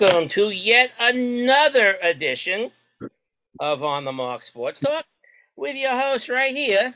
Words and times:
welcome 0.00 0.28
to 0.28 0.50
yet 0.50 0.90
another 0.98 1.96
edition 2.02 2.72
of 3.60 3.84
On 3.84 4.04
the 4.04 4.10
Marc 4.10 4.42
Sports 4.42 4.80
Talk 4.80 5.04
with 5.54 5.76
your 5.76 5.96
host 5.96 6.28
right 6.28 6.56
here, 6.56 6.94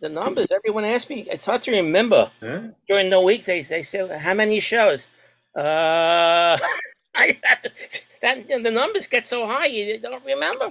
the 0.00 0.08
numbers, 0.08 0.50
everyone 0.50 0.84
asks 0.84 1.08
me, 1.08 1.26
it's 1.30 1.44
hard 1.44 1.62
to 1.62 1.70
remember. 1.70 2.30
Huh? 2.40 2.62
During 2.88 3.10
the 3.10 3.20
week, 3.20 3.44
they, 3.44 3.62
they 3.62 3.82
say, 3.82 4.18
how 4.18 4.34
many 4.34 4.60
shows? 4.60 5.08
Uh, 5.56 6.58
I 7.14 7.38
have 7.42 7.62
to, 7.62 7.70
that, 8.22 8.48
the 8.48 8.70
numbers 8.70 9.06
get 9.06 9.26
so 9.26 9.46
high, 9.46 9.66
you 9.66 9.98
don't 9.98 10.24
remember. 10.24 10.70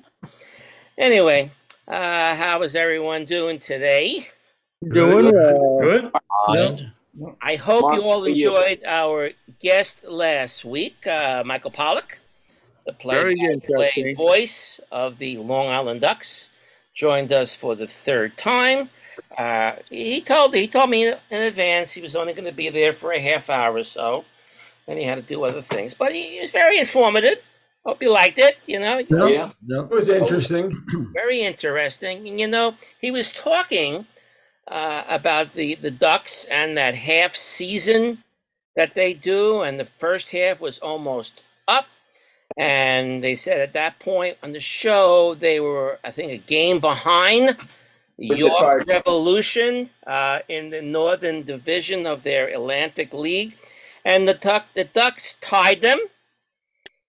Anyway, 0.98 1.52
uh, 1.88 2.36
how 2.36 2.62
is 2.64 2.76
everyone 2.76 3.26
doing 3.26 3.60
today? 3.60 4.28
Doing 4.90 5.32
well. 5.32 5.80
Good. 5.82 6.12
Good. 6.48 6.92
I 7.42 7.56
hope 7.58 7.84
Marc, 7.84 7.96
you 7.96 8.04
all 8.04 8.22
for 8.24 8.30
you. 8.30 8.48
enjoyed 8.48 8.84
our 8.86 9.32
guest 9.60 10.04
last 10.06 10.64
week, 10.64 11.06
uh, 11.06 11.44
Michael 11.46 11.72
Pollock, 11.72 12.20
the 12.86 12.94
play-by-play 12.94 14.16
voice 14.16 14.80
of 14.92 15.18
the 15.18 15.38
Long 15.38 15.68
Island 15.68 16.02
Ducks, 16.02 16.50
joined 17.02 17.34
us 17.34 17.56
for 17.56 17.76
the 17.76 17.88
third 17.88 18.38
time. 18.38 18.88
Uh, 19.36 19.72
he 19.90 20.22
told 20.22 20.54
he 20.54 20.68
told 20.68 20.88
me 20.88 21.08
in 21.08 21.18
advance 21.32 21.92
he 21.92 22.02
was 22.02 22.16
only 22.16 22.32
going 22.32 22.46
to 22.46 22.52
be 22.52 22.70
there 22.70 22.94
for 22.94 23.12
a 23.12 23.20
half 23.20 23.50
hour 23.50 23.74
or 23.74 23.84
so, 23.84 24.24
and 24.88 25.00
he 25.00 25.06
had 25.06 25.16
to 25.16 25.24
do 25.24 25.44
other 25.44 25.64
things. 25.64 25.96
But 25.96 26.14
he 26.14 26.40
was 26.40 26.52
very 26.52 26.78
informative. 26.78 27.44
Hope 27.84 28.04
you 28.04 28.12
liked 28.12 28.38
it. 28.38 28.60
You 28.68 28.80
know, 28.80 29.00
Yeah. 29.00 29.50
Yep. 29.66 29.86
It 29.86 29.96
was 29.96 30.10
interesting. 30.10 30.80
very 31.14 31.42
interesting. 31.42 32.28
And 32.28 32.40
you 32.40 32.48
know, 32.48 32.76
he 33.00 33.10
was 33.10 33.32
talking 33.32 34.06
uh, 34.68 35.02
about 35.10 35.54
the 35.56 35.74
the 35.74 35.90
Ducks 35.90 36.46
and 36.52 36.78
that 36.78 36.94
half 36.94 37.36
season 37.36 38.24
that 38.76 38.94
they 38.94 39.16
do, 39.16 39.62
and 39.62 39.80
the 39.80 39.86
first 39.86 40.30
half 40.30 40.62
was 40.62 40.78
almost 40.78 41.42
up. 41.68 41.88
And 42.58 43.24
they 43.24 43.36
said 43.36 43.60
at 43.60 43.74
that 43.74 44.00
point 44.00 44.38
on 44.44 44.52
the 44.52 44.60
show 44.60 45.36
they 45.36 45.60
were, 45.60 46.00
I 46.04 46.12
think, 46.12 46.32
a 46.32 46.38
game 46.38 46.80
behind 46.80 47.58
the 48.18 48.38
York 48.38 48.86
Revolution 48.88 49.90
uh, 50.06 50.40
in 50.48 50.70
the 50.70 50.82
Northern 50.82 51.44
Division 51.44 52.06
of 52.06 52.24
their 52.24 52.48
Atlantic 52.48 53.14
League, 53.14 53.58
and 54.06 54.28
the 54.28 54.34
Duck 54.34 54.66
the 54.76 54.84
Ducks 54.84 55.38
tied 55.42 55.82
them 55.82 56.00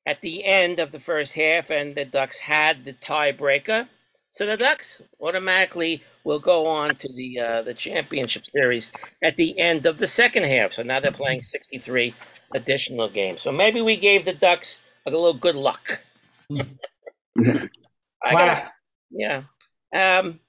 at 0.06 0.20
the 0.20 0.44
end 0.44 0.80
of 0.80 0.92
the 0.92 1.00
first 1.00 1.34
half, 1.34 1.70
and 1.70 1.94
the 1.94 2.04
Ducks 2.04 2.40
had 2.40 2.84
the 2.84 2.94
tiebreaker. 2.94 3.88
So 4.32 4.46
the 4.46 4.56
Ducks 4.56 5.02
automatically 5.20 6.02
will 6.24 6.38
go 6.38 6.66
on 6.66 6.88
to 6.88 7.12
the 7.12 7.40
uh, 7.40 7.62
the 7.62 7.74
championship 7.74 8.44
series 8.46 8.90
at 9.22 9.36
the 9.36 9.58
end 9.58 9.84
of 9.84 9.98
the 9.98 10.06
second 10.06 10.44
half. 10.44 10.72
So 10.72 10.82
now 10.82 11.00
they're 11.00 11.12
playing 11.12 11.42
63 11.42 12.14
additional 12.54 13.10
games. 13.10 13.42
So 13.42 13.52
maybe 13.52 13.82
we 13.82 13.96
gave 13.96 14.24
the 14.24 14.32
Ducks 14.32 14.80
a 15.06 15.10
little 15.10 15.34
good 15.34 15.56
luck. 15.56 16.00
I 18.24 18.32
got, 18.32 18.70
yeah. 19.10 19.42
Um, 19.94 20.40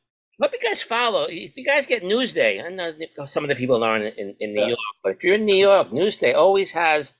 hope 0.41 0.52
you 0.53 0.59
guys 0.59 0.81
follow. 0.81 1.24
If 1.30 1.58
you 1.58 1.66
guys 1.66 1.86
get 1.86 2.03
Newsday, 2.03 2.63
I 2.63 2.69
know 2.69 2.94
some 3.25 3.44
of 3.44 3.50
the 3.50 3.56
people 3.56 3.84
aren't 3.84 4.18
in, 4.18 4.36
in 4.40 4.53
New 4.53 4.62
Yeah. 4.62 4.68
York, 4.69 4.80
but 5.03 5.12
if 5.13 5.24
you're 5.24 5.36
in 5.36 5.46
New 5.46 5.56
York, 5.56 5.90
Newsday 5.90 6.36
always 6.36 6.72
has 6.72 7.16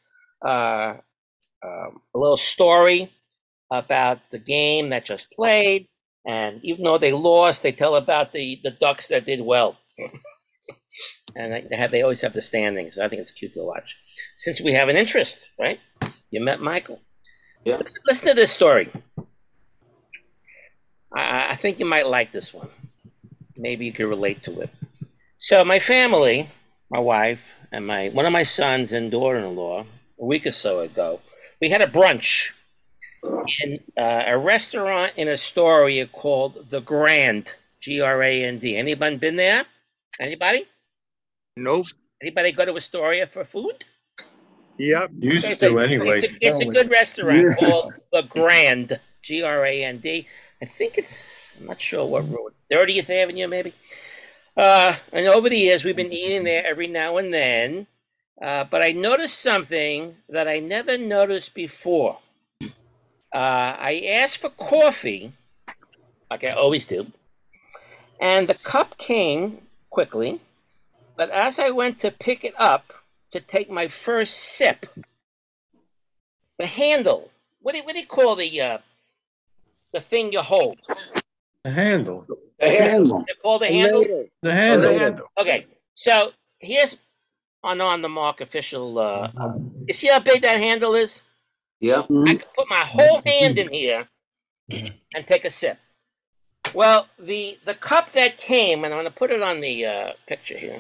uh, 0.46 0.96
um, 1.64 2.02
a 2.14 2.20
little 2.20 2.38
story 2.38 3.12
about 3.72 4.20
the 4.32 4.40
game 4.40 4.90
that 4.90 5.06
just 5.06 5.32
played. 5.32 5.88
And 6.26 6.60
even 6.64 6.84
though 6.84 6.98
they 6.98 7.12
lost, 7.12 7.64
they 7.64 7.72
tell 7.72 7.96
about 7.96 8.32
the, 8.32 8.60
the 8.64 8.72
Ducks 8.72 9.08
that 9.08 9.26
did 9.26 9.42
well. 9.42 9.78
and 11.36 11.68
they 11.70 11.76
have 11.76 11.92
they 11.92 12.02
always 12.02 12.22
have 12.22 12.34
the 12.34 12.42
standings. 12.42 13.00
I 13.00 13.08
think 13.10 13.22
it's 13.22 13.32
cute 13.32 13.54
to 13.56 13.64
watch. 13.64 13.98
Since 14.38 14.62
we 14.62 14.74
have 14.74 14.90
an 14.90 14.98
interest, 14.98 15.40
right? 15.60 15.80
You 16.30 16.42
met 16.42 16.62
Michael. 16.62 17.02
Yeah. 17.66 17.78
Listen, 17.78 18.02
listen 18.08 18.28
to 18.30 18.34
this 18.34 18.52
story. 18.52 18.92
I, 21.16 21.52
I 21.52 21.56
think 21.56 21.80
you 21.80 21.86
might 21.86 22.08
like 22.08 22.32
this 22.32 22.54
one. 22.54 22.70
Maybe 23.56 23.86
you 23.86 23.94
could 23.94 24.08
relate 24.08 24.44
to 24.44 24.62
it. 24.62 24.70
So 25.38 25.64
my 25.64 25.80
family, 25.80 26.50
my 26.90 27.00
wife, 27.00 27.42
and 27.72 27.88
my 27.88 28.10
one 28.10 28.26
of 28.26 28.32
my 28.32 28.44
sons 28.44 28.94
and 28.94 29.10
daughter-in-law, 29.12 29.86
a 30.20 30.26
week 30.26 30.46
or 30.46 30.52
so 30.52 30.80
ago, 30.80 31.22
we 31.62 31.70
had 31.70 31.82
a 31.82 31.88
brunch 31.88 32.52
in 33.62 33.78
uh, 33.98 34.24
a 34.28 34.38
restaurant 34.38 35.14
in 35.16 35.30
Astoria 35.30 36.08
called 36.08 36.70
the 36.70 36.82
Grand, 36.82 37.56
G 37.80 38.02
R 38.02 38.22
A 38.22 38.44
N 38.44 38.60
D. 38.60 38.76
Anybody 38.76 39.16
been 39.18 39.38
there? 39.38 39.66
Anybody? 40.20 40.66
Nope. 41.56 41.88
Anybody 42.22 42.52
go 42.52 42.66
to 42.66 42.76
Astoria 42.76 43.28
for 43.28 43.44
food? 43.46 43.86
Yep. 44.78 45.12
Used 45.20 45.50
It's 45.50 45.60
to 45.62 45.80
anyway. 45.80 46.20
It's 46.20 46.28
a, 46.28 46.38
it's 46.42 46.60
a 46.62 46.66
good 46.66 46.90
restaurant 46.90 47.58
called 47.60 47.94
the 48.12 48.24
Grand, 48.24 49.00
G 49.22 49.44
R 49.44 49.66
A 49.66 49.84
N 49.84 50.00
D. 50.00 50.28
I 50.62 50.66
think 50.66 50.98
it's 50.98 51.56
I'm 51.60 51.68
not 51.68 51.82
sure 51.82 52.06
what 52.06 52.30
road, 52.30 52.54
30th 52.72 53.10
Avenue 53.10 53.48
maybe. 53.48 53.74
Uh, 54.56 54.96
and 55.12 55.28
over 55.28 55.50
the 55.50 55.58
years 55.58 55.84
we've 55.84 55.96
been 55.96 56.12
eating 56.12 56.44
there 56.44 56.66
every 56.66 56.88
now 56.88 57.18
and 57.18 57.34
then. 57.34 57.88
Uh, 58.42 58.64
but 58.64 58.82
I 58.82 58.92
noticed 58.92 59.40
something 59.40 60.18
that 60.28 60.48
I 60.48 60.60
never 60.60 60.98
noticed 60.98 61.54
before. 61.54 62.20
Uh, 62.62 62.68
I 63.34 64.04
asked 64.10 64.40
for 64.40 64.50
coffee, 64.50 65.34
like 66.30 66.44
I 66.44 66.50
always 66.50 66.86
do, 66.86 67.08
and 68.20 68.48
the 68.48 68.54
cup 68.54 68.98
came 68.98 69.60
quickly. 69.90 70.42
But 71.16 71.30
as 71.30 71.60
I 71.60 71.70
went 71.70 72.00
to 72.00 72.12
pick 72.12 72.44
it 72.44 72.54
up 72.58 72.94
to 73.34 73.42
take 73.42 73.70
my 73.70 73.88
first 73.88 74.36
sip, 74.36 74.86
the 76.58 76.68
handle, 76.68 77.32
what 77.62 77.74
do, 77.74 77.80
you, 77.80 77.84
what 77.84 77.94
do 77.94 78.00
you 78.00 78.08
call 78.08 78.36
the 78.36 78.62
uh, 78.62 78.78
the 79.92 80.00
thing 80.00 80.32
you 80.32 80.42
hold? 80.42 80.80
The 81.64 81.72
handle. 81.72 82.26
The 82.28 82.70
Handle. 82.70 83.26
They 83.28 83.34
call 83.42 83.60
the 83.60 83.68
handle. 83.68 84.26
The 84.42 84.54
handle. 84.54 84.98
handle. 84.98 85.28
Okay, 85.40 85.66
so 85.96 86.32
here's 86.60 86.98
on 87.64 87.82
on 87.82 88.02
the 88.02 88.10
mark 88.10 88.40
official. 88.40 89.00
Uh, 89.00 89.32
uh, 89.36 89.54
you 89.88 89.94
see 89.94 90.08
how 90.08 90.20
big 90.20 90.42
that 90.44 90.58
handle 90.58 90.96
is? 90.96 91.22
Yeah. 91.80 92.04
I 92.28 92.36
could 92.36 92.54
put 92.56 92.70
my 92.70 92.80
whole 92.80 93.22
hand 93.26 93.60
in 93.60 93.70
here 93.70 94.08
and 94.70 95.28
take 95.28 95.44
a 95.44 95.50
sip. 95.50 95.78
Well, 96.74 97.08
the 97.20 97.58
the 97.66 97.74
cup 97.74 98.14
that 98.14 98.38
came, 98.38 98.84
and 98.84 98.94
I'm 98.94 99.02
going 99.02 99.12
to 99.12 99.18
put 99.18 99.32
it 99.32 99.42
on 99.42 99.60
the 99.60 99.86
uh, 99.86 100.12
picture 100.28 100.58
here. 100.58 100.80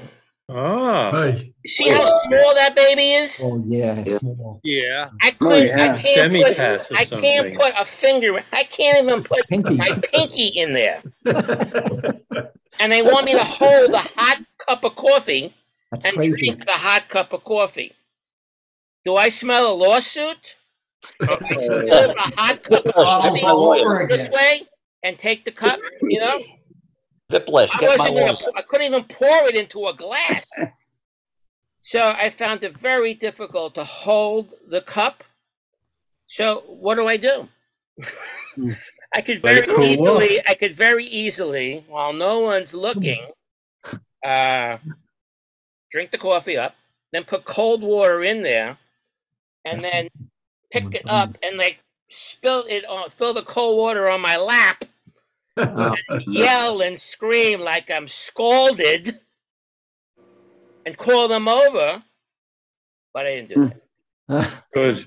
Ah. 0.49 1.11
Hey, 1.31 1.53
see 1.67 1.87
how 1.89 2.03
small 2.23 2.53
that 2.55 2.75
baby 2.75 3.13
is? 3.13 3.41
Oh 3.43 3.63
yeah, 3.65 4.03
Yeah. 4.05 4.17
small. 4.17 4.59
Yeah. 4.63 5.09
I 5.21 5.31
couldn't. 5.31 5.67
yeah. 5.67 5.93
I 5.95 6.01
can't 6.01 6.03
put. 6.03 6.15
Demi-tasse 6.15 6.91
or 6.91 6.97
I 6.97 7.05
can't 7.05 7.55
put 7.55 7.73
a 7.79 7.85
finger. 7.85 8.43
I 8.51 8.63
can't 8.65 9.03
even 9.03 9.23
put 9.23 9.47
Pinky. 9.47 9.75
my 9.75 9.99
pinky 10.11 10.47
in 10.47 10.73
there. 10.73 11.01
And 12.79 12.91
they 12.91 13.03
want 13.03 13.25
me 13.25 13.33
to 13.33 13.43
hold 13.43 13.91
a 13.91 13.99
hot 13.99 14.39
cup 14.67 14.83
of 14.83 14.95
coffee 14.95 15.53
That's 15.91 16.05
and 16.05 16.15
crazy. 16.15 16.47
drink 16.49 16.65
the 16.65 16.71
hot 16.71 17.07
cup 17.07 17.31
of 17.31 17.43
coffee. 17.43 17.93
Do 19.05 19.15
I 19.15 19.29
smell 19.29 19.71
a 19.71 19.75
lawsuit? 19.75 20.37
Hold 21.23 21.41
a 22.17 22.31
hot 22.35 22.63
cup 22.63 22.85
of 22.87 22.93
Oh, 22.95 23.45
all 23.45 23.71
over 23.73 23.99
coffee 24.07 24.17
this 24.17 24.27
way 24.29 24.63
and 25.03 25.19
take 25.19 25.45
the 25.45 25.51
cup. 25.51 25.79
You 26.01 26.19
know, 26.19 26.39
Viplish, 27.33 27.69
I 27.75 27.79
get 27.79 27.97
my 27.97 28.09
wasn't 28.09 28.39
gonna. 28.39 28.51
I 28.55 28.61
couldn't 28.61 28.87
even 28.87 29.03
pour 29.05 29.47
it 29.47 29.55
into 29.55 29.87
a 29.87 29.93
glass. 29.93 30.45
So 31.85 31.99
I 31.99 32.29
found 32.29 32.63
it 32.63 32.77
very 32.77 33.13
difficult 33.13 33.75
to 33.75 33.83
hold 33.83 34.53
the 34.69 34.79
cup. 34.79 35.23
So 36.27 36.63
what 36.67 36.95
do 36.95 37.07
I 37.07 37.17
do? 37.17 37.49
I 39.15 39.21
could 39.21 39.41
very 39.41 39.67
cool 39.67 39.83
easily. 39.83 40.41
I 40.47 40.53
could 40.53 40.75
very 40.75 41.05
easily, 41.05 41.83
while 41.89 42.13
no 42.13 42.39
one's 42.39 42.73
looking, 42.73 43.27
uh, 44.25 44.77
drink 45.91 46.11
the 46.11 46.17
coffee 46.17 46.57
up, 46.57 46.75
then 47.11 47.25
put 47.25 47.43
cold 47.43 47.83
water 47.83 48.23
in 48.23 48.41
there, 48.41 48.77
and 49.65 49.81
then 49.81 50.07
pick 50.71 50.95
it 50.95 51.03
up 51.07 51.37
and 51.43 51.57
like 51.57 51.79
spill 52.07 52.63
it 52.69 52.85
on, 52.85 53.11
spill 53.11 53.33
the 53.33 53.43
cold 53.43 53.77
water 53.77 54.09
on 54.09 54.21
my 54.21 54.37
lap, 54.37 54.85
Oh, 55.57 55.93
yell 56.27 56.81
and 56.81 56.99
scream 56.99 57.59
like 57.59 57.91
I'm 57.91 58.07
scalded, 58.07 59.19
and 60.85 60.97
call 60.97 61.27
them 61.27 61.47
over. 61.47 62.03
But 63.13 63.27
I 63.27 63.35
didn't 63.35 63.49
do 63.49 63.67
that. 63.67 63.79
Good. 64.73 65.05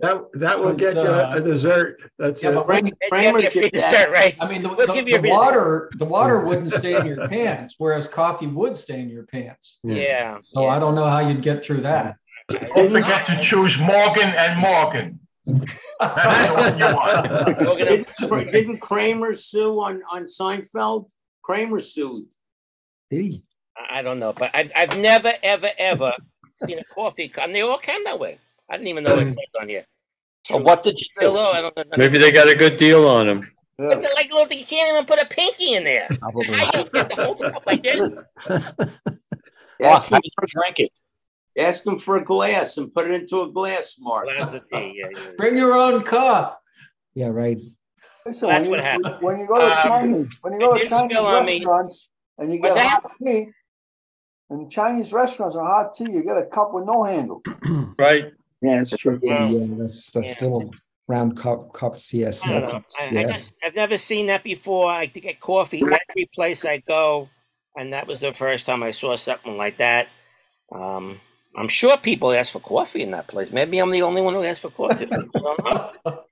That, 0.00 0.22
that 0.34 0.60
will 0.60 0.74
get 0.74 0.94
you 0.94 1.00
uh, 1.00 1.32
a 1.34 1.40
dessert. 1.40 1.96
That's 2.18 2.42
Yeah, 2.42 2.50
it. 2.50 2.54
but 2.54 2.66
Kramer, 2.66 2.88
Yeah, 3.02 3.08
Kramer 3.08 3.38
yeah, 3.40 3.48
did 3.50 3.70
yeah, 3.74 3.90
that. 3.90 4.10
right. 4.12 4.36
I 4.38 4.46
mean, 4.48 4.62
the, 4.62 4.68
We'll 4.68 4.86
the- 4.86 4.92
give 4.92 5.08
you 5.08 5.14
the 5.16 5.22
reason. 5.22 5.36
water, 5.36 5.90
the 5.96 6.04
water 6.04 6.40
wouldn't 6.44 6.72
stay 6.72 6.94
in 6.94 7.06
your 7.06 7.26
pants, 7.26 7.74
whereas 7.78 8.06
coffee 8.06 8.46
would 8.46 8.76
stay 8.76 9.00
in 9.00 9.08
your 9.08 9.24
pants. 9.24 9.80
Yeah. 9.82 10.38
So 10.40 10.68
I 10.68 10.78
don't 10.78 10.94
know 10.94 11.06
how 11.08 11.20
you'd 11.26 11.42
get 11.42 11.64
through 11.64 11.80
that. 11.80 12.16
Don't 12.48 12.90
forget 12.92 13.26
to 13.26 13.40
choose 13.42 13.78
Morgan 13.78 14.28
and 14.36 14.60
Morgan. 14.60 15.18
That's 16.00 16.48
the 16.48 16.54
one 16.54 16.78
you 16.78 16.84
want. 16.84 17.78
Didn't 17.78 18.52
didn't 18.52 18.78
Kramer 18.80 19.34
sue 19.34 19.80
on, 19.80 20.02
on 20.10 20.24
Seinfeld? 20.24 21.10
Kramer 21.42 21.80
sued. 21.80 22.26
Hey, 23.10 23.42
I 23.90 24.02
don't 24.02 24.18
know, 24.18 24.32
but 24.32 24.50
I, 24.54 24.70
I've 24.76 24.98
never, 24.98 25.32
ever, 25.42 25.70
ever 25.78 26.12
seen 26.54 26.78
a 26.78 26.84
coffee 26.84 27.28
cup. 27.28 27.44
And 27.44 27.54
they 27.54 27.60
all 27.62 27.78
came 27.78 28.04
that 28.04 28.18
way. 28.18 28.38
I 28.70 28.76
didn't 28.76 28.88
even 28.88 29.04
know 29.04 29.18
it 29.18 29.26
was 29.26 29.36
on 29.60 29.68
here. 29.68 29.84
Well, 30.48 30.62
what 30.62 30.82
did 30.82 30.98
you 31.00 31.06
Still, 31.12 31.32
do? 31.32 31.38
though, 31.38 31.50
I 31.50 31.60
don't 31.60 31.76
know. 31.76 31.84
Maybe 31.96 32.18
they 32.18 32.30
got 32.30 32.48
a 32.48 32.54
good 32.54 32.76
deal 32.76 33.08
on 33.08 33.26
them. 33.26 33.42
But 33.78 34.00
they're 34.00 34.14
like, 34.14 34.30
look, 34.30 34.54
you 34.54 34.64
can't 34.64 34.90
even 34.90 35.06
put 35.06 35.20
a 35.20 35.26
pinky 35.26 35.72
in 35.74 35.84
there. 35.84 36.06
probably. 36.20 36.50
I 36.50 36.70
just 36.70 36.92
get 36.92 37.10
to 37.10 37.16
whole 37.24 37.34
cup 37.34 37.64
like 37.66 37.82
this. 37.82 38.10
Ask 39.82 40.08
him, 40.08 40.20
drink 40.46 40.80
it? 40.80 40.90
Ask 41.60 41.84
them 41.84 41.98
for 41.98 42.16
a 42.16 42.24
glass 42.24 42.78
and 42.78 42.92
put 42.92 43.10
it 43.10 43.20
into 43.20 43.42
a 43.42 43.52
glass, 43.52 43.96
Marc. 44.00 44.24
Glass 44.24 44.52
of 44.54 44.62
tea, 44.72 44.94
yeah, 44.96 45.08
yeah. 45.12 45.30
Bring 45.36 45.56
your 45.56 45.74
own 45.74 46.00
cup. 46.00 46.60
Yeah, 47.14 47.28
right. 47.28 47.58
Listen, 48.26 48.48
That's 48.48 48.54
when 48.54 48.64
you, 48.64 48.70
what 48.70 48.80
happened. 48.80 49.16
when 49.20 49.38
you 49.38 49.46
go 49.46 49.58
to 49.58 49.72
Um, 49.76 49.82
Chinese, 49.82 50.26
when 50.42 50.52
you 50.54 50.60
go 50.60 50.78
to 50.78 50.88
Chinese 50.88 51.10
spill 51.12 51.26
on 51.26 51.44
me. 51.46 51.52
restaurants 51.58 52.08
and 52.38 52.52
you 52.52 52.60
get 52.60 52.76
hot 52.78 53.02
tea, 53.22 53.48
in 54.50 54.68
Chinese 54.70 55.12
restaurants 55.12 55.56
and 55.56 55.66
hot 55.66 55.94
tea, 55.96 56.10
you 56.10 56.22
get 56.24 56.36
a 56.36 56.44
cup 56.46 56.72
with 56.72 56.84
no 56.84 57.04
handle. 57.04 57.42
Right. 57.98 58.32
Yeah, 58.62 58.80
it's 58.82 58.96
true. 58.96 59.18
Yeah. 59.22 59.48
Yeah, 59.48 59.66
that's 59.78 60.10
that's 60.12 60.36
Yeah. 60.38 60.44
little 60.44 60.74
round 61.08 61.36
cup 61.36 61.72
cups. 61.72 62.12
Yeah, 62.12 62.28
I 62.28 62.30
small 62.30 62.54
don't 62.60 62.64
know. 62.66 62.70
cups. 62.72 62.96
I, 63.00 63.04
I 63.06 63.10
Yeah. 63.12 63.32
just, 63.32 63.56
I've 63.64 63.74
never 63.74 63.98
seen 63.98 64.26
that 64.26 64.42
before. 64.42 64.90
I 64.90 65.06
to 65.06 65.20
get 65.20 65.40
coffee 65.40 65.82
every 65.82 66.30
place 66.34 66.64
I 66.64 66.78
go, 66.78 67.28
and 67.76 67.92
that 67.92 68.06
was 68.06 68.20
the 68.20 68.32
first 68.34 68.66
time 68.66 68.82
I 68.82 68.90
saw 68.92 69.16
something 69.16 69.56
like 69.56 69.78
that. 69.78 70.08
Um, 70.72 71.20
I'm 71.56 71.68
sure 71.68 71.96
people 71.96 72.32
ask 72.32 72.52
for 72.52 72.60
coffee 72.60 73.02
in 73.02 73.10
that 73.10 73.26
place. 73.26 73.50
Maybe 73.50 73.78
I'm 73.78 73.90
the 73.90 74.02
only 74.02 74.22
one 74.22 74.34
who 74.34 74.44
asks 74.44 74.60
for 74.60 74.70
coffee. 74.70 75.06
I 75.10 75.16
don't 75.16 75.64
know. 76.04 76.24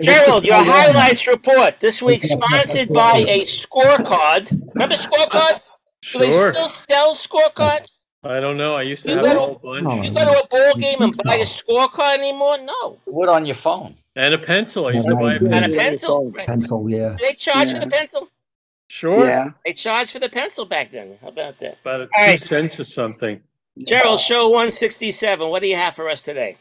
Gerald, 0.00 0.44
your 0.44 0.54
highlights 0.56 1.26
report 1.26 1.80
this 1.80 2.00
week 2.00 2.24
sponsored 2.24 2.88
by 2.92 3.24
a 3.26 3.40
scorecard. 3.42 4.50
Remember 4.74 4.96
scorecards? 4.96 5.70
Do 6.12 6.18
they 6.20 6.32
still 6.32 6.68
sell 6.68 7.14
scorecards? 7.14 7.98
I 8.24 8.40
don't 8.40 8.56
know. 8.56 8.74
I 8.74 8.82
used 8.82 9.02
to 9.04 9.10
You 9.10 9.16
have 9.16 9.26
a 9.26 9.34
whole 9.38 9.60
bunch. 9.62 10.04
You 10.06 10.12
go 10.12 10.24
to 10.24 10.40
a 10.42 10.46
ball 10.48 10.74
game 10.74 11.00
and 11.00 11.16
buy 11.24 11.36
a 11.36 11.44
scorecard 11.44 12.18
anymore? 12.18 12.58
No. 12.58 12.98
What 13.04 13.28
on 13.28 13.46
your 13.46 13.54
phone? 13.54 13.96
And 14.16 14.34
a 14.34 14.38
pencil. 14.38 14.86
I 14.86 14.92
used 14.92 15.08
to 15.08 15.14
buy 15.14 15.34
a 15.36 15.40
Yeah. 15.40 15.48
And 15.56 15.64
a 15.72 15.76
pencil. 15.76 15.78
pencil. 15.78 16.30
Right. 16.30 16.46
Pencil. 16.46 16.90
Yeah. 16.90 17.16
They 17.20 17.34
charge 17.34 17.72
for 17.72 17.78
the 17.78 17.86
pencil. 17.86 18.28
Sure. 18.88 19.24
Yeah. 19.24 19.50
They 19.64 19.72
charged 19.72 20.12
for 20.12 20.18
the 20.18 20.28
pencil 20.28 20.64
back 20.64 20.90
then. 20.92 21.16
How 21.20 21.28
about 21.28 21.58
that? 21.60 21.78
About 21.82 21.98
two 21.98 22.08
All 22.16 22.26
right. 22.26 22.40
cents 22.40 22.78
or 22.80 22.84
something. 22.84 23.40
Gerald, 23.86 24.20
show 24.20 24.48
167. 24.48 25.48
What 25.48 25.62
do 25.62 25.68
you 25.68 25.76
have 25.76 25.94
for 25.94 26.08
us 26.08 26.22
today? 26.22 26.56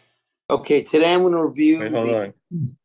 Okay, 0.50 0.82
today 0.82 1.14
I'm 1.14 1.22
going 1.22 1.34
to 1.34 1.44
review 1.44 1.80
Wait, 1.80 1.92
hold 1.92 2.06
the 2.08 2.18
on. 2.28 2.34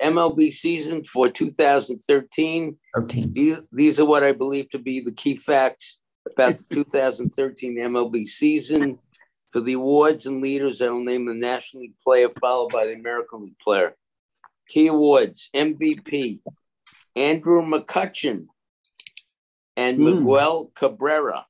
MLB 0.02 0.50
season 0.52 1.04
for 1.04 1.28
2013. 1.28 2.76
Thirteen. 2.94 3.32
These, 3.32 3.60
these 3.70 4.00
are 4.00 4.04
what 4.04 4.24
I 4.24 4.32
believe 4.32 4.68
to 4.70 4.78
be 4.78 5.00
the 5.00 5.12
key 5.12 5.36
facts 5.36 6.00
about 6.30 6.58
the 6.58 6.64
2013 6.74 7.78
MLB 7.78 8.26
season. 8.26 8.98
For 9.50 9.60
the 9.60 9.74
awards 9.74 10.24
and 10.26 10.42
leaders, 10.42 10.80
I 10.80 10.88
will 10.88 11.04
name 11.04 11.26
the 11.26 11.34
National 11.34 11.82
League 11.82 11.94
player 12.02 12.28
followed 12.40 12.72
by 12.72 12.86
the 12.86 12.94
American 12.94 13.44
League 13.44 13.58
player. 13.62 13.94
Key 14.68 14.86
awards 14.88 15.50
MVP 15.54 16.40
Andrew 17.14 17.62
McCutchen 17.62 18.46
and 19.76 19.98
Hmm. 19.98 20.04
Miguel 20.04 20.72
Cabrera. 20.74 21.46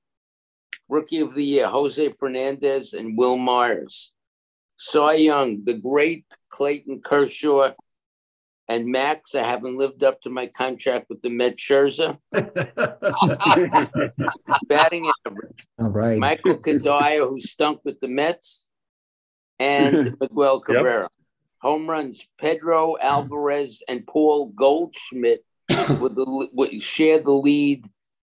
Rookie 0.92 1.20
of 1.20 1.34
the 1.34 1.42
Year 1.42 1.68
Jose 1.68 2.10
Fernandez 2.10 2.92
and 2.92 3.16
Wil 3.16 3.38
Myers. 3.38 4.12
Cy 4.76 5.14
Young, 5.14 5.64
the 5.64 5.72
great 5.72 6.26
Clayton 6.50 7.00
Kershaw, 7.02 7.72
and 8.68 8.86
Max. 8.86 9.34
I 9.34 9.42
haven't 9.42 9.78
lived 9.78 10.04
up 10.04 10.20
to 10.22 10.28
my 10.28 10.48
contract 10.48 11.06
with 11.08 11.22
the 11.22 11.30
Met 11.30 11.56
Scherzer. 11.56 12.18
Batting 14.68 15.10
average, 15.26 15.66
All 15.78 15.88
right. 15.88 16.18
Michael 16.18 16.58
Cuddyer, 16.58 17.26
who 17.26 17.40
stunk 17.40 17.80
with 17.84 17.98
the 18.00 18.08
Mets, 18.08 18.66
and 19.58 20.14
Miguel 20.20 20.60
Cabrera. 20.60 21.08
Home 21.62 21.88
runs, 21.88 22.28
Pedro 22.38 22.96
Alvarez 23.00 23.82
and 23.88 24.06
Paul 24.06 24.46
Goldschmidt 24.48 25.42
with 26.00 26.16
the 26.16 26.48
with, 26.52 26.82
shared 26.82 27.24
the 27.24 27.32
lead 27.32 27.86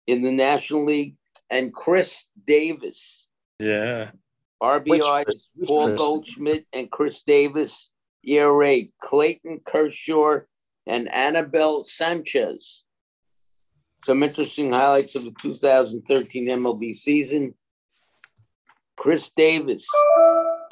in 0.07 0.21
the 0.21 0.33
National 0.33 0.85
League, 0.85 1.17
and 1.51 1.73
Chris 1.73 2.29
Davis. 2.47 3.29
Yeah. 3.59 4.11
RBIs, 4.63 5.49
Which 5.55 5.69
Paul 5.69 5.89
Chris? 5.89 5.99
Goldschmidt 5.99 6.67
and 6.73 6.91
Chris 6.91 7.23
Davis. 7.23 7.91
ERA, 8.23 8.83
Clayton 9.01 9.61
Kershaw 9.65 10.41
and 10.87 11.13
Anibal 11.13 11.85
Sanchez. 11.85 12.85
Some 14.03 14.23
interesting 14.23 14.73
highlights 14.73 15.15
of 15.15 15.25
the 15.25 15.33
2013 15.41 16.47
MLB 16.47 16.95
season. 16.95 17.55
Chris 18.97 19.31
Davis 19.35 19.87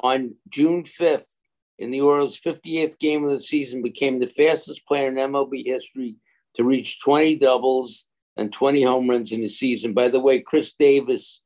on 0.03 0.35
June 0.49 0.83
5th 0.83 1.37
in 1.79 1.89
the 1.89 2.01
Orioles' 2.01 2.39
58th 2.39 2.99
game 2.99 3.23
of 3.23 3.31
the 3.31 3.41
season 3.41 3.81
became 3.81 4.19
the 4.19 4.27
fastest 4.27 4.85
player 4.85 5.07
in 5.07 5.15
MLB 5.15 5.65
history 5.65 6.15
to 6.55 6.63
reach 6.63 7.01
20 7.01 7.37
doubles 7.37 8.05
and 8.39 8.53
20 8.53 8.81
home 8.83 9.09
runs 9.09 9.31
in 9.31 9.43
a 9.43 9.49
season. 9.49 9.93
By 9.93 10.07
the 10.07 10.19
way, 10.19 10.39
Chris 10.39 10.73
Davis 10.73 11.41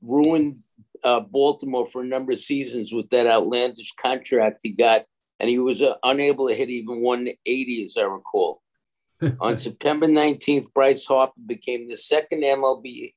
ruined 0.00 0.64
uh, 1.04 1.20
Baltimore 1.20 1.86
for 1.86 2.02
a 2.02 2.06
number 2.06 2.32
of 2.32 2.38
seasons 2.38 2.92
with 2.92 3.10
that 3.10 3.26
outlandish 3.26 3.94
contract 3.94 4.60
he 4.62 4.72
got, 4.72 5.04
and 5.38 5.50
he 5.50 5.58
was 5.58 5.82
uh, 5.82 5.94
unable 6.02 6.48
to 6.48 6.54
hit 6.54 6.70
even 6.70 7.02
180, 7.02 7.86
as 7.86 7.96
I 7.96 8.02
recall. 8.02 8.62
On 9.40 9.58
September 9.58 10.06
19th, 10.06 10.72
Bryce 10.72 11.06
Harper 11.06 11.40
became 11.44 11.88
the 11.88 11.96
second 11.96 12.42
MLB 12.42 13.12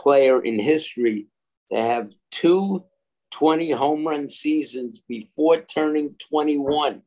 player 0.00 0.40
in 0.40 0.60
history 0.60 1.26
to 1.72 1.80
have 1.80 2.10
two 2.30 2.84
20 3.32 3.72
home 3.72 4.06
run 4.06 4.28
seasons 4.28 5.00
before 5.08 5.60
turning 5.60 6.14
21. 6.30 7.02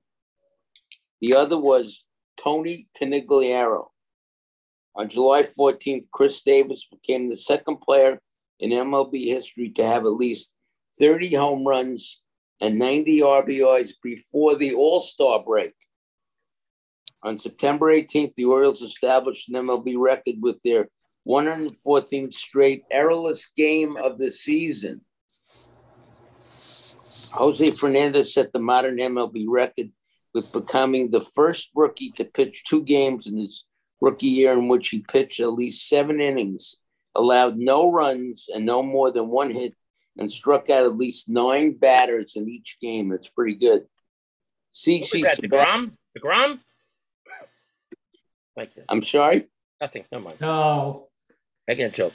The 1.21 1.35
other 1.35 1.57
was 1.57 2.05
Tony 2.37 2.87
Conigliaro. 2.99 3.87
On 4.95 5.07
July 5.07 5.43
14th, 5.43 6.05
Chris 6.11 6.41
Davis 6.41 6.85
became 6.85 7.29
the 7.29 7.35
second 7.35 7.77
player 7.77 8.19
in 8.59 8.71
MLB 8.71 9.25
history 9.25 9.69
to 9.71 9.85
have 9.85 10.05
at 10.05 10.13
least 10.13 10.53
30 10.99 11.33
home 11.35 11.65
runs 11.65 12.21
and 12.59 12.77
90 12.77 13.21
RBIs 13.21 13.93
before 14.03 14.55
the 14.55 14.73
All 14.73 14.99
Star 14.99 15.43
break. 15.43 15.73
On 17.23 17.37
September 17.37 17.87
18th, 17.87 18.35
the 18.35 18.45
Orioles 18.45 18.81
established 18.81 19.47
an 19.49 19.55
MLB 19.55 19.95
record 19.97 20.35
with 20.41 20.61
their 20.63 20.89
114th 21.27 22.33
straight 22.33 22.83
errorless 22.91 23.47
game 23.55 23.95
of 23.95 24.17
the 24.17 24.31
season. 24.31 25.01
Jose 27.31 27.71
Fernandez 27.71 28.33
set 28.33 28.51
the 28.51 28.59
modern 28.59 28.97
MLB 28.97 29.45
record 29.47 29.91
with 30.33 30.51
becoming 30.51 31.11
the 31.11 31.21
first 31.21 31.69
rookie 31.75 32.11
to 32.11 32.25
pitch 32.25 32.63
two 32.65 32.83
games 32.83 33.27
in 33.27 33.37
his 33.37 33.65
rookie 34.01 34.27
year 34.27 34.53
in 34.53 34.67
which 34.67 34.89
he 34.89 34.99
pitched 34.99 35.39
at 35.39 35.53
least 35.53 35.87
seven 35.87 36.19
innings, 36.19 36.75
allowed 37.15 37.57
no 37.57 37.91
runs 37.91 38.49
and 38.53 38.65
no 38.65 38.83
more 38.83 39.11
than 39.11 39.29
one 39.29 39.51
hit, 39.51 39.73
and 40.17 40.31
struck 40.31 40.69
out 40.69 40.83
at 40.83 40.97
least 40.97 41.29
nine 41.29 41.77
batters 41.77 42.35
in 42.35 42.49
each 42.49 42.77
game. 42.81 43.09
That's 43.09 43.29
pretty 43.29 43.55
good. 43.55 43.81
What 43.81 44.99
was 44.99 45.09
CC 45.11 45.23
that, 45.23 45.37
Sabathia. 45.37 45.49
DeGrom? 45.49 45.91
DeGrom? 46.17 46.59
Like. 48.57 48.71
I'm 48.89 49.01
sorry. 49.01 49.47
Nothing. 49.79 50.05
Never 50.11 50.23
mind. 50.25 50.41
No. 50.41 51.07
Making 51.67 51.85
a 51.85 51.91
joke. 51.91 52.13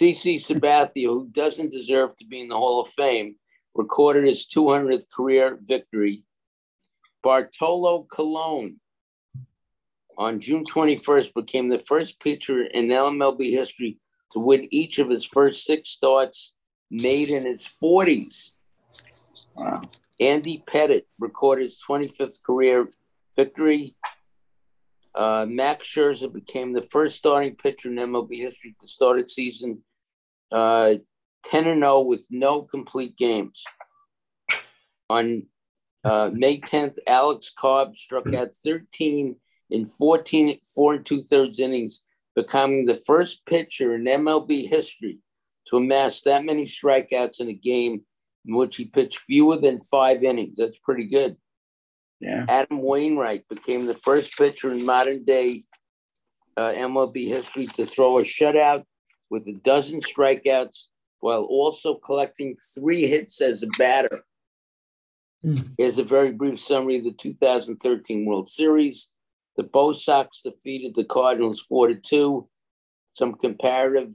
CC 0.00 0.36
Sabathia, 0.36 1.06
who 1.06 1.28
doesn't 1.30 1.72
deserve 1.72 2.16
to 2.16 2.26
be 2.26 2.40
in 2.40 2.48
the 2.48 2.56
Hall 2.56 2.80
of 2.80 2.88
Fame, 2.88 3.36
recorded 3.74 4.24
his 4.24 4.46
200th 4.46 5.04
career 5.14 5.58
victory. 5.62 6.24
Bartolo 7.22 8.06
Colon 8.10 8.80
on 10.20 10.38
June 10.38 10.64
21st 10.66 11.32
became 11.34 11.68
the 11.70 11.78
first 11.78 12.20
pitcher 12.20 12.62
in 12.62 12.88
MLB 12.88 13.50
history 13.50 13.98
to 14.32 14.38
win 14.38 14.68
each 14.70 14.98
of 14.98 15.08
his 15.08 15.24
first 15.24 15.64
six 15.64 15.88
starts 15.88 16.52
made 16.90 17.30
in 17.30 17.46
his 17.46 17.72
40s. 17.82 18.52
Wow. 19.54 19.80
Andy 20.20 20.62
Pettitte 20.70 21.06
recorded 21.18 21.64
his 21.64 21.80
25th 21.88 22.42
career 22.42 22.90
victory. 23.34 23.94
Uh, 25.14 25.46
Max 25.48 25.86
Scherzer 25.86 26.30
became 26.30 26.74
the 26.74 26.82
first 26.82 27.16
starting 27.16 27.56
pitcher 27.56 27.88
in 27.88 27.96
MLB 27.96 28.36
history 28.36 28.76
to 28.78 28.86
start 28.86 29.18
its 29.18 29.34
season 29.34 29.82
uh, 30.52 30.96
10 31.46 31.66
and 31.66 31.82
0 31.82 32.02
with 32.02 32.26
no 32.30 32.62
complete 32.62 33.16
games. 33.16 33.64
On 35.08 35.46
Uh, 36.02 36.30
May 36.32 36.56
tenth, 36.58 36.98
Alex 37.06 37.52
Cobb 37.52 37.94
struck 37.94 38.32
out 38.34 38.56
thirteen 38.64 39.36
in 39.70 39.86
14, 39.86 40.58
four 40.74 40.94
and 40.94 41.06
two 41.06 41.20
thirds 41.20 41.58
innings, 41.58 42.02
becoming 42.34 42.86
the 42.86 43.00
first 43.06 43.44
pitcher 43.46 43.94
in 43.94 44.04
MLB 44.04 44.68
history 44.68 45.18
to 45.68 45.76
amass 45.76 46.22
that 46.22 46.44
many 46.44 46.64
strikeouts 46.64 47.40
in 47.40 47.48
a 47.48 47.54
game 47.54 48.02
in 48.46 48.54
which 48.54 48.76
he 48.76 48.84
pitched 48.84 49.18
fewer 49.18 49.56
than 49.56 49.80
five 49.80 50.22
innings. 50.22 50.56
That's 50.56 50.78
pretty 50.78 51.04
good. 51.04 51.36
Yeah. 52.20 52.44
Adam 52.48 52.82
Wainwright 52.82 53.48
became 53.48 53.86
the 53.86 53.94
first 53.94 54.36
pitcher 54.36 54.72
in 54.72 54.84
modern 54.84 55.24
day 55.24 55.64
uh, 56.56 56.72
MLB 56.72 57.26
history 57.26 57.66
to 57.66 57.86
throw 57.86 58.18
a 58.18 58.22
shutout 58.22 58.84
with 59.30 59.46
a 59.46 59.52
dozen 59.52 60.00
strikeouts 60.00 60.86
while 61.20 61.44
also 61.44 61.94
collecting 61.94 62.56
three 62.74 63.06
hits 63.06 63.40
as 63.40 63.62
a 63.62 63.68
batter. 63.78 64.22
Here's 65.78 65.98
a 65.98 66.04
very 66.04 66.32
brief 66.32 66.60
summary 66.60 66.98
of 66.98 67.04
the 67.04 67.12
2013 67.12 68.26
World 68.26 68.48
Series. 68.48 69.08
The 69.60 69.66
Bo 69.66 69.92
Sox 69.92 70.40
defeated 70.40 70.94
the 70.94 71.04
Cardinals 71.04 71.60
4 71.60 71.88
to 71.88 71.94
2. 71.96 72.48
Some 73.12 73.34
comparative 73.34 74.14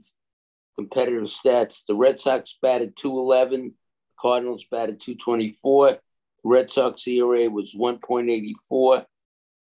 competitive 0.74 1.28
stats. 1.28 1.84
The 1.86 1.94
Red 1.94 2.18
Sox 2.18 2.58
batted 2.60 2.96
211, 2.96 3.74
Cardinals 4.18 4.66
batted 4.68 4.98
224. 4.98 5.90
The 5.90 5.98
Red 6.42 6.72
Sox 6.72 7.06
ERA 7.06 7.48
was 7.48 7.76
1.84 7.76 9.04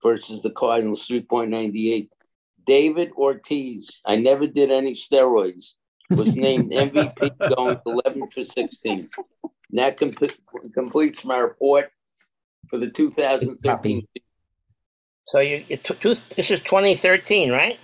versus 0.02 0.42
the 0.42 0.52
Cardinals 0.52 1.06
3.98. 1.06 2.12
David 2.66 3.12
Ortiz, 3.18 4.02
I 4.06 4.16
never 4.16 4.48
did 4.48 4.72
any 4.72 4.94
steroids, 4.94 5.74
was 6.10 6.38
named 6.38 6.72
MVP 6.72 7.56
going 7.58 7.78
11 7.86 8.30
for 8.30 8.46
16. 8.46 9.10
And 9.44 9.52
that 9.74 9.98
com- 9.98 10.16
completes 10.74 11.26
my 11.26 11.40
report 11.40 11.92
for 12.70 12.80
the 12.80 12.90
2013. 12.90 14.08
So 15.28 15.40
you, 15.40 15.66
you 15.68 15.76
took 15.78 16.00
two, 16.00 16.16
this 16.38 16.50
is 16.52 16.62
2013, 16.62 17.52
right? 17.52 17.78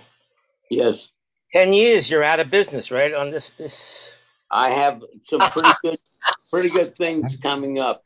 Yes, 0.70 1.10
10 1.52 1.74
years 1.74 2.08
you're 2.08 2.24
out 2.24 2.40
of 2.40 2.50
business, 2.50 2.90
right? 2.90 3.12
On 3.12 3.30
this, 3.30 3.50
this. 3.58 4.10
I 4.50 4.70
have 4.70 5.02
some 5.24 5.40
pretty 5.40 5.68
good, 5.82 5.98
pretty 6.50 6.70
good 6.70 6.90
things 6.94 7.36
coming 7.36 7.78
up. 7.78 8.02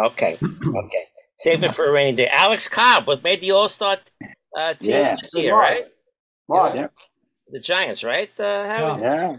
Okay. 0.00 0.38
Okay. 0.42 1.04
Save 1.38 1.62
it 1.62 1.74
for 1.74 1.86
a 1.86 1.92
rainy 1.92 2.16
day. 2.16 2.28
Alex 2.28 2.68
Cobb 2.68 3.06
was 3.06 3.22
made 3.22 3.40
the 3.40 3.52
All 3.52 3.68
Star 3.68 3.98
uh, 4.58 4.74
team 4.74 4.90
Yeah. 4.90 5.16
this 5.22 5.30
year, 5.34 5.54
right? 5.56 5.84
Marc, 6.48 6.74
Yeah. 6.74 6.88
The 7.52 7.60
Giants, 7.60 8.02
right? 8.02 8.30
Uh? 8.38 8.96
Yeah. 9.00 9.36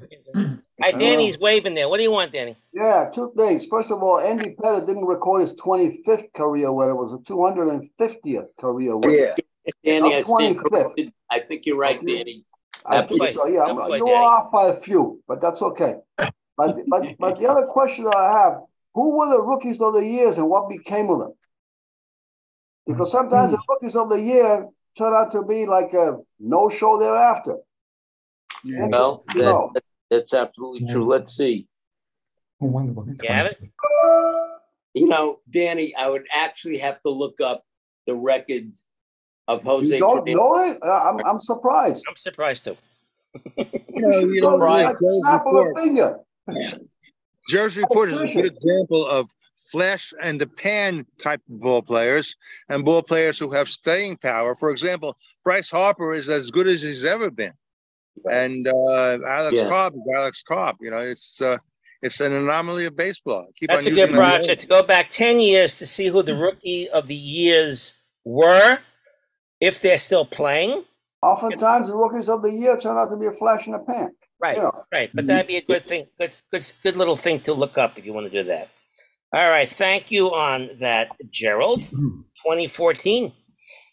Hi, 0.82 0.92
Danny's 0.92 1.38
waving 1.40 1.76
there. 1.76 1.88
What 1.90 1.98
do 1.98 2.04
you 2.04 2.12
want, 2.12 2.32
Danny? 2.32 2.56
yeah, 2.74 3.10
two 3.14 3.32
things. 3.38 3.66
First 3.70 3.92
of 3.92 4.02
all, 4.02 4.20
Andy 4.20 4.56
Pettitte 4.56 4.88
didn't 4.88 5.06
record 5.06 5.42
his 5.42 5.54
twenty-fifth 5.54 6.34
career 6.36 6.72
win. 6.72 6.90
It 6.90 6.94
was 6.94 7.20
a 7.20 7.24
two 7.28 7.44
hundred 7.44 7.70
and 7.70 7.90
fiftieth 7.98 8.46
career 8.60 8.98
win. 8.98 9.18
Yeah. 9.20 9.36
Danny, 9.84 10.16
I 10.16 10.20
I'm 10.20 10.24
25th. 10.24 11.12
I 11.30 11.40
think 11.40 11.66
you're 11.66 11.78
right, 11.78 12.04
Danny. 12.04 12.46
I 12.86 13.02
think 13.02 13.22
Absolutely. 13.22 13.34
so, 13.34 13.48
yeah, 13.48 13.60
I'm- 13.60 13.70
Absolutely, 13.78 13.98
you're 14.00 14.08
Danny. 14.08 14.26
off 14.26 14.52
by 14.52 14.68
a 14.70 14.82
few, 14.82 15.22
but 15.28 15.42
that's 15.42 15.62
okay. 15.62 15.96
But, 16.58 16.78
but, 16.88 17.06
but 17.20 17.40
the 17.40 17.48
other 17.48 17.66
question 17.68 18.06
that 18.06 18.16
I 18.16 18.44
have, 18.44 18.62
who 18.94 19.18
were 19.18 19.30
the 19.30 19.42
rookies 19.42 19.80
of 19.82 19.94
the 19.94 20.02
years 20.02 20.38
and 20.38 20.50
what 20.50 20.70
became 20.70 21.10
of 21.10 21.20
them? 21.20 21.34
Because 22.86 23.12
sometimes 23.12 23.52
the 23.52 23.58
hmm. 23.58 23.72
rookies 23.72 23.96
of 23.96 24.10
the 24.10 24.18
year 24.18 24.68
turn 24.98 25.14
out 25.14 25.32
to 25.32 25.44
be 25.44 25.66
like 25.66 25.94
a 25.94 26.18
no-show 26.40 27.00
thereafter. 27.00 27.58
Yeah. 28.66 28.88
Well, 28.88 29.24
You 29.36 29.44
know. 29.44 29.70
that, 29.74 29.81
that's 30.12 30.34
absolutely 30.34 30.86
true. 30.92 31.08
Let's 31.08 31.36
see. 31.36 31.68
Oh, 32.62 32.68
wonderful. 32.68 33.08
You 33.08 33.16
have 33.28 33.48
it? 33.48 33.58
You 34.94 35.08
know, 35.08 35.40
Danny, 35.50 35.96
I 35.96 36.10
would 36.10 36.28
actually 36.36 36.78
have 36.80 37.02
to 37.04 37.10
look 37.10 37.40
up 37.42 37.64
the 38.06 38.14
record 38.14 38.74
of 39.48 39.64
Jose 39.64 39.88
You 39.96 40.00
don't 40.00 40.20
Fernandez. 40.20 40.36
know 40.36 40.70
it? 40.70 40.78
Uh, 40.84 40.92
I'm, 40.92 41.26
I'm 41.26 41.42
surprised. 41.42 42.04
I'm 42.08 42.18
surprised 42.18 42.66
too. 42.66 42.78
You 43.94 44.08
know, 44.08 44.20
you 44.20 44.42
know, 44.42 44.58
Right. 44.58 44.86
Like 44.86 45.00
Joe's 45.00 45.22
snap 45.22 45.42
of 45.46 45.54
report, 45.54 45.78
a 45.78 45.82
finger. 45.82 46.20
Joe's 47.50 47.78
report 47.78 48.10
is 48.10 48.18
a 48.22 48.34
good 48.34 48.46
example 48.46 49.06
of 49.06 49.28
flash 49.72 50.14
and 50.22 50.40
the 50.42 50.48
pan 50.48 51.06
type 51.22 51.42
of 51.50 51.60
ball 51.62 51.82
players 51.82 52.36
and 52.70 52.84
ball 52.84 53.04
players 53.04 53.38
who 53.38 53.52
have 53.52 53.70
staying 53.70 54.18
power. 54.18 54.56
For 54.56 54.72
example, 54.72 55.18
Bryce 55.44 55.70
Harper 55.70 56.14
is 56.14 56.30
as 56.30 56.50
good 56.52 56.68
as 56.68 56.82
he's 56.82 57.06
ever 57.06 57.30
been, 57.30 57.54
and 58.30 58.68
uh, 58.68 59.18
Alex 59.28 59.58
Yeah. 59.58 59.70
Cobb 59.70 59.94
is 59.96 60.02
Alex 60.16 60.44
Cobb. 60.44 60.78
You 60.82 60.92
know, 60.92 61.00
it's 61.00 61.42
uh, 61.42 61.58
it's 62.02 62.20
an 62.20 62.34
anomaly 62.34 62.86
of 62.86 62.96
baseball. 62.96 63.48
Keep 63.56 63.70
That's 63.70 63.80
on 63.80 63.86
a 63.86 63.90
using 63.90 64.06
good 64.08 64.16
project 64.16 64.62
to 64.62 64.68
go 64.68 64.82
back 64.84 65.10
10 65.10 65.40
years 65.40 65.78
to 65.78 65.88
see 65.88 66.08
who 66.08 66.24
the 66.24 66.36
rookie 66.36 66.90
of 66.90 67.08
the 67.08 67.16
years 67.16 67.94
were, 68.26 68.80
if 69.60 69.82
they're 69.82 70.00
still 70.00 70.26
playing. 70.26 70.84
Oftentimes, 71.22 71.88
the 71.88 71.96
rookies 71.96 72.28
of 72.30 72.42
the 72.42 72.50
year 72.50 72.78
turn 72.80 72.98
out 72.98 73.10
to 73.12 73.18
be 73.18 73.28
a 73.28 73.32
flash 73.34 73.68
in 73.68 73.74
the 73.74 73.80
pan. 73.80 74.12
Right, 74.42 74.58
Yeah. 74.58 74.72
right. 74.92 75.12
But 75.14 75.28
that'd 75.28 75.46
be 75.46 75.58
a 75.58 75.62
good 75.62 75.86
thing, 75.86 76.08
good, 76.20 76.34
good, 76.52 76.66
good 76.82 76.96
little 76.96 77.16
thing 77.18 77.42
to 77.42 77.54
look 77.54 77.78
up 77.78 78.00
if 78.00 78.06
you 78.06 78.14
want 78.14 78.32
to 78.32 78.44
do 78.44 78.48
that. 78.50 78.70
All 79.34 79.50
right, 79.50 79.70
thank 79.70 80.10
you 80.12 80.34
on 80.34 80.70
that, 80.80 81.10
Gerald. 81.30 81.84
2014 81.92 83.32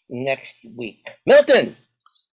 next 0.09 0.55
week. 0.75 1.07
Milton, 1.27 1.77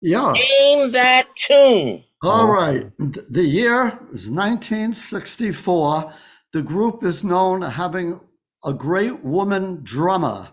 Yeah, 0.06 0.32
name 0.32 0.90
that 0.90 1.28
tune. 1.34 2.04
all 2.22 2.52
right. 2.52 2.90
The 2.98 3.42
year 3.42 3.98
is 4.12 4.28
1964. 4.30 6.12
The 6.52 6.60
group 6.60 7.02
is 7.02 7.24
known 7.24 7.62
as 7.62 7.72
having 7.72 8.20
a 8.66 8.74
great 8.74 9.24
woman 9.24 9.80
drummer, 9.82 10.48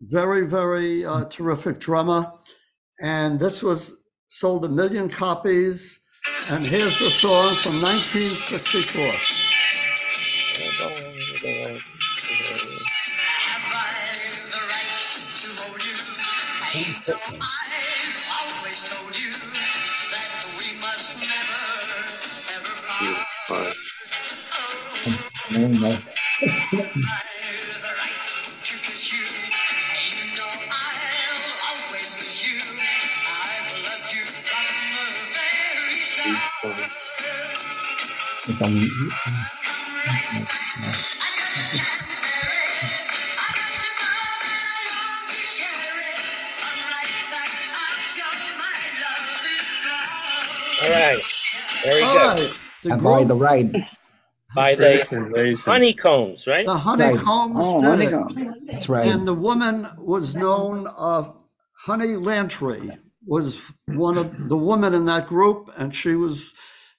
very, 0.00 0.46
very 0.46 1.04
uh, 1.04 1.26
terrific 1.26 1.78
drummer. 1.78 2.32
And 3.02 3.38
this 3.38 3.62
was 3.62 3.98
sold 4.28 4.64
a 4.64 4.68
million 4.70 5.10
copies. 5.10 6.00
And 6.50 6.66
here's 6.66 6.98
the 6.98 7.10
song 7.10 7.54
from 7.56 7.82
1964. 7.82 9.12
All 50.82 50.90
right, 50.90 51.22
very 51.84 52.02
All 52.02 52.12
good. 52.12 52.38
right. 52.38 52.58
The 52.82 52.92
And 52.92 53.02
by 53.02 53.24
group, 53.24 53.28
the 53.28 53.34
right. 53.34 53.99
By 54.54 54.74
the 54.74 54.82
Raisin, 54.82 55.24
raisin. 55.30 55.62
honeycombs, 55.64 56.46
right? 56.46 56.66
the 56.66 56.76
Honeycombs 56.76 57.56
Oh, 57.58 57.80
did 57.96 58.00
it. 58.08 58.12
honeycomb. 58.12 58.54
That's 58.66 58.88
right. 58.88 59.06
And 59.06 59.26
the 59.26 59.34
woman 59.34 59.86
was 59.98 60.34
known, 60.34 60.86
uh, 60.96 61.32
Honey 61.72 62.08
Lantree 62.08 62.98
was 63.26 63.60
one 63.86 64.18
of 64.18 64.48
the 64.48 64.56
women 64.56 64.92
in 64.94 65.04
that 65.06 65.26
group, 65.28 65.70
and 65.76 65.94
she 65.94 66.14
was 66.14 66.52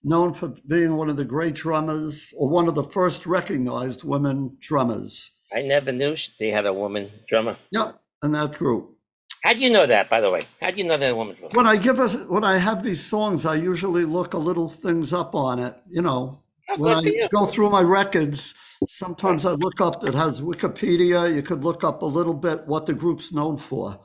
known 0.03 0.33
for 0.33 0.53
being 0.67 0.95
one 0.95 1.09
of 1.09 1.17
the 1.17 1.25
great 1.25 1.53
drummers, 1.53 2.33
or 2.37 2.49
one 2.49 2.67
of 2.67 2.75
the 2.75 2.83
first 2.83 3.25
recognized 3.25 4.03
women 4.03 4.57
drummers. 4.59 5.31
I 5.53 5.61
never 5.61 5.91
knew 5.91 6.15
they 6.39 6.49
had 6.51 6.65
a 6.65 6.73
woman 6.73 7.11
drummer. 7.27 7.57
Yeah, 7.69 7.91
in 8.23 8.31
that 8.31 8.53
group. 8.53 8.97
How 9.43 9.53
do 9.53 9.59
you 9.59 9.69
know 9.69 9.85
that, 9.85 10.09
by 10.09 10.21
the 10.21 10.31
way? 10.31 10.47
How 10.61 10.71
do 10.71 10.77
you 10.77 10.83
know 10.85 10.97
that 10.97 11.11
a 11.11 11.15
woman 11.15 11.35
drummer? 11.35 11.51
When 11.53 11.67
I 11.67 11.75
give 11.75 11.99
us, 11.99 12.15
when 12.27 12.43
I 12.43 12.57
have 12.57 12.81
these 12.83 13.03
songs, 13.05 13.45
I 13.45 13.55
usually 13.55 14.05
look 14.05 14.33
a 14.33 14.37
little 14.37 14.69
things 14.69 15.11
up 15.13 15.35
on 15.35 15.59
it. 15.59 15.75
You 15.89 16.01
know, 16.01 16.39
Oh, 16.69 16.77
when 16.77 16.93
good 16.93 17.07
I 17.07 17.15
you. 17.15 17.27
go 17.31 17.45
through 17.45 17.69
my 17.69 17.81
records, 17.81 18.53
sometimes 18.87 19.45
I 19.45 19.51
look 19.51 19.81
up. 19.81 20.03
It 20.05 20.13
has 20.13 20.41
Wikipedia. 20.41 21.33
You 21.33 21.41
could 21.41 21.63
look 21.63 21.83
up 21.83 22.01
a 22.01 22.05
little 22.05 22.33
bit 22.33 22.65
what 22.67 22.85
the 22.85 22.93
group's 22.93 23.31
known 23.31 23.57
for. 23.57 23.99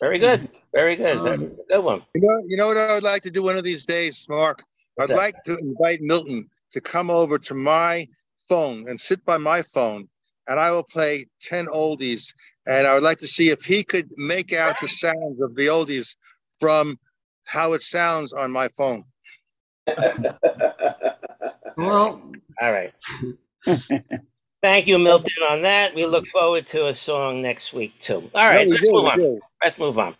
Very 0.00 0.18
good. 0.18 0.48
Very 0.72 0.96
good. 0.96 1.18
Um, 1.18 1.24
That's 1.24 1.42
a 1.42 1.64
good 1.68 1.84
one. 1.84 2.02
You 2.14 2.22
know, 2.22 2.42
you 2.46 2.56
know 2.56 2.68
what 2.68 2.78
I 2.78 2.94
would 2.94 3.02
like 3.02 3.22
to 3.22 3.30
do 3.30 3.42
one 3.42 3.56
of 3.56 3.64
these 3.64 3.84
days, 3.84 4.26
Marc? 4.28 4.62
I'd 4.98 5.10
that? 5.10 5.16
like 5.16 5.42
to 5.44 5.58
invite 5.58 6.00
Milton 6.00 6.48
to 6.72 6.80
come 6.80 7.10
over 7.10 7.38
to 7.38 7.54
my 7.54 8.06
phone 8.48 8.88
and 8.88 8.98
sit 8.98 9.24
by 9.24 9.36
my 9.36 9.62
phone, 9.62 10.08
and 10.48 10.58
I 10.58 10.70
will 10.70 10.82
play 10.82 11.26
10 11.42 11.66
oldies. 11.66 12.34
And 12.66 12.86
I 12.86 12.94
would 12.94 13.02
like 13.02 13.18
to 13.18 13.26
see 13.26 13.50
if 13.50 13.64
he 13.64 13.82
could 13.82 14.10
make 14.16 14.52
out 14.52 14.74
the 14.80 14.88
sounds 14.88 15.40
of 15.40 15.54
the 15.54 15.66
oldies 15.66 16.16
from 16.58 16.98
how 17.44 17.72
it 17.72 17.82
sounds 17.82 18.32
on 18.32 18.50
my 18.50 18.68
phone. 18.76 19.04
Well, 21.80 22.20
All 22.60 22.72
right. 22.72 22.92
Thank 24.62 24.86
you, 24.86 24.98
Milton, 24.98 25.32
on 25.48 25.62
that. 25.62 25.94
We 25.94 26.04
look 26.04 26.26
forward 26.26 26.66
to 26.68 26.88
a 26.88 26.94
song 26.94 27.40
next 27.40 27.72
week 27.72 27.98
too. 28.00 28.30
All 28.34 28.48
right, 28.48 28.66
we 28.66 28.72
let's 28.72 28.86
do, 28.86 28.92
move 28.92 29.06
on. 29.06 29.38
Let's 29.64 29.78
move 29.78 29.98
on. 29.98 30.14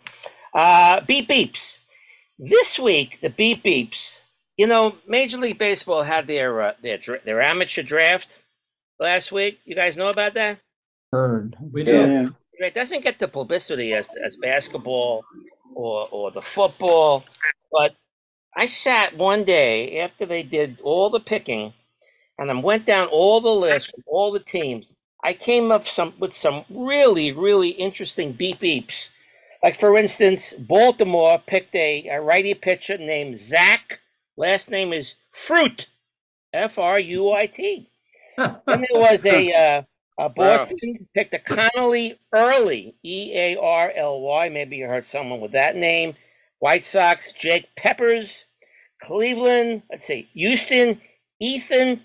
Uh, 0.55 1.03
beep 1.03 1.29
beeps. 1.29 1.79
This 2.39 2.79
week, 2.79 3.19
the 3.21 3.29
beep 3.29 3.63
beeps. 3.63 4.21
You 4.57 4.67
know, 4.67 4.95
Major 5.07 5.37
League 5.37 5.59
Baseball 5.59 6.03
had 6.03 6.27
their 6.27 6.63
uh, 6.63 6.73
their 6.83 6.99
their 7.27 7.43
amateur 7.43 7.83
draft 7.83 8.39
last 8.99 9.31
week. 9.31 9.61
You 9.67 9.75
guys 9.75 9.99
know 9.99 10.09
about 10.09 10.35
that? 10.35 10.59
Heard. 11.13 11.57
We 11.61 11.85
do. 11.85 11.93
Yeah. 11.93 12.29
It 12.67 12.75
doesn't 12.75 13.05
get 13.05 13.19
the 13.19 13.29
publicity 13.29 13.93
as 13.93 14.09
as 14.25 14.37
basketball 14.37 15.25
or 15.75 16.09
or 16.11 16.31
the 16.31 16.43
football, 16.43 17.25
but 17.71 17.95
I 18.57 18.67
sat 18.67 19.17
one 19.17 19.45
day 19.45 20.01
after 20.01 20.27
they 20.27 20.43
did 20.43 20.81
all 20.83 21.11
the 21.11 21.21
picking, 21.21 21.73
and 22.39 22.51
I 22.51 22.55
went 22.55 22.87
down 22.87 23.09
all 23.09 23.41
the 23.41 23.55
lists, 23.55 23.93
all 24.07 24.33
the 24.33 24.41
teams. 24.41 24.95
I 25.23 25.35
came 25.35 25.71
up 25.71 25.87
some 25.87 26.15
with 26.19 26.35
some 26.35 26.65
really 26.71 27.33
really 27.33 27.71
interesting 27.71 28.33
beep 28.33 28.61
beeps. 28.61 29.11
Like 29.63 29.79
for 29.79 29.97
instance, 29.97 30.55
Baltimore 30.55 31.43
picked 31.47 31.75
a, 31.75 32.09
a 32.09 32.21
righty 32.21 32.55
pitcher 32.55 32.97
named 32.99 33.39
Zach. 33.39 34.01
Last 34.37 34.71
name 34.71 34.93
is 34.93 35.17
Fruit, 35.33 35.87
F 36.53 36.79
R 36.79 36.99
U 36.99 37.33
I 37.33 37.47
T. 37.47 37.91
Then 38.37 38.57
there 38.67 39.01
was 39.01 39.25
a, 39.27 39.53
uh, 39.79 39.83
a 40.19 40.29
Boston 40.31 41.07
picked 41.15 41.35
a 41.35 41.39
Connelly 41.39 42.19
Early, 42.33 42.95
E 43.03 43.33
A 43.35 43.57
R 43.57 43.93
L 43.95 44.21
Y. 44.21 44.49
Maybe 44.49 44.77
you 44.77 44.87
heard 44.87 45.07
someone 45.07 45.41
with 45.41 45.53
that 45.53 45.77
name. 45.77 46.15
White 46.61 46.85
Sox, 46.85 47.33
Jake 47.33 47.69
Peppers. 47.77 48.47
Cleveland, 49.03 49.83
let's 49.91 50.07
see, 50.07 50.29
Houston, 50.35 51.01
Ethan 51.41 52.03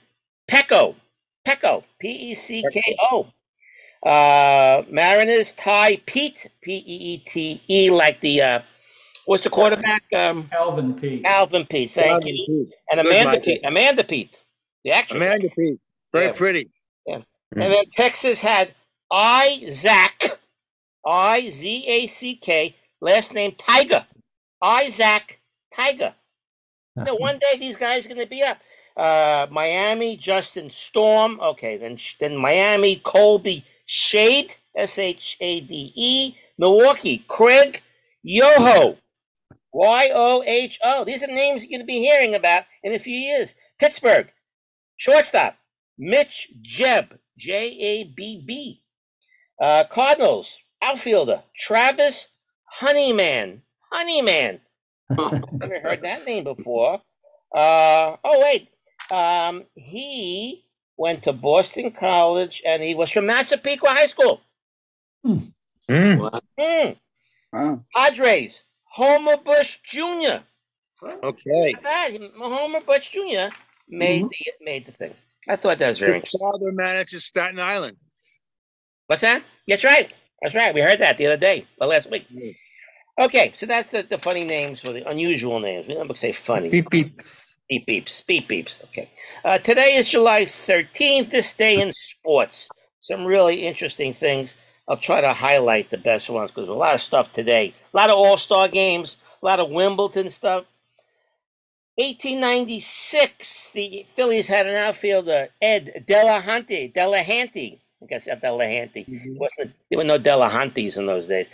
Pecko. 0.47 0.95
Pecko, 1.43 1.83
P 1.99 2.07
E 2.09 2.35
C 2.35 2.63
K 2.71 2.95
O. 3.11 3.27
Uh, 4.03 4.83
Mariners, 4.89 5.53
Tai 5.55 5.97
Peete, 6.05 6.47
P 6.61 6.71
E 6.77 6.83
E 6.85 7.17
T 7.27 7.61
E, 7.67 7.89
like 7.91 8.21
the, 8.21 8.41
uh, 8.41 8.59
what's 9.25 9.43
the 9.43 9.49
quarterback? 9.49 10.03
Um, 10.15 10.47
Calvin 10.49 10.93
Pete. 10.93 11.25
Alvin 11.25 11.65
Pete, 11.65 11.91
thank 11.91 12.13
Alvin 12.13 12.35
you. 12.35 12.45
Pete. 12.47 12.75
And 12.91 13.01
Amanda 13.01 13.25
Michael. 13.25 13.43
Pete, 13.43 13.61
Amanda 13.65 14.03
Peet, 14.03 14.37
the 14.85 14.91
actress. 14.91 15.17
Amanda 15.17 15.49
Peet. 15.49 15.79
Very 16.13 16.25
Yeah. 16.27 16.31
pretty. 16.31 16.71
And 17.07 17.25
then 17.51 17.83
Texas 17.91 18.41
had 18.41 18.73
Izack, 19.11 20.37
I 21.05 21.49
Z 21.49 21.85
A 21.87 22.07
C 22.07 22.35
K, 22.37 22.75
last 23.01 23.33
name 23.33 23.53
Tiger. 23.57 24.05
Izack 24.65 25.37
Tiger. 25.75 26.15
You 26.97 27.03
know, 27.03 27.15
one 27.15 27.37
day 27.37 27.59
these 27.59 27.77
guys 27.77 28.05
are 28.05 28.09
going 28.09 28.21
to 28.21 28.25
be 28.25 28.41
up. 28.41 28.57
Uh, 28.97 29.45
Miami, 29.51 30.17
Justin 30.17 30.69
Storm. 30.69 31.39
Okay, 31.39 31.77
then 31.77 31.99
then 32.19 32.35
Miami, 32.35 32.95
Colby 32.95 33.63
Shade, 33.85 34.55
S 34.75 34.97
H 34.97 35.37
A 35.39 35.59
D 35.59 35.93
E. 35.95 36.35
Milwaukee, 36.57 37.23
Craig 37.27 37.83
Yoho, 38.23 38.97
Y 39.73 40.09
O 40.13 40.41
H 40.45 40.79
O. 40.83 41.03
These 41.05 41.21
are 41.23 41.27
names 41.27 41.63
you're 41.63 41.77
going 41.77 41.81
to 41.81 41.85
be 41.85 41.99
hearing 41.99 42.33
about 42.33 42.63
in 42.81 42.93
a 42.93 42.99
few 42.99 43.17
years. 43.17 43.55
Pittsburgh, 43.77 44.31
shortstop, 44.97 45.57
Mitch 45.99 46.49
Jebb, 46.63 47.19
J 47.37 47.51
A 47.91 48.03
B 48.05 48.43
B. 48.47 48.81
Uh, 49.61 49.83
Cardinals, 49.91 50.57
outfielder, 50.81 51.43
Travis 51.55 52.29
Honeyman. 52.79 53.61
Honeyman. 53.91 54.61
I 55.11 55.41
never 55.51 55.79
heard 55.79 56.01
that 56.03 56.25
name 56.25 56.43
before. 56.43 57.01
Uh, 57.55 58.15
oh, 58.23 58.41
wait. 58.43 58.69
Um, 59.11 59.63
he 59.75 60.65
went 60.97 61.23
to 61.23 61.33
Boston 61.33 61.91
College 61.91 62.61
and 62.65 62.81
he 62.81 62.95
was 62.95 63.11
from 63.11 63.27
Massapequa 63.27 63.89
High 63.89 64.07
School. 64.07 64.41
Mm. 65.25 65.51
Hmm. 65.89 66.89
Wow. 67.53 67.83
Padres, 67.95 68.63
Homer 68.83 69.37
Bush 69.37 69.79
Jr. 69.83 70.39
Okay. 71.23 71.73
Homer 72.37 72.81
Bush 72.81 73.09
Jr. 73.09 73.53
made 73.87 74.23
the 74.23 74.51
made 74.61 74.85
the 74.85 74.91
thing. 74.91 75.13
I 75.47 75.55
thought 75.55 75.77
that 75.77 75.89
was 75.89 75.99
very 75.99 76.13
His 76.13 76.23
interesting. 76.23 76.39
father 76.39 76.71
manages 76.71 77.25
Staten 77.25 77.59
Island. 77.59 77.97
What's 79.07 79.21
that? 79.21 79.43
That's 79.67 79.83
right. 79.83 80.11
That's 80.41 80.55
right. 80.55 80.73
We 80.73 80.81
heard 80.81 80.99
that 80.99 81.17
the 81.17 81.27
other 81.27 81.37
day, 81.37 81.67
well, 81.79 81.89
last 81.89 82.09
week. 82.09 82.25
Okay, 83.19 83.53
so 83.55 83.65
that's 83.65 83.89
the, 83.89 84.03
the 84.03 84.17
funny 84.17 84.43
names 84.43 84.81
for 84.81 84.91
the 84.91 85.09
unusual 85.09 85.59
names. 85.59 85.87
We 85.87 85.93
don't 85.93 86.17
say 86.17 86.33
funny. 86.33 86.69
Beep 86.69 86.89
beep. 86.89 87.21
Beep 87.69 87.87
beeps. 87.87 88.25
Beep 88.25 88.47
beeps. 88.47 88.83
Okay. 88.85 89.09
Uh, 89.43 89.57
today 89.57 89.95
is 89.95 90.09
July 90.09 90.45
13th. 90.45 91.31
This 91.31 91.53
day 91.53 91.81
in 91.81 91.91
sports. 91.93 92.69
Some 92.99 93.25
really 93.25 93.65
interesting 93.65 94.13
things. 94.13 94.55
I'll 94.87 94.97
try 94.97 95.21
to 95.21 95.33
highlight 95.33 95.89
the 95.89 95.97
best 95.97 96.29
ones 96.29 96.51
because 96.51 96.69
a 96.69 96.73
lot 96.73 96.93
of 96.93 97.01
stuff 97.01 97.33
today. 97.33 97.73
A 97.93 97.97
lot 97.97 98.09
of 98.09 98.17
All 98.17 98.37
Star 98.37 98.67
games, 98.67 99.17
a 99.41 99.45
lot 99.45 99.59
of 99.59 99.71
Wimbledon 99.71 100.29
stuff. 100.29 100.65
1896, 101.95 103.71
the 103.71 104.05
Phillies 104.15 104.47
had 104.47 104.67
an 104.67 104.75
outfielder, 104.75 105.47
Ed 105.61 106.03
Delahanty. 106.07 106.93
Delahanty. 106.93 107.79
I 108.03 108.05
guess 108.07 108.27
not 108.27 108.41
Delahanty. 108.41 109.37
Wasn't 109.37 109.73
there 109.89 109.97
were 109.97 110.03
no 110.03 110.19
Delahanties 110.19 110.97
in 110.97 111.05
those 111.05 111.25
days. 111.25 111.47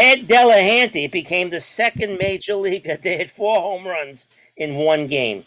Ed 0.00 0.26
Delahanty 0.28 1.10
became 1.10 1.50
the 1.50 1.60
second 1.60 2.18
major 2.18 2.54
leaguer 2.54 2.96
to 2.96 3.08
hit 3.16 3.30
four 3.30 3.56
home 3.60 3.86
runs 3.86 4.26
in 4.56 4.74
one 4.76 5.06
game. 5.06 5.44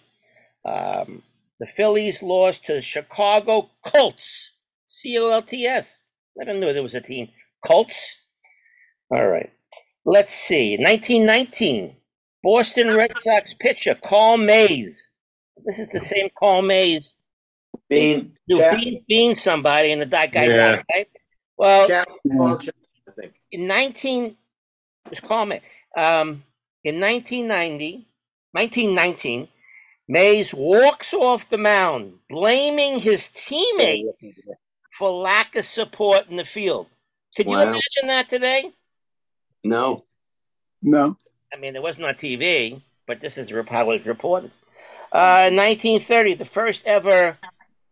Um, 0.66 1.24
the 1.60 1.66
Phillies 1.66 2.22
lost 2.22 2.66
to 2.66 2.74
the 2.74 2.82
Chicago 2.82 3.70
Colts. 3.86 4.52
C 4.88 5.18
O 5.18 5.30
L 5.30 5.42
T 5.42 5.66
S. 5.66 6.02
Never 6.36 6.54
knew 6.58 6.72
there 6.74 6.84
was 6.84 6.96
a 6.96 7.02
team. 7.02 7.30
Colts. 7.66 8.18
All 9.10 9.28
right. 9.28 9.52
Let's 10.06 10.34
see. 10.34 10.78
1919. 10.78 11.96
Boston 12.44 12.96
Red 12.96 13.12
Sox 13.18 13.54
pitcher 13.54 13.96
Carl 13.96 14.38
Mays. 14.38 15.12
This 15.66 15.80
is 15.80 15.90
the 15.90 16.00
same 16.00 16.30
Carl 16.38 16.62
Mays 16.62 17.16
Bean. 17.90 18.34
who 18.48 18.58
Chap- 18.58 18.76
beat, 18.80 19.08
beat 19.08 19.38
somebody 19.38 19.92
and 19.92 20.02
the 20.02 20.06
that 20.08 20.32
guy 20.34 20.46
Yeah. 20.48 20.58
died, 20.58 20.84
right? 20.94 21.08
Well, 21.58 21.88
Chap- 21.88 22.08
Paul 22.38 22.58
Chap- 22.58 22.76
in 23.52 23.68
19 23.68 24.36
just 25.10 25.24
call 25.24 25.46
me 25.46 25.60
um 25.98 26.44
in 26.84 27.00
1990 27.00 28.08
1919 28.52 29.48
mays 30.08 30.54
walks 30.54 31.14
off 31.14 31.50
the 31.50 31.58
mound 31.58 32.14
blaming 32.30 33.00
his 33.00 33.30
teammates 33.36 34.46
for 34.98 35.10
lack 35.12 35.56
of 35.56 35.66
support 35.66 36.30
in 36.30 36.36
the 36.36 36.46
field. 36.46 36.88
Could 37.36 37.48
you 37.48 37.60
imagine 37.60 38.08
that 38.08 38.30
today? 38.30 38.72
No. 39.64 40.04
No. 40.82 41.18
i 41.54 41.58
mean 41.58 41.76
it 41.76 41.82
wasn't 41.82 42.06
on 42.06 42.14
tv 42.16 42.82
but 43.08 43.22
this 43.22 43.38
is 43.38 43.50
how 43.50 43.82
it 43.82 43.98
was 43.98 44.06
reported. 44.06 44.52
Uh 45.12 45.50
1930 45.52 46.36
the 46.36 46.46
first 46.46 46.86
ever 46.86 47.38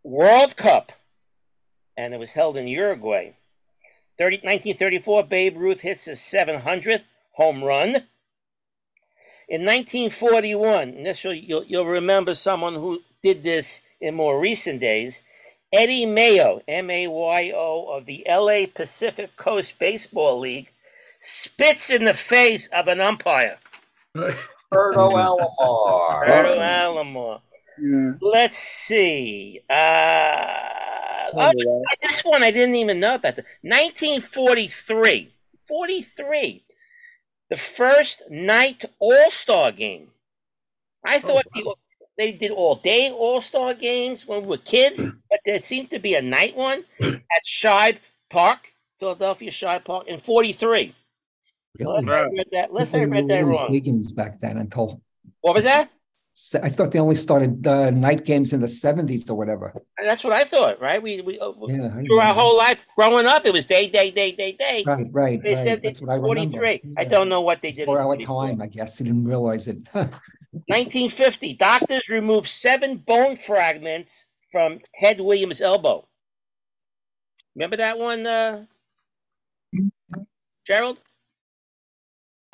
world 0.03 0.55
cup 0.57 0.91
and 1.97 2.13
it 2.13 2.19
was 2.19 2.31
held 2.31 2.57
in 2.57 2.67
uruguay 2.67 3.33
30, 4.17 4.37
1934, 4.37 5.23
Babe 5.23 5.57
Ruth 5.57 5.81
hits 5.81 6.05
his 6.05 6.19
700th 6.19 7.03
home 7.33 7.63
run. 7.63 8.07
In 9.47 9.65
1941, 9.65 10.89
and 10.89 11.05
this 11.05 11.23
will, 11.23 11.33
you'll, 11.33 11.63
you'll 11.65 11.85
remember 11.85 12.35
someone 12.35 12.75
who 12.75 13.01
did 13.21 13.43
this 13.43 13.81
in 13.99 14.15
more 14.15 14.39
recent 14.39 14.79
days. 14.79 15.21
Eddie 15.73 16.05
Mayo, 16.05 16.61
M 16.67 16.89
A 16.89 17.07
Y 17.07 17.51
O, 17.55 17.87
of 17.91 18.05
the 18.05 18.25
LA 18.27 18.65
Pacific 18.73 19.35
Coast 19.37 19.79
Baseball 19.79 20.39
League, 20.39 20.69
spits 21.19 21.89
in 21.89 22.05
the 22.05 22.13
face 22.13 22.69
of 22.69 22.87
an 22.87 22.99
umpire. 22.99 23.57
Berto 24.15 25.11
Alomar. 25.13 26.27
Errol 26.27 26.59
Alomar. 26.59 27.41
Yeah. 27.77 28.13
Let's 28.21 28.57
see. 28.57 29.61
Uh, 29.69 30.53
oh, 31.33 31.83
this 32.03 32.21
one 32.21 32.43
I 32.43 32.51
didn't 32.51 32.75
even 32.75 32.99
know 32.99 33.15
about. 33.15 33.35
The 33.35 33.43
1943. 33.61 35.33
43. 35.67 36.65
The 37.49 37.57
first 37.57 38.21
night 38.29 38.85
All 38.99 39.31
Star 39.31 39.71
game. 39.71 40.09
I 41.05 41.17
oh, 41.17 41.19
thought 41.19 41.45
the- 41.53 41.75
they 42.17 42.33
did 42.33 42.51
all 42.51 42.75
day 42.75 43.09
All 43.11 43.41
Star 43.41 43.73
games 43.73 44.27
when 44.27 44.41
we 44.41 44.47
were 44.47 44.57
kids, 44.57 45.07
but 45.29 45.39
there 45.45 45.61
seemed 45.61 45.91
to 45.91 45.99
be 45.99 46.15
a 46.15 46.21
night 46.21 46.55
one 46.55 46.83
at 47.01 47.43
Shibe 47.47 47.97
Park, 48.29 48.59
Philadelphia 48.99 49.51
Shibe 49.51 49.85
Park, 49.85 50.07
in 50.07 50.19
43. 50.19 50.95
Unless 51.79 52.07
I 52.07 52.23
read 52.23 52.47
that, 52.51 52.69
unless 52.69 52.93
I 52.93 53.03
read 53.05 53.27
that 53.29 53.45
wrong. 53.45 54.13
back 54.15 54.39
then 54.41 54.57
until 54.57 55.01
What 55.41 55.55
was 55.55 55.63
that? 55.63 55.89
Se- 56.33 56.59
I 56.63 56.69
thought 56.69 56.91
they 56.91 56.99
only 56.99 57.15
started 57.15 57.65
uh, 57.67 57.89
night 57.91 58.25
games 58.25 58.53
in 58.53 58.61
the 58.61 58.67
seventies 58.67 59.29
or 59.29 59.37
whatever. 59.37 59.73
That's 60.03 60.23
what 60.23 60.33
I 60.33 60.43
thought, 60.43 60.81
right? 60.81 61.01
We 61.01 61.21
we 61.21 61.39
uh, 61.39 61.51
Yeah, 61.67 61.89
through 61.93 62.19
our 62.19 62.33
whole 62.33 62.57
life 62.57 62.79
growing 62.95 63.25
up, 63.27 63.45
it 63.45 63.53
was 63.53 63.65
day, 63.65 63.87
day, 63.89 64.11
day, 64.11 64.31
day, 64.31 64.53
day. 64.53 64.83
Right, 64.85 65.07
right, 65.11 65.39
They 65.43 65.55
right. 65.55 65.57
said 65.57 65.81
That's 65.83 65.99
it's 65.99 66.01
what 66.01 66.09
I 66.11 66.15
remember. 66.15 66.57
43. 66.57 66.95
I 66.97 67.03
don't 67.05 67.29
know 67.29 67.41
what 67.41 67.61
they 67.61 67.71
did. 67.71 67.81
in 67.81 67.85
Four 67.85 67.99
hour 67.99 68.17
time, 68.17 68.61
I 68.61 68.67
guess. 68.67 68.99
I 69.01 69.05
didn't 69.05 69.25
realize 69.25 69.67
it. 69.67 69.77
1950, 69.93 71.53
doctors 71.53 72.09
removed 72.09 72.47
seven 72.47 72.97
bone 72.97 73.35
fragments 73.35 74.25
from 74.51 74.79
Ted 74.99 75.19
Williams' 75.19 75.61
elbow. 75.61 76.07
Remember 77.55 77.77
that 77.77 77.97
one, 77.97 78.25
uh, 78.25 78.65
Gerald? 80.67 80.99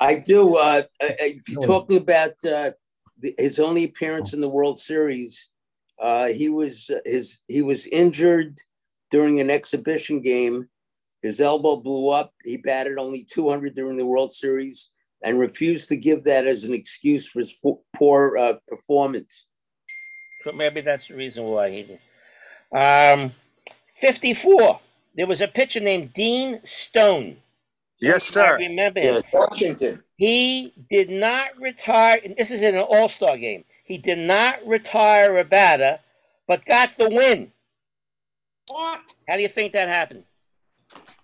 I 0.00 0.16
do. 0.16 0.56
Uh, 0.56 0.82
uh, 1.02 1.08
if 1.20 1.48
you're 1.48 1.62
talking 1.62 1.96
about 1.98 2.32
uh, 2.44 2.70
the, 3.20 3.34
his 3.38 3.58
only 3.58 3.84
appearance 3.84 4.34
in 4.34 4.40
the 4.40 4.48
World 4.48 4.78
Series, 4.78 5.50
uh, 6.00 6.28
he 6.28 6.48
was 6.48 6.90
his 7.04 7.40
he 7.48 7.62
was 7.62 7.86
injured 7.88 8.56
during 9.10 9.40
an 9.40 9.50
exhibition 9.50 10.20
game. 10.20 10.68
His 11.22 11.40
elbow 11.40 11.76
blew 11.76 12.10
up. 12.10 12.32
He 12.44 12.58
batted 12.58 12.98
only 12.98 13.24
200 13.24 13.74
during 13.74 13.98
the 13.98 14.06
World 14.06 14.32
Series 14.32 14.90
and 15.22 15.38
refused 15.38 15.88
to 15.88 15.96
give 15.96 16.24
that 16.24 16.46
as 16.46 16.64
an 16.64 16.72
excuse 16.72 17.28
for 17.28 17.40
his 17.40 17.56
poor 17.96 18.36
uh, 18.38 18.54
performance. 18.68 19.48
So 20.44 20.52
maybe 20.52 20.80
that's 20.80 21.08
the 21.08 21.16
reason 21.16 21.44
why 21.44 21.70
he 21.70 21.82
did. 21.82 22.00
Um, 22.72 23.32
54. 24.00 24.80
There 25.16 25.26
was 25.26 25.40
a 25.40 25.48
pitcher 25.48 25.80
named 25.80 26.14
Dean 26.14 26.60
Stone. 26.64 27.38
Yes, 28.00 28.30
I 28.36 28.40
sir. 28.48 28.56
remember 28.58 29.00
Yes, 29.00 29.22
him. 29.22 29.30
Washington. 29.32 30.02
He 30.16 30.72
did 30.90 31.10
not 31.10 31.48
retire. 31.60 32.20
and 32.24 32.36
This 32.36 32.50
is 32.50 32.62
in 32.62 32.74
an 32.74 32.80
All 32.88 33.08
Star 33.08 33.36
game. 33.36 33.64
He 33.84 33.98
did 33.98 34.18
not 34.18 34.64
retire 34.66 35.36
a 35.38 35.44
batter, 35.44 35.98
but 36.46 36.64
got 36.64 36.90
the 36.98 37.08
win. 37.08 37.52
What? 38.68 39.00
How 39.28 39.36
do 39.36 39.42
you 39.42 39.48
think 39.48 39.72
that 39.72 39.88
happened? 39.88 40.24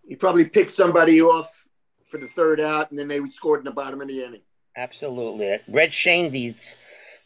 He 0.06 0.16
probably 0.16 0.48
picked 0.48 0.70
somebody 0.70 1.20
off 1.20 1.66
for 2.04 2.18
the 2.18 2.26
third 2.26 2.60
out, 2.60 2.90
and 2.90 2.98
then 2.98 3.08
they 3.08 3.24
scored 3.26 3.60
in 3.60 3.64
the 3.64 3.70
bottom 3.70 4.00
of 4.00 4.08
the 4.08 4.24
inning. 4.24 4.40
Absolutely. 4.76 5.60
Red 5.68 5.90
Schoendienst 5.90 6.76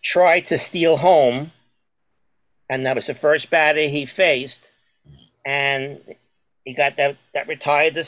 tried 0.03 0.41
to 0.49 0.59
steal 0.59 0.97
home, 0.99 1.53
and 2.69 2.85
that 2.87 2.95
was 2.97 3.07
the 3.07 3.15
first 3.15 3.49
batter 3.51 3.81
he 3.89 4.07
faced. 4.07 4.63
And 5.47 6.01
he 6.65 6.75
got 6.75 6.97
that, 6.97 7.17
that 7.35 7.49
retired 7.49 7.95
the 7.95 8.05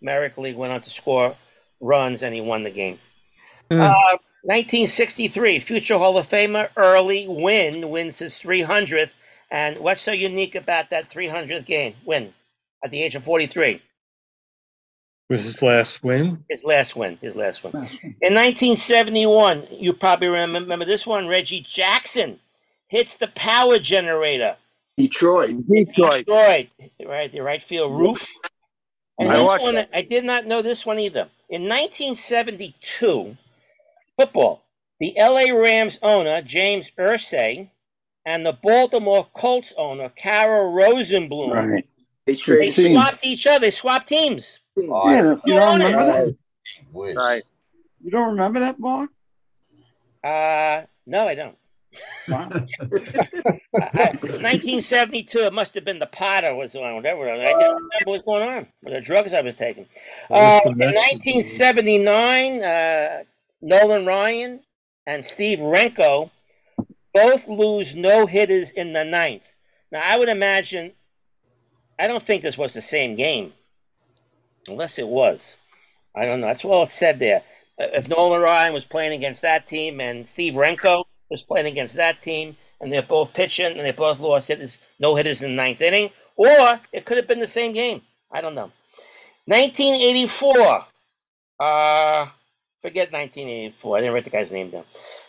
side. 0.00 0.04
Merrick 0.04 0.36
Lee 0.38 0.54
went 0.54 0.72
on 0.72 0.82
to 0.82 0.90
score 0.90 1.36
runs, 1.80 2.22
and 2.22 2.34
he 2.34 2.40
won 2.40 2.64
the 2.64 2.70
game. 2.70 2.98
Uh, 3.70 3.92
1963, 4.42 5.60
future 5.60 5.98
Hall 5.98 6.16
of 6.18 6.28
Famer 6.28 6.68
Early 6.76 7.26
Wynn 7.28 7.90
wins 7.90 8.18
his 8.18 8.34
300th. 8.34 9.10
And 9.50 9.78
what's 9.78 10.02
so 10.02 10.12
unique 10.12 10.54
about 10.54 10.90
that 10.90 11.10
300th 11.10 11.66
game 11.66 11.94
win 12.04 12.32
at 12.84 12.90
the 12.90 13.02
age 13.02 13.14
of 13.14 13.24
43? 13.24 13.82
Was 15.28 15.42
his 15.42 15.60
last 15.60 16.04
win? 16.04 16.44
His 16.48 16.62
last 16.62 16.94
win. 16.94 17.18
His 17.20 17.34
last 17.34 17.64
win. 17.64 17.74
In 17.74 18.34
1971, 18.34 19.66
you 19.70 19.92
probably 19.92 20.28
remember, 20.28 20.60
remember 20.60 20.84
this 20.84 21.04
one. 21.04 21.26
Reggie 21.26 21.66
Jackson 21.68 22.38
hits 22.86 23.16
the 23.16 23.26
power 23.28 23.80
generator. 23.80 24.56
Detroit. 24.96 25.66
Detroit. 25.68 26.26
Detroit. 26.26 26.68
Right, 27.04 27.32
the 27.32 27.40
right 27.40 27.62
field 27.62 27.98
roof. 27.98 28.24
And 29.18 29.30
I 29.30 29.42
watched 29.42 29.64
one. 29.64 29.86
I 29.94 30.02
did 30.02 30.24
not 30.24 30.46
know 30.46 30.62
this 30.62 30.84
one 30.84 30.98
either. 30.98 31.28
In 31.48 31.68
1972, 31.68 33.36
football, 34.16 34.64
the 35.00 35.14
LA 35.16 35.52
Rams 35.52 35.98
owner, 36.02 36.42
James 36.42 36.90
Irsay, 36.98 37.70
and 38.26 38.44
the 38.44 38.52
Baltimore 38.52 39.26
Colts 39.34 39.72
owner, 39.76 40.08
Carroll 40.10 40.74
Rosenbloom, 40.74 41.52
Right. 41.52 41.88
They 42.26 42.34
they 42.34 42.94
swapped 42.94 43.24
each 43.24 43.46
other. 43.46 43.60
They 43.60 43.70
swapped 43.70 44.08
teams. 44.08 44.58
Oh, 44.76 45.08
Yeah, 45.10 45.36
you 45.46 45.54
don't 45.54 45.78
remember 45.78 46.04
that? 46.04 46.36
Right. 46.92 47.44
You 48.02 48.10
don't 48.10 48.30
remember 48.30 48.60
that, 48.60 48.80
Marc? 48.80 49.10
Uh, 50.24 50.82
no, 51.06 51.28
I 51.28 51.36
don't. 51.36 51.56
Wow. 52.28 52.48
I, 52.80 53.88
I, 53.94 54.10
1972, 54.22 55.38
it 55.38 55.52
must 55.52 55.74
have 55.74 55.84
been 55.84 55.98
the 55.98 56.06
Potter 56.06 56.54
was 56.54 56.74
on, 56.74 56.94
whatever. 56.96 57.30
I 57.30 57.36
don't 57.36 57.58
remember 57.62 57.88
what 58.04 58.12
was 58.12 58.22
going 58.22 58.48
on 58.48 58.66
with 58.82 58.94
the 58.94 59.00
drugs 59.00 59.32
I 59.32 59.40
was 59.42 59.56
taking. 59.56 59.86
Uh, 60.30 60.60
in 60.64 60.78
1979, 60.78 62.62
uh, 62.62 63.22
Nolan 63.62 64.06
Ryan 64.06 64.60
and 65.06 65.24
Steve 65.24 65.60
Renko 65.60 66.30
both 67.14 67.48
lose 67.48 67.94
no 67.94 68.26
hitters 68.26 68.70
in 68.70 68.92
the 68.92 69.04
ninth. 69.04 69.44
Now, 69.90 70.02
I 70.04 70.18
would 70.18 70.28
imagine, 70.28 70.92
I 71.98 72.08
don't 72.08 72.22
think 72.22 72.42
this 72.42 72.58
was 72.58 72.74
the 72.74 72.82
same 72.82 73.14
game, 73.14 73.52
unless 74.68 74.98
it 74.98 75.08
was. 75.08 75.56
I 76.14 76.24
don't 76.24 76.40
know. 76.40 76.48
That's 76.48 76.64
all 76.64 76.82
it 76.82 76.90
said 76.90 77.18
there. 77.18 77.42
Uh, 77.80 77.86
If 77.92 78.08
Nolan 78.08 78.40
Ryan 78.40 78.72
was 78.74 78.84
playing 78.84 79.12
against 79.12 79.42
that 79.42 79.68
team 79.68 80.00
and 80.00 80.28
Steve 80.28 80.54
Renko 80.54 81.04
was 81.30 81.42
playing 81.42 81.66
against 81.66 81.96
that 81.96 82.22
team, 82.22 82.56
and 82.80 82.92
they're 82.92 83.02
both 83.02 83.34
pitching 83.34 83.66
and 83.66 83.80
they 83.80 83.92
both 83.92 84.20
lost 84.20 84.48
hitters, 84.48 84.80
no 84.98 85.16
hitters 85.16 85.42
in 85.42 85.50
the 85.50 85.56
ninth 85.56 85.80
inning, 85.80 86.10
or 86.36 86.80
it 86.92 87.04
could 87.04 87.16
have 87.16 87.28
been 87.28 87.40
the 87.40 87.46
same 87.46 87.72
game. 87.72 88.02
I 88.30 88.40
don't 88.40 88.54
know. 88.54 88.70
1984. 89.46 90.84
Uh, 91.58 92.26
forget 92.82 93.12
1984. 93.12 93.96
I 93.96 94.00
didn't 94.00 94.14
write 94.14 94.24
the 94.24 94.30
guy's 94.30 94.52
name 94.52 94.70
down. 94.70 94.84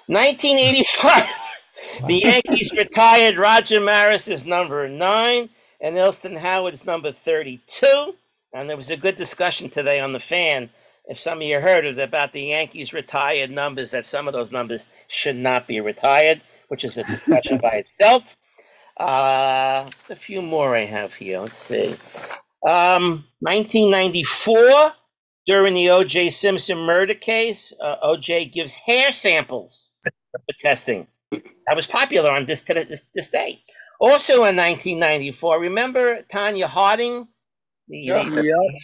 1985. 0.08 1.26
the 2.08 2.16
Yankees 2.16 2.72
retired 2.76 3.38
Roger 3.38 3.80
Maris's 3.80 4.46
number 4.46 4.88
nine 4.90 5.50
and 5.80 5.98
Elston 5.98 6.36
Howard's 6.36 6.86
number 6.86 7.12
32. 7.12 8.16
And 8.54 8.70
there 8.70 8.78
was 8.78 8.90
a 8.90 8.98
good 8.98 9.16
discussion 9.16 9.70
today 9.70 10.00
on 10.00 10.14
the 10.14 10.20
fan. 10.20 10.70
If 11.08 11.20
some 11.20 11.38
of 11.40 11.44
you 11.44 11.60
heard 11.60 11.86
it 11.86 12.00
about 12.00 12.34
the 12.34 12.42
Yankees 12.42 12.94
retired 12.94 13.50
numbers, 13.50 13.92
that 13.92 14.06
some 14.06 14.28
of 14.28 14.34
those 14.34 14.52
numbers 14.52 14.88
should 15.08 15.38
not 15.38 15.68
be 15.68 15.80
retired, 15.80 16.42
which 16.68 16.84
is 16.84 16.98
a 16.98 17.04
discussion 17.04 17.58
by 17.60 17.70
itself. 17.76 18.24
Uh, 18.98 19.90
just 19.92 20.10
a 20.10 20.16
few 20.16 20.42
more 20.42 20.76
I 20.76 20.86
have 20.86 21.14
here. 21.14 21.40
Let's 21.40 21.60
see. 21.60 21.96
Um, 22.68 23.24
1994, 23.40 24.94
during 25.46 25.74
the 25.76 25.90
O.J. 25.92 26.32
Simpson 26.32 26.80
murder 26.80 27.14
case, 27.14 27.72
uh, 27.82 27.96
O.J. 28.02 28.46
gives 28.46 28.74
hair 28.74 29.14
samples 29.14 29.92
for 30.04 30.54
testing. 30.60 31.08
That 31.32 31.76
was 31.76 31.88
popular 31.88 32.32
on 32.32 32.46
this, 32.46 32.62
this 32.62 33.04
this 33.16 33.30
day. 33.30 33.62
Also 34.00 34.34
in 34.46 34.56
1994, 34.58 35.60
remember 35.60 36.22
Tonya 36.32 36.66
Harding, 36.66 37.28
the 37.88 38.12
uh, 38.12 38.24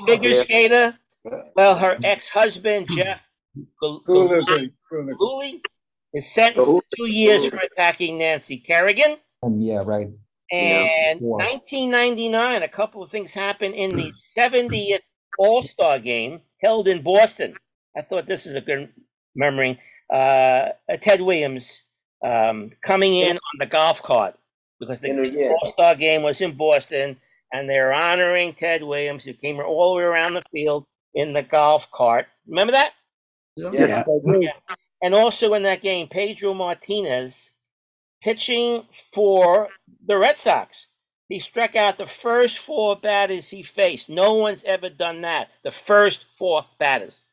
figure 0.05 0.29
Yeah. 0.31 0.41
skater? 0.43 0.97
Well, 1.55 1.75
her 1.75 1.97
ex-husband 2.03 2.87
Jeff 2.89 3.27
Gal- 3.81 4.03
is 6.13 6.31
sentenced 6.31 6.69
to 6.71 6.81
two 6.97 7.07
years 7.07 7.45
for 7.45 7.57
attacking 7.57 8.17
Nancy 8.17 8.57
Kerrigan. 8.57 9.17
Um, 9.41 9.59
yeah, 9.59 9.81
right. 9.85 10.09
And 10.51 11.21
Wow. 11.21 11.37
1999, 11.37 12.63
a 12.63 12.67
couple 12.67 13.01
of 13.01 13.09
things 13.09 13.33
happened 13.33 13.73
in 13.73 13.95
the 13.95 14.11
70th 14.11 14.99
All 15.39 15.63
Star 15.63 15.99
game 15.99 16.41
held 16.61 16.87
in 16.87 17.01
Boston. 17.01 17.55
I 17.97 18.01
thought 18.01 18.27
this 18.27 18.45
is 18.45 18.55
a 18.55 18.61
good 18.61 18.89
memory. 19.35 19.79
Uh, 20.11 20.69
Ted 21.01 21.21
Williams 21.21 21.83
um, 22.23 22.71
coming 22.85 23.15
in 23.15 23.37
on 23.37 23.59
the 23.59 23.65
golf 23.65 24.03
cart 24.03 24.37
because 24.79 25.01
the 25.01 25.07
yeah. 25.07 25.49
All 25.49 25.71
Star 25.71 25.95
game 25.95 26.21
was 26.21 26.41
in 26.41 26.55
Boston, 26.55 27.17
and 27.51 27.67
they're 27.69 27.93
honoring 27.93 28.53
Ted 28.53 28.83
Williams, 28.83 29.23
who 29.23 29.33
came 29.33 29.59
all 29.59 29.93
the 29.93 29.97
way 29.99 30.03
around 30.03 30.33
the 30.35 30.43
field 30.51 30.85
in 31.15 31.33
the 31.33 31.43
golf 31.43 31.89
cart. 31.91 32.27
Remember 32.47 32.73
that? 32.73 32.93
Yes. 33.55 34.07
And 35.01 35.13
also 35.13 35.53
in 35.53 35.63
that 35.63 35.81
game, 35.81 36.07
Pedro 36.07 36.53
Martinez 36.53 37.51
pitching 38.21 38.83
for 39.13 39.69
the 40.07 40.17
Red 40.17 40.37
Sox. 40.37 40.87
He 41.29 41.39
struck 41.39 41.75
out 41.75 41.97
the 41.97 42.05
first 42.07 42.59
four 42.59 42.95
batters 42.95 43.49
he 43.49 43.63
faced. 43.63 44.09
No 44.09 44.35
one's 44.35 44.63
ever 44.63 44.89
done 44.89 45.21
that. 45.21 45.49
The 45.63 45.71
first 45.71 46.25
four 46.37 46.65
batters, 46.79 47.23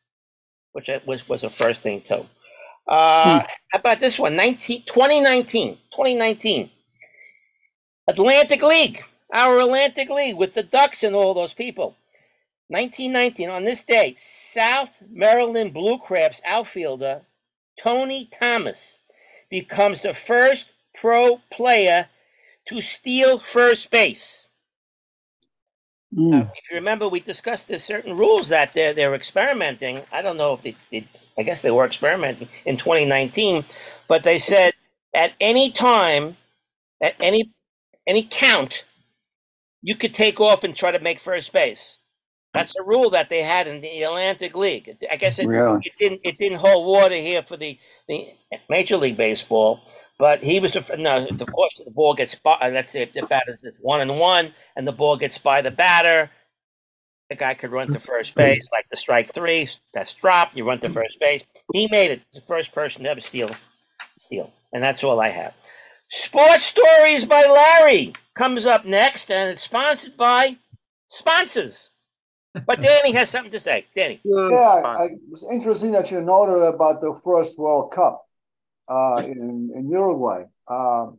which 0.73 0.89
I- 0.89 1.01
was, 1.05 1.27
was 1.29 1.43
a 1.43 1.49
first 1.49 1.81
thing, 1.81 2.01
too. 2.01 2.25
Uh, 2.87 3.39
How 3.71 3.79
about 3.79 3.99
this 3.99 4.17
one? 4.19 4.35
19, 4.35 4.83
2019. 4.85 5.75
2019. 5.91 6.69
Atlantic 8.07 8.61
League. 8.63 9.03
Our 9.33 9.59
Atlantic 9.59 10.09
League 10.09 10.35
with 10.35 10.53
the 10.53 10.63
Ducks 10.63 11.03
and 11.03 11.15
all 11.15 11.33
those 11.33 11.53
people. 11.53 11.95
1919, 12.71 13.49
on 13.49 13.65
this 13.65 13.83
day, 13.83 14.15
South 14.17 14.91
Maryland 15.11 15.73
Blue 15.73 15.97
Crabs 15.97 16.41
outfielder 16.45 17.21
Tony 17.77 18.29
Thomas 18.31 18.97
becomes 19.49 20.01
the 20.01 20.13
first 20.13 20.69
pro 20.95 21.41
player 21.51 22.07
to 22.69 22.81
steal 22.81 23.39
first 23.39 23.91
base. 23.91 24.47
Mm. 26.15 26.49
If 26.55 26.71
you 26.71 26.77
remember, 26.77 27.09
we 27.09 27.19
discussed 27.19 27.67
there's 27.67 27.83
certain 27.83 28.15
rules 28.15 28.47
that 28.47 28.73
they're, 28.73 28.93
they're 28.93 29.15
experimenting. 29.15 30.01
I 30.09 30.21
don't 30.21 30.37
know 30.37 30.53
if 30.53 30.63
they, 30.63 30.77
they, 30.91 31.05
I 31.37 31.43
guess 31.43 31.61
they 31.61 31.71
were 31.71 31.85
experimenting 31.85 32.47
in 32.65 32.77
2019, 32.77 33.65
but 34.07 34.23
they 34.23 34.39
said 34.39 34.73
at 35.13 35.33
any 35.41 35.71
time, 35.71 36.37
at 37.01 37.15
any 37.19 37.51
any 38.07 38.23
count, 38.23 38.85
you 39.81 39.95
could 39.95 40.13
take 40.13 40.39
off 40.39 40.63
and 40.63 40.73
try 40.73 40.91
to 40.91 40.99
make 40.99 41.19
first 41.19 41.51
base. 41.51 41.97
That's 42.53 42.75
a 42.75 42.83
rule 42.83 43.09
that 43.11 43.29
they 43.29 43.43
had 43.43 43.67
in 43.67 43.81
the 43.81 44.03
Atlantic 44.03 44.55
League. 44.55 44.97
I 45.09 45.15
guess 45.15 45.39
it, 45.39 45.47
Really? 45.47 45.79
it 45.83 45.93
didn't 45.97 46.21
it 46.23 46.37
didn't 46.37 46.59
hold 46.59 46.85
water 46.85 47.15
here 47.15 47.43
for 47.43 47.55
the, 47.55 47.79
the 48.07 48.27
Major 48.69 48.97
League 48.97 49.17
Baseball. 49.17 49.81
But 50.19 50.43
he 50.43 50.59
was 50.59 50.75
no. 50.97 51.27
Of 51.27 51.51
course, 51.51 51.81
the 51.83 51.91
ball 51.91 52.13
gets 52.13 52.35
by. 52.35 52.53
Uh, 52.61 52.69
let's 52.69 52.91
say 52.91 53.01
if 53.01 53.13
the 53.13 53.23
batter's 53.23 53.63
it's 53.63 53.79
one 53.79 54.01
and 54.01 54.19
one, 54.19 54.53
and 54.75 54.87
the 54.87 54.91
ball 54.91 55.17
gets 55.17 55.39
by 55.39 55.63
the 55.63 55.71
batter, 55.71 56.29
the 57.31 57.35
guy 57.35 57.55
could 57.55 57.71
run 57.71 57.91
to 57.91 57.99
first 57.99 58.33
hmm. 58.33 58.41
base, 58.41 58.69
like 58.71 58.85
the 58.91 58.97
strike 58.97 59.33
three. 59.33 59.67
That's 59.93 60.13
dropped. 60.13 60.55
You 60.55 60.67
run 60.67 60.79
to 60.81 60.89
first 60.89 61.19
base. 61.19 61.41
He 61.73 61.87
made 61.89 62.11
it 62.11 62.21
the 62.33 62.41
first 62.41 62.71
person 62.71 63.03
to 63.03 63.09
ever 63.09 63.21
steal, 63.21 63.49
steal, 64.19 64.53
and 64.73 64.83
that's 64.83 65.03
all 65.03 65.19
I 65.19 65.29
have. 65.29 65.55
Sports 66.09 66.65
Stories 66.65 67.25
by 67.25 67.43
Larry 67.45 68.13
comes 68.35 68.67
up 68.67 68.85
next, 68.85 69.31
and 69.31 69.49
it's 69.49 69.63
sponsored 69.63 70.17
by 70.17 70.57
sponsors. 71.07 71.89
But 72.65 72.81
Danny 72.81 73.11
has 73.13 73.29
something 73.29 73.51
to 73.51 73.59
say. 73.59 73.85
Danny. 73.95 74.19
Yeah, 74.23 74.81
I, 74.83 75.09
it's 75.31 75.43
interesting 75.51 75.91
that 75.93 76.11
you 76.11 76.21
noted 76.21 76.61
about 76.61 77.01
the 77.01 77.19
first 77.23 77.57
World 77.57 77.93
Cup 77.93 78.25
uh, 78.89 79.23
in, 79.25 79.71
in 79.75 79.89
Uruguay. 79.89 80.43
Uh, 80.67 81.11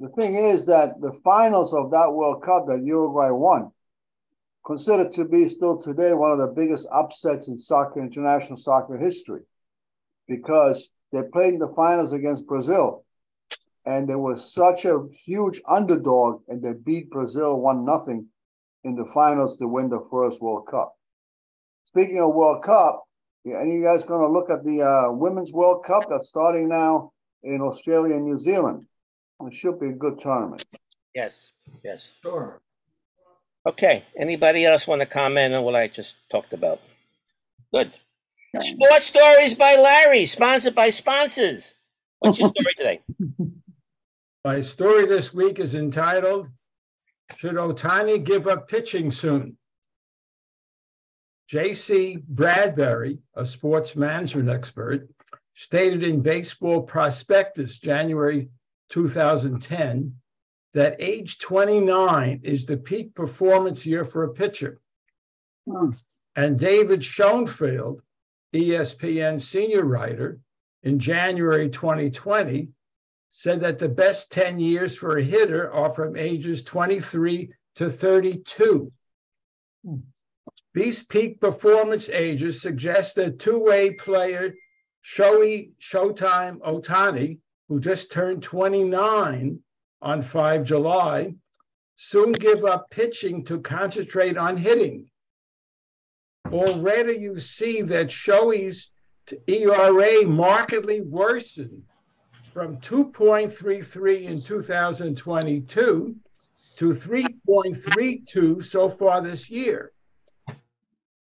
the 0.00 0.08
thing 0.10 0.34
is 0.36 0.66
that 0.66 1.00
the 1.00 1.18
finals 1.24 1.72
of 1.72 1.90
that 1.92 2.12
World 2.12 2.42
Cup 2.42 2.66
that 2.66 2.82
Uruguay 2.84 3.30
won, 3.30 3.70
considered 4.64 5.12
to 5.14 5.24
be 5.24 5.48
still 5.48 5.80
today 5.80 6.12
one 6.12 6.30
of 6.30 6.38
the 6.38 6.48
biggest 6.48 6.86
upsets 6.92 7.48
in 7.48 7.58
soccer, 7.58 8.00
international 8.00 8.56
soccer 8.56 8.98
history, 8.98 9.40
because 10.28 10.88
they 11.12 11.22
played 11.22 11.54
in 11.54 11.60
the 11.60 11.72
finals 11.74 12.12
against 12.12 12.46
Brazil, 12.46 13.04
and 13.86 14.08
they 14.08 14.14
were 14.14 14.38
such 14.38 14.84
a 14.84 15.06
huge 15.24 15.60
underdog, 15.68 16.42
and 16.48 16.62
they 16.62 16.72
beat 16.72 17.10
Brazil 17.10 17.56
one 17.56 17.84
nothing 17.84 18.26
in 18.84 18.94
the 18.94 19.04
finals 19.06 19.56
to 19.56 19.66
win 19.66 19.88
the 19.88 20.06
first 20.10 20.40
World 20.40 20.66
Cup. 20.70 20.94
Speaking 21.86 22.20
of 22.20 22.34
World 22.34 22.62
Cup, 22.62 23.04
yeah, 23.44 23.56
any 23.60 23.72
of 23.72 23.78
you 23.78 23.84
guys 23.84 24.04
going 24.04 24.20
to 24.20 24.28
look 24.28 24.50
at 24.50 24.64
the 24.64 24.82
uh, 24.82 25.12
Women's 25.12 25.52
World 25.52 25.84
Cup 25.84 26.08
that's 26.08 26.28
starting 26.28 26.68
now 26.68 27.12
in 27.42 27.60
Australia 27.60 28.14
and 28.14 28.24
New 28.24 28.38
Zealand? 28.38 28.86
It 29.42 29.54
should 29.54 29.78
be 29.80 29.88
a 29.88 29.92
good 29.92 30.20
tournament. 30.22 30.64
Yes. 31.14 31.52
Yes. 31.84 32.08
Sure. 32.22 32.60
Okay. 33.66 34.04
Anybody 34.18 34.64
else 34.64 34.86
want 34.86 35.00
to 35.00 35.06
comment 35.06 35.54
on 35.54 35.64
what 35.64 35.74
I 35.74 35.88
just 35.88 36.16
talked 36.30 36.52
about? 36.52 36.80
Good. 37.72 37.92
Sports 38.60 39.06
Stories 39.06 39.54
by 39.54 39.74
Larry, 39.76 40.26
sponsored 40.26 40.74
by 40.74 40.90
sponsors. 40.90 41.74
What's 42.20 42.38
your 42.38 42.50
story 42.50 42.74
today? 42.76 43.00
My 44.44 44.60
story 44.60 45.06
this 45.06 45.34
week 45.34 45.58
is 45.58 45.74
entitled, 45.74 46.48
Should 47.36 47.54
Ohtani 47.54 48.22
Give 48.22 48.46
Up 48.46 48.68
Pitching 48.68 49.10
Soon? 49.10 49.56
J.C. 51.48 52.18
Bradbury, 52.26 53.18
a 53.34 53.44
sports 53.44 53.96
management 53.96 54.48
expert, 54.48 55.08
stated 55.54 56.02
in 56.02 56.20
Baseball 56.20 56.82
Prospectus, 56.82 57.78
January 57.78 58.48
2010, 58.90 60.16
that 60.72 60.96
age 60.98 61.38
29 61.38 62.40
is 62.42 62.66
the 62.66 62.76
peak 62.76 63.14
performance 63.14 63.86
year 63.86 64.04
for 64.04 64.24
a 64.24 64.34
pitcher. 64.34 64.80
Hmm. 65.68 65.90
And 66.36 66.58
David 66.58 67.04
Schoenfield, 67.04 68.02
E 68.52 68.70
ESPN 68.70 69.40
senior 69.40 69.84
writer, 69.84 70.40
in 70.82 70.98
January 70.98 71.70
2020, 71.70 72.68
said 73.36 73.60
that 73.60 73.80
the 73.80 73.88
best 73.88 74.30
10 74.30 74.60
years 74.60 74.96
for 74.96 75.18
a 75.18 75.22
hitter 75.22 75.70
are 75.72 75.92
from 75.92 76.14
ages 76.16 76.62
23 76.62 77.50
to 77.74 77.90
32. 77.90 78.92
These 80.72 81.04
peak 81.06 81.40
performance 81.40 82.08
ages 82.08 82.62
suggest 82.62 83.16
that 83.16 83.40
two-way 83.40 83.94
player 83.94 84.54
Shohei 85.04 85.72
Showtime 85.82 86.58
Ohtani, 86.60 87.40
who 87.68 87.80
just 87.80 88.12
turned 88.12 88.44
29 88.44 89.58
on 90.00 90.22
5 90.22 90.64
July, 90.64 91.34
soon 91.96 92.30
give 92.30 92.64
up 92.64 92.88
pitching 92.90 93.44
to 93.46 93.60
concentrate 93.60 94.38
on 94.38 94.56
hitting. 94.56 95.10
Already 96.52 97.18
you 97.18 97.40
see 97.40 97.82
that 97.82 98.06
Shohei's 98.06 98.92
ERA 99.48 100.24
markedly 100.24 101.00
worsened 101.00 101.82
from 102.54 102.76
2.33 102.76 104.22
in 104.22 104.40
2022 104.40 106.16
to 106.76 106.94
3.32 106.94 108.64
so 108.64 108.88
far 108.88 109.20
this 109.20 109.50
year. 109.50 109.90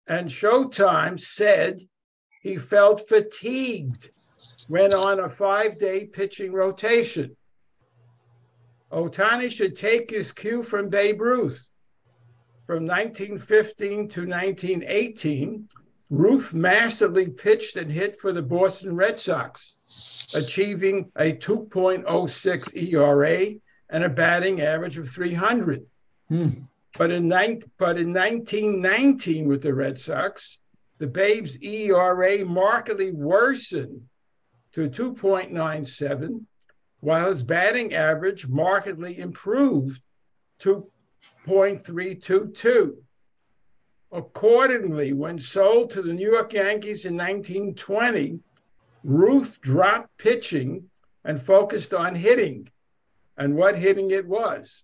And 0.05 0.29
Showtime 0.29 1.19
said 1.19 1.81
he 2.43 2.57
felt 2.57 3.09
fatigued 3.09 4.11
when 4.67 4.93
on 4.93 5.21
a 5.21 5.29
five 5.29 5.79
day 5.79 6.05
pitching 6.05 6.53
rotation. 6.53 7.35
Ohtani 8.91 9.51
should 9.51 9.75
take 9.75 10.11
his 10.11 10.31
cue 10.31 10.61
from 10.61 10.89
Babe 10.89 11.19
Ruth. 11.19 11.67
From 12.67 12.85
1915 12.85 14.09
to 14.09 14.27
1918, 14.27 15.67
Ruth 16.11 16.53
masterfully 16.53 17.29
pitched 17.29 17.75
and 17.75 17.91
hit 17.91 18.21
for 18.21 18.31
the 18.31 18.41
Boston 18.41 18.95
Red 18.95 19.19
Sox, 19.19 19.75
achieving 20.35 21.11
a 21.15 21.33
2.06 21.33 22.93
ERA 22.93 23.53
and 23.89 24.03
a 24.03 24.09
batting 24.09 24.61
average 24.61 24.97
of 24.97 25.09
300. 25.09 25.85
Hmm. 26.29 26.49
But 26.97 27.11
in, 27.11 27.27
nine, 27.27 27.63
but 27.77 27.97
in 27.97 28.13
1919 28.13 29.47
with 29.47 29.63
the 29.63 29.73
Red 29.73 29.99
Sox, 29.99 30.59
the 30.99 31.07
Babes' 31.07 31.61
ERA 31.61 32.45
markedly 32.45 33.11
worsened 33.11 34.07
to 34.73 34.89
2.97, 34.89 36.45
while 36.99 37.29
his 37.29 37.41
batting 37.41 37.93
average 37.93 38.47
markedly 38.47 39.19
improved 39.19 40.01
to 40.59 40.89
0.322. 41.47 42.95
Accordingly, 44.11 45.13
when 45.13 45.39
sold 45.39 45.89
to 45.91 46.01
the 46.03 46.13
New 46.13 46.31
York 46.31 46.53
Yankees 46.53 47.05
in 47.05 47.17
1920, 47.17 48.39
Ruth 49.03 49.59
dropped 49.61 50.17
pitching 50.17 50.89
and 51.25 51.41
focused 51.41 51.93
on 51.93 52.15
hitting, 52.15 52.69
and 53.37 53.55
what 53.55 53.77
hitting 53.77 54.11
it 54.11 54.27
was. 54.27 54.83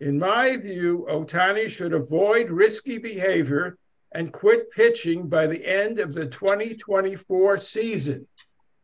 In 0.00 0.18
my 0.18 0.56
view, 0.56 1.06
Ohtani 1.10 1.68
should 1.68 1.92
avoid 1.92 2.50
risky 2.50 2.98
behavior 2.98 3.78
and 4.12 4.32
quit 4.32 4.70
pitching 4.70 5.28
by 5.28 5.46
the 5.46 5.64
end 5.64 5.98
of 5.98 6.14
the 6.14 6.26
2024 6.26 7.58
season. 7.58 8.26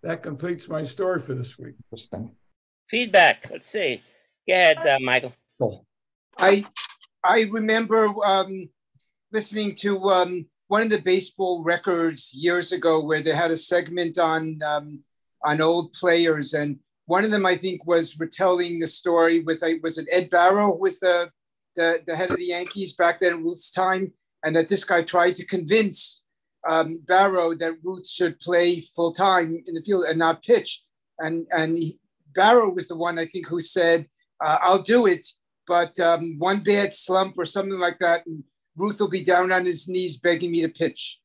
That 0.02 0.22
completes 0.22 0.68
my 0.68 0.84
story 0.84 1.20
for 1.20 1.34
this 1.34 1.58
week. 1.58 1.74
Interesting. 1.84 2.32
Feedback. 2.86 3.48
Let's 3.50 3.68
see. 3.68 4.02
Go 4.48 4.54
ahead, 4.54 4.78
uh, 4.78 4.98
Michael. 5.00 5.34
I 6.38 6.64
I 7.22 7.42
remember 7.42 8.06
um, 8.24 8.70
listening 9.30 9.74
to 9.76 10.10
um, 10.10 10.46
one 10.70 10.82
of 10.82 10.90
the 10.90 11.02
baseball 11.02 11.64
records 11.64 12.32
years 12.32 12.70
ago 12.70 13.04
where 13.04 13.20
they 13.20 13.32
had 13.32 13.50
a 13.50 13.56
segment 13.56 14.20
on 14.20 14.60
um, 14.64 15.00
on 15.44 15.60
old 15.60 15.92
players, 15.92 16.54
and 16.54 16.78
one 17.06 17.24
of 17.24 17.32
them 17.32 17.44
I 17.44 17.56
think 17.56 17.84
was 17.86 18.20
retelling 18.20 18.80
a 18.84 18.86
story 18.86 19.40
with 19.40 19.64
I 19.64 19.80
was 19.82 19.98
it 19.98 20.06
Ed 20.12 20.30
Barrow 20.30 20.66
who 20.72 20.78
was 20.78 21.00
the, 21.00 21.32
the 21.74 22.02
the 22.06 22.14
head 22.14 22.30
of 22.30 22.36
the 22.36 22.52
Yankees 22.56 22.94
back 22.94 23.18
then 23.18 23.42
Ruth's 23.42 23.72
time, 23.72 24.12
and 24.44 24.54
that 24.54 24.68
this 24.68 24.84
guy 24.84 25.02
tried 25.02 25.34
to 25.36 25.44
convince 25.44 26.22
um, 26.68 27.02
Barrow 27.04 27.52
that 27.56 27.82
Ruth 27.82 28.08
should 28.08 28.38
play 28.38 28.78
full 28.78 29.12
time 29.12 29.64
in 29.66 29.74
the 29.74 29.82
field 29.82 30.04
and 30.04 30.20
not 30.20 30.44
pitch, 30.44 30.84
and 31.18 31.48
and 31.50 31.78
he, 31.78 31.98
Barrow 32.32 32.70
was 32.70 32.86
the 32.86 32.96
one 32.96 33.18
I 33.18 33.26
think 33.26 33.48
who 33.48 33.60
said 33.60 34.06
uh, 34.44 34.58
I'll 34.62 34.82
do 34.82 35.06
it 35.06 35.26
but 35.70 35.98
um, 36.00 36.34
one 36.38 36.64
bad 36.64 36.92
slump 36.92 37.38
or 37.38 37.44
something 37.44 37.78
like 37.78 38.00
that, 38.00 38.26
and 38.26 38.42
Ruth 38.76 39.00
will 39.00 39.08
be 39.08 39.24
down 39.24 39.52
on 39.52 39.64
his 39.64 39.88
knees 39.88 40.18
begging 40.18 40.52
me 40.52 40.62
to 40.62 40.68
pitch. 40.68 41.20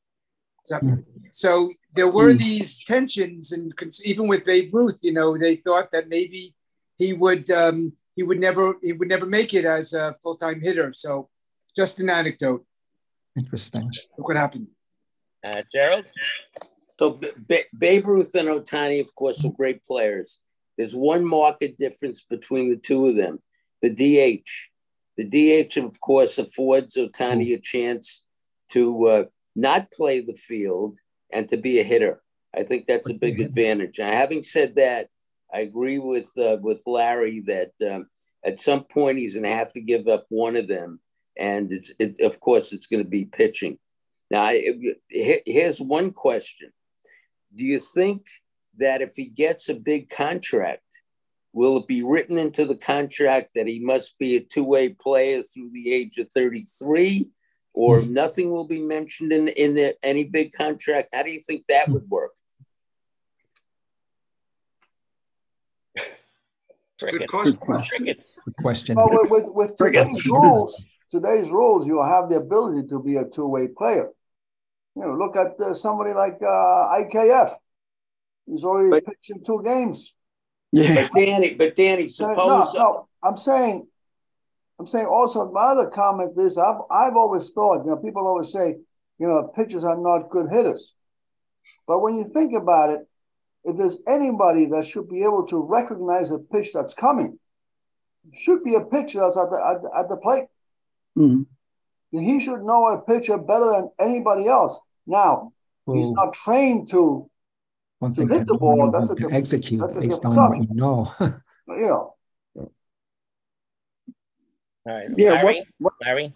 So, 0.64 0.80
so 1.30 1.72
there 1.94 2.08
were 2.08 2.32
these 2.34 2.84
tensions, 2.84 3.52
and 3.52 3.72
even 4.04 4.26
with 4.26 4.44
Babe 4.44 4.74
Ruth, 4.74 4.98
you 5.02 5.12
know, 5.12 5.38
they 5.38 5.56
thought 5.56 5.92
that 5.92 6.08
maybe 6.08 6.54
he 6.96 7.12
would 7.12 7.50
um, 7.50 7.92
he 8.16 8.22
would 8.22 8.40
never 8.40 8.74
he 8.82 8.92
would 8.92 9.08
never 9.08 9.26
make 9.26 9.54
it 9.54 9.64
as 9.64 9.92
a 9.92 10.14
full 10.22 10.34
time 10.34 10.60
hitter. 10.60 10.92
So, 10.94 11.28
just 11.76 12.00
an 12.00 12.10
anecdote. 12.10 12.66
Interesting. 13.36 13.90
Look 14.18 14.28
what 14.28 14.36
happened. 14.36 14.68
Uh, 15.44 15.62
Gerald? 15.72 16.06
So 16.98 17.10
B- 17.10 17.28
B- 17.46 17.64
Babe 17.78 18.06
Ruth 18.06 18.34
and 18.34 18.48
Ohtani, 18.48 19.00
of 19.00 19.14
course, 19.14 19.44
are 19.44 19.50
great 19.50 19.84
players. 19.84 20.38
There's 20.76 20.96
one 20.96 21.24
market 21.24 21.78
difference 21.78 22.22
between 22.22 22.70
the 22.70 22.76
two 22.76 23.06
of 23.06 23.16
them 23.16 23.40
the 23.82 23.90
DH. 23.90 24.70
The 25.16 25.24
DH, 25.64 25.76
of 25.78 26.00
course, 26.00 26.38
affords 26.38 26.96
Ohtani 26.96 27.54
a 27.54 27.58
chance 27.58 28.22
to 28.70 29.06
uh, 29.06 29.24
not 29.54 29.90
play 29.90 30.20
the 30.20 30.34
field 30.34 30.98
and 31.32 31.48
to 31.48 31.56
be 31.56 31.80
a 31.80 31.84
hitter. 31.84 32.22
I 32.54 32.62
think 32.62 32.86
that's 32.86 33.10
a 33.10 33.14
big 33.14 33.40
advantage. 33.40 33.98
Now, 33.98 34.10
having 34.10 34.42
said 34.42 34.76
that, 34.76 35.08
I 35.52 35.60
agree 35.60 35.98
with 35.98 36.30
uh, 36.36 36.58
with 36.60 36.82
Larry 36.86 37.40
that 37.46 37.72
um, 37.90 38.08
at 38.44 38.60
some 38.60 38.84
point 38.84 39.18
he's 39.18 39.34
going 39.34 39.44
to 39.44 39.50
have 39.50 39.72
to 39.74 39.80
give 39.80 40.08
up 40.08 40.26
one 40.28 40.56
of 40.56 40.68
them. 40.68 41.00
and 41.38 41.72
it's 41.72 41.92
it, 41.98 42.20
of 42.20 42.40
course 42.40 42.72
it's 42.72 42.86
going 42.86 43.02
to 43.02 43.08
be 43.08 43.24
pitching. 43.24 43.78
Now, 44.30 44.42
I, 44.42 44.64
here's 45.08 45.80
one 45.80 46.12
question: 46.12 46.72
Do 47.54 47.64
you 47.64 47.78
think 47.78 48.26
that 48.78 49.02
if 49.02 49.12
he 49.16 49.26
gets 49.26 49.68
a 49.68 49.74
big 49.74 50.08
contract, 50.08 51.02
will 51.56 51.78
it 51.78 51.86
be 51.86 52.02
written 52.02 52.36
into 52.36 52.66
the 52.66 52.76
contract 52.76 53.48
that 53.54 53.66
he 53.66 53.80
must 53.80 54.18
be 54.18 54.36
a 54.36 54.40
two-way 54.40 54.90
player 54.90 55.42
through 55.42 55.70
the 55.72 55.90
age 55.90 56.18
of 56.18 56.30
33, 56.30 57.30
or 57.72 58.02
nothing 58.02 58.50
will 58.50 58.66
be 58.66 58.82
mentioned 58.82 59.32
in 59.32 59.48
in 59.48 59.74
the, 59.74 59.96
any 60.02 60.24
big 60.24 60.52
contract? 60.52 61.08
How 61.14 61.22
do 61.22 61.32
you 61.32 61.40
think 61.40 61.64
that 61.68 61.88
would 61.88 62.08
work? 62.10 62.32
Crickets. 67.00 67.32
Good 67.32 67.60
question. 67.60 67.98
Crickets. 67.98 68.40
Good 68.44 68.56
question. 68.56 68.96
Well, 68.96 69.08
with, 69.10 69.30
with, 69.30 69.44
with 69.48 69.76
today's 69.78 70.26
rules, 70.28 70.82
today's 71.10 71.50
rules, 71.50 71.86
you 71.86 72.02
have 72.02 72.28
the 72.28 72.36
ability 72.36 72.86
to 72.88 73.02
be 73.02 73.16
a 73.16 73.24
two-way 73.24 73.68
player. 73.68 74.10
You 74.94 75.02
know, 75.02 75.14
look 75.14 75.36
at 75.36 75.58
uh, 75.58 75.72
somebody 75.72 76.12
like 76.12 76.38
uh, 76.42 77.00
IKF. 77.00 77.54
He's 78.46 78.62
already 78.64 78.90
But- 78.90 79.06
pitched 79.06 79.30
in 79.30 79.42
two 79.42 79.62
games. 79.64 80.12
Yeah. 80.72 81.08
But 81.12 81.18
Danny, 81.20 81.54
but 81.54 81.76
Danny, 81.76 82.02
No, 82.04 82.08
suppose 82.08 82.74
no, 82.74 83.08
I'm 83.22 83.36
saying, 83.36 83.86
I'm 84.78 84.86
saying 84.88 85.06
also 85.06 85.50
my 85.50 85.66
other 85.72 85.86
comment 85.86 86.32
is 86.38 86.58
I've 86.58 86.80
I've 86.90 87.16
always 87.16 87.50
thought, 87.50 87.84
you 87.84 87.90
know, 87.90 87.96
people 87.96 88.26
always 88.26 88.50
say, 88.52 88.76
you 89.18 89.26
know, 89.26 89.50
pitchers 89.54 89.84
are 89.84 89.96
not 89.96 90.28
good 90.30 90.50
hitters. 90.50 90.92
But 91.86 92.00
when 92.00 92.16
you 92.16 92.30
think 92.34 92.52
about 92.54 92.90
it, 92.90 93.00
if 93.64 93.76
there's 93.76 93.98
anybody 94.08 94.66
that 94.66 94.86
should 94.86 95.08
be 95.08 95.22
able 95.22 95.46
to 95.48 95.56
recognize 95.62 96.30
a 96.30 96.38
pitch 96.38 96.70
that's 96.74 96.94
coming, 96.94 97.38
should 98.34 98.62
be 98.64 98.74
a 98.74 98.80
pitcher 98.80 99.20
that's 99.20 99.36
at 99.36 99.50
the 99.50 99.56
at, 99.56 99.82
the- 99.82 99.90
at 99.98 100.08
the 100.08 100.16
plate. 100.16 100.44
Mhm. 101.16 101.46
He 102.10 102.40
should 102.40 102.62
know 102.62 102.86
a 102.88 102.98
pitcher 103.00 103.38
better 103.38 103.70
than 103.72 103.90
anybody 103.98 104.46
else. 104.48 104.76
Now, 105.06 105.52
he's 105.86 106.08
not 106.14 106.32
trained 106.34 106.90
to, 106.90 107.30
One 107.98 108.14
to 108.14 108.20
thing 108.20 108.28
hit 108.28 108.38
to 108.40 108.44
the 108.44 108.52
know, 108.54 108.58
ball, 108.58 108.90
that's 108.90 109.08
to 109.08 109.14
diff- 109.14 109.32
execute 109.32 109.80
that's 109.80 109.94
based 109.94 110.22
different 110.22 110.38
on 110.38 110.50
what 110.50 110.56
subject. 110.56 110.70
you 110.70 110.76
know. 110.76 111.12
you 111.68 111.86
know, 111.86 112.14
All 114.86 114.94
right. 114.94 115.08
Yeah. 115.16 115.30
Larry, 115.32 115.44
What? 115.44 115.64
What? 115.78 115.92
Larry. 116.04 116.32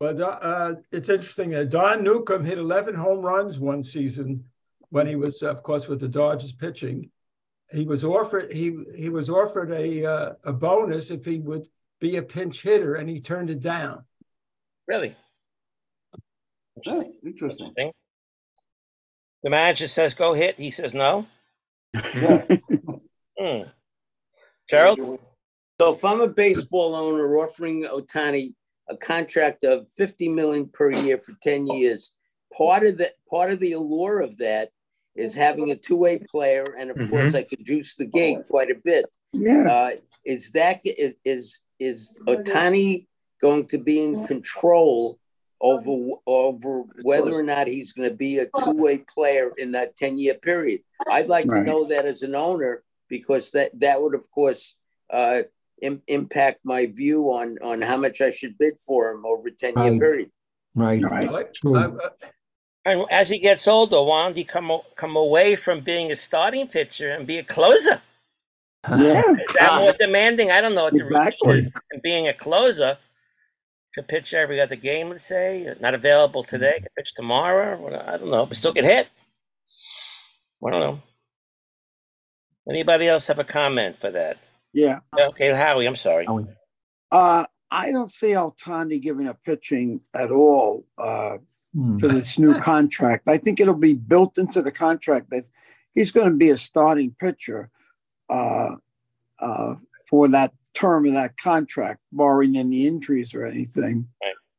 But 0.00 0.20
uh, 0.20 0.74
it's 0.90 1.08
interesting. 1.08 1.54
Uh, 1.54 1.64
Don 1.64 2.02
Newcombe 2.02 2.44
hit 2.44 2.58
11 2.58 2.94
home 2.94 3.20
runs 3.20 3.58
one 3.60 3.84
season 3.84 4.44
when 4.90 5.06
he 5.06 5.16
was, 5.16 5.42
of 5.42 5.62
course, 5.62 5.86
with 5.86 6.00
the 6.00 6.08
Dodgers 6.08 6.52
pitching. 6.52 7.10
He 7.72 7.86
was 7.86 8.04
offered 8.04 8.52
he 8.52 8.76
he 8.94 9.08
was 9.08 9.28
offered 9.30 9.70
a 9.72 10.04
uh, 10.04 10.32
a 10.44 10.52
bonus 10.52 11.10
if 11.10 11.24
he 11.24 11.38
would 11.40 11.66
be 12.00 12.16
a 12.16 12.22
pinch 12.22 12.60
hitter, 12.62 12.96
and 12.96 13.08
he 13.08 13.20
turned 13.20 13.50
it 13.50 13.60
down. 13.60 14.04
Really? 14.86 15.16
yeah, 16.84 17.02
interesting. 17.24 17.72
Interesting. 17.74 17.92
The 19.44 19.50
manager 19.50 19.88
says 19.88 20.14
go 20.14 20.32
hit. 20.32 20.58
He 20.58 20.70
says 20.70 20.94
no. 20.94 21.26
Yeah. 22.14 22.46
Hmm. 23.38 23.62
Gerald. 24.68 25.20
So 25.78 25.92
if 25.92 26.04
I'm 26.04 26.22
a 26.22 26.28
baseball 26.28 26.94
owner 26.94 27.36
offering 27.36 27.84
Ohtani 27.84 28.54
a 28.88 28.96
contract 28.96 29.64
of 29.64 29.86
50 29.96 30.30
million 30.30 30.68
per 30.68 30.90
year 30.90 31.18
for 31.18 31.34
10 31.42 31.66
years, 31.66 32.12
part 32.56 32.84
of 32.84 32.96
the 32.96 33.12
part 33.30 33.50
of 33.50 33.60
the 33.60 33.72
allure 33.72 34.20
of 34.20 34.38
that 34.38 34.70
is 35.14 35.34
having 35.34 35.70
a 35.70 35.76
two-way 35.76 36.20
player, 36.30 36.74
and 36.78 36.90
of 36.90 37.10
course 37.10 37.34
I 37.34 37.42
could 37.42 37.64
juice 37.64 37.94
the 37.94 38.06
gate 38.06 38.38
quite 38.48 38.70
a 38.70 38.80
bit. 38.82 39.04
Yeah. 39.32 39.66
Uh, 39.70 39.90
is 40.24 40.52
that 40.52 40.80
is 40.84 41.16
is 41.24 41.60
is 41.78 42.16
Ohtani 42.26 43.06
going 43.42 43.66
to 43.68 43.78
be 43.78 44.02
in 44.02 44.26
control 44.26 45.18
over 45.60 46.16
over 46.26 46.82
whether 47.02 47.32
or 47.32 47.42
not 47.42 47.66
he's 47.66 47.92
going 47.92 48.08
to 48.08 48.14
be 48.14 48.38
a 48.38 48.46
two-way 48.64 48.98
player 48.98 49.52
in 49.58 49.72
that 49.72 49.96
10-year 49.96 50.34
period? 50.34 50.80
I'd 51.10 51.28
like 51.28 51.46
Right. 51.46 51.64
to 51.64 51.70
know 51.70 51.86
that 51.88 52.06
as 52.06 52.22
an 52.22 52.34
owner 52.34 52.82
because 53.08 53.50
that 53.52 53.78
that 53.80 54.00
would 54.02 54.14
of 54.14 54.30
course 54.30 54.76
uh, 55.10 55.42
im- 55.82 56.02
impact 56.08 56.60
my 56.64 56.86
view 56.86 57.24
on 57.32 57.58
on 57.62 57.80
how 57.82 57.96
much 57.96 58.20
I 58.20 58.30
should 58.30 58.58
bid 58.58 58.74
for 58.86 59.10
him 59.10 59.24
over 59.26 59.50
10-year 59.50 59.92
Right. 59.92 60.00
period. 60.00 60.30
Right. 60.74 61.02
Right. 61.02 61.54
True. 61.54 61.76
I- 61.76 61.86
I- 61.86 62.10
And 62.86 63.06
as 63.10 63.30
he 63.30 63.38
gets 63.38 63.66
older, 63.66 64.02
won't 64.02 64.36
he 64.36 64.44
come 64.44 64.70
come 64.96 65.16
away 65.16 65.56
from 65.56 65.80
being 65.80 66.12
a 66.12 66.16
starting 66.16 66.66
pitcher 66.68 67.10
and 67.12 67.26
be 67.26 67.38
a 67.38 67.44
closer? 67.44 68.02
Yeah. 68.90 69.22
Is 69.48 69.54
that 69.58 69.80
more 69.80 69.94
demanding? 69.98 70.50
I 70.50 70.60
don't 70.60 70.74
know 70.74 70.84
what 70.84 70.92
the 70.92 71.00
Exactly. 71.00 71.48
routine 71.54 71.68
is. 71.68 71.74
And 71.92 72.02
being 72.02 72.28
a 72.28 72.34
closer, 72.34 72.98
could 73.94 74.08
pitch 74.08 74.34
every 74.34 74.60
other 74.60 74.76
game, 74.76 75.10
let's 75.10 75.24
say, 75.26 75.72
not 75.80 75.94
available 75.94 76.42
today, 76.42 76.80
could 76.80 76.94
pitch 76.96 77.14
tomorrow. 77.14 78.02
I 78.06 78.16
don't 78.16 78.30
know, 78.30 78.46
but 78.46 78.56
still 78.56 78.72
get 78.72 78.84
hit. 78.84 79.08
I 80.66 80.70
don't 80.70 80.80
know. 80.80 81.02
Anybody 82.68 83.08
else 83.08 83.26
have 83.26 83.38
a 83.38 83.44
comment 83.44 84.00
for 84.00 84.10
that? 84.10 84.38
Yeah. 84.72 85.00
Okay, 85.18 85.52
Howie, 85.52 85.86
I'm 85.86 85.96
sorry. 85.96 86.24
Howie. 86.26 86.46
Uh, 87.12 87.44
I 87.70 87.90
don't 87.90 88.10
see 88.10 88.28
Ohtani 88.28 89.00
giving 89.00 89.28
up 89.28 89.38
pitching 89.44 90.00
at 90.14 90.30
all 90.30 90.86
uh, 90.96 91.38
Hmm. 91.72 91.96
for 91.96 92.08
this 92.08 92.38
new 92.38 92.54
contract. 92.58 93.28
I 93.28 93.36
think 93.36 93.60
it'll 93.60 93.74
be 93.74 93.94
built 93.94 94.38
into 94.38 94.62
the 94.62 94.70
contract 94.72 95.30
that 95.30 95.44
he's 95.92 96.12
going 96.12 96.30
to 96.30 96.36
be 96.36 96.50
a 96.50 96.56
starting 96.56 97.14
pitcher 97.18 97.70
uh, 98.30 98.76
uh, 99.38 99.74
for 100.08 100.28
that 100.28 100.52
term 100.74 101.06
of 101.06 101.14
that 101.14 101.36
contract, 101.36 102.00
barring 102.12 102.56
any 102.56 102.86
injuries 102.86 103.34
or 103.34 103.46
anything. 103.46 104.08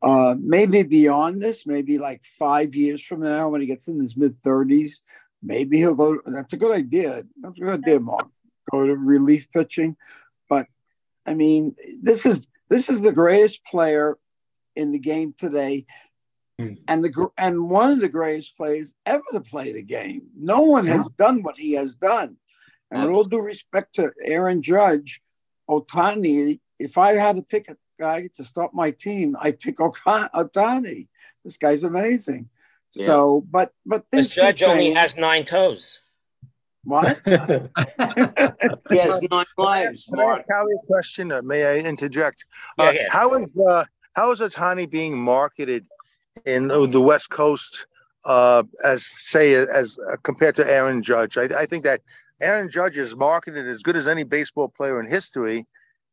Uh, 0.02 0.36
maybe 0.40 0.84
beyond 0.84 1.42
this, 1.42 1.66
maybe 1.66 1.98
like 1.98 2.24
five 2.24 2.76
years 2.76 3.04
from 3.04 3.22
now, 3.22 3.50
when 3.50 3.62
he 3.62 3.68
gets 3.68 3.88
in 3.88 4.00
his 4.00 4.16
mid 4.16 4.42
30s, 4.44 5.02
maybe 5.42 5.78
he'll 5.78 5.96
go. 5.96 6.20
That's 6.26 6.54
a 6.54 6.58
good 6.58 6.76
idea. 6.76 7.24
That's 7.42 7.58
a 7.60 7.64
good 7.64 7.80
idea, 7.84 8.00
Marc. 8.00 8.28
Go 8.72 8.86
to 8.86 8.96
relief 8.96 9.52
pitching. 9.52 9.98
But 10.50 10.68
I 11.26 11.34
mean, 11.34 11.76
this 12.02 12.26
is 12.26 12.48
this 12.70 12.90
is 12.90 13.02
the 13.02 13.12
greatest 13.12 13.66
player 13.66 14.18
in 14.76 14.92
the 14.92 15.00
game 15.00 15.34
today, 15.38 15.86
Hmm. 16.60 16.74
and 16.88 17.04
the 17.04 17.30
and 17.38 17.70
one 17.70 17.92
of 17.92 18.00
the 18.00 18.10
greatest 18.10 18.56
players 18.56 18.94
ever 19.06 19.24
to 19.34 19.42
play 19.42 19.74
the 19.74 19.82
game. 19.82 20.28
No 20.38 20.62
one 20.62 20.88
has 20.88 21.10
done 21.10 21.42
what 21.44 21.58
he 21.58 21.74
has 21.74 21.96
done. 21.96 22.38
And 22.92 23.04
with 23.06 23.14
all 23.16 23.24
due 23.26 23.42
respect 23.42 23.96
to 23.96 24.12
Aaron 24.24 24.62
Judge, 24.62 25.22
Ohtani, 25.70 26.60
if 26.80 26.98
I 26.98 27.14
had 27.14 27.36
to 27.38 27.42
pick 27.42 27.70
a 27.70 27.78
guy 28.00 28.30
to 28.36 28.44
stop 28.44 28.74
my 28.74 28.92
team, 28.92 29.36
I 29.40 29.52
pick 29.52 29.80
Oka- 29.80 30.30
Ohtani. 30.34 31.08
This 31.44 31.58
guy's 31.58 31.84
amazing. 31.84 32.50
Yeah. 32.96 33.06
So, 33.06 33.46
but 33.50 33.74
but 33.86 34.06
The 34.12 34.24
judge 34.24 34.64
only 34.64 34.86
change. 34.86 34.98
has 34.98 35.18
nine 35.18 35.46
toes. 35.46 36.00
what? 36.84 37.20
He 38.90 38.98
has 38.98 39.22
nine 39.32 39.46
lives, 39.58 40.06
Can 40.06 40.20
I 40.20 40.24
Marc. 40.24 40.40
ask 40.42 40.50
Howie 40.52 40.74
a 40.84 40.86
question? 40.88 41.32
Or 41.32 41.42
may 41.42 41.66
I 41.66 41.80
interject? 41.88 42.46
Yeah, 42.78 42.86
Uh, 42.86 42.92
yeah. 42.92 43.08
How 43.10 43.34
is 43.42 43.52
uh, 43.70 43.86
how 44.16 44.32
is 44.32 44.40
Ohtani 44.42 44.90
being 44.90 45.18
marketed 45.18 45.88
in 46.46 46.68
the, 46.68 46.86
the 46.88 47.02
West 47.02 47.30
Coast 47.30 47.88
uh, 48.26 48.64
as 48.84 49.06
say 49.06 49.54
as 49.56 50.00
uh, 50.00 50.16
compared 50.24 50.56
to 50.56 50.64
Aaron 50.72 51.02
Judge? 51.02 51.38
I, 51.38 51.44
I 51.64 51.66
think 51.66 51.84
that 51.84 52.02
Aaron 52.42 52.70
Judge 52.70 52.98
is 52.98 53.16
marketed 53.16 53.68
as 53.68 53.82
good 53.84 53.96
as 53.96 54.08
any 54.08 54.24
baseball 54.24 54.70
player 54.70 55.00
in 55.00 55.08
history. 55.10 55.66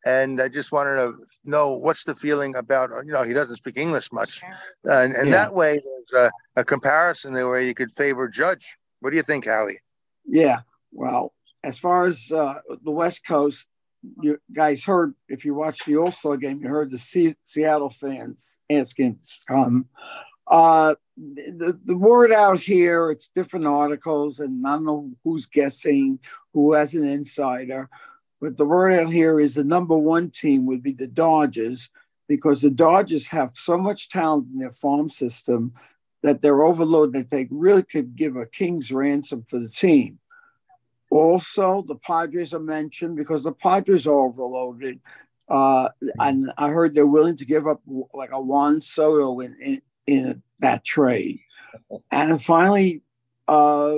And 0.05 0.41
I 0.41 0.49
just 0.49 0.73
wanted 0.73 0.97
to 0.97 1.15
know 1.45 1.75
what's 1.77 2.05
the 2.05 2.15
feeling 2.15 2.57
about, 2.57 2.91
you 3.07 3.13
know, 3.13 3.23
he 3.23 3.33
doesn't 3.33 3.57
speak 3.57 3.77
English 3.77 4.11
much. 4.13 4.43
And, 4.85 5.15
and 5.15 5.29
Yeah. 5.29 5.37
that 5.37 5.55
way, 5.55 5.79
there's 6.13 6.33
a, 6.57 6.61
a 6.61 6.65
comparison 6.65 7.33
there 7.33 7.49
where 7.49 7.61
you 7.61 7.73
could 7.75 7.91
favor 7.91 8.27
Judge. 8.29 8.77
What 9.01 9.11
do 9.11 9.17
you 9.17 9.23
think, 9.23 9.47
Howie? 9.47 9.79
Yeah. 10.27 10.61
Well, 10.91 11.35
as 11.63 11.79
far 11.79 12.05
as 12.07 12.33
uh, 12.33 12.59
the 12.85 12.91
West 12.91 13.25
Coast, 13.27 13.69
you 14.21 14.39
guys 14.53 14.83
heard 14.83 15.15
if 15.29 15.45
you 15.45 15.55
watched 15.55 15.87
the 15.87 15.97
All 15.97 16.11
Star 16.11 16.37
game, 16.37 16.61
you 16.61 16.69
heard 16.69 16.91
the 16.91 16.99
C- 16.99 17.37
Seattle 17.45 17.89
fans 17.91 18.59
asking 18.69 19.19
to 19.19 19.33
come. 19.47 19.89
Uh, 20.47 20.95
the, 21.17 21.79
the 21.85 21.97
word 21.97 22.33
out 22.33 22.61
here, 22.61 23.11
it's 23.11 23.29
different 23.29 23.67
articles, 23.67 24.41
and 24.41 24.67
I 24.67 24.73
don't 24.73 24.85
know 24.85 25.11
who's 25.25 25.47
guessing, 25.47 26.19
who 26.53 26.73
has 26.73 26.95
an 26.95 27.07
insider. 27.07 27.89
But 28.41 28.57
the 28.57 28.65
word 28.65 28.93
out 28.93 29.13
here 29.13 29.39
is 29.39 29.55
the 29.55 29.65
number 29.65 29.97
one 29.97 30.31
team 30.31 30.67
would 30.67 30.83
be 30.83 30.93
the 30.93 31.07
Dodgers 31.07 31.91
because 32.29 32.63
the 32.63 32.71
Dodgers 32.71 33.29
have 33.29 33.53
so 33.53 33.77
much 33.77 34.09
talent 34.09 34.49
in 34.53 34.59
their 34.59 34.71
farm 34.71 35.11
system 35.11 35.75
that 36.23 36.41
they're 36.41 36.63
overloaded 36.63 37.15
that 37.15 37.31
they 37.31 37.49
really 37.51 37.83
could 37.83 38.17
give 38.17 38.37
a 38.37 38.47
king's 38.47 38.91
ransom 38.93 39.45
for 39.49 39.59
the 39.59 39.69
team. 39.69 40.19
Also, 41.11 41.85
the 41.87 41.97
Padres 41.97 42.55
are 42.55 42.61
mentioned 42.61 43.17
because 43.17 43.45
the 43.45 43.53
Padres 43.53 44.07
are 44.07 44.19
overloaded. 44.19 45.01
Uh, 45.49 45.91
and 46.19 46.51
I 46.57 46.69
heard 46.71 46.95
they're 46.95 47.07
willing 47.07 47.37
to 47.37 47.45
give 47.45 47.67
up 47.67 47.83
like 48.15 48.31
a 48.33 48.41
Juan 48.41 48.81
Soto 48.81 49.41
in, 49.41 49.55
in, 49.61 49.83
in 50.07 50.43
that 50.61 50.85
trade. 50.85 51.41
And 52.11 52.43
finally, 52.43 53.03
uh, 53.49 53.97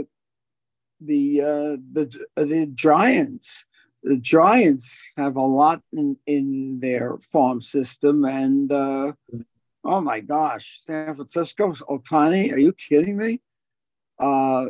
the 1.01 1.41
uh, 1.41 1.77
the 1.93 2.27
the 2.37 2.71
Giants. 2.75 3.65
the 4.05 4.19
Giants 4.19 5.11
have 5.17 5.37
a 5.37 5.41
lot 5.41 5.83
in, 5.93 6.17
in 6.27 6.79
their 6.81 7.19
farm 7.33 7.61
system, 7.63 8.25
and 8.25 8.71
uh, 8.71 9.13
oh 9.83 10.01
my 10.01 10.21
gosh, 10.21 10.81
San 10.83 11.15
Francisco, 11.15 11.73
Ohtani, 11.73 12.53
are 12.53 12.59
you 12.59 12.73
kidding 12.75 13.17
me? 13.17 13.41
Uh, 14.19 14.67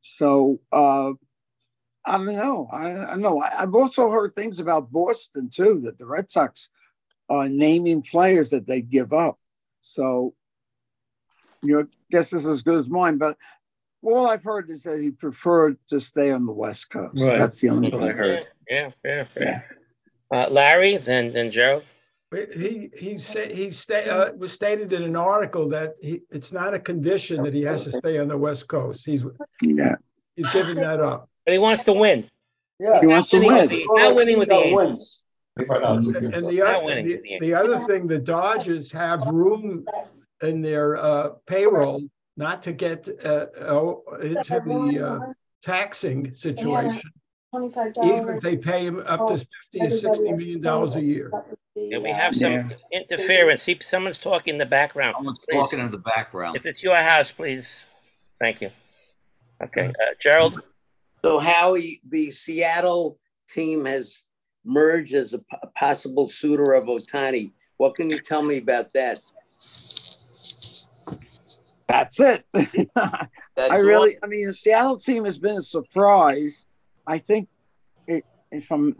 so 0.00 0.60
uh, 0.72 1.12
I 2.04 2.16
don't 2.16 2.26
know. 2.26 2.68
I, 2.72 3.12
I 3.12 3.16
know. 3.16 3.42
I, 3.42 3.62
I've 3.62 3.74
also 3.74 4.10
heard 4.10 4.32
things 4.32 4.58
about 4.58 4.90
Boston 4.90 5.50
too 5.52 5.80
that 5.84 5.98
the 5.98 6.06
Red 6.06 6.30
Sox 6.30 6.70
are 7.28 7.48
naming 7.48 8.02
players 8.02 8.50
that 8.50 8.66
they 8.66 8.80
give 8.80 9.12
up. 9.12 9.38
So 9.80 10.34
your 11.62 11.88
guess 12.10 12.32
is 12.32 12.46
as 12.46 12.62
good 12.62 12.78
as 12.78 12.88
mine, 12.88 13.18
but 13.18 13.36
all 14.02 14.26
I've 14.26 14.44
heard 14.44 14.70
is 14.70 14.82
that 14.84 15.00
he 15.00 15.10
preferred 15.10 15.76
to 15.88 16.00
stay 16.00 16.30
on 16.30 16.46
the 16.46 16.52
West 16.52 16.90
Coast. 16.90 17.22
Right. 17.22 17.38
That's 17.38 17.60
the 17.60 17.68
only 17.68 17.90
thing 17.90 18.02
I 18.02 18.12
heard. 18.12 18.46
Yeah, 18.68 18.90
yeah, 19.04 19.24
yeah. 19.38 19.60
Uh, 20.32 20.48
Larry, 20.48 20.96
then 20.96 21.32
then 21.32 21.50
Joe. 21.50 21.82
He 22.54 22.90
he 22.96 23.18
said 23.18 23.50
he 23.50 23.72
sta- 23.72 24.08
uh, 24.08 24.30
was 24.38 24.52
stated 24.52 24.92
in 24.92 25.02
an 25.02 25.16
article 25.16 25.68
that 25.70 25.96
he, 26.00 26.22
it's 26.30 26.52
not 26.52 26.72
a 26.74 26.78
condition 26.78 27.42
that 27.42 27.52
he 27.52 27.62
has 27.62 27.82
to 27.84 27.92
stay 27.92 28.18
on 28.18 28.28
the 28.28 28.38
West 28.38 28.68
Coast. 28.68 29.04
He's 29.04 29.24
Yeah. 29.62 29.96
he's 30.36 30.50
giving 30.52 30.76
that 30.76 31.00
up. 31.00 31.28
But 31.44 31.52
he 31.52 31.58
wants 31.58 31.82
to 31.84 31.92
win. 31.92 32.30
Yeah. 32.78 33.00
He 33.00 33.06
wants 33.08 33.30
to 33.30 33.38
win. 33.40 33.48
with 33.48 33.70
the- 33.70 33.84
Not 33.90 34.14
winning 34.14 34.38
with 34.38 34.48
the 34.48 34.54
That 34.54 34.66
Yankees. 34.66 34.76
wins. 34.76 35.16
And, 35.56 36.34
and 36.34 36.46
the 36.46 36.62
other 36.62 36.84
winning 36.84 37.06
the 37.06 37.38
the 37.40 37.52
other 37.54 37.78
thing, 37.80 38.06
the 38.06 38.20
Dodgers 38.20 38.92
have 38.92 39.20
room 39.26 39.84
in 40.42 40.62
their 40.62 40.96
uh, 40.96 41.30
payroll 41.46 42.02
not 42.36 42.62
to 42.62 42.72
get 42.72 43.08
uh, 43.24 43.46
oh, 43.60 44.02
into 44.22 44.60
the 44.66 45.06
uh, 45.06 45.32
taxing 45.62 46.34
situation. 46.34 47.02
Twenty-five 47.50 47.92
Even 48.02 48.28
if 48.28 48.40
they 48.40 48.56
pay 48.56 48.86
him 48.86 49.02
up 49.06 49.26
to 49.28 49.38
fifty 49.72 49.86
or 49.86 49.90
sixty 49.90 50.32
million 50.32 50.60
dollars 50.60 50.94
a 50.94 51.02
year. 51.02 51.30
Yeah, 51.74 51.98
we 51.98 52.10
have 52.10 52.34
some 52.34 52.52
Yeah. 52.52 52.68
interference. 52.92 53.62
See, 53.62 53.78
someone's 53.80 54.18
talking 54.18 54.54
in 54.54 54.58
the 54.58 54.66
background. 54.66 55.14
Someone's 55.18 55.40
Please. 55.48 55.58
talking 55.58 55.78
in 55.80 55.90
the 55.90 55.98
background. 55.98 56.56
If 56.56 56.66
it's 56.66 56.82
your 56.82 56.96
house, 56.96 57.30
please. 57.30 57.68
Thank 58.38 58.60
you. 58.60 58.70
Okay, 59.62 59.88
uh, 59.88 60.14
Gerald. 60.20 60.60
So 61.22 61.38
Howie, 61.38 62.00
the 62.08 62.30
Seattle 62.30 63.18
team 63.48 63.84
has 63.84 64.24
merged 64.64 65.12
as 65.14 65.34
a 65.34 65.40
possible 65.76 66.28
suitor 66.28 66.72
of 66.72 66.84
Ohtani. 66.84 67.52
What 67.76 67.94
can 67.94 68.10
you 68.10 68.18
tell 68.20 68.42
me 68.42 68.58
about 68.58 68.92
that? 68.94 69.20
That's 71.90 72.20
it. 72.20 72.44
That's 72.52 72.88
I 73.58 73.78
really, 73.78 74.16
I 74.22 74.26
mean, 74.26 74.46
the 74.46 74.52
Seattle 74.52 74.96
team 74.96 75.24
has 75.24 75.40
been 75.40 75.56
a 75.56 75.62
surprise. 75.62 76.66
I 77.04 77.18
think, 77.18 77.48
it, 78.06 78.24
if 78.52 78.70
I'm, 78.70 78.94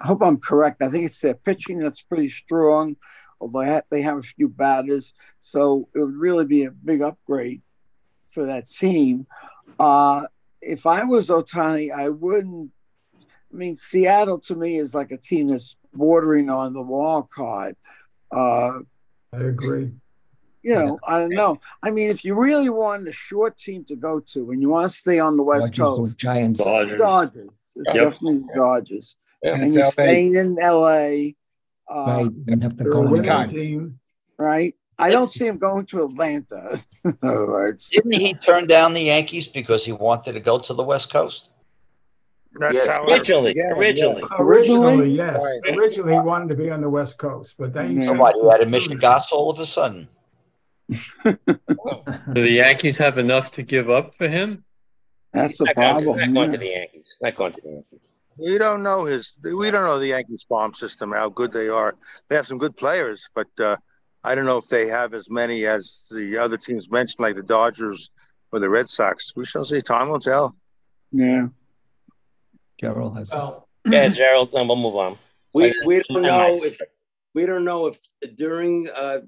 I 0.00 0.06
hope 0.06 0.22
I'm 0.22 0.38
correct. 0.38 0.82
I 0.82 0.88
think 0.88 1.06
it's 1.06 1.20
their 1.20 1.34
pitching 1.34 1.80
that's 1.80 2.02
pretty 2.02 2.28
strong, 2.28 2.96
although 3.40 3.64
they 3.64 3.80
they 3.90 4.02
have 4.02 4.18
a 4.18 4.22
few 4.22 4.48
batters. 4.48 5.14
So 5.40 5.88
it 5.94 5.98
would 5.98 6.14
really 6.14 6.44
be 6.44 6.62
a 6.62 6.70
big 6.70 7.02
upgrade 7.02 7.62
for 8.28 8.46
that 8.46 8.66
team. 8.66 9.26
Uh, 9.78 10.26
if 10.62 10.86
I 10.86 11.02
was 11.04 11.28
Ohtani, 11.28 11.92
I 11.92 12.08
wouldn't. 12.08 12.70
I 13.52 13.56
mean, 13.56 13.74
Seattle 13.74 14.38
to 14.40 14.54
me 14.54 14.78
is 14.78 14.94
like 14.94 15.10
a 15.10 15.18
team 15.18 15.48
that's 15.48 15.76
bordering 15.92 16.50
on 16.50 16.72
the 16.72 16.82
wild 16.82 17.30
card. 17.30 17.76
Uh, 18.30 18.78
I 19.32 19.38
agree. 19.38 19.92
You 20.64 20.74
know, 20.74 20.98
I 21.06 21.18
don't 21.20 21.30
know. 21.34 21.60
I 21.82 21.90
mean, 21.90 22.10
if 22.10 22.24
you 22.24 22.34
really 22.34 22.70
want 22.70 23.06
a 23.06 23.12
short 23.12 23.56
team 23.58 23.84
to 23.84 23.96
go 23.96 24.18
to 24.32 24.50
and 24.50 24.60
you 24.62 24.68
want 24.70 24.90
to 24.90 24.96
stay 24.96 25.18
on 25.18 25.36
the 25.36 25.42
West 25.42 25.74
Dodgers 25.74 25.98
Coast, 26.08 26.18
Giants. 26.18 26.64
Dodgers. 26.64 26.98
Dodgers. 26.98 27.72
It's 27.76 27.94
Yep. 27.94 28.04
definitely 28.04 28.38
the 28.48 28.52
Dodgers. 28.54 29.16
Yeah. 29.42 29.54
And 29.54 29.62
It's 29.64 29.76
you're 29.76 29.90
staying 29.90 30.36
in 30.36 30.56
LA, 30.56 31.34
uh, 31.88 32.06
Right, 32.24 32.30
you're 32.46 32.58
have 32.62 32.76
to 32.78 32.84
go 32.84 33.02
a 33.02 33.06
on 33.18 33.22
time. 33.22 33.50
team. 33.50 33.98
right? 34.38 34.74
I 34.98 35.10
don't 35.10 35.30
see 35.32 35.46
him 35.46 35.58
going 35.58 35.86
to 35.86 36.04
Atlanta. 36.04 36.80
In 37.04 37.14
words. 37.22 37.90
Didn't 37.90 38.12
he 38.12 38.32
turn 38.32 38.66
down 38.68 38.92
the 38.94 39.02
Yankees 39.02 39.46
because 39.48 39.84
he 39.84 39.90
wanted 39.92 40.32
to 40.34 40.40
go 40.40 40.58
to 40.60 40.72
the 40.72 40.84
West 40.84 41.12
Coast? 41.12 41.50
That's 42.60 42.74
Yes. 42.76 42.86
how. 42.86 43.04
Originally, 43.10 43.54
Yeah, 43.56 43.70
originally. 43.72 44.22
Originally, 44.38 45.10
yes. 45.10 45.42
Right. 45.42 45.76
Originally, 45.76 46.12
he 46.12 46.20
wanted 46.20 46.48
to 46.50 46.54
be 46.54 46.70
on 46.70 46.80
the 46.80 46.88
West 46.88 47.18
Coast, 47.18 47.56
but 47.58 47.74
then. 47.74 47.96
Yeah. 48.00 48.06
So 48.06 48.12
what? 48.14 48.36
He 48.40 48.48
had 48.48 48.60
a 48.60 48.66
Michigas 48.66 49.32
all 49.32 49.50
of 49.50 49.58
a 49.58 49.66
sudden. 49.66 50.06
Do 50.90 51.36
the 52.34 52.50
Yankees 52.50 52.98
have 52.98 53.18
enough 53.18 53.50
to 53.52 53.62
give 53.62 53.90
up 53.90 54.14
for 54.14 54.28
him? 54.28 54.64
That's 55.32 55.58
the 55.58 55.64
Not 55.64 55.74
going, 55.76 55.96
to, 55.96 56.02
problem. 56.12 56.32
not 56.32 56.40
going 56.40 56.52
to 56.52 56.58
the 56.58 56.66
Yankees. 56.70 57.18
Not 57.22 57.34
going 57.36 57.52
to 57.52 57.60
the 57.60 57.70
Yankees. 57.70 58.18
We 58.36 58.58
don't 58.58 58.82
know 58.82 59.04
his. 59.04 59.38
We 59.42 59.70
don't 59.70 59.84
know 59.84 59.98
the 59.98 60.08
Yankees 60.08 60.44
farm 60.48 60.74
system 60.74 61.12
how 61.12 61.28
good 61.28 61.52
they 61.52 61.68
are. 61.68 61.94
They 62.28 62.36
have 62.36 62.46
some 62.46 62.58
good 62.58 62.76
players, 62.76 63.28
but 63.34 63.46
uh, 63.60 63.76
I 64.24 64.34
don't 64.34 64.44
know 64.44 64.58
if 64.58 64.66
they 64.68 64.88
have 64.88 65.14
as 65.14 65.30
many 65.30 65.66
as 65.66 66.06
the 66.10 66.36
other 66.38 66.56
teams 66.56 66.90
mentioned, 66.90 67.20
like 67.20 67.36
the 67.36 67.42
Dodgers 67.44 68.10
or 68.52 68.58
the 68.58 68.68
Red 68.68 68.88
Sox. 68.88 69.32
We 69.36 69.44
shall 69.44 69.64
see. 69.64 69.80
Time 69.80 70.08
will 70.08 70.18
tell. 70.18 70.56
Yeah. 71.12 71.46
Gerald 72.80 73.16
has. 73.16 73.30
Well, 73.32 73.68
Yeah, 73.86 74.08
Gerald. 74.08 74.50
Then 74.52 74.66
we'll 74.66 74.76
move 74.76 74.96
on. 74.96 75.16
We, 75.52 75.72
we 75.86 76.02
don't 76.12 76.22
know 76.22 76.64
if 76.64 76.80
we 77.34 77.46
don't 77.46 77.64
know 77.64 77.86
if 77.86 77.98
during 78.36 78.88
uh, 78.96 79.18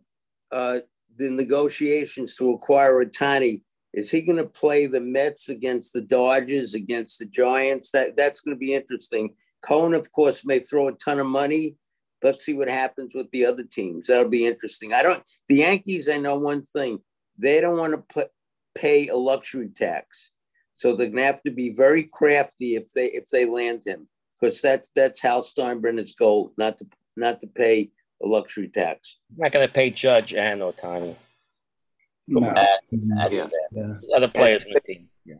uh, 0.50 0.78
the 1.16 1.30
negotiations 1.30 2.36
to 2.36 2.52
acquire 2.52 3.04
Ohtani, 3.04 3.62
is 3.92 4.10
he 4.10 4.22
going 4.22 4.36
to 4.36 4.44
play 4.44 4.86
the 4.86 5.00
Mets 5.00 5.48
against 5.48 5.92
the 5.92 6.02
Dodgers 6.02 6.74
against 6.74 7.18
the 7.18 7.26
Giants? 7.26 7.90
That 7.92 8.16
that's 8.16 8.40
going 8.40 8.54
to 8.54 8.58
be 8.58 8.74
interesting. 8.74 9.34
Cohen, 9.64 9.94
of 9.94 10.12
course, 10.12 10.44
may 10.44 10.58
throw 10.58 10.88
a 10.88 10.92
ton 10.92 11.18
of 11.18 11.26
money. 11.26 11.76
Let's 12.22 12.44
see 12.44 12.54
what 12.54 12.68
happens 12.68 13.14
with 13.14 13.30
the 13.30 13.46
other 13.46 13.64
teams. 13.64 14.06
That'll 14.06 14.28
be 14.28 14.46
interesting. 14.46 14.92
I 14.92 15.02
don't. 15.02 15.22
The 15.48 15.56
Yankees, 15.56 16.08
I 16.08 16.18
know 16.18 16.36
one 16.36 16.62
thing: 16.62 16.98
they 17.38 17.60
don't 17.60 17.78
want 17.78 17.92
to 17.92 17.98
put 17.98 18.28
pay 18.74 19.08
a 19.08 19.16
luxury 19.16 19.70
tax, 19.74 20.32
so 20.76 20.94
they're 20.94 21.06
going 21.06 21.18
to 21.18 21.24
have 21.24 21.42
to 21.44 21.50
be 21.50 21.70
very 21.70 22.02
crafty 22.02 22.76
if 22.76 22.92
they 22.92 23.06
if 23.06 23.28
they 23.30 23.46
land 23.46 23.82
him 23.86 24.08
because 24.38 24.60
that's 24.60 24.90
that's 24.94 25.20
Hal 25.20 25.42
Steinbrenner's 25.42 26.14
goal, 26.14 26.52
not 26.58 26.78
to 26.78 26.86
not 27.16 27.40
to 27.40 27.46
pay 27.46 27.90
a 28.22 28.26
luxury 28.26 28.68
tax. 28.68 29.16
He's 29.28 29.38
not 29.38 29.52
going 29.52 29.66
to 29.66 29.72
pay 29.72 29.90
Judge 29.90 30.34
and 30.34 30.60
Ohtani. 30.60 31.16
No. 32.28 32.40
That's 32.54 33.32
Yeah. 33.34 33.46
Yeah. 33.72 33.94
Other 34.16 34.28
players 34.28 34.64
in 34.66 34.72
the 34.72 34.80
team. 34.80 35.08
Yeah. 35.24 35.34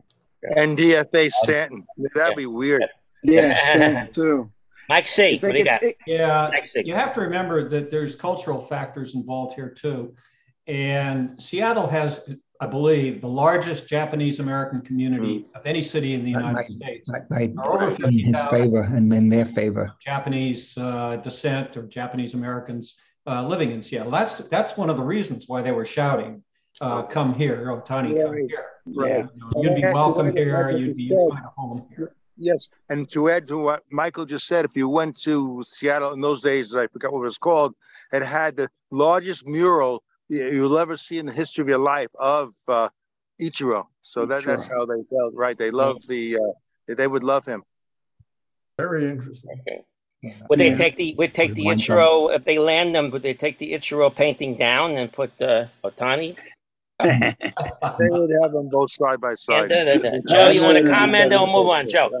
And 0.55 0.77
DFA 0.77 1.29
Stanton. 1.31 1.85
That'd 2.15 2.37
be 2.37 2.45
weird. 2.45 2.85
Yeah, 3.23 3.53
sure, 3.55 4.07
too. 4.13 4.51
Mike 4.89 5.07
C. 5.07 5.37
What 5.39 5.51
do 5.51 5.57
you 5.57 5.65
got? 5.65 5.81
pick- 5.81 5.97
Yeah, 6.07 6.49
you 6.75 6.93
have 6.93 7.11
to 7.13 7.21
remember 7.21 7.67
that 7.69 7.91
there's 7.91 8.15
cultural 8.15 8.61
factors 8.61 9.15
involved 9.15 9.55
here 9.55 9.69
too. 9.69 10.15
And 10.67 11.41
Seattle 11.41 11.87
has, 11.87 12.29
I 12.59 12.67
believe, 12.67 13.21
the 13.21 13.27
largest 13.27 13.87
Japanese 13.87 14.39
American 14.39 14.81
community 14.81 15.45
of 15.53 15.65
any 15.65 15.83
city 15.83 16.13
in 16.15 16.23
the 16.25 16.33
Right, 16.33 16.39
United 16.39 16.55
right, 16.57 16.69
States. 16.69 17.09
Right, 17.09 17.21
right. 17.29 17.53
Are 17.59 17.83
over 17.83 18.05
In 18.07 18.17
his 18.19 18.41
favor 18.49 18.81
and 18.81 19.13
in 19.13 19.29
their 19.29 19.45
favor. 19.45 19.91
Japanese 20.01 20.75
uh, 20.77 21.17
descent 21.17 21.77
or 21.77 21.83
Japanese 21.83 22.33
Americans 22.33 22.97
uh, 23.27 23.45
living 23.45 23.71
in 23.71 23.83
Seattle. 23.83 24.11
That's 24.11 24.37
that's 24.49 24.75
one 24.77 24.89
of 24.89 24.97
the 24.97 25.03
reasons 25.03 25.45
why 25.47 25.61
they 25.61 25.71
were 25.71 25.85
shouting, 25.85 26.41
uh, 26.81 27.03
"Come 27.03 27.33
here, 27.35 27.65
Ohtani, 27.67 28.19
come 28.21 28.31
Right. 28.31 28.45
here." 28.49 28.65
Yeah. 28.85 29.27
You 29.35 29.51
know, 29.53 29.63
you'd 29.63 29.75
be 29.75 29.81
welcome 29.93 30.35
here. 30.35 30.69
You'd 30.71 30.95
be 30.95 31.03
you'd 31.03 31.29
find 31.29 31.45
a 31.45 31.49
home 31.61 31.85
here. 31.95 32.13
Yes, 32.39 32.69
and 32.89 33.09
to 33.11 33.29
add 33.29 33.47
to 33.47 33.57
what 33.57 33.83
Michael 33.91 34.23
just 34.25 34.45
said, 34.47 34.63
if 34.63 34.77
you 34.77 34.87
went 34.87 35.19
to 35.23 35.61
Seattle 35.65 36.13
in 36.13 36.21
those 36.21 36.41
days, 36.41 36.75
I 36.75 36.85
forgot 36.87 37.11
what 37.11 37.19
it 37.21 37.23
was 37.23 37.37
called, 37.39 37.73
it 38.13 38.23
had 38.23 38.55
the 38.55 38.69
largest 38.91 39.47
mural 39.47 39.93
you- 39.93 40.06
you'll 40.29 40.77
ever 40.77 40.97
see 40.97 41.17
in 41.19 41.25
the 41.25 41.31
history 41.31 41.61
of 41.61 41.67
your 41.69 41.77
life 41.77 42.11
of 42.19 42.53
uh, 42.67 42.89
Ichiro. 43.41 43.85
So 44.01 44.25
that, 44.25 44.43
that's 44.43 44.67
how 44.67 44.85
they 44.85 45.01
felt, 45.09 45.33
right? 45.33 45.57
They 45.57 45.71
love 45.71 46.05
the, 46.07 46.37
uh, 46.37 46.93
they 46.95 47.07
would 47.07 47.23
love 47.23 47.45
him. 47.45 47.63
Very 48.77 49.09
interesting. 49.09 49.59
Okay. 49.61 49.83
Would 50.49 50.59
they 50.59 50.69
Yeah. 50.69 50.77
take 50.77 50.97
the 50.97 51.15
would 51.17 51.33
take 51.33 51.53
the 51.53 51.65
One 51.65 51.77
Ichiro 51.77 52.33
if 52.35 52.43
they 52.43 52.57
land 52.57 52.93
them? 52.95 53.11
Would 53.11 53.21
they 53.21 53.33
take 53.33 53.59
the 53.59 53.73
Ichiro 53.73 54.13
painting 54.13 54.55
down 54.55 54.97
and 54.97 55.11
put 55.11 55.39
uh, 55.41 55.67
Ohtani? 55.83 56.35
They 57.99 58.09
would 58.09 58.31
have 58.41 58.51
them 58.51 58.69
both 58.69 58.91
side 58.91 59.19
by 59.21 59.29
Yeah, 59.31 59.35
side. 59.35 59.69
da, 59.69 59.85
da, 59.85 59.97
da. 59.97 60.11
Joe, 60.27 60.49
you 60.49 60.61
want 60.63 60.77
to 60.77 60.91
comment? 60.93 61.29
Then 61.29 61.39
we'll 61.41 61.47
move 61.63 61.67
on. 61.67 61.87
Joe. 61.87 62.11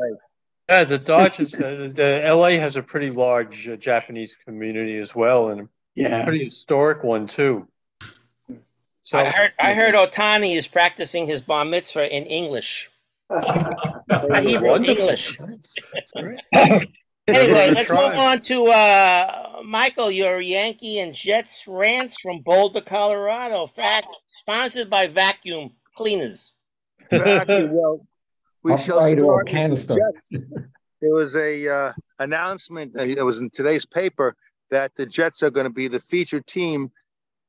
Yeah, 0.69 0.83
the 0.83 0.97
Dodgers, 0.97 1.53
uh, 1.55 1.89
the 1.93 2.21
LA 2.25 2.59
has 2.59 2.75
a 2.75 2.83
pretty 2.83 3.09
large 3.09 3.67
uh, 3.67 3.75
Japanese 3.77 4.35
community 4.45 4.97
as 4.97 5.15
well, 5.15 5.49
and 5.49 5.61
a 5.61 5.69
Yeah. 5.95 6.23
pretty 6.23 6.43
historic 6.43 7.03
one 7.03 7.27
too. 7.27 7.67
So 9.07 9.17
I 9.19 9.29
heard 9.29 9.53
I 9.57 9.73
heard 9.73 9.95
Ohtani 10.01 10.57
is 10.57 10.67
practicing 10.67 11.27
his 11.27 11.39
bar 11.39 11.63
mitzvah 11.63 12.13
in 12.13 12.25
English. 12.25 12.91
Hebrew 13.29 14.67
Wonderful. 14.67 15.09
English. 15.09 15.39
Anyway, 17.29 17.71
let's 17.71 17.87
try. 17.87 18.07
move 18.09 18.17
on 18.19 18.39
to 18.39 18.67
uh, 18.67 19.59
Michael, 19.65 20.09
your 20.09 20.39
Yankee 20.39 20.99
and 20.99 21.13
Jets 21.13 21.65
rants 21.67 22.15
from 22.21 22.39
Boulder, 22.39 22.79
Colorado. 22.79 23.67
Fact 23.67 24.07
sponsored 24.27 24.89
by 24.89 25.07
Vacuum 25.07 25.71
Cleaners. 25.93 26.53
Exactly. 27.11 27.65
Well, 27.69 28.07
we 28.63 28.77
shall 28.77 28.99
Upright 28.99 29.19
or 29.19 29.43
start 29.45 29.45
with 29.45 29.45
the 29.45 29.51
canister. 29.51 29.95
Jets. 29.95 30.45
there 31.01 31.13
was 31.13 31.35
a 31.35 31.67
uh, 31.67 31.91
announcement. 32.19 32.97
uh, 32.97 33.03
It 33.03 33.25
was 33.25 33.39
in 33.39 33.49
today's 33.49 33.85
paper 33.85 34.33
that 34.69 34.95
the 34.95 35.05
Jets 35.05 35.43
are 35.43 35.51
going 35.51 35.65
to 35.67 35.69
be 35.73 35.89
the 35.89 35.99
featured 35.99 36.47
team 36.47 36.89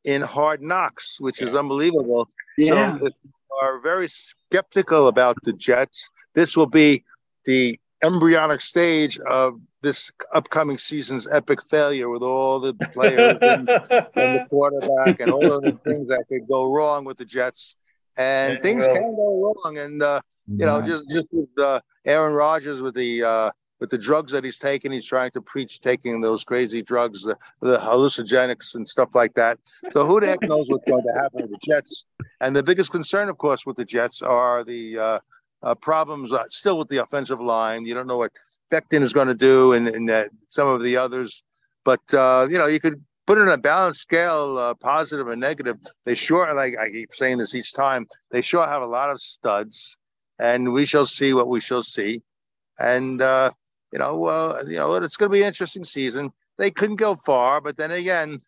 in 0.08 0.22
Hard 0.22 0.62
Knocks, 0.62 1.20
which 1.20 1.42
is 1.42 1.54
unbelievable. 1.54 2.30
Yeah. 2.56 2.98
So 2.98 3.06
if 3.06 3.12
you 3.22 3.30
are 3.60 3.78
very 3.80 4.08
skeptical 4.08 5.06
about 5.08 5.36
the 5.42 5.52
Jets, 5.52 6.08
this 6.34 6.56
will 6.56 6.66
be 6.66 7.04
the 7.44 7.78
embryonic 8.02 8.62
stage 8.62 9.18
of 9.18 9.60
this 9.82 10.10
upcoming 10.32 10.78
season's 10.78 11.30
epic 11.30 11.62
failure 11.62 12.08
with 12.08 12.22
all 12.22 12.58
the 12.58 12.72
players 12.72 13.36
and, 13.42 13.68
and 13.68 13.68
the 13.68 14.46
quarterback 14.50 15.20
and 15.20 15.30
all 15.30 15.52
of 15.52 15.62
the 15.62 15.78
things 15.84 16.08
that 16.08 16.24
could 16.30 16.48
go 16.48 16.72
wrong 16.72 17.04
with 17.04 17.18
the 17.18 17.26
Jets. 17.26 17.76
And 18.16 18.62
things 18.62 18.86
can 18.88 19.14
go 19.14 19.54
wrong. 19.62 19.76
And 19.76 20.02
uh, 20.02 20.22
you 20.46 20.64
know, 20.64 20.80
just 20.80 21.04
just 21.10 21.26
with 21.32 21.50
uh, 21.58 21.80
Aaron 22.06 22.32
Rodgers 22.32 22.80
with 22.80 22.94
the 22.94 23.22
uh, 23.22 23.50
with 23.80 23.90
the 23.90 23.98
drugs 23.98 24.32
that 24.32 24.44
he's 24.44 24.58
taking, 24.58 24.90
he's 24.90 25.06
trying 25.06 25.30
to 25.32 25.40
preach 25.40 25.80
taking 25.80 26.20
those 26.20 26.44
crazy 26.44 26.82
drugs, 26.82 27.22
the, 27.22 27.36
the 27.60 27.76
hallucinogenics 27.76 28.74
and 28.74 28.88
stuff 28.88 29.10
like 29.14 29.34
that. 29.34 29.58
So 29.92 30.04
who 30.04 30.20
the 30.20 30.26
heck 30.26 30.42
knows 30.42 30.68
what's 30.68 30.88
going 30.88 31.04
to 31.04 31.12
happen 31.12 31.42
with 31.42 31.50
the 31.50 31.58
Jets? 31.62 32.06
And 32.40 32.54
the 32.54 32.62
biggest 32.62 32.90
concern, 32.90 33.28
of 33.28 33.38
course, 33.38 33.66
with 33.66 33.76
the 33.76 33.84
Jets 33.84 34.22
are 34.22 34.64
the 34.64 34.98
uh, 34.98 35.18
uh, 35.62 35.74
problems 35.74 36.32
uh, 36.32 36.44
still 36.48 36.78
with 36.78 36.88
the 36.88 36.98
offensive 36.98 37.40
line. 37.40 37.86
You 37.86 37.94
don't 37.94 38.06
know 38.06 38.18
what 38.18 38.32
Becton 38.70 39.02
is 39.02 39.12
going 39.12 39.28
to 39.28 39.34
do, 39.34 39.72
and, 39.72 39.88
and 39.88 40.30
some 40.48 40.68
of 40.68 40.82
the 40.82 40.96
others. 40.96 41.42
But 41.84 42.02
uh, 42.12 42.46
you 42.50 42.58
know, 42.58 42.66
you 42.66 42.80
could 42.80 43.02
put 43.26 43.38
it 43.38 43.42
on 43.42 43.48
a 43.48 43.58
balanced 43.58 44.00
scale, 44.00 44.58
uh, 44.58 44.74
positive 44.74 45.28
and 45.28 45.40
negative. 45.40 45.76
They 46.04 46.14
sure, 46.14 46.52
like 46.54 46.76
I 46.78 46.90
keep 46.90 47.14
saying 47.14 47.38
this 47.38 47.54
each 47.54 47.72
time, 47.72 48.06
they 48.30 48.42
sure 48.42 48.66
have 48.66 48.82
a 48.82 48.86
lot 48.86 49.10
of 49.10 49.20
studs, 49.20 49.96
and 50.38 50.72
we 50.72 50.84
shall 50.84 51.06
see 51.06 51.32
what 51.34 51.48
we 51.48 51.60
shall 51.60 51.82
see. 51.82 52.22
And 52.78 53.20
uh, 53.20 53.50
you 53.92 53.98
know, 53.98 54.24
uh, 54.24 54.62
you 54.66 54.76
know, 54.76 54.94
it's 54.94 55.16
going 55.16 55.30
to 55.30 55.32
be 55.32 55.42
an 55.42 55.48
interesting 55.48 55.84
season. 55.84 56.30
They 56.58 56.70
couldn't 56.70 56.96
go 56.96 57.14
far, 57.14 57.60
but 57.60 57.76
then 57.76 57.90
again, 57.90 58.40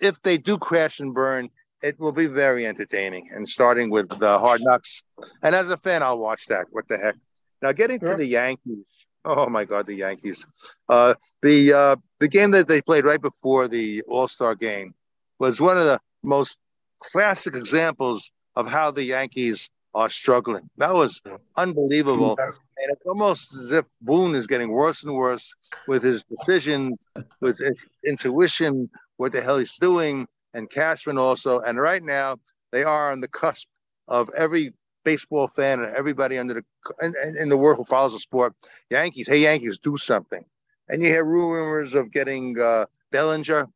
if 0.00 0.22
they 0.22 0.38
do 0.38 0.58
crash 0.58 1.00
and 1.00 1.12
burn, 1.12 1.50
it 1.82 1.98
will 1.98 2.12
be 2.12 2.26
very 2.26 2.66
entertaining. 2.66 3.30
And 3.34 3.48
starting 3.48 3.90
with 3.90 4.08
the 4.20 4.38
Hard 4.38 4.60
Knocks, 4.62 5.02
and 5.42 5.54
as 5.54 5.70
a 5.70 5.76
fan, 5.76 6.02
I'll 6.02 6.18
watch 6.18 6.46
that. 6.46 6.66
What 6.70 6.88
the 6.88 6.96
heck? 6.96 7.16
Now, 7.60 7.72
getting 7.72 7.98
to 8.00 8.14
the 8.14 8.26
Yankees. 8.26 9.06
Oh 9.24 9.48
my 9.48 9.64
God, 9.64 9.86
the 9.86 9.94
Yankees! 9.94 10.46
Uh, 10.88 11.14
the 11.42 11.72
uh, 11.72 11.96
the 12.18 12.28
game 12.28 12.50
that 12.52 12.66
they 12.66 12.80
played 12.80 13.04
right 13.04 13.22
before 13.22 13.68
the 13.68 14.02
All 14.08 14.26
Star 14.26 14.54
game 14.56 14.94
was 15.38 15.60
one 15.60 15.78
of 15.78 15.84
the 15.84 16.00
most 16.24 16.58
classic 17.00 17.54
examples 17.54 18.32
of 18.56 18.68
how 18.68 18.90
the 18.90 19.04
Yankees 19.04 19.70
are 19.94 20.08
struggling. 20.08 20.68
That 20.78 20.94
was 20.94 21.20
unbelievable. 21.56 22.36
And 22.40 22.90
it's 22.90 23.06
almost 23.06 23.54
as 23.54 23.70
if 23.72 23.86
Boone 24.00 24.34
is 24.34 24.46
getting 24.46 24.70
worse 24.70 25.04
and 25.04 25.14
worse 25.14 25.54
with 25.86 26.02
his 26.02 26.24
decisions, 26.24 27.08
with 27.40 27.58
his 27.58 27.86
intuition, 28.04 28.88
what 29.18 29.32
the 29.32 29.40
hell 29.40 29.58
he's 29.58 29.78
doing, 29.78 30.26
and 30.54 30.70
Cashman 30.70 31.18
also. 31.18 31.60
And 31.60 31.78
right 31.78 32.02
now, 32.02 32.38
they 32.72 32.82
are 32.84 33.12
on 33.12 33.20
the 33.20 33.28
cusp 33.28 33.68
of 34.08 34.28
every 34.36 34.72
baseball 35.04 35.48
fan 35.48 35.80
and 35.80 35.94
everybody 35.94 36.38
under 36.38 36.54
the 36.54 36.64
in, 37.04 37.14
in- 37.38 37.48
the 37.48 37.56
world 37.56 37.76
who 37.76 37.84
follows 37.84 38.12
the 38.12 38.18
sport. 38.18 38.54
Yankees, 38.90 39.28
hey 39.28 39.38
Yankees, 39.38 39.78
do 39.78 39.96
something. 39.96 40.44
And 40.88 41.02
you 41.02 41.08
hear 41.08 41.24
rumors 41.24 41.94
of 41.94 42.10
getting 42.10 42.58
uh, 42.58 42.86
Bellinger, 43.10 43.68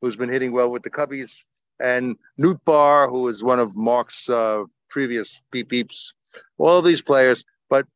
who's 0.00 0.16
been 0.16 0.28
hitting 0.28 0.52
well 0.52 0.70
with 0.70 0.82
the 0.82 0.90
Cubbies, 0.90 1.44
and 1.80 2.16
Newt 2.38 2.64
Barr, 2.64 3.08
who 3.08 3.28
is 3.28 3.42
one 3.42 3.58
of 3.58 3.76
Marc's 3.76 4.28
uh, 4.30 4.64
previous 4.88 5.42
beep 5.50 5.68
beeps. 5.68 6.14
All 6.58 6.78
of 6.78 6.84
these 6.84 7.02
players, 7.02 7.44
but 7.68 7.86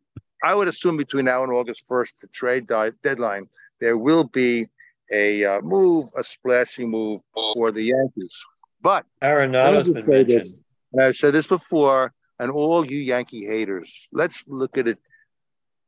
I 0.43 0.55
would 0.55 0.68
assume 0.68 0.97
between 0.97 1.26
now 1.26 1.43
and 1.43 1.53
August 1.53 1.88
1st, 1.88 2.12
the 2.20 2.26
trade 2.28 2.66
di- 2.66 2.93
deadline, 3.03 3.47
there 3.80 3.97
will 3.97 4.24
be 4.24 4.66
a 5.12 5.45
uh, 5.45 5.61
move, 5.61 6.07
a 6.16 6.22
splashing 6.22 6.91
move 6.91 7.20
for 7.34 7.70
the 7.70 7.82
Yankees. 7.82 8.47
But 8.80 9.05
let 9.22 9.30
me 9.30 9.36
Arenado's 9.36 9.86
just 9.86 10.07
been 10.07 10.16
mentioned. 10.16 10.41
this, 10.41 10.64
and 10.93 11.03
I've 11.03 11.16
said 11.16 11.34
this 11.34 11.47
before, 11.47 12.12
and 12.38 12.51
all 12.51 12.86
you 12.86 12.99
Yankee 12.99 13.45
haters, 13.45 14.09
let's 14.12 14.47
look 14.49 14.78
at 14.78 14.88
it 14.88 14.99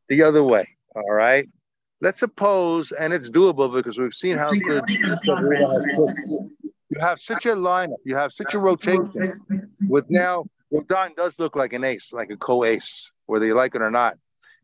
the 0.08 0.22
other 0.22 0.44
way. 0.44 0.66
All 0.94 1.12
right. 1.12 1.48
Let's 2.02 2.18
suppose, 2.18 2.92
and 2.92 3.12
it's 3.12 3.30
doable 3.30 3.72
because 3.72 3.96
we've 3.96 4.12
seen 4.12 4.36
how 4.36 4.50
good 4.50 4.82
you 4.88 4.98
have 7.00 7.20
such 7.20 7.46
a 7.46 7.54
lineup, 7.54 7.96
you 8.04 8.16
have 8.16 8.32
such 8.32 8.54
a 8.54 8.58
rotation 8.58 9.08
with 9.88 10.10
now 10.10 10.44
Rodon 10.72 11.14
does 11.14 11.38
look 11.38 11.54
like 11.54 11.72
an 11.72 11.84
ace, 11.84 12.12
like 12.12 12.30
a 12.30 12.36
co-ace, 12.36 13.12
whether 13.26 13.44
you 13.44 13.54
like 13.54 13.74
it 13.74 13.82
or 13.82 13.90
not. 13.90 14.16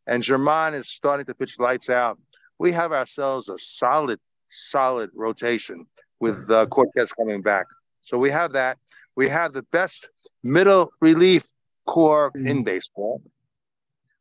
And 0.07 0.23
German 0.23 0.75
is 0.75 0.89
starting 0.89 1.27
to 1.27 1.35
pitch 1.35 1.59
lights 1.59 1.91
out. 1.91 2.19
We 2.59 2.73
have 2.73 2.93
ourselves 2.93 3.49
a 3.49 3.59
solid, 3.59 4.19
solid 4.49 5.11
rotation 5.15 5.87
with 6.19 6.51
uh, 6.51 6.67
Cortes 6.67 7.13
coming 7.13 7.43
back. 7.43 7.67
So 8.01 8.17
we 8.17 8.31
have 8.31 8.53
that. 8.53 8.79
We 9.17 9.29
have 9.29 9.53
the 9.53 9.65
best 9.65 10.09
middle 10.43 10.91
relief 11.01 11.45
core 11.87 12.33
in 12.35 12.65
baseball. 12.65 13.23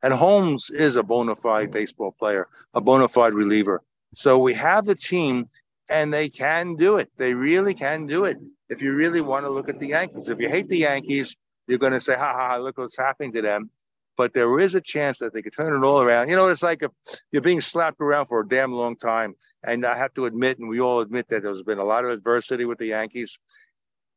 And 0.03 0.13
Holmes 0.13 0.69
is 0.69 0.95
a 0.95 1.03
bona 1.03 1.35
fide 1.35 1.71
baseball 1.71 2.13
player, 2.19 2.47
a 2.73 2.81
bona 2.81 3.07
fide 3.07 3.33
reliever. 3.33 3.81
So 4.13 4.37
we 4.37 4.53
have 4.53 4.85
the 4.85 4.95
team 4.95 5.47
and 5.89 6.13
they 6.13 6.29
can 6.29 6.75
do 6.75 6.97
it. 6.97 7.09
They 7.17 7.33
really 7.33 7.73
can 7.73 8.05
do 8.07 8.25
it. 8.25 8.37
If 8.69 8.81
you 8.81 8.93
really 8.93 9.21
want 9.21 9.45
to 9.45 9.49
look 9.49 9.69
at 9.69 9.79
the 9.79 9.87
Yankees, 9.87 10.27
if 10.27 10.39
you 10.39 10.49
hate 10.49 10.67
the 10.67 10.79
Yankees, 10.79 11.37
you're 11.67 11.77
going 11.77 11.93
to 11.93 11.99
say, 11.99 12.15
ha 12.15 12.33
ha, 12.33 12.49
ha, 12.49 12.57
look 12.57 12.77
what's 12.77 12.97
happening 12.97 13.33
to 13.33 13.41
them. 13.41 13.69
But 14.15 14.33
there 14.33 14.59
is 14.59 14.73
a 14.73 14.81
chance 14.81 15.19
that 15.19 15.33
they 15.33 15.43
could 15.43 15.53
turn 15.53 15.75
it 15.75 15.85
all 15.85 16.01
around. 16.01 16.29
You 16.29 16.35
know, 16.35 16.49
it's 16.49 16.63
like 16.63 16.81
if 16.81 16.91
you're 17.31 17.41
being 17.41 17.61
slapped 17.61 18.01
around 18.01 18.25
for 18.25 18.41
a 18.41 18.47
damn 18.47 18.71
long 18.71 18.95
time. 18.95 19.35
And 19.63 19.85
I 19.85 19.95
have 19.95 20.13
to 20.15 20.25
admit, 20.25 20.57
and 20.57 20.67
we 20.67 20.79
all 20.79 21.01
admit 21.01 21.27
that 21.29 21.43
there's 21.43 21.61
been 21.61 21.77
a 21.77 21.83
lot 21.83 22.03
of 22.03 22.11
adversity 22.11 22.65
with 22.65 22.79
the 22.79 22.87
Yankees. 22.87 23.37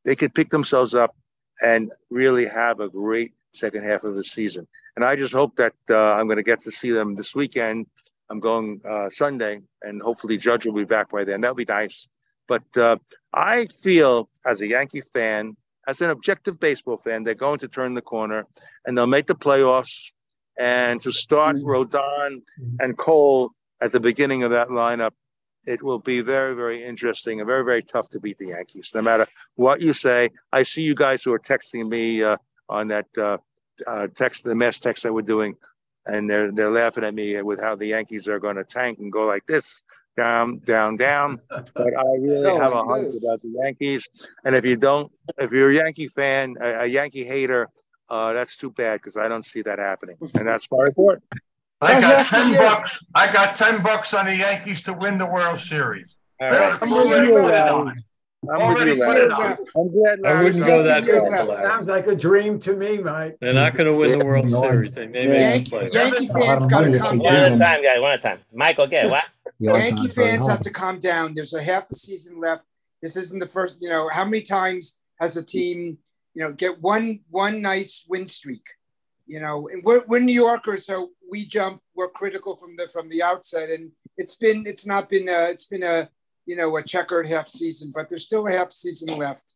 They 0.04 0.16
could 0.16 0.34
pick 0.34 0.48
themselves 0.48 0.94
up 0.94 1.14
and 1.62 1.92
really 2.08 2.46
have 2.46 2.80
a 2.80 2.88
great 2.88 3.34
second 3.52 3.84
half 3.84 4.04
of 4.04 4.14
the 4.14 4.24
season. 4.24 4.66
And 4.96 5.04
I 5.04 5.16
just 5.16 5.34
hope 5.34 5.56
that 5.56 5.74
uh, 5.90 6.14
I'm 6.14 6.26
going 6.26 6.38
to 6.38 6.42
get 6.42 6.60
to 6.60 6.70
see 6.70 6.90
them 6.90 7.14
this 7.14 7.34
weekend. 7.34 7.86
I'm 8.30 8.40
going 8.40 8.80
uh, 8.88 9.10
Sunday, 9.10 9.60
and 9.82 10.00
hopefully 10.00 10.36
Judge 10.36 10.64
will 10.64 10.72
be 10.72 10.84
back 10.84 11.10
by 11.10 11.24
then. 11.24 11.40
That'll 11.40 11.54
be 11.54 11.64
nice. 11.64 12.08
But 12.48 12.64
uh, 12.76 12.96
I 13.34 13.66
feel, 13.66 14.30
as 14.46 14.60
a 14.60 14.68
Yankee 14.68 15.02
fan, 15.02 15.56
as 15.90 16.00
an 16.00 16.10
objective 16.10 16.60
baseball 16.60 16.96
fan, 16.96 17.24
they're 17.24 17.34
going 17.34 17.58
to 17.58 17.66
turn 17.66 17.94
the 17.94 18.00
corner 18.00 18.46
and 18.84 18.96
they'll 18.96 19.08
make 19.08 19.26
the 19.26 19.34
playoffs. 19.34 20.12
And 20.56 21.02
to 21.02 21.10
start 21.10 21.56
Rodon 21.56 22.42
and 22.78 22.96
Cole 22.96 23.50
at 23.80 23.90
the 23.90 23.98
beginning 23.98 24.44
of 24.44 24.52
that 24.52 24.68
lineup, 24.68 25.10
it 25.66 25.82
will 25.82 25.98
be 25.98 26.20
very, 26.20 26.54
very 26.54 26.84
interesting 26.84 27.40
and 27.40 27.46
very, 27.46 27.64
very 27.64 27.82
tough 27.82 28.08
to 28.10 28.20
beat 28.20 28.38
the 28.38 28.48
Yankees, 28.48 28.92
no 28.94 29.02
matter 29.02 29.26
what 29.56 29.80
you 29.80 29.92
say. 29.92 30.30
I 30.52 30.62
see 30.62 30.82
you 30.82 30.94
guys 30.94 31.24
who 31.24 31.32
are 31.32 31.40
texting 31.40 31.88
me 31.88 32.22
uh, 32.22 32.36
on 32.68 32.86
that 32.88 33.06
uh, 33.18 33.38
uh, 33.86 34.06
text, 34.14 34.44
the 34.44 34.54
mass 34.54 34.78
text 34.78 35.02
that 35.02 35.12
we're 35.12 35.22
doing, 35.22 35.56
and 36.06 36.30
they're 36.30 36.50
they're 36.52 36.70
laughing 36.70 37.04
at 37.04 37.14
me 37.14 37.40
with 37.42 37.60
how 37.60 37.74
the 37.74 37.86
Yankees 37.86 38.28
are 38.28 38.38
going 38.38 38.56
to 38.56 38.64
tank 38.64 38.98
and 39.00 39.12
go 39.12 39.22
like 39.22 39.46
this, 39.46 39.82
down, 40.16 40.58
down, 40.64 40.96
down. 40.96 41.40
But 41.48 41.70
I 41.76 42.02
really 42.20 42.42
Go 42.44 42.58
have 42.60 42.72
a 42.72 42.80
like 42.80 43.02
hunch 43.02 43.12
this. 43.14 43.24
about 43.24 43.40
the 43.42 43.54
Yankees. 43.62 44.08
And 44.44 44.54
if 44.54 44.64
you 44.64 44.76
don't, 44.76 45.10
if 45.38 45.50
you're 45.50 45.70
a 45.70 45.74
Yankee 45.74 46.08
fan, 46.08 46.56
a, 46.60 46.80
a 46.80 46.86
Yankee 46.86 47.24
hater, 47.24 47.68
uh, 48.08 48.32
that's 48.32 48.56
too 48.56 48.70
bad 48.70 49.00
because 49.00 49.16
I 49.16 49.28
don't 49.28 49.44
see 49.44 49.62
that 49.62 49.78
happening. 49.78 50.16
And 50.34 50.46
that's 50.46 50.68
my 50.70 50.82
report. 50.82 51.22
I 51.80 52.00
got 52.00 52.26
ten 52.26 52.52
bucks. 52.56 52.98
I 53.14 53.32
got 53.32 53.56
ten 53.56 53.82
bucks 53.82 54.12
on 54.12 54.26
the 54.26 54.36
Yankees 54.36 54.82
to 54.84 54.92
win 54.92 55.16
the 55.16 55.26
World 55.26 55.60
Series. 55.60 56.14
All 56.40 56.48
right. 56.50 56.78
I'm 56.82 56.92
Already 56.92 57.30
with 57.32 57.40
put 57.40 57.44
you, 57.44 57.48
it 57.48 57.52
Larry. 57.52 57.70
on. 57.70 58.02
I'm 58.52 58.60
Already 58.62 58.90
with 58.90 58.98
you, 58.98 59.06
Larry. 59.06 59.30
I'm 59.76 59.92
glad 59.92 60.18
I 60.26 60.42
wouldn't 60.42 60.66
go 60.66 60.82
that 60.82 61.06
far. 61.06 61.56
Sounds 61.70 61.88
like 61.88 62.06
a 62.06 62.14
dream 62.14 62.58
to 62.60 62.74
me, 62.74 62.98
Mike. 62.98 63.36
They're 63.40 63.52
not 63.54 63.74
going 63.74 63.86
to 63.86 63.94
win 63.94 64.18
the 64.18 64.24
World 64.26 64.48
Series. 64.50 64.94
They 64.94 65.06
may 65.06 65.26
Yeah. 65.26 65.54
Yankee, 65.54 65.70
playoffs. 65.70 65.92
Yankee 65.92 66.26
fans 66.28 66.66
got 66.66 66.80
money 66.82 66.92
to 66.92 66.98
if 66.98 67.02
calm 67.02 67.18
One 67.18 67.34
at 67.34 67.46
a 67.46 67.48
down. 67.50 67.58
time, 67.60 67.82
guys. 67.82 68.00
One 68.00 68.12
at 68.12 68.18
a 68.18 68.22
time. 68.22 68.38
Michael, 68.52 68.86
get 68.86 69.10
what? 69.10 69.24
Yankee 69.60 70.08
fans 70.08 70.48
have 70.48 70.60
to 70.62 70.70
calm 70.70 70.98
down. 70.98 71.34
There's 71.34 71.52
a 71.54 71.62
half 71.62 71.90
a 71.90 71.94
season 71.94 72.40
left. 72.40 72.64
This 73.02 73.16
isn't 73.16 73.38
the 73.38 73.46
first. 73.46 73.82
You 73.82 73.90
know, 73.90 74.08
how 74.12 74.24
many 74.24 74.42
times 74.42 74.98
has 75.20 75.36
a 75.36 75.44
team, 75.44 75.98
you 76.34 76.42
know, 76.42 76.52
get 76.52 76.80
one 76.80 77.20
one 77.30 77.60
nice 77.60 78.04
win 78.08 78.26
streak? 78.26 78.66
You 79.26 79.40
know, 79.40 79.68
and 79.68 79.84
we're, 79.84 80.02
we're 80.08 80.18
New 80.18 80.32
Yorkers, 80.34 80.84
so 80.86 81.10
we 81.30 81.46
jump. 81.46 81.80
We're 81.94 82.08
critical 82.08 82.56
from 82.56 82.74
the 82.76 82.88
from 82.88 83.08
the 83.10 83.22
outset, 83.22 83.68
and 83.70 83.92
it's 84.16 84.34
been 84.36 84.66
it's 84.66 84.86
not 84.86 85.08
been 85.08 85.28
a, 85.28 85.50
it's 85.50 85.66
been 85.66 85.82
a 85.82 86.08
you 86.46 86.56
know 86.56 86.76
a 86.78 86.82
checkered 86.82 87.28
half 87.28 87.46
season, 87.46 87.92
but 87.94 88.08
there's 88.08 88.24
still 88.24 88.46
a 88.48 88.50
half 88.50 88.72
season 88.72 89.16
left. 89.18 89.54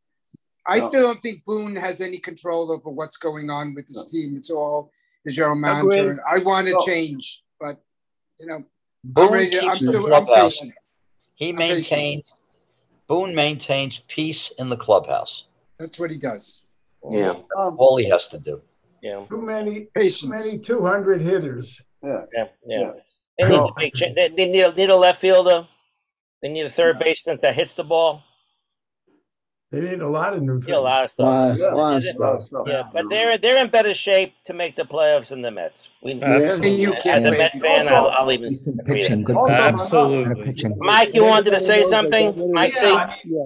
I 0.66 0.78
No. 0.78 0.88
still 0.88 1.02
don't 1.02 1.20
think 1.22 1.44
Boone 1.44 1.76
has 1.76 2.00
any 2.00 2.18
control 2.18 2.70
over 2.70 2.88
what's 2.88 3.16
going 3.16 3.50
on 3.50 3.74
with 3.74 3.86
his 3.88 4.09
team. 4.11 4.36
It's 4.36 4.50
all 4.50 4.90
the 5.24 5.32
general 5.32 5.57
manager. 5.57 6.18
I 6.30 6.38
want 6.38 6.68
to 6.68 6.74
No. 6.74 6.78
change, 6.86 7.42
but 7.59 7.82
you 8.38 8.46
know, 8.46 8.64
Boone 9.05 9.32
ready. 9.32 9.50
To, 9.50 9.57
I'm 9.59 9.62
keeps 9.76 9.80
the 9.80 9.86
still 9.92 10.07
clubhouse. 10.07 10.61
He 11.34 11.50
I'm 11.50 11.57
patient. 11.57 11.90
maintains, 11.90 12.34
Boone 13.07 13.34
maintains 13.34 13.98
peace 14.09 14.50
in 14.59 14.68
the 14.68 14.76
clubhouse. 14.76 15.44
That's 15.78 15.98
what 15.98 16.11
he 16.11 16.16
does. 16.16 16.62
Yeah. 17.11 17.34
Um, 17.57 17.76
All 17.78 17.96
he 17.96 18.09
has 18.09 18.28
to 18.28 18.38
do. 18.38 18.62
Yeah, 19.02 19.24
Too 19.28 19.42
many, 19.42 19.88
too 19.94 20.28
many 20.28 20.59
200 20.59 21.20
hitters. 21.20 21.78
yeah. 22.02 22.22
yeah, 22.34 22.44
yeah. 22.66 22.92
They 23.38 23.48
need, 23.48 23.57
to 23.57 23.72
make 23.76 23.94
cha- 23.94 24.14
they, 24.16 24.28
they 24.28 24.48
need, 24.48 24.62
a, 24.62 24.72
need 24.72 24.88
a 24.88 24.96
left 24.96 25.20
fielder. 25.20 25.68
They 26.40 26.48
need 26.48 26.64
a 26.64 26.70
third 26.70 26.98
baseman 26.98 27.38
that 27.42 27.55
hits 27.55 27.74
the 27.74 27.84
ball. 27.84 28.22
They 29.74 29.80
need 29.90 30.00
a 30.00 30.08
lot 30.08 30.34
of 30.34 30.42
new 30.42 30.58
Need 30.58 30.70
a 30.70 30.78
lot 30.80 31.04
of 31.04 31.10
stuff. 31.10 31.26
Lot- 31.26 31.58
Yeah, 31.58 31.74
lot 31.74 31.96
of 31.96 32.04
yeah, 32.04 32.10
stuff. 32.44 32.64
Yeah, 32.66 32.82
but 32.92 33.10
they're 33.10 33.36
they're 33.38 33.62
in 33.64 33.70
better 33.70 33.92
shape 33.94 34.34
to 34.44 34.52
make 34.54 34.76
the 34.76 34.84
playoffs 34.84 35.28
than 35.28 35.42
the 35.42 35.50
Mets. 35.50 35.88
We, 36.02 36.22
Absolutely. 36.22 36.74
You 36.80 36.94
as 36.94 37.02
can't 37.02 37.26
a. 37.26 37.30
Mets 37.32 37.58
fan, 37.58 37.88
I'll, 37.88 38.08
I'll 38.08 38.30
even 38.30 38.50
Decent 38.52 38.84
pitching, 38.86 39.24
good 39.24 39.36
pitching. 39.36 39.50
Absolutely. 39.52 40.44
Pitching. 40.44 40.74
Mike, 40.78 41.12
you 41.14 41.24
wanted 41.24 41.50
to 41.50 41.60
say 41.60 41.84
something? 41.84 42.52
Mike, 42.52 42.74
see? 42.74 42.86
Yeah, 42.88 43.40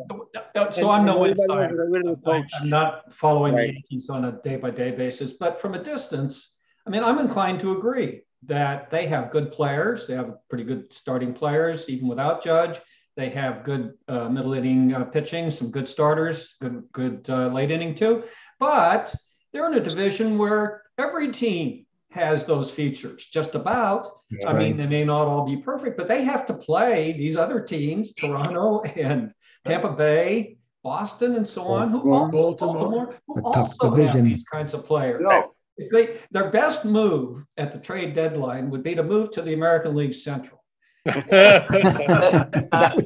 Uh, 0.55 0.71
So 0.71 0.91
I'm 0.91 1.07
no 1.07 1.25
insider. 1.25 1.89
I- 2.27 2.43
I'm 2.61 2.69
not 2.69 3.13
following 3.15 3.53
the 3.55 3.59
Right. 3.59 3.73
Yankees 3.75 4.11
on 4.11 4.27
a 4.27 4.33
day-by-day 4.33 4.91
basis, 4.97 5.33
but 5.33 5.61
from 5.61 5.75
a 5.75 5.83
distance, 5.83 6.55
I 6.87 6.91
mean, 6.91 7.03
I'm 7.03 7.19
inclined 7.19 7.61
to 7.61 7.73
agree 7.73 8.23
that 8.47 8.91
they 8.91 9.07
have 9.07 9.31
good 9.31 9.51
players. 9.51 10.07
They 10.07 10.15
have 10.15 10.35
pretty 10.49 10.65
good 10.65 10.93
starting 10.93 11.33
players, 11.33 11.89
even 11.89 12.07
without 12.09 12.43
Judge. 12.43 12.81
They 13.19 13.31
have 13.31 13.65
good 13.65 13.95
uh, 14.07 14.29
middle 14.29 14.55
inning 14.55 14.95
uh, 14.95 15.05
pitching, 15.05 15.51
some 15.51 15.73
good 15.73 15.89
starters, 15.89 16.55
good 16.61 16.85
good 16.93 17.29
uh, 17.29 17.49
late 17.49 17.73
inning 17.73 17.97
too. 17.97 18.23
But 18.61 19.13
they're 19.53 19.67
in 19.67 19.75
a 19.75 19.81
division 19.81 20.39
where 20.39 20.85
every 20.99 21.33
team 21.33 21.85
has 22.13 22.45
those 22.45 22.71
features, 22.71 23.25
just 23.25 23.57
about. 23.57 24.21
I 24.47 24.53
mean, 24.53 24.77
they 24.77 24.87
may 24.87 25.05
not 25.05 25.27
all 25.27 25.45
be 25.45 25.57
perfect, 25.57 25.97
but 25.97 26.07
they 26.07 26.23
have 26.23 26.47
to 26.47 26.55
play 26.55 27.13
these 27.13 27.37
other 27.37 27.61
teams, 27.61 28.13
Toronto 28.13 28.83
and 28.83 29.33
Tampa 29.65 29.91
Bay, 29.91 30.59
Boston, 30.85 31.35
and 31.35 31.47
so 31.47 31.65
on, 31.65 31.91
who 31.91 32.13
also, 32.13 32.31
Baltimore. 32.31 32.77
Baltimore, 32.77 33.15
who 33.27 33.43
also 33.43 33.97
have 33.97 34.25
these 34.25 34.45
kinds 34.45 34.75
of 34.75 34.87
players. 34.87 35.23
No, 35.25 35.55
If 35.77 35.91
they, 35.91 36.19
their 36.31 36.51
best 36.51 36.85
move 36.85 37.45
at 37.57 37.73
the 37.73 37.81
trade 37.81 38.15
deadline 38.15 38.71
would 38.71 38.85
be 38.85 38.95
to 38.95 39.03
move 39.03 39.33
to 39.33 39.43
the 39.43 39.55
American 39.55 39.97
League 39.97 40.15
Central. 40.15 40.58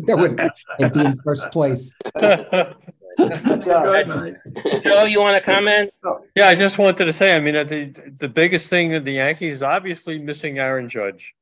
That 0.06 0.16
would, 0.18 0.36
that 0.38 0.52
would 0.78 0.92
be 0.92 1.00
in 1.04 1.20
first 1.22 1.50
place. 1.50 1.94
yeah. 2.20 2.72
Joe, 3.18 5.04
you 5.04 5.20
want 5.20 5.36
to 5.36 5.42
comment? 5.42 5.90
Yeah, 6.34 6.48
I 6.48 6.54
just 6.54 6.78
wanted 6.78 7.04
to 7.04 7.12
say, 7.12 7.34
I 7.34 7.40
mean, 7.40 7.56
uh, 7.56 7.64
the 7.64 7.92
the 8.18 8.28
biggest 8.28 8.68
thing 8.68 8.94
of 8.94 9.04
the 9.04 9.12
Yankees 9.12 9.56
is 9.56 9.62
obviously 9.62 10.18
missing 10.18 10.58
Aaron 10.58 10.88
Judge. 10.88 11.34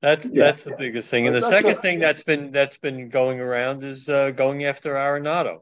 That's 0.00 0.26
Yeah. 0.32 0.44
that's 0.44 0.62
the 0.62 0.74
biggest 0.78 1.10
thing, 1.10 1.26
and 1.26 1.34
the 1.36 1.42
second 1.42 1.76
thing 1.78 1.98
that's 1.98 2.22
been 2.22 2.52
that's 2.52 2.78
been 2.78 3.08
going 3.10 3.40
around 3.40 3.84
is 3.84 4.08
uh, 4.08 4.30
going 4.30 4.64
after 4.64 4.94
Arenado. 4.94 5.60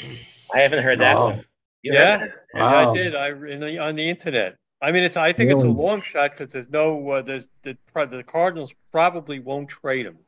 I 0.00 0.58
haven't 0.60 0.82
heard 0.82 1.00
that 1.00 1.16
Oh. 1.16 1.26
one. 1.30 1.44
You 1.82 1.92
Yeah, 1.94 2.18
heard 2.18 2.30
that? 2.30 2.36
and 2.54 2.62
I 2.64 2.94
did. 2.94 3.14
I 3.14 3.30
the, 3.32 3.78
on 3.78 3.94
the 3.96 4.08
internet. 4.08 4.56
I 4.82 4.92
mean, 4.92 5.04
it's 5.04 5.16
I 5.16 5.32
think 5.32 5.50
it's 5.50 5.64
a 5.64 5.68
long 5.68 6.00
shot 6.00 6.36
because 6.36 6.52
there's 6.52 6.70
no 6.70 7.10
uh, 7.10 7.22
there's 7.22 7.48
the 7.62 7.76
the 7.94 8.24
Cardinals 8.26 8.72
probably 8.92 9.38
won't 9.38 9.68
trade 9.68 10.06
him, 10.06 10.18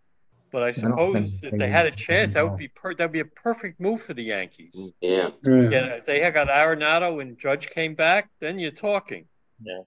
but 0.51 0.63
I 0.63 0.69
I 0.69 0.71
suppose 0.73 1.43
if 1.43 1.53
they 1.53 1.59
they 1.59 1.69
had 1.69 1.87
a 1.87 1.91
chance, 1.91 2.35
that 2.35 2.49
would 2.49 2.59
be 2.59 2.69
per, 2.69 2.95
that'd 2.95 3.13
be 3.13 3.21
a 3.21 3.25
perfect 3.25 3.81
move 3.81 4.03
for 4.03 4.13
the 4.13 4.25
Yankees. 4.25 4.73
Yeah. 5.01 5.31
Yeah. 5.43 5.71
Yeah, 5.71 5.87
if 5.95 6.07
they 6.07 6.21
had 6.21 6.35
got 6.35 6.49
Arenado 6.49 7.23
and 7.23 7.39
Judge 7.39 7.71
came 7.71 7.95
back, 7.95 8.31
then 8.41 8.59
you're 8.59 8.71
talking. 8.71 9.27
Yeah. 9.63 9.81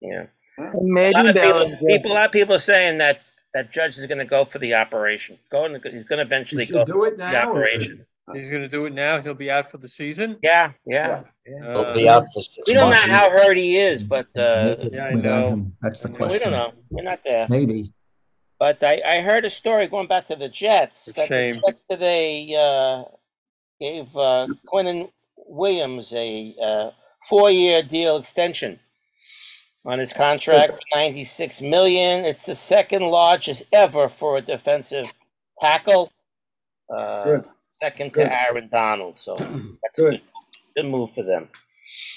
Yeah. 0.00 0.26
A 0.58 0.70
lot 0.80 1.26
of 1.26 1.34
people, 1.34 1.76
people, 1.86 2.12
a 2.12 2.14
lot 2.14 2.26
of 2.26 2.32
people 2.32 2.54
are 2.54 2.60
saying 2.60 2.98
that 2.98 3.22
that 3.54 3.72
Judge 3.72 3.98
is 3.98 4.06
going 4.06 4.18
to 4.18 4.24
go 4.24 4.44
for 4.44 4.58
the 4.58 4.74
operation. 4.74 5.38
Going, 5.50 5.80
to, 5.80 5.90
he's 5.90 6.04
going 6.04 6.18
to 6.18 6.24
eventually 6.24 6.66
go 6.66 6.84
do 6.84 7.04
it 7.04 7.12
for 7.12 7.16
the 7.16 7.30
now. 7.32 7.48
or- 7.48 7.50
operation. 7.52 8.06
He's 8.34 8.50
going 8.50 8.62
to 8.62 8.68
do 8.68 8.86
it 8.86 8.92
now. 8.92 9.20
He'll 9.20 9.34
be 9.34 9.50
out 9.50 9.70
for 9.70 9.78
the 9.78 9.88
season. 9.88 10.36
Yeah, 10.42 10.72
yeah. 10.84 11.22
He'll 11.44 11.78
Uh, 11.78 11.94
be 11.94 12.08
out 12.08 12.24
for 12.34 12.42
six 12.42 12.58
We 12.66 12.74
don't 12.74 12.90
know 12.90 12.96
months. 12.96 13.06
how 13.08 13.30
hurt 13.30 13.56
he 13.56 13.78
is, 13.78 14.02
but 14.02 14.26
uh, 14.36 14.74
Maybe 14.78 14.96
yeah, 14.96 15.04
I 15.06 15.14
without 15.14 15.40
know. 15.42 15.48
him, 15.48 15.76
That's 15.80 16.00
the 16.02 16.08
question. 16.08 16.22
we 16.24 16.28
question. 16.38 16.50
don't 16.52 16.74
know. 16.74 16.82
We're 16.90 17.04
not 17.04 17.20
there. 17.24 17.46
Maybe. 17.48 17.92
But 18.58 18.82
I, 18.82 19.00
I 19.06 19.20
heard 19.20 19.44
a 19.44 19.50
story 19.50 19.86
going 19.86 20.08
back 20.08 20.26
to 20.28 20.34
the 20.36 20.48
Jets. 20.48 21.06
A 21.08 21.12
that 21.12 21.28
shame. 21.28 21.56
The 21.56 21.60
Jets 21.70 21.84
today 21.84 22.52
uh, 22.56 23.04
gave 23.78 24.06
uh, 24.16 24.48
Quinnen 24.72 25.10
Williams 25.36 26.12
a 26.12 26.54
uh, 26.60 26.90
four-year 27.28 27.82
deal 27.84 28.16
extension 28.16 28.80
on 29.84 30.00
his 30.00 30.12
contract, 30.12 30.84
ninety-six 30.92 31.60
million. 31.62 32.24
It's 32.24 32.46
the 32.46 32.56
second 32.56 33.02
largest 33.02 33.64
ever 33.72 34.08
for 34.08 34.36
a 34.38 34.40
defensive 34.40 35.12
tackle. 35.60 36.10
Uh, 36.92 37.22
Good. 37.24 37.46
Second 37.80 38.12
to 38.14 38.20
Good. 38.20 38.28
Aaron 38.28 38.68
Donald. 38.70 39.18
So 39.18 39.36
that's 39.38 39.96
Good. 39.96 40.20
good. 40.20 40.20
Good 40.76 40.86
move 40.86 41.14
for 41.14 41.22
them. 41.22 41.48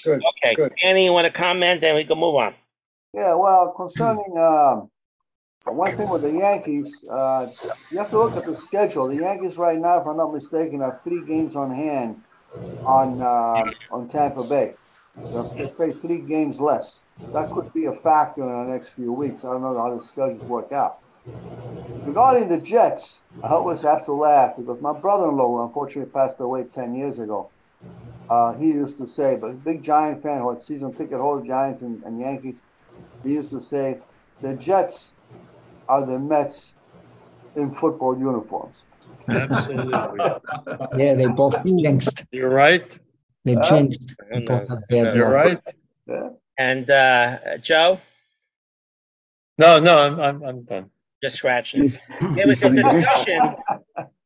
Good. 0.04 0.22
Okay, 0.24 0.54
Good. 0.54 0.72
Annie, 0.82 1.04
you 1.04 1.12
want 1.12 1.26
to 1.26 1.32
comment? 1.32 1.80
Then 1.80 1.94
we 1.94 2.04
can 2.04 2.18
move 2.18 2.34
on. 2.34 2.54
Yeah, 3.12 3.34
well, 3.34 3.72
concerning 3.76 4.38
um, 4.38 4.90
one 5.64 5.96
thing 5.96 6.08
with 6.08 6.22
the 6.22 6.30
Yankees, 6.30 6.86
uh, 7.10 7.48
you 7.90 7.98
have 7.98 8.10
to 8.10 8.18
look 8.18 8.36
at 8.36 8.46
the 8.46 8.56
schedule. 8.56 9.08
The 9.08 9.16
Yankees 9.16 9.56
right 9.56 9.78
now, 9.78 10.00
if 10.00 10.06
I'm 10.06 10.16
not 10.16 10.32
mistaken, 10.32 10.80
have 10.80 11.00
three 11.04 11.22
games 11.26 11.56
on 11.56 11.74
hand 11.74 12.16
on 12.84 13.20
uh, 13.20 13.70
on 13.94 14.08
Tampa 14.08 14.44
Bay. 14.44 14.74
They'll 15.32 15.52
they 15.58 15.66
play 15.66 15.92
three 16.00 16.20
games 16.20 16.60
less. 16.60 17.00
That 17.32 17.50
could 17.52 17.72
be 17.72 17.86
a 17.86 17.92
factor 17.92 18.42
in 18.42 18.48
the 18.48 18.72
next 18.72 18.90
few 18.96 19.12
weeks. 19.12 19.44
I 19.44 19.48
don't 19.48 19.62
know 19.62 19.76
how 19.76 19.96
the 19.96 20.02
schedules 20.02 20.42
work 20.42 20.72
out. 20.72 20.98
Regarding 22.06 22.48
the 22.48 22.58
Jets, 22.58 23.16
I 23.42 23.48
always 23.48 23.82
have 23.82 24.04
to 24.06 24.12
laugh 24.12 24.56
because 24.56 24.80
my 24.80 24.92
brother-in-law 24.92 25.66
unfortunately 25.66 26.10
passed 26.12 26.40
away 26.40 26.64
10 26.64 26.94
years 26.94 27.18
ago. 27.18 27.50
Uh, 28.28 28.52
he 28.54 28.66
used 28.66 28.96
to 28.98 29.06
say, 29.06 29.36
but 29.40 29.50
a 29.50 29.54
big 29.54 29.82
Giant 29.82 30.22
fan 30.22 30.38
who 30.40 30.50
had 30.50 30.62
season 30.62 30.92
ticket 30.94 31.18
holder 31.18 31.46
Giants 31.46 31.82
and, 31.82 32.02
and 32.04 32.20
Yankees, 32.20 32.56
he 33.24 33.32
used 33.32 33.50
to 33.50 33.60
say, 33.60 33.98
the 34.40 34.54
Jets 34.54 35.08
are 35.88 36.06
the 36.06 36.18
Mets 36.18 36.72
in 37.56 37.74
football 37.74 38.16
uniforms. 38.18 38.84
Absolutely. 39.28 40.20
Yeah, 40.96 41.14
they 41.14 41.26
both 41.28 41.54
jinxed. 41.64 42.24
You're 42.32 42.50
right. 42.50 42.98
They 43.44 43.54
Uh, 43.54 43.68
jinxed. 43.68 44.14
They 44.32 44.40
both 44.40 44.68
have 44.68 44.88
bad 44.88 45.14
You're 45.14 45.30
luck. 45.30 45.44
right. 45.44 45.60
Yeah. 46.06 46.28
And 46.58 46.90
uh, 46.90 47.58
Joe, 47.58 48.00
No, 49.58 49.78
no, 49.78 49.98
I'm 49.98 50.20
I'm, 50.20 50.42
I'm 50.42 50.62
done. 50.62 50.90
Just 51.22 51.36
scratching. 51.36 51.84
It 51.84 52.46
was 52.46 52.62
a 52.62 52.70
discussion. 52.70 53.54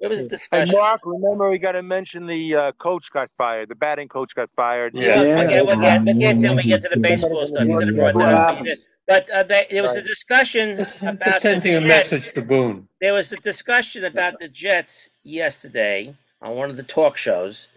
There 0.01 0.09
was 0.09 0.21
a 0.21 0.23
Hey, 0.23 0.29
discussion. 0.29 0.77
Marc, 0.77 1.01
remember 1.05 1.51
we 1.51 1.59
got 1.59 1.73
to 1.73 1.83
mention 1.83 2.27
the 2.27 2.55
uh, 2.55 2.73
coach 2.73 3.11
got 3.11 3.31
fired. 3.31 3.69
The 3.69 3.75
batting 3.75 4.07
coach 4.07 4.35
got 4.35 4.51
fired. 4.51 4.95
Yeah. 4.95 5.21
We'll 5.63 5.83
Yeah. 5.83 6.33
till 6.35 6.57
we 6.57 6.63
get 6.63 6.83
to 6.83 6.91
the 6.91 7.01
baseball 7.01 7.47
stuff. 7.47 7.67
You 7.67 7.79
could 7.79 7.89
have 7.89 7.97
brought 7.97 8.15
that 8.17 8.35
up. 8.35 8.65
But 9.07 9.29
uh, 9.31 9.43
they, 9.43 9.67
there 9.71 9.83
was 9.83 9.97
a 9.97 10.03
discussion 10.03 10.77
Just, 10.77 11.03
about 11.03 11.41
sending 11.41 11.75
a 11.75 11.81
message 11.81 12.33
to 12.33 12.43
Boone. 12.43 12.89
There 13.01 13.13
was 13.13 13.33
a 13.33 13.37
discussion 13.37 14.05
about 14.05 14.39
the 14.41 14.49
Jets 14.49 15.11
yesterday 15.23 16.15
on 16.41 16.55
one 16.55 16.71
of 16.71 16.77
the 16.77 16.83
talk 16.85 17.17
shows, 17.17 17.69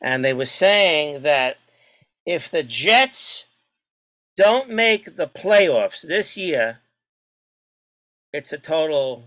and 0.00 0.24
they 0.24 0.32
were 0.32 0.46
saying 0.46 1.22
that 1.22 1.58
if 2.24 2.50
the 2.50 2.62
Jets 2.62 3.46
don't 4.38 4.70
make 4.70 5.16
the 5.16 5.26
playoffs 5.26 6.00
this 6.00 6.38
year, 6.38 6.78
it's 8.32 8.52
a 8.52 8.58
total 8.58 9.24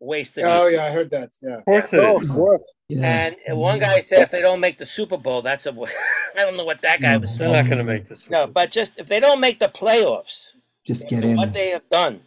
waste 0.00 0.38
of 0.38 0.44
Oh 0.44 0.66
year. 0.66 0.78
yeah, 0.78 0.84
I 0.86 0.90
heard 0.90 1.10
that. 1.10 1.30
Yeah. 1.42 1.58
Of 1.58 1.64
course 1.64 1.92
it 1.92 2.00
Oh, 2.00 2.20
is. 2.20 2.28
of 2.28 2.34
course. 2.36 2.62
Yeah. 2.88 3.32
And 3.48 3.58
one 3.58 3.78
guy 3.80 4.00
said 4.00 4.20
if 4.22 4.30
they 4.30 4.40
don't 4.40 4.60
make 4.60 4.78
the 4.78 4.86
Super 4.86 5.16
Bowl, 5.18 5.42
that's 5.42 5.66
a. 5.66 5.70
I 6.36 6.40
don't 6.42 6.56
know 6.56 6.64
what 6.64 6.80
that 6.82 7.00
guy 7.00 7.16
was 7.16 7.30
They're 7.30 7.38
saying. 7.48 7.52
not 7.52 7.66
going 7.66 7.78
to 7.78 7.84
make 7.84 8.06
this. 8.06 8.30
No, 8.30 8.46
but 8.46 8.70
just 8.70 8.92
if 8.96 9.08
they 9.08 9.20
don't 9.20 9.40
make 9.40 9.58
the 9.58 9.68
playoffs, 9.68 10.46
Just 10.86 11.08
get 11.08 11.24
in. 11.24 11.36
what 11.36 11.52
they 11.52 11.68
have 11.70 11.88
done 11.90 12.20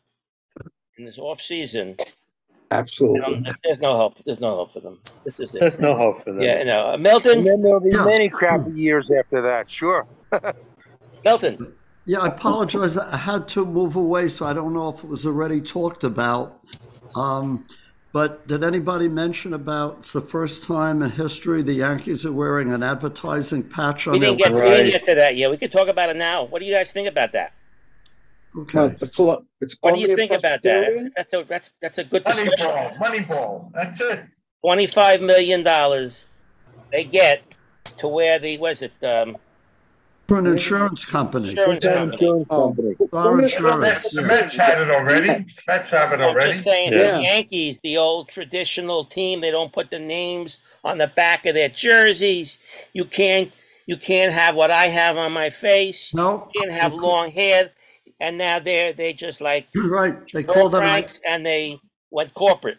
in 0.97 1.05
this 1.05 1.17
off 1.17 1.41
season, 1.41 1.95
Absolutely. 2.69 3.43
there's 3.63 3.79
no 3.79 3.95
hope. 3.95 4.15
There's 4.25 4.39
no 4.39 4.55
hope 4.55 4.73
for 4.73 4.81
them. 4.81 4.99
This 5.25 5.39
is 5.39 5.55
it. 5.55 5.59
There's 5.59 5.79
no 5.79 5.95
hope 5.95 6.23
for 6.23 6.33
them. 6.33 6.41
Yeah, 6.41 6.61
no. 6.63 6.87
Uh, 6.87 6.93
And 6.93 7.47
then 7.47 7.61
there'll 7.63 7.79
be 7.79 7.91
Yeah. 7.91 8.03
many 8.05 8.29
crappy 8.29 8.71
years 8.71 9.09
after 9.17 9.41
that. 9.41 9.69
Sure. 9.69 10.05
Milton. 11.25 11.73
Yeah, 12.05 12.19
I 12.19 12.27
apologize. 12.27 12.97
I 12.97 13.17
had 13.17 13.47
to 13.49 13.65
move 13.65 13.95
away, 13.95 14.27
so 14.29 14.45
I 14.45 14.53
don't 14.53 14.73
know 14.73 14.89
if 14.89 15.03
it 15.03 15.07
was 15.07 15.25
already 15.25 15.61
talked 15.61 16.03
about. 16.03 16.59
Um, 17.15 17.65
but 18.13 18.47
did 18.47 18.63
anybody 18.63 19.07
mention 19.07 19.53
about 19.53 19.99
it's 19.99 20.11
the 20.13 20.21
first 20.21 20.63
time 20.63 21.01
in 21.01 21.11
history 21.11 21.61
the 21.61 21.73
Yankees 21.73 22.25
are 22.25 22.31
wearing 22.31 22.73
an 22.73 22.83
advertising 22.83 23.63
patch 23.63 24.05
We 24.07 24.13
on 24.13 24.19
their 24.19 24.29
didn't 24.31 24.39
get 24.39 24.53
we 24.53 24.61
Right. 24.61 24.77
didn't 24.77 24.91
get 24.91 25.05
to 25.05 25.15
that 25.15 25.35
yet. 25.37 25.51
We 25.51 25.57
could 25.57 25.71
talk 25.71 25.87
about 25.87 26.09
it 26.09 26.17
now. 26.17 26.43
What 26.45 26.59
do 26.59 26.65
you 26.65 26.73
guys 26.73 26.91
think 26.91 27.07
about 27.07 27.31
that? 27.33 27.53
Okay. 28.57 28.79
Uh, 28.79 28.87
the 28.99 29.07
club. 29.07 29.45
It's 29.61 29.77
What 29.81 29.95
do 29.95 30.01
you 30.01 30.15
think 30.15 30.31
about 30.31 30.61
that? 30.63 30.87
That's, 30.89 31.09
that's 31.15 31.33
a 31.33 31.43
that's 31.47 31.71
that's 31.81 31.97
a 31.99 32.03
good 32.03 32.23
discussion. 32.25 32.57
Moneyball, 32.57 32.97
Moneyball. 32.97 33.71
That's 33.73 34.01
it. 34.01 34.25
Twenty 34.61 34.87
five 34.87 35.21
million 35.21 35.63
dollars 35.63 36.27
they 36.91 37.05
get 37.05 37.43
to 37.99 38.07
wear 38.09 38.39
the 38.39 38.57
was 38.57 38.81
it 38.81 38.91
um 39.03 39.37
For 40.31 40.39
an 40.39 40.47
insurance 40.47 41.03
company. 41.03 41.49
insurance 41.49 41.83
company. 41.85 42.45
Oh, 42.49 42.73
Our 43.11 43.35
The 43.39 43.43
insurance. 43.43 43.81
Mets, 43.81 44.15
the. 44.15 44.21
Mets 44.21 44.55
had 44.55 44.81
it 44.81 44.89
already. 44.89 45.27
Mets 45.27 45.65
have 45.67 46.13
it 46.13 46.21
I'm 46.21 46.21
already. 46.21 46.53
just 46.53 46.63
saying, 46.63 46.93
Yeah. 46.93 47.17
the 47.17 47.23
Yankees, 47.23 47.81
the 47.83 47.97
old 47.97 48.29
traditional 48.29 49.03
team, 49.03 49.41
they 49.41 49.51
don't 49.51 49.73
put 49.73 49.91
the 49.91 49.99
names 49.99 50.59
on 50.85 50.99
the 50.99 51.07
back 51.07 51.45
of 51.45 51.53
their 51.53 51.67
jerseys. 51.67 52.59
You 52.93 53.03
can't, 53.03 53.51
you 53.87 53.97
can't 53.97 54.31
have 54.31 54.55
what 54.55 54.71
I 54.71 54.85
have 54.85 55.17
on 55.17 55.33
my 55.33 55.49
face. 55.49 56.13
No. 56.13 56.47
You 56.55 56.61
can't 56.61 56.71
have 56.81 56.93
long 56.93 57.29
hair. 57.31 57.71
and 58.21 58.37
now 58.37 58.57
they're 58.59 58.93
they 58.93 59.11
just 59.11 59.41
like 59.41 59.67
you're 59.75 59.89
Right, 59.99 60.15
they 60.33 60.43
Fur 60.43 60.53
called 60.53 60.75
it, 60.75 60.77
an- 60.77 60.83
Franks 60.83 61.19
and 61.27 61.45
they 61.45 61.77
went 62.09 62.33
corporate. 62.35 62.77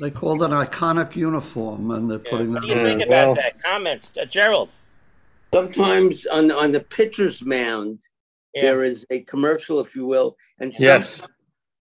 they 0.00 0.10
called 0.10 0.42
it 0.42 0.46
an 0.46 0.50
iconic 0.66 1.14
uniform 1.14 1.92
and 1.92 2.10
they're 2.10 2.18
putting 2.18 2.52
What 2.52 2.62
that. 2.62 2.68
do 2.68 2.74
you 2.74 2.82
think 2.84 3.02
on. 3.02 3.06
about 3.06 3.36
that? 3.36 3.62
Comments, 3.62 4.12
uh, 4.20 4.24
Gerald. 4.24 4.68
Sometimes 5.54 6.26
on 6.26 6.50
on 6.50 6.72
the 6.72 6.80
pitcher's 6.80 7.44
mound, 7.44 8.00
Yeah. 8.54 8.62
there 8.62 8.82
is 8.82 9.06
a 9.10 9.20
commercial, 9.20 9.80
if 9.80 9.94
you 9.94 10.06
will, 10.06 10.36
and 10.58 10.72
Yes. 10.78 11.20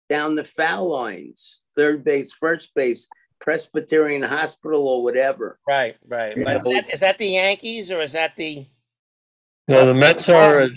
down 0.08 0.34
the 0.34 0.44
foul 0.44 0.90
lines, 0.90 1.62
third 1.76 2.04
base, 2.04 2.32
first 2.32 2.74
base, 2.74 3.08
Presbyterian 3.40 4.22
Hospital, 4.22 4.86
or 4.86 5.02
whatever. 5.02 5.58
Right, 5.66 5.96
right. 6.06 6.36
Yeah. 6.36 6.44
But 6.44 6.56
is, 6.56 6.62
that, 6.74 6.94
is 6.94 7.00
that 7.00 7.18
the 7.18 7.26
Yankees 7.28 7.90
or 7.90 8.00
is 8.02 8.12
that 8.12 8.34
the? 8.36 8.66
No, 9.68 9.86
the 9.86 9.94
Mets 9.94 10.28
are, 10.28 10.68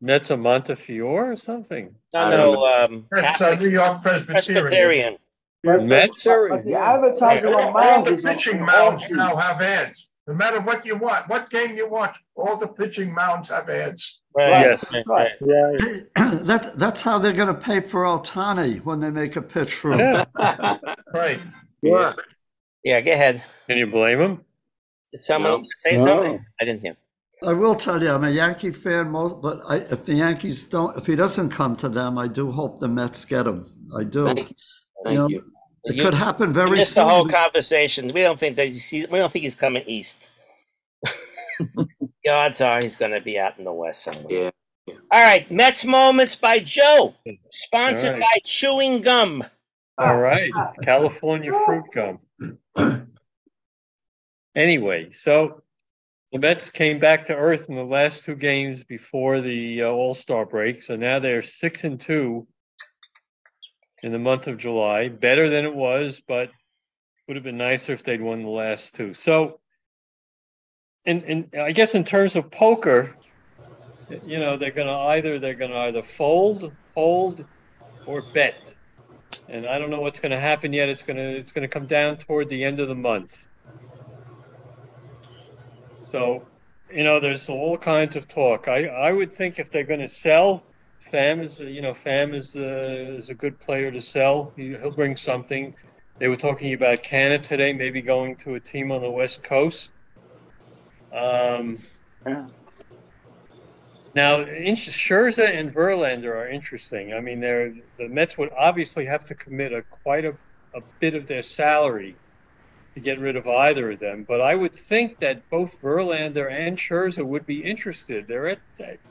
Mets 0.00 0.30
are 0.30 0.36
Montefiore 0.36 1.32
or 1.32 1.36
something. 1.36 1.94
No, 2.14 2.30
no. 2.30 2.66
Um, 2.66 3.06
uh, 3.16 3.20
Catholic- 3.20 3.60
New 3.60 3.68
York 3.68 4.02
Presbyterian. 4.02 5.18
Presbyterian. 5.64 5.88
Mets? 5.88 6.24
But 6.24 6.64
the 6.64 6.74
advertising 6.74 7.54
on 7.54 7.62
All 7.62 7.72
mound 7.72 8.06
the 8.06 8.22
pitching 8.22 8.60
all 8.60 8.66
mounds 8.66 9.04
now 9.10 9.36
have 9.36 9.60
ads. 9.62 10.06
No 10.26 10.34
matter 10.34 10.60
what 10.60 10.86
you 10.86 10.96
want, 10.96 11.28
what 11.28 11.50
game 11.50 11.76
you 11.76 11.88
watch, 11.88 12.16
all 12.36 12.56
the 12.56 12.68
pitching 12.68 13.12
mounds 13.12 13.48
have 13.48 13.68
ads. 13.68 14.22
Right. 14.36 14.50
Yes. 14.50 14.84
Right. 15.06 15.32
right. 15.40 16.04
That, 16.44 16.78
that's 16.78 17.02
how 17.02 17.18
they're 17.18 17.32
gonna 17.32 17.54
pay 17.54 17.80
for 17.80 18.04
Ohtani 18.04 18.82
when 18.84 19.00
they 19.00 19.10
make 19.10 19.36
a 19.36 19.42
pitch 19.42 19.74
for 19.74 19.92
him. 19.92 20.24
Yeah. 20.38 20.78
Right. 21.14 21.40
Yeah. 21.82 22.14
Yeah. 22.84 23.00
Go 23.00 23.12
ahead. 23.12 23.44
Can 23.66 23.76
you 23.78 23.86
blame 23.86 24.20
him? 24.20 24.44
Did 25.12 25.22
someone 25.22 25.62
No. 25.62 25.66
say 25.76 25.96
No. 25.96 26.04
something? 26.06 26.44
I 26.60 26.64
didn't 26.64 26.80
hear. 26.80 26.96
I 27.44 27.52
will 27.52 27.74
tell 27.74 28.00
you, 28.02 28.10
I'm 28.10 28.22
a 28.24 28.30
Yankee 28.30 28.70
fan, 28.70 29.10
most, 29.10 29.42
but 29.42 29.60
I, 29.68 29.76
if 29.78 30.04
the 30.06 30.14
Yankees 30.14 30.64
don't, 30.64 30.96
if 30.96 31.06
he 31.06 31.16
doesn't 31.16 31.50
come 31.50 31.74
to 31.76 31.88
them, 31.88 32.16
I 32.16 32.28
do 32.28 32.52
hope 32.52 32.78
the 32.78 32.88
Mets 32.88 33.24
get 33.24 33.46
him. 33.46 33.66
I 33.98 34.04
do. 34.04 34.26
Thank 34.26 34.50
you. 34.50 34.56
You 35.06 35.18
know, 35.18 35.28
Thank 35.28 35.30
you. 35.32 35.51
It 35.84 35.96
You- 35.96 36.02
could 36.04 36.14
happen 36.14 36.52
very 36.52 36.70
missed 36.78 36.94
the 36.94 37.04
whole 37.04 37.24
soon. 37.24 37.32
conversation. 37.32 38.06
We 38.12 38.22
don't 38.22 38.38
think 38.38 38.56
that 38.56 38.68
he's, 38.68 38.90
we 38.92 39.18
don't 39.18 39.32
think 39.32 39.42
he's 39.44 39.54
coming 39.56 39.82
east. 39.86 40.20
the 41.58 42.30
odds 42.30 42.60
are 42.60 42.80
he's 42.80 42.96
going 42.96 43.10
to 43.12 43.20
be 43.20 43.38
out 43.38 43.58
in 43.58 43.64
the 43.64 43.72
west 43.72 44.04
somewhere. 44.04 44.44
Yeah. 44.86 44.94
All 45.12 45.20
right, 45.22 45.48
Mets 45.50 45.84
moments 45.84 46.34
by 46.36 46.58
Joe, 46.58 47.14
sponsored 47.52 48.06
All 48.06 48.12
right. 48.14 48.20
by 48.20 48.38
chewing 48.44 49.00
gum. 49.02 49.44
All 49.98 50.18
right, 50.18 50.50
California 50.82 51.52
fruit 51.66 51.84
gum. 51.94 52.18
Anyway, 54.54 55.10
so 55.12 55.62
the 56.32 56.38
Mets 56.38 56.68
came 56.70 56.98
back 56.98 57.26
to 57.26 57.34
earth 57.34 57.68
in 57.68 57.76
the 57.76 57.84
last 57.84 58.24
two 58.24 58.34
games 58.34 58.82
before 58.84 59.40
the 59.40 59.82
uh, 59.82 59.88
All 59.90 60.14
Star 60.14 60.44
break, 60.46 60.82
so 60.82 60.96
now 60.96 61.18
they're 61.18 61.42
six 61.42 61.84
and 61.84 62.00
two 62.00 62.46
in 64.02 64.12
the 64.12 64.18
month 64.18 64.48
of 64.48 64.58
July. 64.58 65.08
Better 65.08 65.50
than 65.50 65.64
it 65.64 65.74
was, 65.74 66.22
but 66.26 66.50
would 67.26 67.36
have 67.36 67.44
been 67.44 67.58
nicer 67.58 67.92
if 67.92 68.02
they'd 68.02 68.20
won 68.20 68.42
the 68.42 68.48
last 68.48 68.94
two. 68.94 69.14
So, 69.14 69.60
and 71.06 71.22
and 71.22 71.48
I 71.58 71.72
guess 71.72 71.94
in 71.94 72.04
terms 72.04 72.36
of 72.36 72.50
poker, 72.50 73.16
you 74.26 74.38
know 74.38 74.56
they're 74.56 74.70
going 74.70 74.88
to 74.88 74.92
either 74.92 75.38
they're 75.38 75.54
going 75.54 75.70
to 75.70 75.78
either 75.78 76.02
fold, 76.02 76.72
hold, 76.94 77.44
or 78.06 78.22
bet 78.22 78.74
and 79.48 79.66
I 79.66 79.78
don't 79.78 79.90
know 79.90 80.00
what's 80.00 80.20
going 80.20 80.32
to 80.32 80.38
happen 80.38 80.72
yet. 80.72 80.88
It's 80.88 81.02
going 81.02 81.16
to 81.16 81.36
it's 81.36 81.52
going 81.52 81.62
to 81.62 81.68
come 81.68 81.86
down 81.86 82.16
toward 82.18 82.48
the 82.48 82.64
end 82.64 82.80
of 82.80 82.88
the 82.88 82.94
month. 82.94 83.48
So, 86.00 86.46
you 86.92 87.04
know, 87.04 87.20
there's 87.20 87.48
all 87.48 87.78
kinds 87.78 88.16
of 88.16 88.28
talk. 88.28 88.68
I 88.68 88.86
I 88.86 89.12
would 89.12 89.32
think 89.32 89.58
if 89.58 89.70
they're 89.70 89.84
going 89.84 90.00
to 90.00 90.08
sell, 90.08 90.62
Pham 91.12 91.42
is 91.42 91.60
a- 91.60 91.70
you 91.70 91.82
know 91.82 91.92
Pham 91.92 92.34
is 92.34 92.56
a, 92.56 93.16
is 93.16 93.28
a 93.28 93.34
good 93.34 93.58
player 93.60 93.90
to 93.90 94.00
sell. 94.00 94.52
He, 94.56 94.68
he'll 94.68 94.90
bring 94.90 95.16
something. 95.16 95.74
They 96.18 96.28
were 96.28 96.36
talking 96.36 96.72
about 96.72 97.02
Canha 97.02 97.42
today, 97.42 97.72
maybe 97.72 98.00
going 98.00 98.36
to 98.36 98.54
a 98.54 98.60
team 98.60 98.92
on 98.92 99.02
the 99.02 99.10
West 99.10 99.42
Coast. 99.42 99.90
Um, 101.12 101.78
Yeah. 102.26 102.46
now, 104.14 104.40
in- 104.42 104.76
Scherzer 104.76 105.48
and 105.48 105.74
Verlander 105.74 106.32
are 106.34 106.48
interesting. 106.48 107.12
I 107.12 107.20
mean, 107.20 107.40
they're 107.40 107.74
the 107.98 108.08
Mets 108.08 108.38
would 108.38 108.50
obviously 108.56 109.04
have 109.06 109.26
to 109.26 109.34
commit 109.34 109.72
a 109.72 109.82
quite 109.82 110.24
a, 110.24 110.34
a 110.74 110.80
bit 111.00 111.14
of 111.14 111.26
their 111.26 111.42
salary 111.42 112.14
to 112.94 113.00
get 113.00 113.18
rid 113.18 113.36
of 113.36 113.46
either 113.48 113.92
of 113.92 114.00
them. 114.00 114.24
But 114.24 114.40
I 114.40 114.54
would 114.54 114.74
think 114.74 115.20
that 115.20 115.48
both 115.48 115.80
Verlander 115.80 116.50
and 116.50 116.76
Scherzer 116.76 117.24
would 117.24 117.46
be 117.46 117.64
interested. 117.64 118.26
They're 118.26 118.48
at 118.48 118.58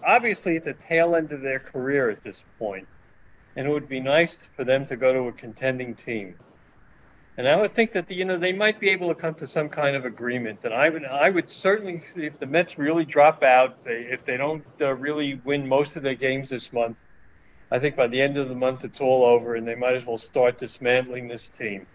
obviously 0.06 0.58
at 0.58 0.64
the 0.64 0.74
tail 0.74 1.16
end 1.16 1.32
of 1.32 1.42
their 1.42 1.60
career 1.60 2.10
at 2.10 2.24
this 2.24 2.44
point, 2.60 2.88
and 3.56 3.68
it 3.68 3.72
would 3.72 3.90
be 3.90 4.00
nice 4.00 4.50
for 4.56 4.64
them 4.64 4.86
to 4.88 4.96
go 4.96 5.14
to 5.14 5.28
a 5.28 5.32
contending 5.32 5.96
team. 5.96 6.36
And 7.38 7.48
I 7.48 7.56
would 7.56 7.72
think 7.72 7.94
that 7.94 8.08
the, 8.08 8.16
you 8.16 8.26
know 8.26 8.38
they 8.38 8.54
might 8.54 8.80
be 8.80 8.90
able 8.90 9.08
to 9.08 9.16
come 9.16 9.34
to 9.36 9.48
some 9.48 9.70
kind 9.70 9.96
of 9.96 10.06
agreement. 10.06 10.64
And 10.64 10.74
I 10.74 10.90
would 10.90 11.06
I 11.06 11.30
would 11.30 11.50
certainly 11.50 12.02
if 12.18 12.38
the 12.38 12.46
Mets 12.46 12.78
really 12.78 13.06
drop 13.06 13.42
out, 13.42 13.84
they, 13.84 14.02
if 14.02 14.26
they 14.26 14.38
don't 14.38 14.64
uh, 14.80 14.94
really 14.94 15.42
win 15.44 15.68
most 15.68 15.96
of 15.96 16.04
their 16.04 16.16
games 16.16 16.50
this 16.50 16.72
month, 16.72 16.98
I 17.72 17.80
think 17.80 17.96
by 17.96 18.08
the 18.08 18.22
end 18.22 18.38
of 18.38 18.50
the 18.50 18.56
month 18.56 18.84
it's 18.84 19.02
all 19.02 19.24
over, 19.24 19.56
and 19.56 19.68
they 19.68 19.76
might 19.76 19.96
as 19.96 20.06
well 20.06 20.18
start 20.18 20.58
dismantling 20.58 21.30
this 21.30 21.50
team. 21.50 21.88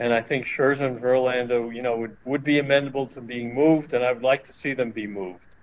And 0.00 0.12
I 0.12 0.20
think 0.20 0.46
Scherzer 0.46 0.86
and 0.86 1.00
Verlander, 1.00 1.74
you 1.74 1.82
know, 1.82 1.96
would, 1.98 2.16
would 2.24 2.44
be 2.44 2.58
amenable 2.58 3.06
to 3.08 3.20
being 3.20 3.54
moved, 3.54 3.94
and 3.94 4.04
I 4.04 4.12
would 4.12 4.22
like 4.22 4.44
to 4.44 4.52
see 4.52 4.72
them 4.74 4.92
be 4.92 5.06
moved. 5.06 5.56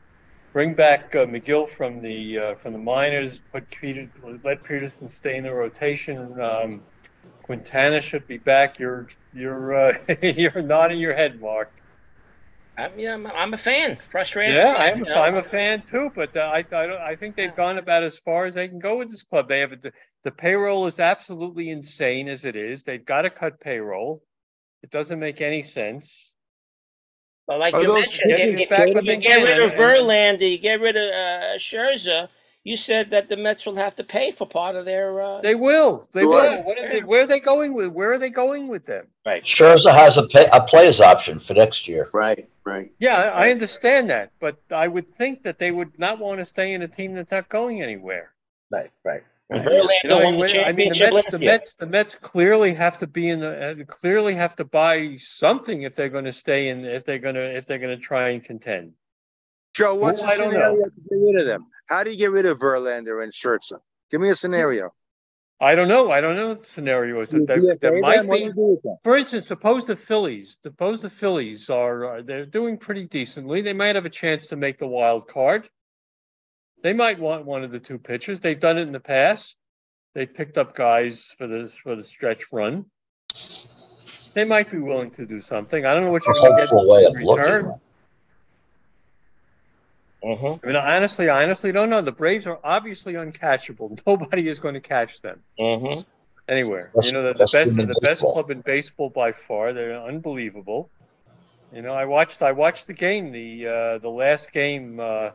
Bring 0.53 0.73
back 0.75 1.15
uh, 1.15 1.25
Megill 1.25 1.67
from 1.67 2.01
the 2.01 2.39
uh, 2.39 2.55
from 2.55 2.73
the 2.73 2.79
minors. 2.79 3.41
Put 3.51 3.69
Peter, 3.69 4.09
let 4.43 4.63
Peterson 4.63 5.09
stay 5.09 5.37
in 5.37 5.43
the 5.43 5.53
rotation. 5.53 6.39
Um, 6.41 6.85
Quintana 7.43 8.01
should 8.01 8.25
be 8.27 8.37
back. 8.37 8.79
You're 8.79 9.07
you're 9.33 9.75
uh, 9.75 9.97
you're 10.21 10.61
nodding 10.61 10.99
your 10.99 11.13
head, 11.13 11.39
Marc. 11.41 11.71
I'm, 12.77 12.99
yeah, 12.99 13.13
I'm, 13.13 13.27
I'm 13.27 13.53
a 13.53 13.57
fan. 13.57 13.97
Frustrated. 14.09 14.55
Yeah, 14.55 14.73
fan, 14.75 14.93
I'm, 14.93 14.99
you 14.99 15.05
know. 15.05 15.21
I'm 15.21 15.35
a 15.35 15.43
fan 15.43 15.81
too, 15.83 16.11
but 16.13 16.35
uh, 16.35 16.41
I, 16.41 16.57
I, 16.57 16.63
don't- 16.87 17.01
I 17.01 17.15
think 17.15 17.35
they've 17.35 17.55
gone 17.55 17.77
about 17.77 18.03
as 18.03 18.17
far 18.17 18.45
as 18.45 18.55
they 18.55 18.67
can 18.67 18.79
go 18.79 18.97
with 18.97 19.09
this 19.09 19.23
club. 19.23 19.47
They 19.47 19.59
have 19.59 19.71
a, 19.73 19.77
the 20.25 20.31
payroll 20.31 20.87
is 20.87 20.99
absolutely 20.99 21.69
insane 21.69 22.27
as 22.27 22.45
it 22.45 22.55
is. 22.55 22.83
They've 22.83 23.05
got 23.05 23.21
to 23.21 23.29
cut 23.29 23.61
payroll. 23.61 24.23
It 24.81 24.89
doesn't 24.89 25.19
make 25.19 25.39
any 25.39 25.61
sense. 25.61 26.35
But 27.47 27.59
like 27.59 27.75
Are 27.75 27.83
you 27.83 27.93
mentioned, 27.93 28.21
pitching 28.25 28.59
if, 28.59 28.69
back 28.69 28.87
if 28.89 29.05
you 29.05 29.17
get 29.17 29.47
rid 29.47 29.61
of 29.61 29.73
Verlander, 29.73 30.49
you 30.49 30.57
get 30.57 30.81
rid 30.81 30.97
of 30.97 31.09
uh, 31.09 31.57
Scherzer. 31.59 32.27
You 32.63 32.75
said 32.75 33.11
that 33.11 33.29
the 33.29 33.37
Mets 33.37 33.67
will 33.67 33.75
have 33.75 33.95
to 33.97 34.03
pay 34.03 34.31
for 34.31 34.47
part 34.47 34.75
of 34.75 34.85
their. 34.85 35.21
Uh, 35.21 35.41
They 35.41 35.53
will. 35.53 36.09
They 36.11 36.21
Sure. 36.21 36.29
will. 36.29 36.63
What 36.63 36.79
are 36.79 36.89
they, 36.89 37.01
where 37.01 37.21
are 37.21 37.27
they 37.27 37.39
going 37.39 37.75
with? 37.75 37.89
Where 37.89 38.11
are 38.11 38.17
they 38.17 38.31
going 38.31 38.67
with 38.67 38.87
them? 38.87 39.05
Right. 39.27 39.43
Scherzer 39.43 39.93
has 39.93 40.17
a 40.17 40.25
pay, 40.27 40.47
a 40.51 40.61
player's 40.61 41.01
option 41.01 41.37
for 41.37 41.53
next 41.53 41.87
year. 41.87 42.09
Right, 42.11 42.49
right. 42.63 42.91
Yeah, 42.97 43.17
I 43.17 43.45
I 43.45 43.51
understand 43.51 44.09
that, 44.09 44.31
but 44.39 44.57
I 44.71 44.87
would 44.87 45.07
think 45.07 45.43
that 45.43 45.59
they 45.59 45.69
would 45.69 45.99
not 45.99 46.17
want 46.17 46.39
to 46.39 46.45
stay 46.45 46.73
in 46.73 46.81
a 46.81 46.87
team 46.87 47.13
that's 47.13 47.29
not 47.29 47.47
going 47.49 47.83
anywhere. 47.83 48.31
Right, 48.71 48.89
right. 49.03 49.21
You 49.51 49.57
Verlander 49.59 50.09
know, 50.09 50.19
won 50.19 50.37
the 50.37 50.67
I 50.67 50.71
mean, 50.71 50.93
the 50.93 51.11
Mets, 51.11 51.31
the. 51.31 51.39
Mets, 51.39 51.73
the 51.75 51.85
Mets 51.85 52.15
clearly 52.21 52.73
have 52.73 52.97
to 52.97 53.07
be 53.07 53.29
in 53.29 53.41
the, 53.41 53.71
uh, 53.81 53.83
clearly 53.85 54.33
have 54.33 54.55
to 54.55 54.65
buy 54.65 55.17
something 55.19 55.83
if 55.83 55.95
they're 55.95 56.09
going 56.09 56.25
to 56.25 56.31
stay 56.31 56.69
in, 56.69 56.83
if 56.83 57.05
they're 57.05 57.19
going 57.19 57.35
to, 57.35 57.55
if 57.55 57.67
they're 57.67 57.77
going 57.77 57.95
to 57.95 58.03
try 58.03 58.29
and 58.29 58.43
contend. 58.43 58.93
Joe, 59.75 59.95
what's 59.95 60.21
Well, 60.21 60.37
the 60.37 60.43
scenario 60.43 60.75
know. 60.75 60.83
to 60.85 60.91
get 61.09 61.15
rid 61.19 61.39
of 61.39 61.45
them? 61.45 61.67
How 61.89 62.03
do 62.03 62.09
you 62.09 62.17
get 62.17 62.31
rid 62.31 62.45
of 62.47 62.59
Verlander 62.59 63.21
and 63.23 63.31
Scherzer? 63.31 63.79
Give 64.09 64.19
me 64.19 64.29
a 64.29 64.35
scenario. 64.35 64.91
I 65.61 65.75
don't 65.75 65.87
know. 65.87 66.11
I 66.11 66.21
don't 66.21 66.35
know 66.35 66.55
the 66.55 66.65
scenarios 66.65 67.29
that 67.29 67.47
there, 67.47 67.75
there 67.79 68.01
might 68.01 68.29
be. 68.29 68.39
you 68.39 68.53
do 68.53 68.61
with 68.61 68.81
them? 68.81 68.97
For 69.03 69.15
instance, 69.15 69.47
suppose 69.47 69.85
the 69.85 69.95
Phillies, 69.95 70.57
suppose 70.63 71.01
the 71.01 71.09
Phillies 71.09 71.69
are, 71.69 72.05
are 72.05 72.21
they're 72.21 72.45
doing 72.45 72.77
pretty 72.77 73.05
decently. 73.05 73.61
They 73.61 73.73
might 73.73 73.95
have 73.95 74.05
a 74.05 74.09
chance 74.09 74.47
to 74.47 74.55
make 74.57 74.79
the 74.79 74.87
wild 74.87 75.27
card. 75.27 75.69
They 76.81 76.93
might 76.93 77.19
want 77.19 77.45
one 77.45 77.63
of 77.63 77.71
the 77.71 77.79
two 77.79 77.97
pitchers. 77.97 78.39
They've 78.39 78.59
done 78.59 78.77
it 78.77 78.81
in 78.83 78.91
the 78.91 78.99
past. 78.99 79.55
They 80.13 80.25
picked 80.25 80.57
up 80.57 80.75
guys 80.75 81.25
for 81.37 81.47
the 81.47 81.67
for 81.83 81.95
the 81.95 82.03
stretch 82.03 82.45
run. 82.51 82.85
They 84.33 84.45
might 84.45 84.69
be 84.69 84.77
willing 84.77 85.11
to 85.11 85.25
do 85.25 85.41
something. 85.41 85.85
I 85.85 85.93
don't 85.93 86.03
know 86.05 86.11
what 86.11 86.25
you're 86.25 86.33
going 86.35 86.51
to 86.55 86.57
get 86.61 86.69
hopeful 86.69 86.89
way 86.89 87.03
in 87.05 87.15
of 87.15 87.21
looking. 87.21 87.43
return. 87.43 87.73
Mm-hmm. 90.23 90.65
I 90.65 90.67
mean, 90.67 90.75
honestly, 90.75 91.29
I 91.29 91.43
honestly 91.43 91.71
don't 91.71 91.89
know. 91.89 92.01
The 92.01 92.11
Braves 92.11 92.47
are 92.47 92.59
obviously 92.63 93.13
uncatchable. 93.13 93.99
Nobody 94.07 94.47
is 94.47 94.59
going 94.59 94.73
to 94.73 94.81
catch 94.81 95.21
them 95.21 95.41
Mm-hmm. 95.59 96.01
anywhere. 96.49 96.91
Best- 96.95 97.07
you 97.07 97.13
know, 97.13 97.23
they're 97.23 97.33
the 97.33 97.39
best 97.39 97.53
best, 97.53 97.75
team 97.75 97.87
the 97.87 97.99
best 98.01 98.21
club 98.23 98.49
in 98.51 98.61
baseball 98.61 99.09
by 99.09 99.31
far. 99.31 99.71
They're 99.73 99.99
unbelievable. 100.01 100.89
You 101.73 101.81
know, 101.81 101.93
I 101.93 102.05
watched, 102.05 102.41
I 102.41 102.53
watched 102.53 102.87
the 102.87 102.93
game, 102.93 103.31
the 103.31 103.67
uh, 103.67 103.97
the 103.99 104.09
last 104.09 104.51
game 104.51 104.99
uh, 104.99 105.31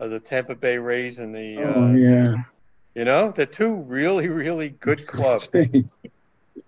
of 0.00 0.10
the 0.10 0.20
Tampa 0.20 0.54
Bay 0.54 0.78
Rays 0.78 1.18
and 1.18 1.34
the. 1.34 1.56
Uh, 1.58 1.72
Oh, 1.74 1.94
yeah. 1.94 2.34
You 2.94 3.04
know, 3.04 3.30
they're 3.30 3.44
two 3.46 3.74
really, 3.82 4.28
really 4.28 4.70
good 4.70 5.06
clubs, 5.06 5.50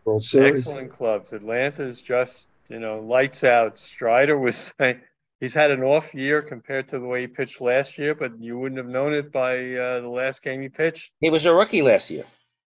World 0.05 0.22
Series. 0.22 0.66
excellent 0.66 0.91
clubs. 0.91 1.33
Atlanta 1.33 1.83
is 1.83 2.03
just, 2.03 2.49
you 2.68 2.79
know, 2.79 3.01
lights 3.01 3.45
out. 3.45 3.79
Strider 3.79 4.39
was 4.39 4.72
He's 5.41 5.55
had 5.55 5.70
an 5.70 5.83
off 5.85 6.14
year 6.14 6.43
compared 6.43 6.89
to 6.89 6.99
the 6.99 7.07
way 7.07 7.20
he 7.20 7.26
pitched 7.29 7.61
last 7.61 7.97
year, 7.97 8.12
but 8.14 8.33
you 8.41 8.59
wouldn't 8.59 8.76
have 8.79 8.89
known 8.89 9.14
it 9.14 9.31
by 9.31 9.55
uh, 9.74 10.01
the 10.01 10.09
last 10.09 10.43
game 10.43 10.61
he 10.61 10.68
pitched. 10.68 11.12
He 11.20 11.31
was 11.31 11.47
a 11.47 11.55
rookie 11.55 11.81
last 11.83 12.11
year. 12.11 12.24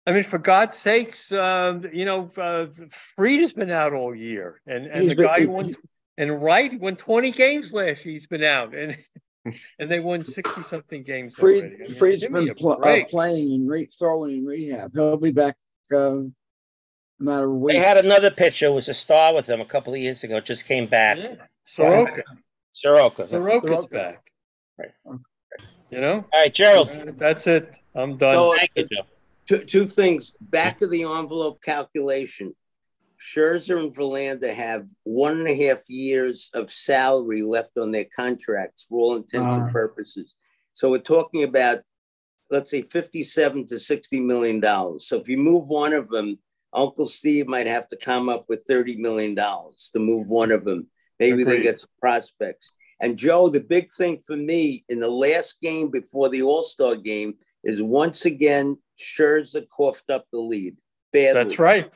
I 0.04 0.12
mean, 0.12 0.24
for 0.24 0.38
God's 0.38 0.76
sakes, 0.76 1.30
uh, 1.32 1.78
you 1.92 2.04
know, 2.04 2.30
uh, 2.36 2.66
Fried 3.14 3.40
has 3.40 3.52
been 3.52 3.70
out 3.70 3.92
all 3.92 4.14
year, 4.14 4.60
and 4.66 4.86
and 4.86 4.96
He's 4.96 5.10
the 5.10 5.14
been- 5.16 5.26
guy 5.26 5.38
he- 5.38 5.44
who 5.46 5.50
won 5.52 5.74
and 6.18 6.42
Wright 6.42 6.78
won 6.80 6.96
20 6.96 7.30
games 7.30 7.72
last 7.72 8.04
year. 8.04 8.14
He's 8.14 8.26
been 8.26 8.42
out, 8.44 8.74
and 8.74 8.96
and 9.78 9.90
they 9.90 10.00
won 10.00 10.22
60 10.22 10.62
something 10.62 11.02
games 11.02 11.38
already. 11.38 11.58
I 11.58 11.60
Fried, 11.60 11.78
mean, 11.78 11.90
Fried's 11.98 12.22
give 12.22 12.32
been 12.32 12.54
pl- 12.54 12.80
uh, 12.82 13.04
playing 13.08 13.52
and 13.52 13.68
re- 13.68 13.86
throwing 13.86 14.38
in 14.38 14.46
rehab. 14.46 14.92
He'll 14.94 15.16
be 15.16 15.32
back 15.32 15.56
uh, 15.92 16.18
in 16.18 16.34
a 17.20 17.24
matter 17.24 17.46
of 17.46 17.52
weeks. 17.52 17.78
They 17.78 17.86
had 17.86 17.98
another 17.98 18.30
pitcher 18.30 18.66
who 18.66 18.72
was 18.74 18.88
a 18.88 18.94
star 18.94 19.34
with 19.34 19.46
them 19.46 19.60
a 19.60 19.64
couple 19.64 19.94
of 19.94 20.00
years 20.00 20.24
ago. 20.24 20.40
Just 20.40 20.66
came 20.66 20.86
back. 20.86 21.18
Soroka. 21.64 22.22
Soroka. 22.72 23.26
Soroka's 23.26 23.86
back. 23.86 24.22
Right. 24.78 24.90
You 25.90 26.00
know. 26.00 26.24
All 26.32 26.40
right, 26.40 26.52
Gerald. 26.52 27.14
That's 27.18 27.46
it. 27.46 27.72
I'm 27.94 28.16
done. 28.16 28.34
So, 28.34 28.56
Thank 28.56 28.70
you, 28.74 28.84
Joe. 28.84 29.02
Two, 29.46 29.58
two 29.64 29.86
things. 29.86 30.34
Back 30.40 30.82
of 30.82 30.90
the 30.90 31.04
envelope 31.04 31.62
calculation. 31.62 32.54
Scherzer 33.20 33.78
and 33.78 33.94
Verlander 33.94 34.52
have 34.54 34.88
one 35.04 35.38
and 35.38 35.48
a 35.48 35.66
half 35.66 35.80
years 35.88 36.50
of 36.54 36.70
salary 36.70 37.42
left 37.42 37.78
on 37.78 37.92
their 37.92 38.06
contracts 38.14 38.84
for 38.88 38.98
all 38.98 39.16
intents 39.16 39.46
Ah. 39.56 39.64
and 39.64 39.72
purposes. 39.72 40.36
So 40.72 40.90
we're 40.90 40.98
talking 40.98 41.42
about, 41.42 41.80
let's 42.50 42.70
say, 42.70 42.82
57 42.82 43.66
to 43.66 43.78
60 43.78 44.20
million 44.20 44.60
dollars. 44.60 45.06
So 45.08 45.18
if 45.18 45.28
you 45.28 45.38
move 45.38 45.68
one 45.68 45.92
of 45.92 46.08
them, 46.08 46.38
Uncle 46.72 47.06
Steve 47.06 47.46
might 47.46 47.66
have 47.66 47.88
to 47.88 47.96
come 47.96 48.28
up 48.28 48.44
with 48.48 48.64
30 48.68 48.96
million 48.96 49.34
dollars 49.34 49.88
to 49.94 49.98
move 49.98 50.28
one 50.28 50.52
of 50.52 50.64
them. 50.64 50.88
Maybe 51.18 51.44
they 51.44 51.62
get 51.62 51.80
some 51.80 51.90
prospects. 52.00 52.72
And 53.00 53.16
Joe, 53.16 53.48
the 53.48 53.60
big 53.60 53.88
thing 53.96 54.20
for 54.26 54.36
me 54.36 54.84
in 54.88 55.00
the 55.00 55.10
last 55.10 55.60
game 55.62 55.90
before 55.90 56.28
the 56.28 56.42
All 56.42 56.62
Star 56.62 56.96
game 56.96 57.34
is 57.64 57.82
once 57.82 58.26
again 58.26 58.76
Scherzer 58.98 59.66
coughed 59.74 60.10
up 60.10 60.26
the 60.32 60.38
lead. 60.38 60.76
Badly. 61.12 61.42
That's 61.44 61.58
right. 61.58 61.90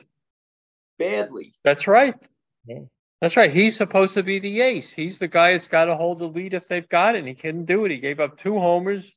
Badly. 1.01 1.53
That's 1.63 1.87
right. 1.87 2.15
That's 3.21 3.37
right. 3.37 3.51
He's 3.51 3.75
supposed 3.75 4.13
to 4.13 4.23
be 4.23 4.39
the 4.39 4.61
ace. 4.61 4.91
He's 4.91 5.17
the 5.17 5.27
guy 5.27 5.53
that's 5.53 5.67
got 5.67 5.85
to 5.85 5.95
hold 5.95 6.19
the 6.19 6.27
lead 6.27 6.53
if 6.53 6.67
they've 6.67 6.87
got 6.87 7.15
it. 7.15 7.19
And 7.19 7.27
he 7.27 7.33
couldn't 7.33 7.65
do 7.65 7.85
it. 7.85 7.91
He 7.91 7.97
gave 7.97 8.19
up 8.19 8.37
two 8.37 8.57
homers 8.57 9.13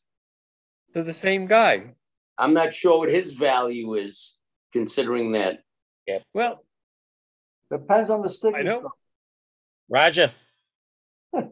to 0.95 1.03
the 1.03 1.13
same 1.13 1.47
guy. 1.47 1.95
I'm 2.39 2.55
not 2.55 2.73
sure 2.73 2.99
what 2.99 3.11
his 3.11 3.35
value 3.35 3.95
is, 3.95 4.37
considering 4.73 5.33
that. 5.33 5.61
Yeah. 6.07 6.19
Well, 6.33 6.65
Depends 7.71 8.11
on 8.11 8.23
the 8.23 8.31
stick. 8.31 8.55
I 8.57 8.63
know. 8.63 8.91
Roger. 9.89 10.33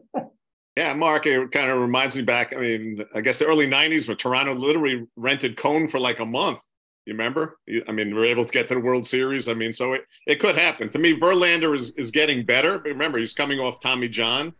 Yeah, 0.75 0.91
Marc, 0.95 1.27
it 1.27 1.51
kind 1.51 1.69
of 1.69 1.79
reminds 1.79 2.15
me 2.15 2.23
back. 2.23 2.51
I 2.51 2.59
mean, 2.59 3.05
I 3.13 3.21
guess 3.21 3.37
the 3.37 3.45
early 3.45 3.67
90s 3.67 4.07
when 4.07 4.17
Toronto 4.17 4.55
literally 4.55 5.05
rented 5.15 5.55
Cone 5.55 5.87
for 5.87 5.99
like 5.99 6.17
a 6.17 6.25
month. 6.25 6.61
You 7.05 7.13
remember? 7.13 7.57
I 7.87 7.91
mean, 7.91 8.07
we 8.09 8.13
were 8.13 8.25
able 8.25 8.45
to 8.45 8.51
get 8.51 8.67
to 8.69 8.75
the 8.75 8.79
World 8.79 9.05
Series. 9.05 9.49
I 9.49 9.53
mean, 9.53 9.73
so 9.73 9.93
it, 9.93 10.05
it 10.25 10.39
could 10.39 10.55
happen. 10.55 10.89
To 10.89 10.99
me, 10.99 11.19
Verlander 11.19 11.75
is, 11.75 11.91
is 11.91 12.11
getting 12.11 12.45
better. 12.45 12.77
But 12.79 12.89
remember, 12.89 13.17
he's 13.17 13.33
coming 13.33 13.59
off 13.59 13.81
Tommy 13.81 14.07
John. 14.07 14.53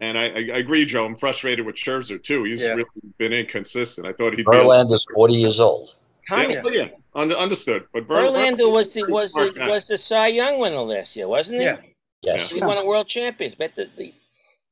And 0.00 0.18
I, 0.18 0.24
I, 0.24 0.38
I 0.54 0.56
agree, 0.58 0.84
Joe. 0.84 1.04
I'm 1.04 1.16
frustrated 1.16 1.64
with 1.64 1.76
Scherzer, 1.76 2.20
too. 2.20 2.42
He's 2.44 2.62
Yeah. 2.62 2.70
really 2.70 2.84
been 3.18 3.32
inconsistent. 3.32 4.08
I 4.08 4.12
thought 4.12 4.30
he'd 4.30 4.38
be. 4.38 4.44
Verlander's 4.44 5.06
40 5.14 5.34
years 5.34 5.60
old. 5.60 5.94
Tommy 6.28 6.54
Yeah, 6.54 6.62
yeah. 6.70 6.88
Under, 7.14 7.36
understood. 7.36 7.84
But 7.92 8.08
Ver- 8.08 8.22
Verlander 8.26 8.72
was 8.72 8.92
the 8.92 9.04
was 9.04 9.32
the 9.32 9.52
was 9.68 9.86
the 9.86 9.98
Cy 9.98 10.28
Young 10.28 10.58
winner 10.58 10.80
last 10.80 11.14
year, 11.14 11.28
wasn't 11.28 11.58
he? 11.60 11.64
Yeah. 11.66 11.76
Yes. 12.22 12.50
He 12.50 12.60
won 12.60 12.76
a 12.78 12.84
world 12.84 13.06
champions. 13.06 13.54
But 13.56 13.74
the, 13.76 13.88
the 13.96 14.12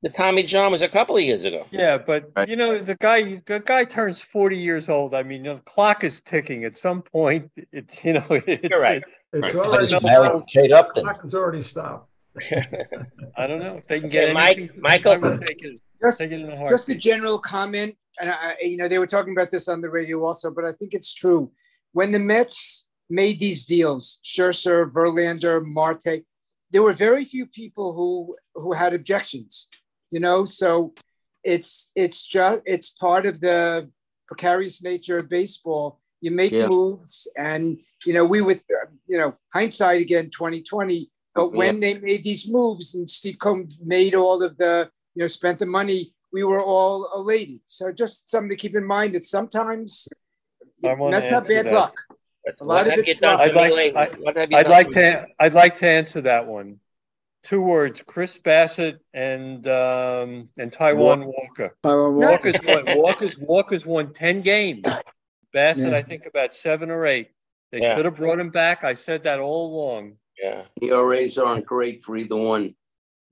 the 0.03 0.09
Tommy 0.11 0.43
John 0.43 0.73
was 0.73 0.83
a 0.83 0.89
couple 0.89 1.17
of 1.17 1.23
years 1.23 1.45
ago. 1.45 1.67
Yeah, 1.71 1.99
but 1.99 2.31
you 2.49 2.57
know 2.57 2.83
the 2.83 2.95
guy 2.97 3.41
the 3.47 3.61
guy 3.61 3.85
turns 3.85 4.21
forty 4.21 4.59
years 4.59 4.89
old. 4.89 5.15
I 5.15 5.23
mean, 5.23 5.45
you 5.45 5.51
know, 5.51 5.57
the 5.57 5.63
clock 5.63 6.05
is 6.05 6.21
ticking. 6.23 6.65
At 6.65 6.77
some 6.77 7.03
point, 7.03 7.51
it's 7.73 8.05
you 8.05 8.15
know 8.15 8.25
it's, 8.31 8.63
You're 8.69 8.81
right. 8.81 9.03
It's 9.33 9.43
Right. 9.43 9.55
already 9.57 9.87
He's 9.87 10.03
married 10.03 10.33
to 10.33 10.43
Kate 10.61 10.73
Upton. 10.73 11.05
Clock 11.05 11.23
has 11.23 11.35
already 11.35 11.63
stopped. 11.63 12.11
I 13.37 13.47
don't 13.47 13.61
know 13.61 13.77
if 13.77 13.87
they 13.87 14.01
can 14.01 14.09
get 14.09 14.25
Okay, 14.25 14.33
Mike- 14.33 14.57
anything. 14.59 14.81
Michael? 14.81 15.13
I 15.13 15.17
would 15.19 15.47
take 15.47 15.63
it. 15.63 15.81
Just, 16.03 16.19
Take 16.21 16.33
it 16.33 16.41
in 16.41 16.51
a 16.51 16.67
just 16.67 16.89
a 16.89 16.97
general 16.97 17.39
comment, 17.39 17.95
and 18.21 18.29
I, 18.31 18.57
you 18.61 18.77
know, 18.77 18.89
they 18.89 18.99
were 18.99 19.07
talking 19.07 19.33
about 19.33 19.51
this 19.51 19.69
on 19.69 19.81
the 19.81 19.89
radio 19.89 20.25
also, 20.25 20.51
but 20.51 20.65
I 20.65 20.73
think 20.73 20.95
it's 20.95 21.15
true. 21.15 21.53
When 21.93 22.11
the 22.11 22.19
Mets 22.19 22.89
made 23.09 23.39
these 23.39 23.65
deals, 23.65 24.19
Scherzer, 24.25 24.91
Verlander, 24.91 25.65
Marte, 25.65 26.25
there 26.73 26.83
were 26.83 26.93
very 26.93 27.25
few 27.25 27.47
people 27.47 27.93
who 27.93 28.37
who 28.55 28.73
had 28.73 28.95
objections. 28.95 29.69
You 30.13 30.21
know, 30.21 30.45
so 30.45 30.93
it's 31.43 31.91
it's 31.97 32.21
just 32.37 32.63
it's 32.67 32.91
part 32.91 33.25
of 33.27 33.41
the 33.41 33.91
precarious 34.29 34.83
nature 34.83 35.19
of 35.19 35.29
baseball. 35.29 35.99
You 36.21 36.31
make 36.31 36.53
Yeah. 36.53 36.69
moves, 36.69 37.27
and 37.37 37.65
you 38.07 38.13
know, 38.15 38.25
we 38.25 38.43
with 38.43 38.63
you 39.09 39.19
know 39.19 39.31
hindsight 39.53 40.01
again, 40.03 40.31
twenty 40.31 40.63
twenty. 40.63 41.11
But 41.35 41.55
when 41.55 41.81
they 41.81 41.95
made 41.99 42.23
these 42.23 42.47
moves 42.47 42.95
and 42.95 43.09
Steve 43.09 43.39
Cohen 43.39 43.67
made 43.81 44.15
all 44.15 44.43
of 44.43 44.59
the 44.59 44.91
you 45.15 45.23
know, 45.23 45.27
spent 45.27 45.59
the 45.59 45.67
money, 45.67 46.13
we 46.31 46.45
were 46.45 46.63
all 46.63 47.09
elated. 47.17 47.61
So 47.65 47.91
just 47.91 48.29
something 48.29 48.51
to 48.51 48.57
keep 48.57 48.77
in 48.77 48.85
mind 48.85 49.15
that 49.15 49.25
sometimes 49.25 50.09
I 50.85 50.93
wanna 50.93 51.17
Mets 51.17 51.31
have 51.31 51.45
answer 51.45 51.55
bad 51.55 51.67
that. 51.67 51.73
luck. 51.73 51.95
A 52.61 52.65
lot 52.65 52.87
What 52.87 52.99
of 52.99 53.05
it's 53.09 53.19
done 53.21 53.39
luck. 53.39 53.41
I'd 53.41 53.55
like? 53.55 53.97
I, 53.97 54.07
What 54.21 54.37
have 54.37 54.51
you 54.51 54.57
I'd 54.59 54.65
done 54.65 54.73
like 54.73 54.91
to 54.91 55.27
I'd 55.41 55.55
like 55.55 55.77
to 55.77 55.89
answer 55.89 56.21
that 56.23 56.47
one. 56.47 56.81
Two 57.43 57.61
words: 57.61 58.03
Chris 58.07 58.38
Bassitt 58.38 58.99
and 59.12 59.66
um, 59.66 60.49
and 60.59 60.70
Taijuan 60.70 61.24
Walker. 61.26 61.74
Taijuan 61.84 62.14
Walker. 62.14 62.53
Walker's 62.53 62.61
won, 62.64 62.99
Walker's 62.99 63.38
Walker's 63.38 63.86
won 63.86 64.12
ten 64.14 64.43
games. 64.43 64.84
Bassitt, 65.55 65.90
Yeah. 65.90 65.97
I 65.97 66.03
think 66.03 66.26
about 66.26 66.55
seven 66.55 66.90
or 66.90 67.05
eight. 67.07 67.28
They 67.72 67.80
Yeah. 67.80 67.97
should 67.97 68.05
have 68.05 68.16
brought 68.16 68.38
him 68.38 68.51
back. 68.51 68.84
I 68.84 68.95
said 68.95 69.24
that 69.24 69.40
all 69.40 69.74
along. 69.74 70.16
Yeah. 70.40 70.62
ERAs 70.82 71.36
aren't 71.36 71.66
great 71.66 72.01
for 72.03 72.16
either 72.16 72.36
one. 72.36 72.74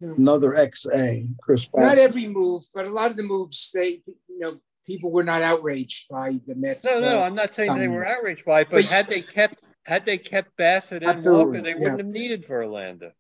Another 0.00 0.52
XA, 0.52 1.28
Chris 1.40 1.66
Bassitt. 1.66 1.80
Not 1.80 1.98
every 1.98 2.26
move, 2.26 2.62
but 2.74 2.86
a 2.86 2.90
lot 2.90 3.11
of 3.11 3.16
the 3.16 3.22
moves, 3.22 3.70
they 3.72 4.02
you 4.06 4.38
know, 4.38 4.61
people 4.86 5.11
were 5.12 5.22
not 5.24 5.42
outraged 5.42 6.08
by 6.08 6.32
the 6.46 6.54
Mets. 6.56 7.00
No, 7.00 7.08
no, 7.11 7.18
uh, 7.20 7.24
I'm 7.26 7.34
not 7.34 7.54
saying 7.54 7.74
they 7.76 7.86
were 7.88 8.06
outraged 8.08 8.44
by 8.44 8.62
it, 8.62 8.68
but 8.70 8.76
But- 8.78 8.84
had 8.86 9.08
they 9.08 9.22
kept 9.22 9.62
had 9.84 10.04
they 10.04 10.18
kept 10.18 10.56
Bassitt 10.56 10.98
and 11.02 11.04
Absolutely, 11.04 11.44
Walker, 11.44 11.62
they 11.62 11.70
yeah. 11.70 11.76
wouldn't 11.78 11.98
have 11.98 12.06
needed 12.06 12.44
Verlander. 12.46 13.12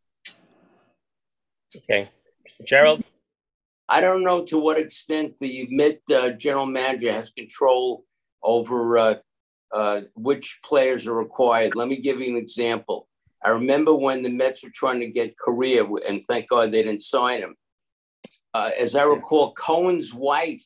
Okay. 1.76 2.10
Gerald. 2.64 3.02
I 3.88 4.00
don't 4.00 4.22
know 4.22 4.44
to 4.46 4.58
what 4.58 4.78
extent 4.78 5.38
the 5.38 5.66
mid 5.70 6.00
uh, 6.14 6.30
general 6.30 6.66
manager 6.66 7.12
has 7.12 7.30
control 7.32 8.04
over 8.42 8.98
uh, 8.98 9.14
uh, 9.72 10.02
which 10.14 10.60
players 10.64 11.06
are 11.06 11.14
required. 11.14 11.74
Let 11.74 11.88
me 11.88 11.96
give 11.96 12.20
you 12.20 12.30
an 12.30 12.36
example. 12.36 13.08
I 13.44 13.50
remember 13.50 13.94
when 13.94 14.22
the 14.22 14.28
Mets 14.28 14.62
were 14.62 14.70
trying 14.74 15.00
to 15.00 15.06
get 15.06 15.38
Correa, 15.38 15.84
and 16.08 16.22
thank 16.24 16.48
God 16.48 16.72
they 16.72 16.82
didn't 16.82 17.02
sign 17.02 17.40
him. 17.40 17.56
Uh, 18.52 18.70
as 18.78 18.94
I 18.94 19.04
recall, 19.04 19.52
Cohen's 19.54 20.12
wife 20.12 20.64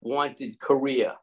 wanted 0.00 0.58
Correa. 0.58 1.18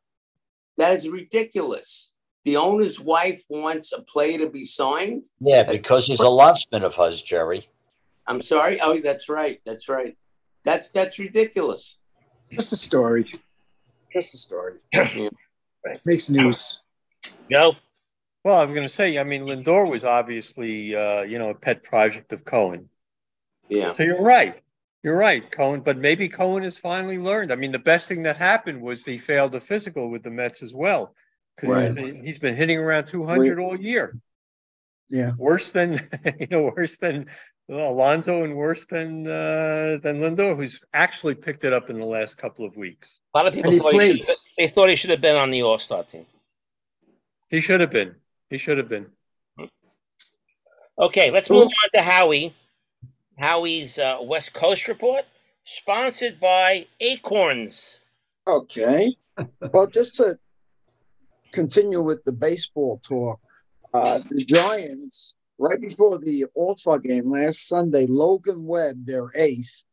That 0.77 0.93
is 0.93 1.09
ridiculous. 1.09 2.11
The 2.45 2.57
owner's 2.57 2.99
wife 2.99 3.43
wants 3.49 3.93
a 3.93 4.01
player 4.01 4.37
to 4.39 4.49
be 4.49 4.63
signed. 4.63 5.25
Yeah, 5.39 5.63
because 5.63 6.07
he's 6.07 6.19
a 6.19 6.23
lobsman 6.23 6.83
of 6.83 6.95
hers, 6.95 7.21
Jerry. 7.21 7.67
I'm 8.27 8.41
sorry. 8.41 8.79
Oh, 8.81 8.99
that's 8.99 9.29
right. 9.29 9.59
That's 9.65 9.89
right. 9.89 10.17
That's 10.63 10.89
that's 10.91 11.19
ridiculous. 11.19 11.97
Just 12.51 12.71
a 12.73 12.77
story. 12.77 13.31
Just 14.11 14.33
a 14.33 14.37
story. 14.37 14.75
Yeah. 15.85 15.93
Makes 16.05 16.29
news. 16.29 16.79
Joe. 17.51 17.75
Well, 18.45 18.55
I 18.55 18.63
was 18.63 18.73
going 18.73 18.87
to 18.87 18.93
say, 18.93 19.17
I 19.17 19.25
mean, 19.25 19.41
Lindor 19.41 19.89
was 19.89 20.05
obviously, 20.05 20.95
uh, 20.95 21.23
you 21.23 21.37
know, 21.39 21.49
a 21.49 21.53
pet 21.55 21.83
project 21.83 22.31
of 22.31 22.45
Cohen. 22.45 22.87
Yeah. 23.67 23.91
So 23.91 24.03
you're 24.03 24.21
right. 24.21 24.61
You're 25.03 25.17
right, 25.17 25.49
Cohen. 25.51 25.81
But 25.81 25.97
maybe 25.97 26.29
Cohen 26.29 26.63
has 26.63 26.77
finally 26.77 27.17
learned. 27.17 27.51
I 27.51 27.55
mean, 27.55 27.73
the 27.73 27.79
best 27.79 28.07
thing 28.07 28.23
that 28.23 28.37
happened 28.37 28.81
was 28.81 29.03
he 29.03 29.17
failed 29.17 29.51
the 29.51 29.59
physical 29.59 30.09
with 30.09 30.23
the 30.23 30.29
Mets 30.29 30.63
as 30.63 30.73
well. 30.73 31.13
Because 31.57 31.93
Right. 31.95 32.15
he's 32.23 32.39
been 32.39 32.55
hitting 32.55 32.77
around 32.77 33.07
200 33.07 33.59
all 33.59 33.77
year. 33.77 34.17
Yeah. 35.09 35.33
Worse 35.37 35.71
than, 35.71 35.99
you 36.39 36.47
know, 36.49 36.71
worse 36.73 36.95
than 36.97 37.27
Alonso 37.69 38.43
and 38.43 38.55
worse 38.55 38.85
than 38.85 39.25
uh, 39.25 39.97
than 40.03 40.19
Lindor, 40.19 40.55
who's 40.55 40.83
actually 40.93 41.35
picked 41.35 41.63
it 41.63 41.71
up 41.73 41.89
in 41.89 41.97
the 41.99 42.05
last 42.05 42.37
couple 42.37 42.65
of 42.65 42.75
weeks. 42.75 43.19
A 43.33 43.37
lot 43.37 43.47
of 43.47 43.53
people 43.53 43.71
And 43.71 43.81
he 43.81 43.83
he 43.83 43.89
should, 43.89 44.25
plays. 44.25 44.49
they 44.57 44.67
thought 44.67 44.89
he 44.89 44.95
should 44.95 45.09
have 45.11 45.21
been 45.21 45.37
on 45.37 45.49
the 45.49 45.63
All 45.63 45.79
Star 45.79 46.03
team. 46.03 46.25
He 47.49 47.61
should 47.61 47.79
have 47.79 47.89
been. 47.91 48.15
He 48.49 48.57
should 48.57 48.77
have 48.77 48.89
been. 48.89 49.07
Okay, 50.99 51.31
let's 51.31 51.49
move 51.49 51.65
on 51.67 51.89
to 51.93 52.01
Howie. 52.01 52.53
Howie's 53.39 53.97
uh, 53.97 54.17
West 54.21 54.53
Coast 54.53 54.87
report, 54.87 55.25
sponsored 55.63 56.39
by 56.39 56.85
Acorns. 56.99 57.99
Okay. 58.47 59.15
Well, 59.71 59.87
just 59.87 60.17
to 60.17 60.37
continue 61.51 62.01
with 62.01 62.23
the 62.25 62.31
baseball 62.31 62.99
talk, 63.07 63.39
uh, 63.93 64.19
the 64.29 64.43
Giants, 64.45 65.33
right 65.57 65.79
before 65.79 66.17
the 66.17 66.45
All 66.55 66.77
Star 66.77 66.99
game 66.99 67.29
last 67.29 67.67
Sunday, 67.67 68.05
Logan 68.07 68.65
Webb, 68.65 69.05
their 69.05 69.31
ace, 69.35 69.85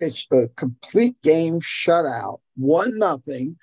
pitched 0.00 0.32
a 0.32 0.48
complete 0.56 1.20
game 1.22 1.60
shutout, 1.60 2.38
one 2.56 2.98
nothing, 2.98 3.56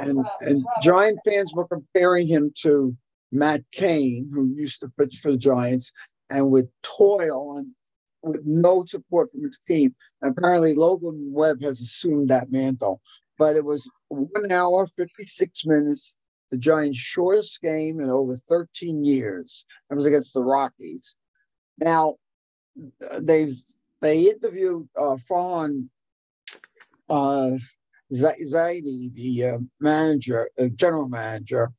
and 0.00 0.24
and 0.40 0.64
Giant 0.82 1.18
fans 1.24 1.52
were 1.54 1.66
comparing 1.66 2.26
him 2.26 2.52
to 2.62 2.96
Matt 3.30 3.62
Cain, 3.72 4.30
who 4.32 4.52
used 4.54 4.80
to 4.80 4.92
pitch 4.98 5.18
for 5.22 5.32
the 5.32 5.38
Giants, 5.38 5.92
and 6.30 6.50
with 6.50 6.68
toil 6.82 7.58
and 7.58 7.68
with 8.22 8.42
no 8.44 8.84
support 8.84 9.30
from 9.30 9.42
his 9.44 9.60
team. 9.60 9.94
And 10.20 10.36
apparently, 10.36 10.74
Logan 10.74 11.30
Webb 11.32 11.62
has 11.62 11.80
assumed 11.80 12.28
that 12.28 12.52
mantle. 12.52 13.00
But 13.38 13.56
it 13.56 13.64
was 13.64 13.88
one 14.08 14.52
hour, 14.52 14.86
56 14.86 15.66
minutes, 15.66 16.16
the 16.52 16.58
Giants' 16.58 16.98
shortest 16.98 17.62
game 17.62 17.98
in 17.98 18.10
over 18.10 18.36
13 18.36 19.04
years. 19.04 19.64
It 19.90 19.94
was 19.94 20.04
against 20.04 20.34
the 20.34 20.42
Rockies. 20.42 21.16
Now, 21.78 22.16
they've 23.20 23.56
they 24.02 24.28
interviewed 24.28 24.88
uh, 24.96 25.16
Farhan 25.30 25.88
uh, 27.08 27.52
Zaidi, 28.12 29.14
the 29.14 29.44
uh, 29.44 29.58
manager, 29.80 30.50
uh, 30.58 30.66
general 30.74 31.08
manager, 31.08 31.72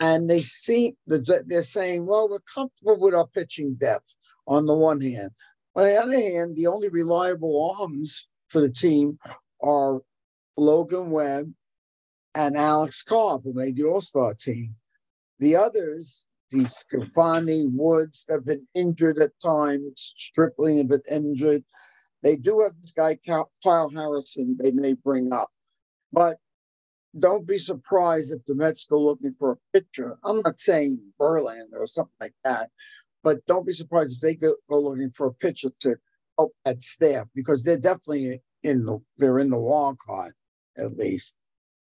and 0.00 0.28
they 0.28 0.42
see 0.42 0.96
that 1.06 1.44
they're 1.46 1.62
saying, 1.62 2.04
"Well, 2.06 2.28
we're 2.28 2.40
comfortable 2.40 2.98
with 2.98 3.14
our 3.14 3.26
pitching 3.26 3.74
depth." 3.74 4.16
On 4.46 4.66
the 4.66 4.74
one 4.74 5.00
hand, 5.00 5.30
on 5.76 5.84
the 5.84 5.96
other 5.96 6.12
hand, 6.12 6.56
the 6.56 6.66
only 6.66 6.88
reliable 6.88 7.74
arms 7.78 8.28
for 8.48 8.60
the 8.60 8.70
team 8.70 9.18
are 9.62 10.00
Logan 10.56 11.10
Webb 11.10 11.54
and 12.34 12.56
Alex 12.56 13.02
Cobb, 13.02 13.42
who 13.44 13.52
made 13.52 13.76
the 13.76 13.84
All 13.84 14.00
Star 14.00 14.34
team. 14.34 14.74
The 15.38 15.56
others, 15.56 16.24
DeSclafani, 16.52 17.70
Woods, 17.72 18.26
have 18.28 18.44
been 18.44 18.66
injured 18.74 19.18
at 19.18 19.30
times. 19.42 20.12
Stripling 20.16 20.78
have 20.78 20.88
been 20.88 21.02
injured. 21.10 21.64
They 22.22 22.36
do 22.36 22.60
have 22.60 22.72
this 22.82 22.92
guy, 22.92 23.18
Kyle 23.26 23.90
Harrison, 23.90 24.56
they 24.60 24.72
may 24.72 24.94
bring 24.94 25.32
up. 25.32 25.48
But 26.12 26.36
don't 27.18 27.46
be 27.46 27.58
surprised 27.58 28.32
if 28.32 28.44
the 28.46 28.54
Mets 28.54 28.84
go 28.86 29.00
looking 29.00 29.34
for 29.38 29.52
a 29.52 29.56
pitcher. 29.78 30.18
I'm 30.24 30.40
not 30.42 30.60
saying 30.60 31.00
Verlander 31.20 31.78
or 31.80 31.86
something 31.86 32.14
like 32.20 32.34
that, 32.44 32.70
but 33.24 33.44
don't 33.46 33.66
be 33.66 33.72
surprised 33.72 34.16
if 34.16 34.20
they 34.20 34.34
go, 34.34 34.54
go 34.68 34.78
looking 34.78 35.10
for 35.10 35.26
a 35.28 35.34
pitcher 35.34 35.70
to 35.80 35.96
help 36.38 36.52
that 36.64 36.80
staff 36.80 37.26
because 37.34 37.64
they're 37.64 37.78
definitely 37.78 38.40
in 38.62 38.84
the 38.84 38.98
they're 39.18 39.38
in 39.40 39.50
the 39.50 39.58
wild 39.58 39.98
card 40.06 40.32
at 40.76 40.96
least. 40.96 41.38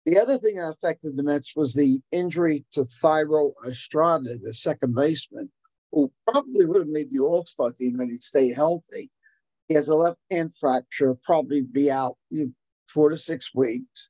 The 0.08 0.18
other 0.18 0.38
thing 0.38 0.56
that 0.56 0.70
affected 0.70 1.18
the 1.18 1.24
Mets 1.24 1.54
was 1.54 1.74
the 1.74 2.00
injury 2.14 2.64
to 2.72 2.86
Thairo 2.86 3.52
Estrada, 3.68 4.38
the 4.38 4.54
second 4.54 4.96
baseman, 4.96 5.52
who 5.92 6.10
probably 6.26 6.66
would 6.66 6.80
have 6.80 6.88
made 6.88 7.12
the 7.12 7.20
All 7.20 7.44
Star 7.44 7.74
team 7.74 8.00
had 8.00 8.08
he 8.08 8.16
stayed 8.22 8.56
healthy. 8.56 9.12
He 9.68 9.76
has 9.76 9.90
a 9.90 9.96
left 9.96 10.22
hand 10.32 10.56
fracture, 10.56 11.18
probably 11.24 11.62
be 11.62 11.92
out 11.92 12.16
four 12.88 13.10
to 13.10 13.18
six 13.18 13.54
weeks. 13.54 14.10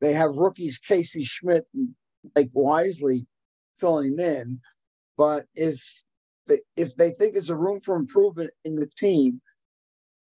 They 0.00 0.12
have 0.12 0.36
rookies 0.36 0.78
Casey 0.78 1.24
Schmidt 1.24 1.66
and 1.74 1.96
Blake 2.32 2.50
Wisely 2.54 3.26
filling 3.80 4.20
in, 4.20 4.60
but 5.18 5.46
if 5.56 6.04
they, 6.46 6.60
if 6.76 6.94
they 6.94 7.10
think 7.10 7.32
there's 7.32 7.50
a 7.50 7.56
room 7.56 7.80
for 7.80 7.96
improvement 7.96 8.50
in 8.64 8.76
the 8.76 8.88
team, 8.96 9.42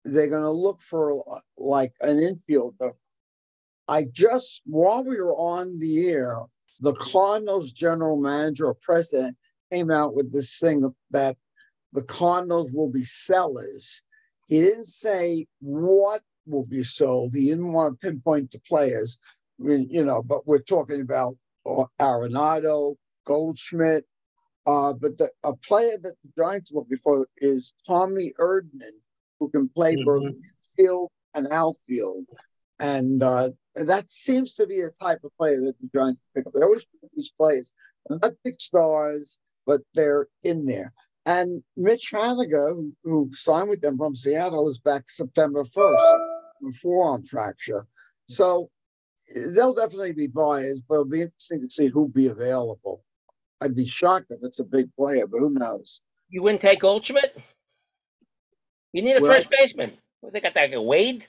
they're 0.05 0.29
going 0.29 0.41
to 0.41 0.51
look 0.51 0.79
for 0.79 1.41
like 1.57 1.91
an 1.99 2.15
infielder 2.15 2.93
I 3.87 4.05
just, 4.11 4.61
while 4.65 5.03
we 5.03 5.17
were 5.17 5.35
on 5.35 5.79
the 5.79 6.09
air, 6.09 6.37
the 6.79 6.93
Cardinals 6.93 7.71
general 7.71 8.19
manager 8.19 8.67
or 8.67 8.77
president 8.81 9.37
came 9.71 9.91
out 9.91 10.15
with 10.15 10.33
this 10.33 10.59
thing 10.59 10.93
that 11.11 11.37
the 11.93 12.03
Cardinals 12.03 12.71
will 12.71 12.91
be 12.91 13.03
sellers. 13.03 14.01
He 14.47 14.61
didn't 14.61 14.87
say 14.87 15.45
what 15.59 16.21
will 16.45 16.65
be 16.67 16.83
sold. 16.83 17.33
He 17.33 17.49
didn't 17.49 17.71
want 17.71 17.99
to 17.99 18.07
pinpoint 18.07 18.51
the 18.51 18.59
players, 18.59 19.19
I 19.59 19.63
mean, 19.63 19.87
you 19.89 20.03
know, 20.03 20.21
but 20.21 20.45
we're 20.45 20.59
talking 20.59 21.01
about 21.01 21.37
uh, 21.65 21.85
Arenado, 21.99 22.95
Goldschmidt. 23.25 24.05
Uh, 24.67 24.93
but 24.93 25.17
the, 25.17 25.29
a 25.43 25.55
player 25.55 25.97
that 26.01 26.15
the 26.23 26.43
Giants 26.43 26.71
look 26.71 26.87
for 27.01 27.27
is 27.37 27.73
Tommy 27.85 28.33
Edman, 28.39 28.91
who 29.39 29.49
can 29.49 29.69
play 29.69 29.95
both 30.03 30.23
mm-hmm. 30.23 30.39
field 30.75 31.11
and 31.35 31.47
outfield. 31.51 32.25
And 32.79 33.21
uh, 33.21 33.49
that 33.75 34.09
seems 34.09 34.53
to 34.55 34.67
be 34.67 34.81
the 34.81 34.91
type 34.91 35.23
of 35.23 35.35
player 35.37 35.59
that 35.61 35.75
the 35.79 35.89
Giants 35.93 36.21
pick 36.35 36.47
up. 36.47 36.53
They 36.53 36.61
always 36.61 36.85
pick 36.85 37.03
up 37.03 37.09
these 37.15 37.31
players. 37.31 37.73
They're 38.07 38.19
not 38.21 38.33
big 38.43 38.59
stars, 38.59 39.39
but 39.65 39.81
they're 39.93 40.27
in 40.43 40.65
there. 40.65 40.93
And 41.25 41.63
Mitch 41.75 42.11
Haniger, 42.13 42.73
who, 42.73 42.93
who 43.03 43.29
signed 43.33 43.69
with 43.69 43.81
them 43.81 43.97
from 43.97 44.15
Seattle, 44.15 44.69
is 44.69 44.77
back 44.77 45.09
September 45.09 45.63
1st 45.63 46.19
with 46.61 46.75
forearm 46.77 47.23
fracture. 47.23 47.85
So 48.27 48.69
they'll 49.55 49.73
definitely 49.73 50.13
be 50.13 50.27
buyers, 50.27 50.81
but 50.87 50.95
it'll 50.95 51.05
be 51.05 51.21
interesting 51.23 51.61
to 51.61 51.69
see 51.69 51.87
who'll 51.87 52.07
be 52.07 52.27
available. 52.27 53.03
I'd 53.61 53.75
be 53.75 53.87
shocked 53.87 54.27
if 54.29 54.39
it's 54.43 54.59
a 54.59 54.63
big 54.63 54.93
player, 54.95 55.25
but 55.27 55.39
who 55.39 55.49
knows? 55.49 56.03
You 56.29 56.43
wouldn't 56.43 56.61
take 56.61 56.81
Goldschmidt? 56.81 57.37
You 58.93 59.01
need 59.01 59.17
a 59.17 59.21
well, 59.21 59.33
first 59.33 59.49
baseman. 59.49 59.93
they 60.31 60.39
got 60.39 60.53
that 60.53 60.83
Wade? 60.83 61.27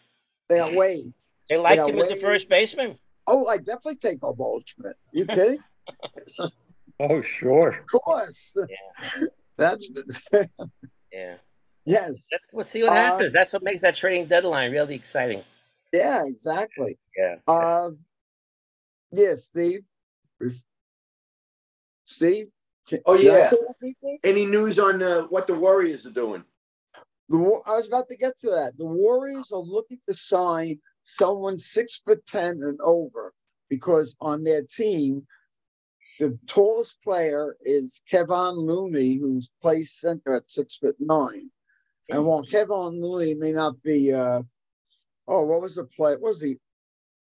They 0.48 0.58
got 0.58 0.74
Wade. 0.74 1.12
They 1.48 1.56
liked 1.56 1.88
him 1.88 1.98
as 1.98 2.10
a 2.10 2.16
first 2.16 2.48
baseman. 2.48 2.98
Oh, 3.26 3.46
I 3.46 3.58
definitely 3.58 3.96
take 3.96 4.18
a 4.22 4.32
Goldschmidt. 4.32 4.96
You 5.12 5.26
kidding? 5.26 5.58
oh, 7.00 7.20
sure. 7.20 7.68
Of 7.68 8.02
course. 8.02 8.56
Yeah. 8.56 9.26
That's 9.58 9.88
yeah. 11.12 11.36
Yes. 11.84 12.28
Let's, 12.30 12.44
let's 12.52 12.70
see 12.70 12.82
what 12.82 12.90
uh, 12.90 12.94
happens. 12.94 13.32
That's 13.32 13.52
what 13.52 13.62
makes 13.62 13.82
that 13.82 13.94
trading 13.94 14.26
deadline 14.26 14.72
really 14.72 14.94
exciting. 14.94 15.42
Yeah, 15.92 16.24
exactly. 16.26 16.98
Yeah. 17.16 17.36
Um. 17.48 17.98
Yeah, 19.12 19.34
Steve. 19.34 19.82
Steve. 22.04 22.48
oh 23.06 23.14
yeah. 23.14 23.50
Any 24.24 24.44
news 24.44 24.78
on 24.78 25.02
uh, 25.02 25.22
what 25.22 25.46
the 25.46 25.54
Warriors 25.54 26.06
are 26.06 26.12
doing? 26.12 26.44
The 27.28 27.36
I 27.66 27.76
was 27.76 27.88
about 27.88 28.08
to 28.08 28.16
get 28.16 28.36
to 28.38 28.50
that. 28.50 28.76
The 28.78 28.84
Warriors 28.84 29.52
are 29.52 29.60
looking 29.60 29.98
to 30.06 30.14
sign 30.14 30.78
someone 31.06 31.56
six 31.56 32.02
foot 32.04 32.26
10 32.26 32.62
and 32.62 32.78
over 32.82 33.32
because 33.70 34.16
on 34.20 34.42
their 34.42 34.62
team, 34.62 35.24
the 36.18 36.36
tallest 36.46 37.00
player 37.00 37.56
is 37.64 38.02
Kevon 38.10 38.56
Looney, 38.56 39.16
who 39.16 39.40
plays 39.62 39.92
center 39.92 40.34
at 40.34 40.50
six 40.50 40.76
foot 40.76 40.96
nine. 40.98 41.50
And 42.08 42.24
while 42.24 42.44
Kevon 42.44 43.00
Looney 43.00 43.34
may 43.34 43.52
not 43.52 43.80
be, 43.82 44.12
uh, 44.12 44.42
oh, 45.28 45.42
what 45.44 45.62
was 45.62 45.76
the 45.76 45.84
play? 45.84 46.12
What 46.12 46.22
was 46.22 46.40
the 46.40 46.56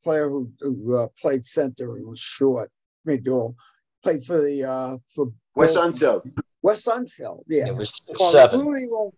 player 0.04 0.30
who, 0.30 0.52
who 0.60 0.96
uh, 0.96 1.08
played 1.20 1.46
center 1.46 1.96
and 1.96 2.06
was 2.06 2.20
short? 2.20 2.70
Maybe 3.06 3.30
all 3.32 3.56
played 4.04 4.24
for 4.24 4.42
the 4.42 4.64
uh, 4.64 4.98
for 5.08 5.32
Wes 5.56 5.76
Unseld. 5.76 6.32
Wes 6.62 6.86
Unseld, 6.86 7.44
yeah. 7.48 7.68
It 7.68 7.76
was 7.76 8.02
seven. 8.32 8.60
Looney 8.60 8.88
won't 8.88 9.16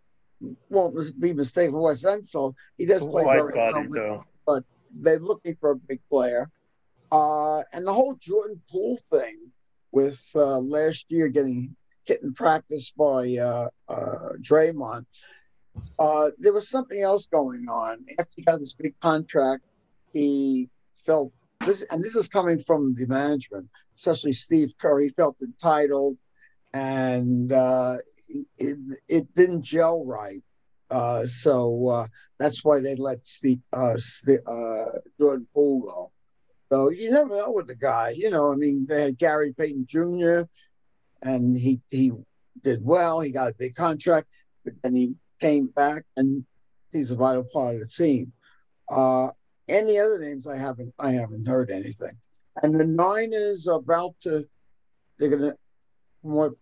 won't 0.70 0.96
be 1.20 1.34
mistaken 1.34 1.74
for 1.74 1.82
Wes 1.82 2.06
Unseld. 2.06 2.54
He 2.78 2.86
does 2.86 3.06
play 3.06 3.24
very 3.24 3.54
well 3.54 4.26
but 4.46 4.64
they're 4.92 5.20
looking 5.20 5.56
for 5.56 5.72
a 5.72 5.76
big 5.76 6.00
player. 6.10 6.50
Uh, 7.12 7.60
and 7.74 7.86
the 7.86 7.94
whole 7.94 8.16
Jordan 8.16 8.62
Poole 8.70 8.98
thing 9.10 9.52
with 9.92 10.30
uh, 10.36 10.60
last 10.60 11.06
year 11.10 11.28
getting 11.28 11.76
hit 12.04 12.22
in 12.24 12.34
practice 12.34 12.92
by 12.92 13.36
uh, 13.38 13.68
uh, 13.90 14.30
Draymond, 14.42 15.06
uh, 16.00 16.30
there 16.40 16.54
was 16.54 16.70
something 16.70 17.02
else 17.02 17.28
going 17.28 17.68
on. 17.70 18.06
After 18.20 18.32
he 18.36 18.44
got 18.44 18.60
this 18.60 18.74
big 18.74 19.00
contract, 19.00 19.64
he 20.14 20.70
felt 20.94 21.32
this, 21.66 21.84
and 21.92 22.04
this 22.04 22.16
is 22.16 22.28
coming 22.28 22.60
from 22.60 22.94
the 22.96 23.08
management, 23.08 23.68
especially 23.96 24.32
Steve 24.32 24.74
Kerr. 24.78 25.00
He 25.00 25.10
felt 25.10 25.42
entitled, 25.42 26.18
and 26.74 27.52
uh, 27.52 27.98
it, 28.58 28.78
it 29.08 29.34
didn't 29.34 29.64
gel 29.64 30.06
right. 30.06 30.44
Uh, 30.90 31.26
so 31.26 31.88
uh, 31.88 32.08
that's 32.40 32.64
why 32.64 32.80
they 32.80 32.96
let 32.96 33.26
Steve, 33.26 33.60
uh, 33.74 33.96
uh, 34.48 34.86
Jordan 35.20 35.48
Poole 35.54 35.82
go. 35.82 36.12
So 36.72 36.90
you 36.90 37.12
never 37.12 37.38
know 37.38 37.52
with 37.52 37.68
the 37.68 37.76
guy. 37.76 38.14
You 38.16 38.30
know, 38.30 38.52
I 38.52 38.56
mean, 38.56 38.86
they 38.88 39.04
had 39.04 39.18
Gary 39.18 39.54
Payton 39.54 39.86
Jr. 39.88 40.42
and 41.24 41.58
he 41.58 41.80
he 41.90 42.12
did 42.64 42.84
well. 42.84 43.20
He 43.20 43.32
got 43.32 43.52
a 43.52 43.56
big 43.56 43.76
contract, 43.76 44.28
but 44.64 44.74
then 44.84 44.96
he 44.96 45.16
came 45.40 45.68
back 45.68 46.04
and 46.18 46.44
he's 46.92 47.12
a 47.12 47.16
vital 47.16 47.46
part 47.52 47.76
of 47.76 47.82
the 47.82 47.88
team. 47.88 48.32
Uh, 48.90 49.30
any 49.68 49.98
other 49.98 50.20
names 50.20 50.48
I 50.48 50.58
haven't 50.58 50.94
I 51.00 51.12
haven't 51.12 51.48
heard 51.48 51.72
anything. 51.72 52.18
And 52.64 52.80
the 52.80 52.86
Niners 52.86 53.68
are 53.68 53.80
about 53.80 54.16
to 54.22 54.46
they're 55.18 55.30
gonna 55.30 55.56
From 56.22 56.34
what 56.34 56.54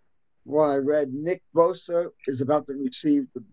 what 0.46 0.66
I 0.68 0.76
read, 0.78 1.14
Nick 1.14 1.42
Bosa 1.56 2.10
is 2.28 2.42
about 2.42 2.68
to 2.68 2.74
receive 2.74 3.28
the 3.34 3.44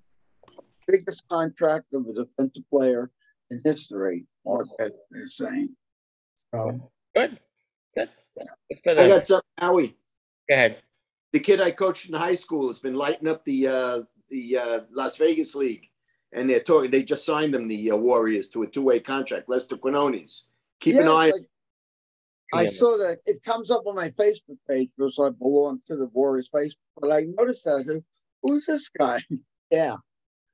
biggest 0.90 1.28
contract 1.28 1.86
of 1.92 2.06
a 2.06 2.12
defensive 2.12 2.62
player 2.70 3.10
in 3.50 3.60
history, 3.64 4.26
what 4.42 4.66
they're 4.78 5.26
saying. 5.26 5.74
So 6.52 6.90
good. 7.14 7.38
Good. 7.96 8.08
good 8.84 8.98
I 8.98 9.08
got 9.08 9.26
something, 9.26 9.48
Howie. 9.58 9.96
Go 10.48 10.54
ahead. 10.54 10.78
The 11.32 11.40
kid 11.40 11.60
I 11.60 11.70
coached 11.70 12.08
in 12.08 12.14
high 12.14 12.34
school 12.34 12.68
has 12.68 12.78
been 12.78 12.94
lighting 12.94 13.28
up 13.28 13.44
the 13.44 13.68
uh, 13.68 14.02
the 14.30 14.58
uh, 14.58 14.80
Las 14.92 15.16
Vegas 15.16 15.54
League. 15.54 15.88
and 16.32 16.48
they're 16.48 16.60
talking. 16.60 16.90
They 16.90 17.02
just 17.02 17.26
signed 17.26 17.54
them, 17.54 17.68
the 17.68 17.90
uh, 17.90 17.96
Warriors, 17.96 18.48
to 18.50 18.62
a 18.62 18.66
two-way 18.66 19.00
contract. 19.00 19.48
Lester 19.48 19.76
Quinones. 19.76 20.46
Keep 20.80 20.96
an 20.96 21.08
eye. 21.08 21.32
I, 22.52 22.60
I 22.60 22.64
saw 22.66 22.96
that 22.96 23.18
it 23.26 23.42
comes 23.44 23.70
up 23.70 23.86
on 23.86 23.94
my 23.94 24.08
Facebook 24.10 24.58
page 24.68 24.90
because 24.96 25.18
I 25.20 25.30
belong 25.30 25.80
to 25.86 25.96
the 25.96 26.06
Warriors 26.06 26.48
Facebook. 26.52 26.74
But 27.00 27.12
I 27.12 27.26
noticed 27.38 27.64
that 27.64 27.76
I 27.76 27.82
said, 27.82 28.04
"Who's 28.42 28.66
this 28.66 28.88
guy?" 28.88 29.20
yeah. 29.70 29.96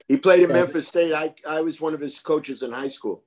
He 0.08 0.16
played 0.16 0.42
at 0.42 0.48
Yeah. 0.48 0.54
Memphis 0.54 0.88
State. 0.88 1.12
I 1.12 1.34
I 1.48 1.60
was 1.60 1.80
one 1.80 1.94
of 1.94 2.00
his 2.00 2.18
coaches 2.18 2.62
in 2.62 2.72
high 2.72 2.88
school. 2.88 3.24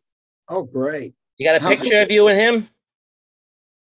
Oh, 0.47 0.63
great. 0.63 1.15
You 1.37 1.47
got 1.47 1.55
a 1.55 1.59
How's 1.59 1.79
picture 1.79 2.01
of 2.01 2.11
you 2.11 2.27
and 2.27 2.39
him? 2.39 2.69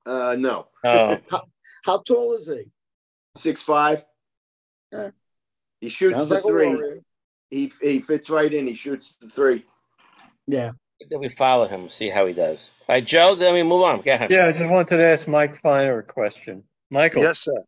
Uh, 0.05 0.37
no. 0.39 0.69
Oh. 0.85 1.19
how, 1.31 1.43
how 1.85 1.99
tall 1.99 2.35
is 2.35 2.47
he? 2.47 2.71
Six 3.37 3.63
five. 3.63 4.05
Yeah. 4.93 5.11
He 5.81 5.89
shoots 5.89 6.17
Sounds 6.17 6.29
the 6.29 6.37
like 6.37 6.45
three. 6.45 7.01
He 7.51 7.73
he 7.81 8.01
fits 8.01 8.31
right 8.31 8.53
in. 8.53 8.67
He 8.67 8.75
shoots 8.75 9.17
the 9.21 9.29
three. 9.29 9.65
Yeah. 10.47 10.73
Then 11.09 11.21
we 11.21 11.29
follow 11.29 11.69
him, 11.69 11.89
see 11.89 12.11
how 12.11 12.27
he 12.27 12.33
does. 12.33 12.73
All 12.89 12.97
right, 12.97 13.07
Joe, 13.07 13.37
then 13.37 13.55
we 13.55 13.63
move 13.63 13.83
on. 13.83 14.01
Go 14.01 14.13
ahead. 14.13 14.31
Yeah, 14.33 14.47
I 14.47 14.53
just 14.53 14.69
wanted 14.69 14.97
to 14.97 15.07
ask 15.07 15.29
Mike 15.29 15.57
Feiner 15.61 16.01
a 16.01 16.03
question. 16.03 16.65
Michael. 16.91 17.23
Yes, 17.23 17.39
sir. 17.41 17.63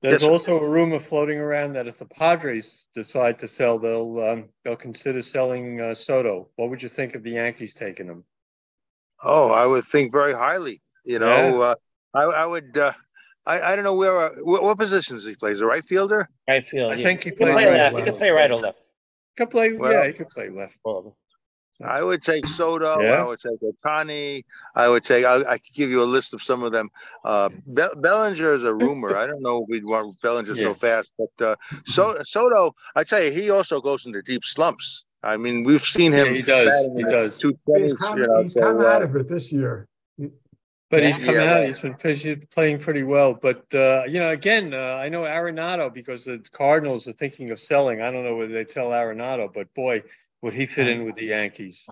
There's 0.00 0.22
Yes, 0.22 0.30
also 0.30 0.60
a 0.60 0.68
rumor 0.68 1.00
floating 1.00 1.38
around 1.38 1.72
that 1.72 1.88
if 1.88 1.98
the 1.98 2.04
Padres 2.04 2.84
decide 2.94 3.38
to 3.40 3.48
sell, 3.48 3.78
they'll 3.80 4.20
um, 4.20 4.48
they'll 4.64 4.76
consider 4.76 5.22
selling 5.22 5.80
uh, 5.80 5.94
Soto. 5.94 6.48
What 6.56 6.70
would 6.70 6.82
you 6.82 6.88
think 6.88 7.16
of 7.16 7.24
the 7.24 7.32
Yankees 7.32 7.74
taking 7.74 8.06
him? 8.06 8.22
Oh, 9.22 9.50
I 9.50 9.66
would 9.66 9.84
think 9.84 10.12
very 10.12 10.32
highly. 10.32 10.80
You 11.04 11.18
know, 11.18 11.58
Yeah. 11.58 11.64
uh, 11.64 11.74
I, 12.14 12.22
I 12.22 12.46
would. 12.46 12.78
Uh, 12.78 12.92
I, 13.44 13.60
I 13.72 13.74
don't 13.74 13.84
know 13.84 13.94
where. 13.94 14.18
Uh, 14.18 14.34
what, 14.42 14.62
what 14.62 14.78
positions 14.78 15.26
he 15.26 15.34
plays? 15.34 15.60
A 15.60 15.66
right 15.66 15.84
fielder? 15.84 16.28
Right 16.48 16.64
field. 16.64 16.92
I 16.92 16.96
yeah. 16.96 17.02
think 17.02 17.24
he 17.24 17.30
can 17.30 17.38
plays 17.38 17.54
play 17.54 17.66
right 17.66 17.76
left. 17.92 17.96
He 17.96 18.02
can 18.04 18.14
play 18.14 18.30
right 18.30 18.50
or 18.50 18.58
left. 18.58 18.78
Could 19.36 19.50
play, 19.50 19.72
Well- 19.72 19.92
yeah, 19.92 20.06
he 20.06 20.12
can 20.12 20.26
play 20.26 20.48
left. 20.48 20.76
I 21.84 22.02
would 22.02 22.22
take 22.22 22.46
Soto. 22.46 23.00
Yeah. 23.00 23.22
I 23.22 23.24
would 23.24 23.38
take 23.40 23.60
Ohtani. 23.60 24.44
I 24.74 24.88
would 24.88 25.04
take. 25.04 25.24
I, 25.24 25.36
I 25.42 25.58
could 25.58 25.72
give 25.74 25.90
you 25.90 26.02
a 26.02 26.04
list 26.04 26.34
of 26.34 26.42
some 26.42 26.62
of 26.62 26.72
them. 26.72 26.90
Uh, 27.24 27.50
Be- 27.72 27.82
Bellinger 27.98 28.52
is 28.52 28.64
a 28.64 28.74
rumor. 28.74 29.16
I 29.16 29.26
don't 29.28 29.42
know 29.42 29.62
if 29.62 29.68
we'd 29.68 29.84
want 29.84 30.20
Bellinger 30.20 30.54
Yeah. 30.54 30.62
so 30.62 30.74
fast, 30.74 31.12
but 31.18 31.44
uh, 31.46 31.56
so, 31.84 32.18
Soto. 32.24 32.74
I 32.96 33.04
tell 33.04 33.22
you, 33.22 33.30
he 33.30 33.50
also 33.50 33.80
goes 33.80 34.06
into 34.06 34.22
deep 34.22 34.44
slumps. 34.44 35.04
I 35.22 35.36
mean, 35.36 35.62
we've 35.64 35.82
seen 35.82 36.12
him. 36.12 36.26
Yeah, 36.26 36.32
he 36.32 36.42
does. 36.42 36.88
He 36.96 37.02
does. 37.04 37.38
Two 37.38 37.48
He's 37.48 37.56
twenties. 37.66 37.92
come, 37.94 38.18
You 38.18 38.26
know, 38.26 38.42
he's 38.42 38.54
so, 38.54 38.60
come 38.60 38.80
uh, 38.80 38.86
out 38.86 39.02
of 39.02 39.14
it 39.16 39.28
this 39.28 39.52
year. 39.52 39.86
But 40.90 41.04
he's 41.04 41.18
coming 41.18 41.34
Yeah, 41.34 41.42
out. 41.42 41.58
right. 41.60 41.66
He's 41.66 41.78
been 41.80 41.96
he's 42.02 42.22
been 42.22 42.46
playing 42.50 42.78
pretty 42.78 43.02
well. 43.02 43.34
But 43.34 43.62
uh, 43.74 44.04
you 44.08 44.18
know, 44.20 44.30
again, 44.30 44.72
uh, 44.72 44.94
I 44.94 45.08
know 45.10 45.22
Arenado 45.22 45.92
because 45.92 46.24
the 46.24 46.42
Cardinals 46.52 47.06
are 47.06 47.12
thinking 47.12 47.50
of 47.50 47.60
selling. 47.60 48.00
I 48.00 48.10
don't 48.10 48.24
know 48.24 48.36
whether 48.36 48.52
they'd 48.54 48.70
sell 48.70 48.88
Arenado, 48.90 49.52
but 49.52 49.72
boy, 49.74 50.02
would 50.42 50.54
he 50.54 50.66
fit 50.66 50.88
in 50.88 51.04
with 51.04 51.16
the 51.16 51.26
Yankees? 51.26 51.86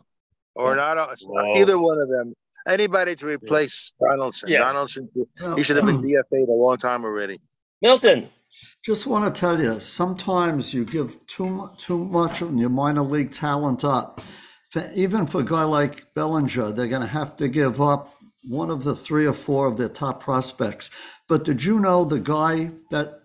or 0.54 0.74
not. 0.74 0.98
uh, 0.98 1.14
Whoa. 1.22 1.56
Either 1.60 1.78
one 1.78 1.98
of 1.98 2.08
them. 2.08 2.34
Anybody 2.66 3.14
to 3.16 3.26
replace 3.26 3.92
Donaldson. 4.00 4.48
Yeah. 4.48 4.60
Donaldson. 4.60 5.08
He 5.56 5.62
should 5.62 5.76
have 5.76 5.86
been 5.86 6.02
DFA'd 6.02 6.48
a 6.48 6.52
long 6.52 6.78
time 6.78 7.04
already. 7.04 7.40
Milton. 7.80 8.28
Just 8.84 9.06
want 9.06 9.32
to 9.32 9.38
tell 9.40 9.60
you, 9.60 9.78
sometimes 9.80 10.72
you 10.72 10.84
give 10.84 11.24
too 11.26 11.70
too 11.76 12.04
much 12.04 12.40
of 12.40 12.56
your 12.56 12.70
minor 12.70 13.02
league 13.02 13.32
talent 13.32 13.84
up. 13.84 14.20
For, 14.70 14.90
even 14.96 15.26
for 15.26 15.42
a 15.42 15.44
guy 15.44 15.62
like 15.64 16.12
Bellinger, 16.14 16.72
they're 16.72 16.88
going 16.88 17.02
to 17.02 17.08
have 17.08 17.36
to 17.36 17.48
give 17.48 17.80
up 17.80 18.14
one 18.48 18.70
of 18.70 18.82
the 18.82 18.96
three 18.96 19.26
or 19.26 19.32
four 19.32 19.68
of 19.68 19.76
their 19.76 19.88
top 19.88 20.20
prospects. 20.20 20.90
But 21.28 21.44
did 21.44 21.62
you 21.62 21.78
know 21.80 22.04
the 22.04 22.20
guy 22.20 22.70
that 22.90 23.20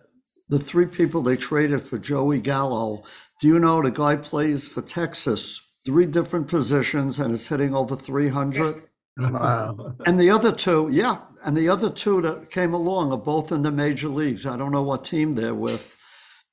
the 0.49 0.59
three 0.59 0.85
people 0.87 1.21
they 1.21 1.37
traded 1.37 1.81
for 1.83 1.97
Joey 1.97 2.39
Gallo? 2.39 3.03
Do 3.41 3.47
you 3.47 3.59
know 3.59 3.81
the 3.81 3.89
guy 3.89 4.17
plays 4.17 4.67
for 4.67 4.83
Texas, 4.83 5.59
three 5.83 6.05
different 6.05 6.47
positions, 6.47 7.19
and 7.19 7.33
is 7.33 7.47
hitting 7.47 7.73
over 7.73 7.95
300? 7.95 8.83
Wow. 9.17 9.95
And 10.05 10.19
the 10.19 10.29
other 10.29 10.51
two, 10.51 10.89
yeah, 10.91 11.21
and 11.43 11.57
the 11.57 11.67
other 11.67 11.89
two 11.89 12.21
that 12.21 12.51
came 12.51 12.75
along 12.75 13.11
are 13.11 13.17
both 13.17 13.51
in 13.51 13.63
the 13.63 13.71
major 13.71 14.09
leagues. 14.09 14.45
I 14.45 14.57
don't 14.57 14.71
know 14.71 14.83
what 14.83 15.05
team 15.05 15.33
they're 15.33 15.55
with, 15.55 15.97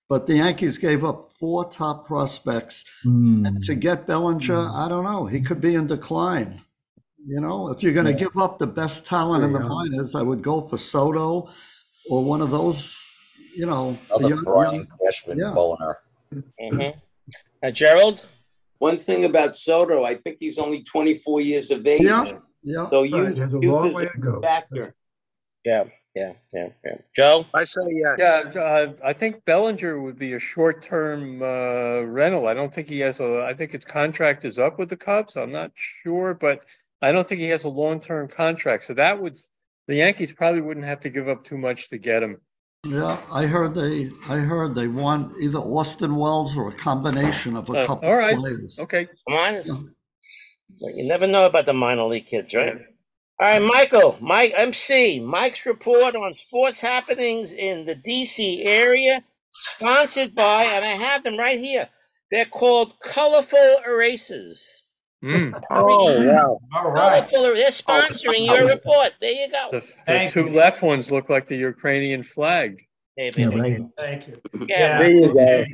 but 0.09 0.27
the 0.27 0.37
Yankees 0.37 0.79
gave 0.79 1.05
up 1.05 1.31
four 1.39 1.69
top 1.71 2.07
prospects. 2.07 2.87
And 3.05 3.63
to 3.65 3.75
hmm. 3.75 3.81
get 3.81 4.07
Bellinger, 4.07 4.65
hmm. 4.65 4.75
I 4.75 4.89
don't 4.89 5.05
know. 5.05 5.27
He 5.27 5.43
could 5.43 5.61
be 5.61 5.75
in 5.75 5.89
decline. 5.89 6.63
You 7.27 7.43
know, 7.43 7.69
if 7.69 7.83
you're 7.83 7.93
going 7.93 8.07
to 8.07 8.13
Yeah. 8.13 8.19
give 8.19 8.37
up 8.39 8.59
the 8.59 8.67
best 8.67 9.05
talent 9.05 9.45
in 9.45 9.53
the 9.53 9.61
minors, 9.61 10.15
I 10.15 10.23
would 10.23 10.43
go 10.43 10.63
for 10.63 10.79
Soto 10.79 11.51
or 12.11 12.25
one 12.25 12.41
of 12.41 12.51
those, 12.51 12.97
you 13.55 13.67
know. 13.67 13.99
the 14.09 14.15
Another 14.17 14.35
young- 14.35 14.45
Brian 14.45 14.89
Cashman 15.05 15.39
Yeah. 15.39 15.53
bowler. 15.53 15.99
Mm-hmm. 16.35 16.99
Uh, 17.63 17.71
Gerald? 17.71 18.27
One 18.79 18.99
thing 18.99 19.25
about 19.25 19.57
Soto, 19.57 20.05
I 20.05 20.15
think 20.15 20.37
he's 20.39 20.59
only 20.59 20.85
24 20.85 21.41
years 21.41 21.71
of 21.71 21.87
age. 21.87 22.03
Yeah, 22.03 22.25
yeah. 22.63 22.89
So 22.89 23.03
Right, 23.03 23.11
youth, 23.11 23.37
he 23.37 23.43
a 23.43 23.49
youth 23.49 23.65
long 23.65 23.89
is 23.89 23.95
way 23.95 24.07
to 24.07 24.19
go. 24.19 24.41
factor. 24.41 24.95
Yeah, 25.65 25.85
yeah, 26.15 26.33
yeah, 26.53 26.69
yeah. 26.85 26.97
Joe? 27.15 27.47
I 27.55 27.65
say 27.65 27.83
yes. 27.91 28.19
Yeah, 28.55 28.61
uh, 28.61 28.93
I 29.05 29.13
think 29.13 29.45
Bellinger 29.45 30.01
would 30.01 30.19
be 30.19 30.35
a 30.35 30.39
short-term 30.39 31.43
uh, 31.43 32.03
rental. 32.03 32.47
I 32.47 32.55
don't 32.55 32.73
think 32.73 32.89
he 32.89 33.01
has 33.01 33.21
a. 33.21 33.45
I 33.49 33.55
think 33.55 33.73
his 33.73 33.85
contract 33.85 34.45
is 34.45 34.59
up 34.59 34.79
with 34.79 34.89
the 34.91 34.97
Cubs. 34.97 35.37
I'm 35.37 35.51
not 35.51 35.73
sure, 35.75 36.35
but 36.35 36.61
I 37.03 37.11
don't 37.13 37.29
think 37.29 37.41
he 37.41 37.49
has 37.49 37.65
a 37.65 37.69
long-term 37.69 38.29
contract. 38.29 38.85
So 38.85 38.95
that 38.95 39.21
would 39.21 39.39
the 39.89 39.97
Yankees 39.97 40.33
probably 40.33 40.61
wouldn't 40.61 40.87
have 40.87 41.01
to 41.01 41.11
give 41.11 41.29
up 41.29 41.43
too 41.45 41.59
much 41.59 41.89
to 41.91 41.99
get 41.99 42.23
him. 42.23 42.41
Yeah, 42.85 43.19
I 43.33 43.47
heard 43.47 43.75
they, 43.75 44.11
I 44.29 44.37
heard 44.39 44.75
they 44.75 44.89
want 44.89 45.33
either 45.43 45.59
Austin 45.59 46.17
Wells 46.17 46.57
or 46.57 46.69
a 46.71 46.75
combination 46.75 47.57
of 47.57 47.69
a 47.71 47.73
Uh, 47.81 47.87
couple 47.87 48.09
all 48.09 48.17
right. 48.17 48.37
players. 48.37 48.79
Okay. 48.79 49.07
Come 49.27 49.35
on. 49.37 49.95
You 50.81 51.09
never 51.09 51.27
know 51.27 51.47
about 51.47 51.67
the 51.67 51.73
minor 51.73 52.05
league 52.05 52.27
kids, 52.27 52.55
right? 52.55 52.75
All 53.41 53.49
right, 53.49 53.63
Michael, 53.63 54.17
Mike 54.21 54.53
MC, 54.57 55.21
Mike's 55.21 55.67
report 55.67 56.15
on 56.17 56.35
sports 56.37 56.81
happenings 56.81 57.53
in 57.53 57.85
the 57.87 57.95
DC 57.95 58.65
area, 58.65 59.23
sponsored 59.51 60.35
by, 60.35 60.65
and 60.65 60.85
I 60.85 60.95
have 60.97 61.23
them 61.25 61.37
right 61.37 61.59
here. 61.59 61.89
They're 62.31 62.47
called 62.47 62.95
Colorful 63.01 63.81
Erasers. 63.87 64.85
Mm. 65.25 65.61
Oh 65.71 66.27
wow. 66.27 66.61
All 66.73 66.91
right. 66.91 67.29
Colorful, 67.29 67.57
they're 67.57 67.71
sponsoring 67.71 68.47
your 68.47 68.69
report. 68.69 69.15
There 69.21 69.33
you 69.33 69.51
go. 69.51 69.69
The, 69.73 69.81
the 69.81 69.87
Thank 70.07 70.33
two 70.33 70.47
you. 70.47 70.51
left 70.51 70.83
ones 70.83 71.11
look 71.11 71.29
like 71.29 71.47
the 71.49 71.57
Ukrainian 71.57 72.23
flag. 72.23 72.87
Hey, 73.17 73.33
Yeah, 73.37 73.49
right. 73.49 73.83
Thank 73.97 74.29
you. 74.29 74.41
Yeah. 74.69 74.99
There 74.99 75.11
you 75.13 75.35
go. 75.35 75.65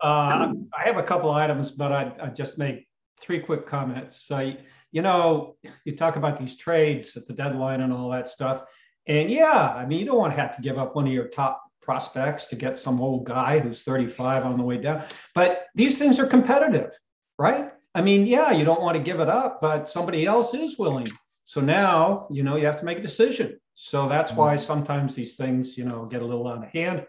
Uh, 0.00 0.54
I 0.78 0.82
have 0.84 0.98
a 0.98 1.02
couple 1.02 1.30
items, 1.30 1.70
but 1.70 1.92
I, 1.92 2.12
I 2.20 2.26
just 2.28 2.58
make 2.58 2.86
three 3.20 3.40
quick 3.40 3.66
comments. 3.66 4.22
So, 4.26 4.52
you 4.92 5.02
know, 5.02 5.56
you 5.84 5.96
talk 5.96 6.16
about 6.16 6.38
these 6.38 6.56
trades 6.56 7.16
at 7.16 7.26
the 7.26 7.32
deadline 7.32 7.80
and 7.80 7.92
all 7.92 8.10
that 8.10 8.28
stuff. 8.28 8.64
And 9.06 9.30
yeah, 9.30 9.72
I 9.74 9.86
mean, 9.86 9.98
you 9.98 10.04
don't 10.04 10.18
want 10.18 10.34
to 10.34 10.40
have 10.40 10.54
to 10.56 10.62
give 10.62 10.76
up 10.76 10.94
one 10.94 11.06
of 11.06 11.12
your 11.12 11.28
top 11.28 11.62
prospects 11.80 12.46
to 12.48 12.56
get 12.56 12.76
some 12.76 13.00
old 13.00 13.24
guy 13.24 13.58
who's 13.58 13.80
35 13.82 14.44
on 14.44 14.58
the 14.58 14.62
way 14.62 14.76
down. 14.76 15.04
But 15.34 15.66
these 15.74 15.96
things 15.96 16.18
are 16.18 16.26
competitive, 16.26 16.92
right? 17.38 17.72
I 17.98 18.00
mean, 18.00 18.28
yeah, 18.28 18.52
you 18.52 18.64
don't 18.64 18.80
want 18.80 18.96
to 18.96 19.02
give 19.02 19.18
it 19.18 19.28
up, 19.28 19.60
but 19.60 19.90
somebody 19.90 20.24
else 20.24 20.54
is 20.54 20.78
willing. 20.78 21.10
So 21.46 21.60
now, 21.60 22.28
you 22.30 22.44
know, 22.44 22.54
you 22.54 22.64
have 22.64 22.78
to 22.78 22.84
make 22.84 22.98
a 22.98 23.02
decision. 23.02 23.58
So 23.74 24.08
that's 24.08 24.30
why 24.30 24.56
sometimes 24.56 25.16
these 25.16 25.34
things, 25.34 25.76
you 25.76 25.84
know, 25.84 26.04
get 26.04 26.22
a 26.22 26.24
little 26.24 26.46
out 26.46 26.62
of 26.62 26.70
hand. 26.70 27.04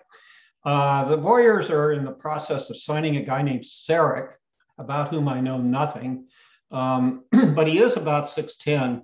Uh, 0.65 1.05
the 1.05 1.17
Warriors 1.17 1.69
are 1.69 1.91
in 1.91 2.03
the 2.03 2.11
process 2.11 2.71
of 2.71 2.77
signing 2.77 3.17
a 3.17 3.21
guy 3.21 3.43
named 3.43 3.65
Sarek, 3.65 4.29
about 4.79 5.09
whom 5.09 5.27
I 5.27 5.41
know 5.41 5.59
nothing, 5.59 6.25
um, 6.71 7.23
but 7.53 7.67
he 7.67 7.77
is 7.77 7.95
about 7.95 8.25
6'10. 8.25 9.03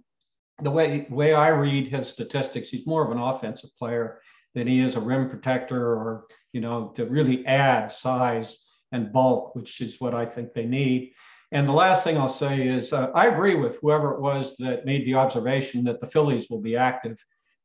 The 0.64 0.72
way, 0.72 1.06
way 1.12 1.36
I 1.36 1.50
read 1.50 1.88
his 1.88 2.08
statistics, 2.08 2.72
he's 2.72 2.88
more 2.88 3.06
of 3.06 3.12
an 3.12 3.22
offensive 3.22 3.70
player 3.78 4.22
than 4.56 4.66
he 4.66 4.80
is 4.80 4.96
a 4.96 5.00
rim 5.00 5.30
protector 5.30 5.86
or, 5.86 6.26
you 6.52 6.62
know, 6.62 6.88
to 6.96 7.06
really 7.06 7.46
add 7.46 7.92
size 7.92 8.58
and 8.92 9.14
bulk, 9.14 9.54
which 9.54 9.82
is 9.82 10.02
what 10.02 10.16
I 10.16 10.26
think 10.26 10.54
they 10.54 10.66
need. 10.66 11.14
And 11.56 11.70
the 11.70 11.74
last 11.74 12.04
thing 12.04 12.18
I'll 12.18 12.28
say 12.28 12.68
is 12.68 12.92
uh, 12.92 13.12
I 13.16 13.28
agree 13.28 13.56
with 13.56 13.78
whoever 13.78 14.14
it 14.16 14.20
was 14.20 14.58
that 14.58 14.86
made 14.86 15.06
the 15.06 15.16
observation 15.16 15.86
that 15.86 16.02
the 16.02 16.08
Phillies 16.08 16.50
will 16.50 16.60
be 16.60 16.76
active 16.76 17.18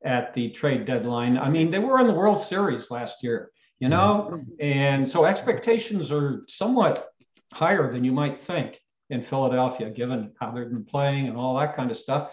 at 0.04 0.32
the 0.32 0.50
trade 0.50 0.84
deadline. 0.84 1.36
I 1.36 1.50
mean, 1.50 1.72
they 1.72 1.80
were 1.80 1.98
in 1.98 2.06
the 2.06 2.12
World 2.12 2.40
Series 2.40 2.92
last 2.92 3.20
year, 3.24 3.50
you 3.80 3.88
know, 3.88 4.44
and 4.60 5.10
so 5.10 5.24
expectations 5.24 6.12
are 6.12 6.44
somewhat 6.46 7.08
higher 7.52 7.92
than 7.92 8.04
you 8.04 8.12
might 8.12 8.40
think 8.40 8.78
in 9.10 9.22
Philadelphia, 9.22 9.90
given 9.90 10.30
how 10.38 10.52
they've 10.52 10.70
been 10.70 10.84
playing 10.84 11.26
and 11.26 11.36
all 11.36 11.58
that 11.58 11.74
kind 11.74 11.90
of 11.90 11.96
stuff. 11.96 12.30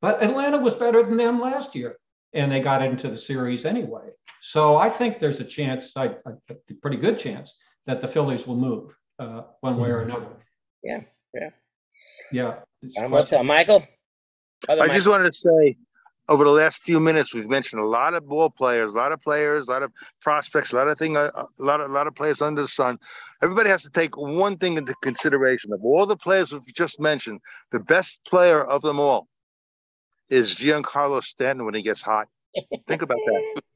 But 0.00 0.20
Atlanta 0.24 0.58
was 0.58 0.74
better 0.74 1.04
than 1.04 1.16
them 1.16 1.40
last 1.40 1.76
year, 1.76 1.98
and 2.32 2.50
they 2.50 2.58
got 2.58 2.82
into 2.82 3.08
the 3.08 3.16
series 3.16 3.64
anyway. 3.64 4.08
So 4.40 4.76
I 4.76 4.90
think 4.90 5.20
there's 5.20 5.38
a 5.38 5.44
chance, 5.44 5.96
I, 5.96 6.06
I, 6.26 6.32
a 6.50 6.74
pretty 6.82 6.96
good 6.96 7.16
chance, 7.16 7.54
that 7.86 8.00
the 8.00 8.08
Phillies 8.08 8.44
will 8.44 8.56
move 8.56 8.98
uh, 9.20 9.42
one 9.60 9.76
way 9.76 9.90
or 9.90 10.00
another. 10.00 10.26
Yeah, 10.82 11.00
yeah. 11.34 11.50
Yeah. 12.32 12.54
I'm 12.98 13.10
with. 13.10 13.32
Uh, 13.32 13.42
Michael? 13.42 13.84
Other 14.68 14.82
I 14.82 14.86
Mike- 14.86 14.96
just 14.96 15.06
wanted 15.08 15.32
to 15.32 15.38
say, 15.38 15.76
over 16.28 16.44
the 16.44 16.50
last 16.50 16.82
few 16.82 16.98
minutes, 16.98 17.34
we've 17.34 17.48
mentioned 17.48 17.80
a 17.80 17.84
lot 17.86 18.14
of 18.14 18.26
ball 18.28 18.50
players, 18.50 18.92
a 18.92 18.96
lot 18.96 19.12
of 19.12 19.20
players, 19.22 19.68
a 19.68 19.70
lot 19.70 19.82
of 19.82 19.92
prospects, 20.20 20.72
a 20.72 20.76
lot 20.76 20.88
of 20.88 20.98
thing, 20.98 21.16
uh, 21.16 21.30
uh, 21.34 21.46
a 21.58 21.62
lot 21.62 21.80
of 21.80 21.90
a 21.90 21.94
lot 21.94 22.06
of 22.06 22.14
players 22.14 22.42
under 22.42 22.62
the 22.62 22.68
sun. 22.68 22.98
Everybody 23.42 23.68
has 23.70 23.82
to 23.82 23.90
take 23.90 24.16
one 24.16 24.56
thing 24.56 24.76
into 24.76 24.94
consideration. 25.02 25.72
Of 25.72 25.84
all 25.84 26.06
the 26.06 26.16
players 26.16 26.52
we've 26.52 26.64
just 26.74 27.00
mentioned, 27.00 27.40
the 27.70 27.80
best 27.80 28.24
player 28.24 28.64
of 28.64 28.82
them 28.82 28.98
all 28.98 29.28
is 30.28 30.54
Giancarlo 30.56 31.22
Stanton 31.22 31.64
when 31.64 31.74
he 31.74 31.82
gets 31.82 32.02
hot. 32.02 32.26
Think 32.88 33.02
about 33.02 33.18
that. 33.26 33.62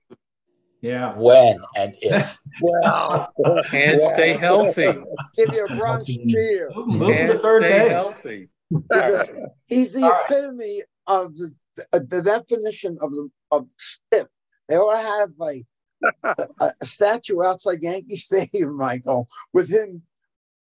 Yeah. 0.80 1.14
When 1.16 1.58
and 1.76 1.94
if. 2.00 2.38
Wow. 2.62 3.28
And 3.72 4.00
stay 4.00 4.34
healthy. 4.34 4.92
Give 5.36 5.48
you 5.54 5.66
a 5.70 5.76
Bronx 5.76 6.04
cheer. 6.28 6.70
Move 6.74 7.08
to 7.08 7.14
And 7.32 7.40
third 7.40 7.62
stay 7.62 7.78
base. 7.78 7.90
healthy. 7.90 8.48
He's, 8.70 9.28
a- 9.30 9.50
he's 9.66 9.92
the 9.94 10.02
All 10.02 10.10
right. 10.10 10.20
epitome 10.28 10.82
of 11.06 11.36
the, 11.36 11.50
the 11.92 12.22
definition 12.22 12.98
of 13.00 13.10
the 13.12 13.30
of 13.50 13.68
stiff. 13.78 14.26
They 14.68 14.76
ought 14.76 15.00
to 15.00 15.06
have 15.06 15.30
like 15.38 15.64
a, 16.60 16.70
a 16.82 16.84
statue 16.86 17.42
outside 17.42 17.78
Yankee 17.82 18.16
Stadium, 18.16 18.76
Michael, 18.76 19.26
with 19.54 19.70
him 19.70 20.02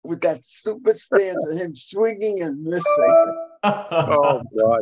with 0.03 0.21
that 0.21 0.45
stupid 0.45 0.97
stance 0.97 1.45
and 1.49 1.59
him 1.59 1.75
swinging 1.75 2.41
and 2.43 2.63
missing. 2.63 3.33
Oh 3.65 4.41
God. 4.57 4.79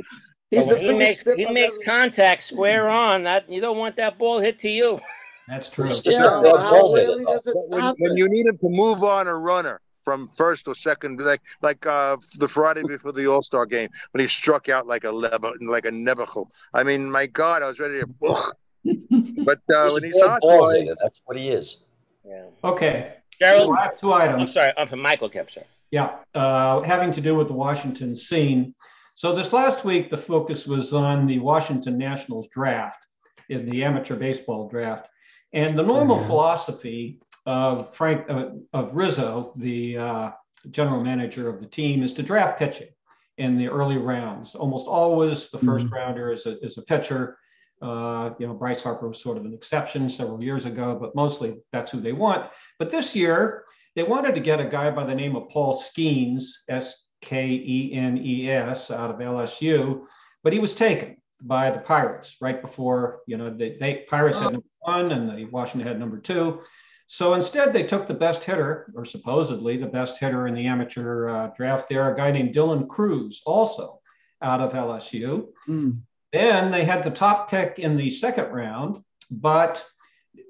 He's 0.51 0.68
But 0.68 0.81
the 0.85 0.91
he 0.93 0.97
makes, 0.99 1.23
he 1.35 1.45
makes 1.47 1.80
contact 1.84 2.43
square 2.43 2.89
on. 2.89 3.23
That 3.23 3.51
you 3.51 3.59
don't 3.59 3.77
want 3.77 3.95
that 3.95 4.19
ball 4.19 4.39
hit 4.39 4.59
to 4.59 4.69
you. 4.69 4.99
That's 5.48 5.69
true. 5.69 5.86
It's 5.86 6.02
just 6.02 6.19
Yeah, 6.19 6.40
a 6.40 6.41
but 6.41 6.56
bad 6.56 6.64
how 6.64 6.72
ball 6.82 6.95
hitter, 6.95 7.07
rarely 7.10 7.26
though. 7.26 7.32
does 7.32 7.48
it 7.48 7.56
But 7.56 7.69
when, 7.69 7.95
when 7.99 8.18
you 8.18 8.28
need 8.30 8.45
him 8.48 8.57
to 8.57 8.69
move 8.69 9.03
on 9.03 9.28
a 9.28 9.36
runner 9.36 9.80
from 10.03 10.30
first 10.36 10.68
or 10.68 10.76
second, 10.76 11.19
like 11.22 11.41
like 11.61 11.86
uh, 11.86 12.18
the 12.38 12.48
Friday 12.48 12.84
before 12.84 13.11
the 13.14 13.28
All 13.28 13.44
Star 13.44 13.65
game 13.65 13.90
when 14.11 14.22
he 14.22 14.28
struck 14.28 14.69
out 14.69 14.88
like 14.88 15.03
a 15.03 15.07
leber, 15.07 15.53
like 15.61 15.86
a 15.86 15.91
nebuchadnezzar. 15.91 16.45
I 16.74 16.84
mean, 16.84 17.10
my 17.11 17.26
God, 17.28 17.64
I 17.64 17.68
was 17.68 17.80
ready 17.80 18.02
to. 18.02 18.10
Ugh. 18.26 18.53
But 19.45 19.60
uh, 19.74 19.90
when 19.91 20.03
He's 20.03 20.14
he's 20.14 20.24
a 20.24 20.30
hot, 20.30 20.41
boy. 20.41 20.88
That's 21.02 21.22
what 21.26 21.38
he 21.38 21.49
is. 21.49 21.84
Yeah. 22.24 22.45
Okay. 22.64 23.14
Gerald, 23.40 23.68
So 23.68 23.78
I 23.78 23.84
have 23.84 23.98
two 23.98 24.14
I'm 24.14 24.48
sorry. 24.48 24.72
I'm 24.78 24.88
from 24.88 25.02
Michael 25.02 25.30
Kepser. 25.30 25.64
Yeah, 25.91 26.18
uh, 26.36 26.82
having 26.82 27.11
to 27.14 27.22
do 27.22 27.36
with 27.36 27.48
the 27.48 27.53
Washington 27.53 28.15
scene. 28.15 28.74
So 29.15 29.34
this 29.34 29.53
last 29.53 29.86
week, 29.86 30.10
the 30.10 30.18
focus 30.18 30.68
was 30.68 30.94
on 30.94 31.28
the 31.28 31.40
Washington 31.40 31.98
Nationals 31.98 32.48
draft, 32.49 32.99
in 33.49 33.69
the 33.69 33.84
amateur 33.84 34.15
baseball 34.15 34.68
draft, 34.68 35.07
and 35.57 35.77
the 35.77 35.84
normal 35.84 36.23
philosophy 36.25 37.19
of 37.47 37.95
Frank 37.95 38.29
uh, 38.29 38.49
of 38.73 38.95
Rizzo, 38.95 39.53
the 39.55 39.97
uh, 39.97 40.31
general 40.69 41.03
manager 41.03 41.49
of 41.49 41.59
the 41.59 41.65
team, 41.65 42.03
is 42.03 42.13
to 42.13 42.23
draft 42.23 42.59
pitching 42.59 42.89
in 43.39 43.57
the 43.57 43.67
early 43.67 43.97
rounds. 43.97 44.53
Almost 44.53 44.88
always, 44.88 45.49
the 45.49 45.57
1st 45.57 45.91
rounder 45.91 46.31
is 46.31 46.45
a, 46.45 46.63
is 46.63 46.77
a 46.77 46.84
pitcher. 46.84 47.39
Uh, 47.81 48.31
you 48.38 48.45
know, 48.45 48.53
Bryce 48.53 48.84
Harper 48.84 49.07
was 49.07 49.19
sort 49.19 49.38
of 49.38 49.45
an 49.45 49.53
exception 49.53 50.09
several 50.11 50.43
years 50.43 50.65
ago, 50.65 50.95
but 50.99 51.15
mostly 51.15 51.57
that's 51.71 51.91
who 51.91 52.01
they 52.01 52.13
want. 52.13 52.51
But 52.77 52.91
this 52.91 53.15
year, 53.15 53.63
they 53.95 54.03
wanted 54.03 54.35
to 54.35 54.41
get 54.41 54.59
a 54.59 54.65
guy 54.65 54.91
by 54.91 55.05
the 55.05 55.15
name 55.15 55.35
of 55.35 55.49
Paul 55.49 55.79
Skenes, 55.79 56.43
S 56.69 57.03
K 57.21 57.47
E 57.47 57.93
N 57.93 58.19
E 58.19 58.49
S, 58.49 58.91
out 58.91 59.09
of 59.09 59.17
LSU, 59.17 60.05
but 60.43 60.53
he 60.53 60.59
was 60.59 60.75
taken 60.75 61.17
by 61.41 61.71
the 61.71 61.79
Pirates 61.79 62.38
right 62.41 62.61
before, 62.61 63.21
you 63.27 63.38
know, 63.38 63.49
they, 63.49 63.77
they 63.79 64.05
Pirates 64.07 64.38
had 64.38 64.53
number 64.53 64.67
one 64.88 65.11
and 65.11 65.38
the 65.38 65.45
Washington 65.45 65.88
had 65.88 65.99
number 65.99 66.18
two. 66.18 66.61
So 67.07 67.35
instead, 67.35 67.72
they 67.72 67.84
took 67.84 68.07
the 68.07 68.14
best 68.14 68.43
hitter, 68.43 68.91
or 68.95 69.05
supposedly 69.05 69.77
the 69.77 69.85
best 69.85 70.18
hitter 70.18 70.47
in 70.47 70.55
the 70.55 70.68
amateur 70.68 71.30
uh, 71.30 71.47
draft 71.55 71.88
there, 71.88 72.11
a 72.11 72.18
guy 72.18 72.31
named 72.31 72.53
Dylan 72.53 72.88
Crews, 72.88 73.41
also 73.45 73.99
out 74.41 74.59
of 74.59 74.73
LSU. 74.73 75.47
Mm. 75.68 76.01
Then 76.34 76.72
they 76.72 76.84
had 76.84 77.03
the 77.03 77.11
top 77.11 77.49
pick 77.49 77.80
in 77.80 77.95
the 77.95 78.09
second 78.09 78.51
round, 78.51 79.03
but 79.31 79.85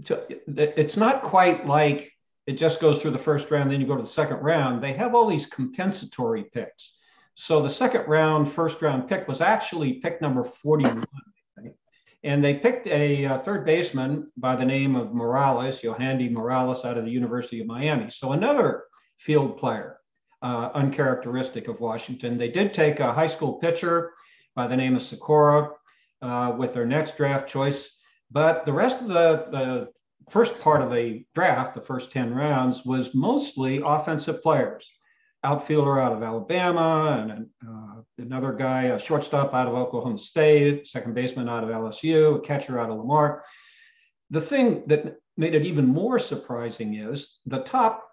to, 0.05 0.25
it's 0.47 0.97
not 0.97 1.21
quite 1.21 1.67
like 1.67 2.11
it 2.47 2.53
just 2.53 2.79
goes 2.79 3.01
through 3.01 3.11
the 3.11 3.19
first 3.19 3.51
round, 3.51 3.69
then 3.69 3.81
you 3.81 3.85
go 3.85 3.95
to 3.95 4.01
the 4.01 4.07
second 4.07 4.37
round. 4.37 4.81
They 4.81 4.93
have 4.93 5.13
all 5.13 5.27
these 5.27 5.45
compensatory 5.45 6.45
picks. 6.45 6.93
So 7.35 7.61
the 7.61 7.69
second 7.69 8.07
round, 8.07 8.51
first 8.51 8.81
round 8.81 9.07
pick 9.07 9.27
was 9.27 9.41
actually 9.41 9.93
pick 9.95 10.21
number 10.21 10.43
41. 10.43 11.03
And 12.23 12.43
they 12.43 12.55
picked 12.55 12.87
a 12.87 13.25
uh, 13.25 13.39
third 13.39 13.65
baseman 13.65 14.31
by 14.37 14.55
the 14.55 14.65
name 14.65 14.95
of 14.95 15.13
Morales, 15.13 15.81
Yohandy 15.81 16.31
Morales, 16.31 16.83
out 16.83 16.97
of 16.97 17.05
the 17.05 17.11
University 17.11 17.61
of 17.61 17.67
Miami. 17.67 18.09
So 18.09 18.31
another 18.31 18.85
field 19.19 19.57
player, 19.57 19.99
uh, 20.41 20.69
uncharacteristic 20.73 21.67
of 21.67 21.79
Washington. 21.79 22.37
They 22.37 22.49
did 22.49 22.73
take 22.73 22.99
a 22.99 23.13
high 23.13 23.27
school 23.27 23.53
pitcher 23.53 24.13
by 24.55 24.67
the 24.67 24.75
name 24.75 24.95
of 24.95 25.03
Sykora 25.03 25.71
uh, 26.21 26.55
with 26.57 26.73
their 26.73 26.85
next 26.85 27.17
draft 27.17 27.47
choice. 27.47 27.95
But 28.31 28.65
the 28.65 28.73
rest 28.73 29.01
of 29.01 29.07
the, 29.07 29.47
the 29.51 29.87
first 30.29 30.59
part 30.59 30.81
of 30.81 30.91
the 30.91 31.23
draft, 31.35 31.75
the 31.75 31.81
first 31.81 32.11
10 32.11 32.33
rounds, 32.33 32.83
was 32.83 33.13
mostly 33.13 33.81
offensive 33.85 34.41
players. 34.41 34.91
Outfielder 35.43 35.99
out 35.99 36.13
of 36.13 36.23
Alabama, 36.23 37.27
and 37.29 37.47
uh, 37.67 38.01
another 38.17 38.53
guy, 38.53 38.83
a 38.83 38.99
shortstop 38.99 39.53
out 39.53 39.67
of 39.67 39.75
Oklahoma 39.75 40.17
State, 40.17 40.87
second 40.87 41.13
baseman 41.13 41.47
out 41.47 41.63
of 41.63 41.69
LSU, 41.69 42.37
a 42.37 42.39
catcher 42.39 42.79
out 42.79 42.89
of 42.89 42.97
Lamar. 42.97 43.43
The 44.29 44.41
thing 44.41 44.83
that 44.87 45.17
made 45.37 45.55
it 45.55 45.65
even 45.65 45.85
more 45.85 46.19
surprising 46.19 46.95
is 46.95 47.37
the 47.45 47.59
top 47.59 48.09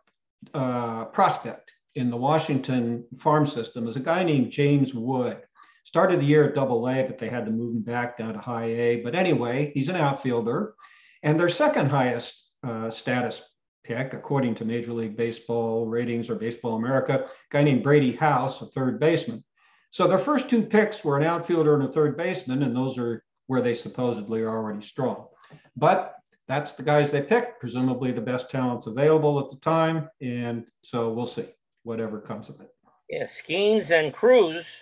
uh, 0.52 1.06
prospect 1.06 1.72
in 1.94 2.10
the 2.10 2.16
Washington 2.16 3.04
farm 3.18 3.46
system 3.46 3.86
is 3.86 3.96
a 3.96 4.00
guy 4.00 4.22
named 4.22 4.50
James 4.50 4.94
Wood. 4.94 5.38
Started 5.84 6.20
the 6.20 6.26
year 6.26 6.48
at 6.48 6.54
double 6.54 6.88
A, 6.88 7.02
but 7.02 7.18
they 7.18 7.28
had 7.28 7.44
to 7.44 7.50
move 7.50 7.74
him 7.74 7.82
back 7.82 8.16
down 8.16 8.34
to 8.34 8.40
high 8.40 8.66
A. 8.66 8.96
But 8.96 9.14
anyway, 9.14 9.70
he's 9.74 9.88
an 9.88 9.96
outfielder. 9.96 10.74
And 11.22 11.38
their 11.38 11.48
second 11.48 11.88
highest 11.88 12.42
uh, 12.66 12.90
status 12.90 13.42
pick, 13.84 14.14
according 14.14 14.54
to 14.56 14.64
Major 14.64 14.92
League 14.92 15.16
Baseball 15.16 15.86
ratings 15.86 16.28
or 16.28 16.34
Baseball 16.34 16.76
America, 16.76 17.24
a 17.24 17.30
guy 17.50 17.62
named 17.62 17.82
Brady 17.82 18.12
House, 18.12 18.60
a 18.62 18.66
third 18.66 18.98
baseman. 18.98 19.44
So 19.90 20.08
their 20.08 20.18
first 20.18 20.50
two 20.50 20.62
picks 20.62 21.04
were 21.04 21.18
an 21.18 21.24
outfielder 21.24 21.74
and 21.74 21.84
a 21.84 21.92
third 21.92 22.16
baseman, 22.16 22.64
and 22.64 22.74
those 22.74 22.98
are 22.98 23.22
where 23.46 23.62
they 23.62 23.74
supposedly 23.74 24.40
are 24.40 24.48
already 24.48 24.84
strong. 24.84 25.28
But 25.76 26.16
that's 26.48 26.72
the 26.72 26.82
guys 26.82 27.10
they 27.10 27.22
picked, 27.22 27.60
presumably 27.60 28.10
the 28.10 28.20
best 28.20 28.50
talents 28.50 28.86
available 28.86 29.38
at 29.38 29.50
the 29.50 29.58
time. 29.58 30.08
And 30.20 30.66
so 30.82 31.12
we'll 31.12 31.26
see 31.26 31.46
whatever 31.84 32.20
comes 32.20 32.48
of 32.48 32.60
it. 32.60 32.70
Yeah, 33.08 33.24
Skenes 33.24 33.90
and 33.92 34.12
Crews, 34.12 34.80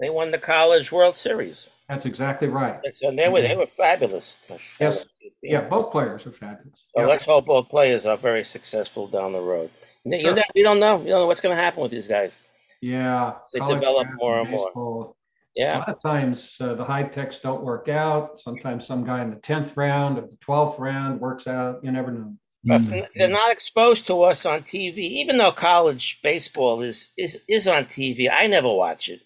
they 0.00 0.10
won 0.10 0.30
the 0.30 0.38
College 0.38 0.92
World 0.92 1.16
Series. 1.16 1.68
That's 1.88 2.06
exactly 2.06 2.48
right. 2.48 2.80
So 3.00 3.14
they 3.14 3.28
were 3.28 3.40
they 3.42 3.56
were 3.56 3.66
fabulous. 3.66 4.38
Yes. 4.80 5.06
Yeah, 5.42 5.60
both 5.62 5.92
players 5.92 6.26
are 6.26 6.32
fabulous. 6.32 6.80
So 6.94 7.02
Yeah. 7.02 7.06
let's 7.06 7.24
hope 7.24 7.46
both 7.46 7.68
players 7.68 8.06
are 8.06 8.16
very 8.16 8.44
successful 8.44 9.06
down 9.06 9.32
the 9.32 9.40
road. 9.40 9.70
You, 10.04 10.10
know, 10.34 10.42
you 10.54 10.64
don't 10.64 10.80
know. 10.80 10.98
You 10.98 11.08
don't 11.08 11.20
know 11.20 11.26
what's 11.26 11.40
going 11.40 11.56
to 11.56 11.60
happen 11.62 11.82
with 11.82 11.90
these 11.90 12.06
guys. 12.08 12.32
Yeah, 12.80 13.34
They 13.52 13.58
develop 13.60 14.06
more 14.18 14.40
and 14.40 14.50
more. 14.50 14.66
baseball. 14.66 15.16
A 15.56 15.60
Yeah. 15.60 15.78
lot 15.78 15.88
of 15.88 16.00
times 16.02 16.56
uh, 16.60 16.74
the 16.74 16.84
high 16.84 17.04
techs 17.04 17.38
don't 17.38 17.62
work 17.62 17.88
out. 17.88 18.38
Sometimes 18.38 18.86
some 18.86 19.04
guy 19.04 19.22
in 19.22 19.30
the 19.30 19.36
tenth 19.36 19.76
round 19.76 20.18
or 20.18 20.22
the 20.22 20.36
twelfth 20.40 20.78
round 20.78 21.20
works 21.20 21.46
out. 21.46 21.82
You 21.82 21.90
never 21.92 22.10
know. 22.12 22.34
But 22.64 22.82
they're 23.14 23.28
not 23.28 23.52
exposed 23.52 24.08
to 24.08 24.22
us 24.22 24.44
on 24.44 24.62
TV, 24.62 24.98
even 24.98 25.38
though 25.38 25.52
college 25.52 26.18
baseball 26.22 26.82
is 26.82 27.12
is 27.16 27.40
is 27.48 27.66
on 27.68 27.86
TV. 27.86 28.28
I 28.30 28.48
never 28.48 28.68
watch 28.68 29.08
it. 29.08 29.20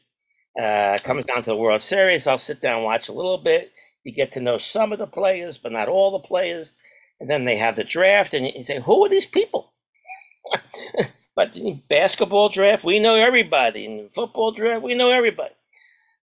Uh, 0.58 0.96
it 0.96 1.04
comes 1.04 1.26
down 1.26 1.42
to 1.42 1.50
the 1.50 1.56
World 1.56 1.82
Series. 1.82 2.26
I'll 2.26 2.38
sit 2.38 2.60
down 2.60 2.76
and 2.76 2.84
watch 2.84 3.08
a 3.08 3.12
little 3.12 3.38
bit. 3.38 3.72
You 4.04 4.12
get 4.12 4.32
to 4.32 4.40
know 4.40 4.58
some 4.58 4.92
of 4.92 4.98
the 4.98 5.06
players, 5.06 5.58
but 5.58 5.72
not 5.72 5.88
all 5.88 6.12
the 6.12 6.26
players. 6.26 6.72
And 7.20 7.28
then 7.28 7.44
they 7.44 7.56
have 7.56 7.76
the 7.76 7.84
draft, 7.84 8.34
and 8.34 8.46
you 8.46 8.64
say, 8.64 8.80
"Who 8.80 9.04
are 9.04 9.08
these 9.08 9.26
people?" 9.26 9.72
but 11.36 11.54
in 11.54 11.82
basketball 11.88 12.48
draft, 12.48 12.82
we 12.82 12.98
know 12.98 13.14
everybody. 13.14 13.84
In 13.84 14.08
football 14.14 14.52
draft, 14.52 14.82
we 14.82 14.94
know 14.94 15.10
everybody. 15.10 15.54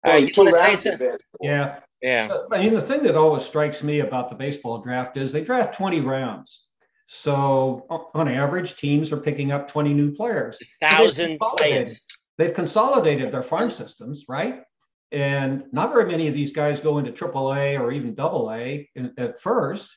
Uh, 0.07 0.13
you 0.13 0.27
you 0.27 0.33
two 0.33 0.45
wanna 0.45 0.53
rounds 0.53 0.85
in 0.85 0.97
something? 0.97 1.17
Yeah. 1.41 1.79
Yeah. 2.01 2.27
So, 2.27 2.47
I 2.51 2.59
mean, 2.59 2.73
the 2.73 2.81
thing 2.81 3.03
that 3.03 3.15
always 3.15 3.43
strikes 3.43 3.81
me 3.81 4.01
about 4.01 4.29
the 4.29 4.35
baseball 4.35 4.77
draft 4.79 5.17
is 5.17 5.31
they 5.31 5.43
draft 5.43 5.75
20 5.75 6.01
rounds. 6.01 6.65
So 7.07 7.85
on 8.13 8.27
average, 8.27 8.75
teams 8.75 9.11
are 9.11 9.17
picking 9.17 9.51
up 9.51 9.67
20 9.67 9.93
new 9.93 10.13
players. 10.13 10.57
So 10.59 10.65
they've 10.81 10.89
Thousand 10.91 11.39
players. 11.39 12.05
They've 12.37 12.53
consolidated 12.53 13.31
their 13.31 13.43
farm 13.43 13.71
systems, 13.71 14.25
right? 14.27 14.63
And 15.11 15.63
not 15.71 15.93
very 15.93 16.05
many 16.05 16.27
of 16.27 16.33
these 16.33 16.51
guys 16.51 16.79
go 16.79 16.97
into 16.97 17.11
AAA 17.11 17.79
or 17.79 17.91
even 17.91 18.15
double 18.15 18.51
A 18.51 18.89
in- 18.95 19.13
at 19.17 19.39
first. 19.39 19.89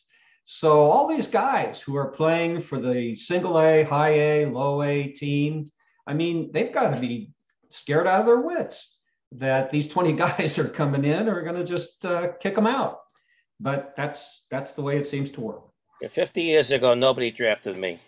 So 0.44 0.80
all 0.80 1.06
these 1.06 1.26
guys 1.26 1.80
who 1.80 1.96
are 1.96 2.10
playing 2.10 2.62
for 2.62 2.80
the 2.80 3.14
single 3.14 3.60
A, 3.60 3.82
high 3.82 4.14
A, 4.14 4.46
low 4.46 4.82
A 4.82 5.08
team, 5.08 5.70
I 6.06 6.14
mean, 6.14 6.50
they've 6.52 6.72
got 6.72 6.94
to 6.94 7.00
be 7.00 7.32
scared 7.68 8.06
out 8.06 8.20
of 8.20 8.26
their 8.26 8.40
wits 8.40 8.96
that 9.32 9.70
these 9.70 9.88
20 9.88 10.12
guys 10.24 10.58
are 10.58 10.68
coming 10.68 11.04
in 11.04 11.28
are 11.28 11.42
going 11.42 11.56
to 11.56 11.64
just 11.64 12.04
uh, 12.04 12.32
kick 12.40 12.54
them 12.54 12.66
out. 12.66 13.00
But 13.60 13.94
that's 13.96 14.44
that's 14.50 14.72
the 14.72 14.82
way 14.82 14.98
it 14.98 15.06
seems 15.06 15.30
to 15.32 15.40
work. 15.40 15.62
Fifty 16.12 16.42
years 16.42 16.70
ago, 16.70 16.94
nobody 16.94 17.32
drafted 17.32 17.76
me. 17.76 17.98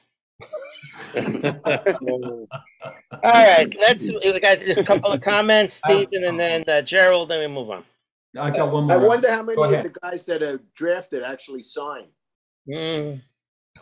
All 1.15 2.47
right, 3.23 3.75
let's. 3.81 4.11
We 4.13 4.41
got 4.41 4.59
a 4.63 4.85
couple 4.85 5.11
of 5.13 5.21
comments, 5.21 5.75
Stephen, 5.85 6.25
and 6.25 6.39
then 6.39 6.65
uh, 6.69 6.83
Gerald. 6.83 7.31
Then 7.31 7.41
we 7.41 7.47
move 7.55 7.71
on. 7.71 7.85
I 8.39 8.51
got 8.51 8.73
one 8.73 8.91
I 8.91 8.97
wonder 8.97 9.31
how 9.31 9.43
many 9.43 9.61
of 9.63 9.83
the 9.83 9.93
guys 10.03 10.25
that 10.27 10.43
are 10.43 10.61
drafted 10.75 11.23
actually 11.23 11.63
sign. 11.65 12.07
Mm. 12.69 13.21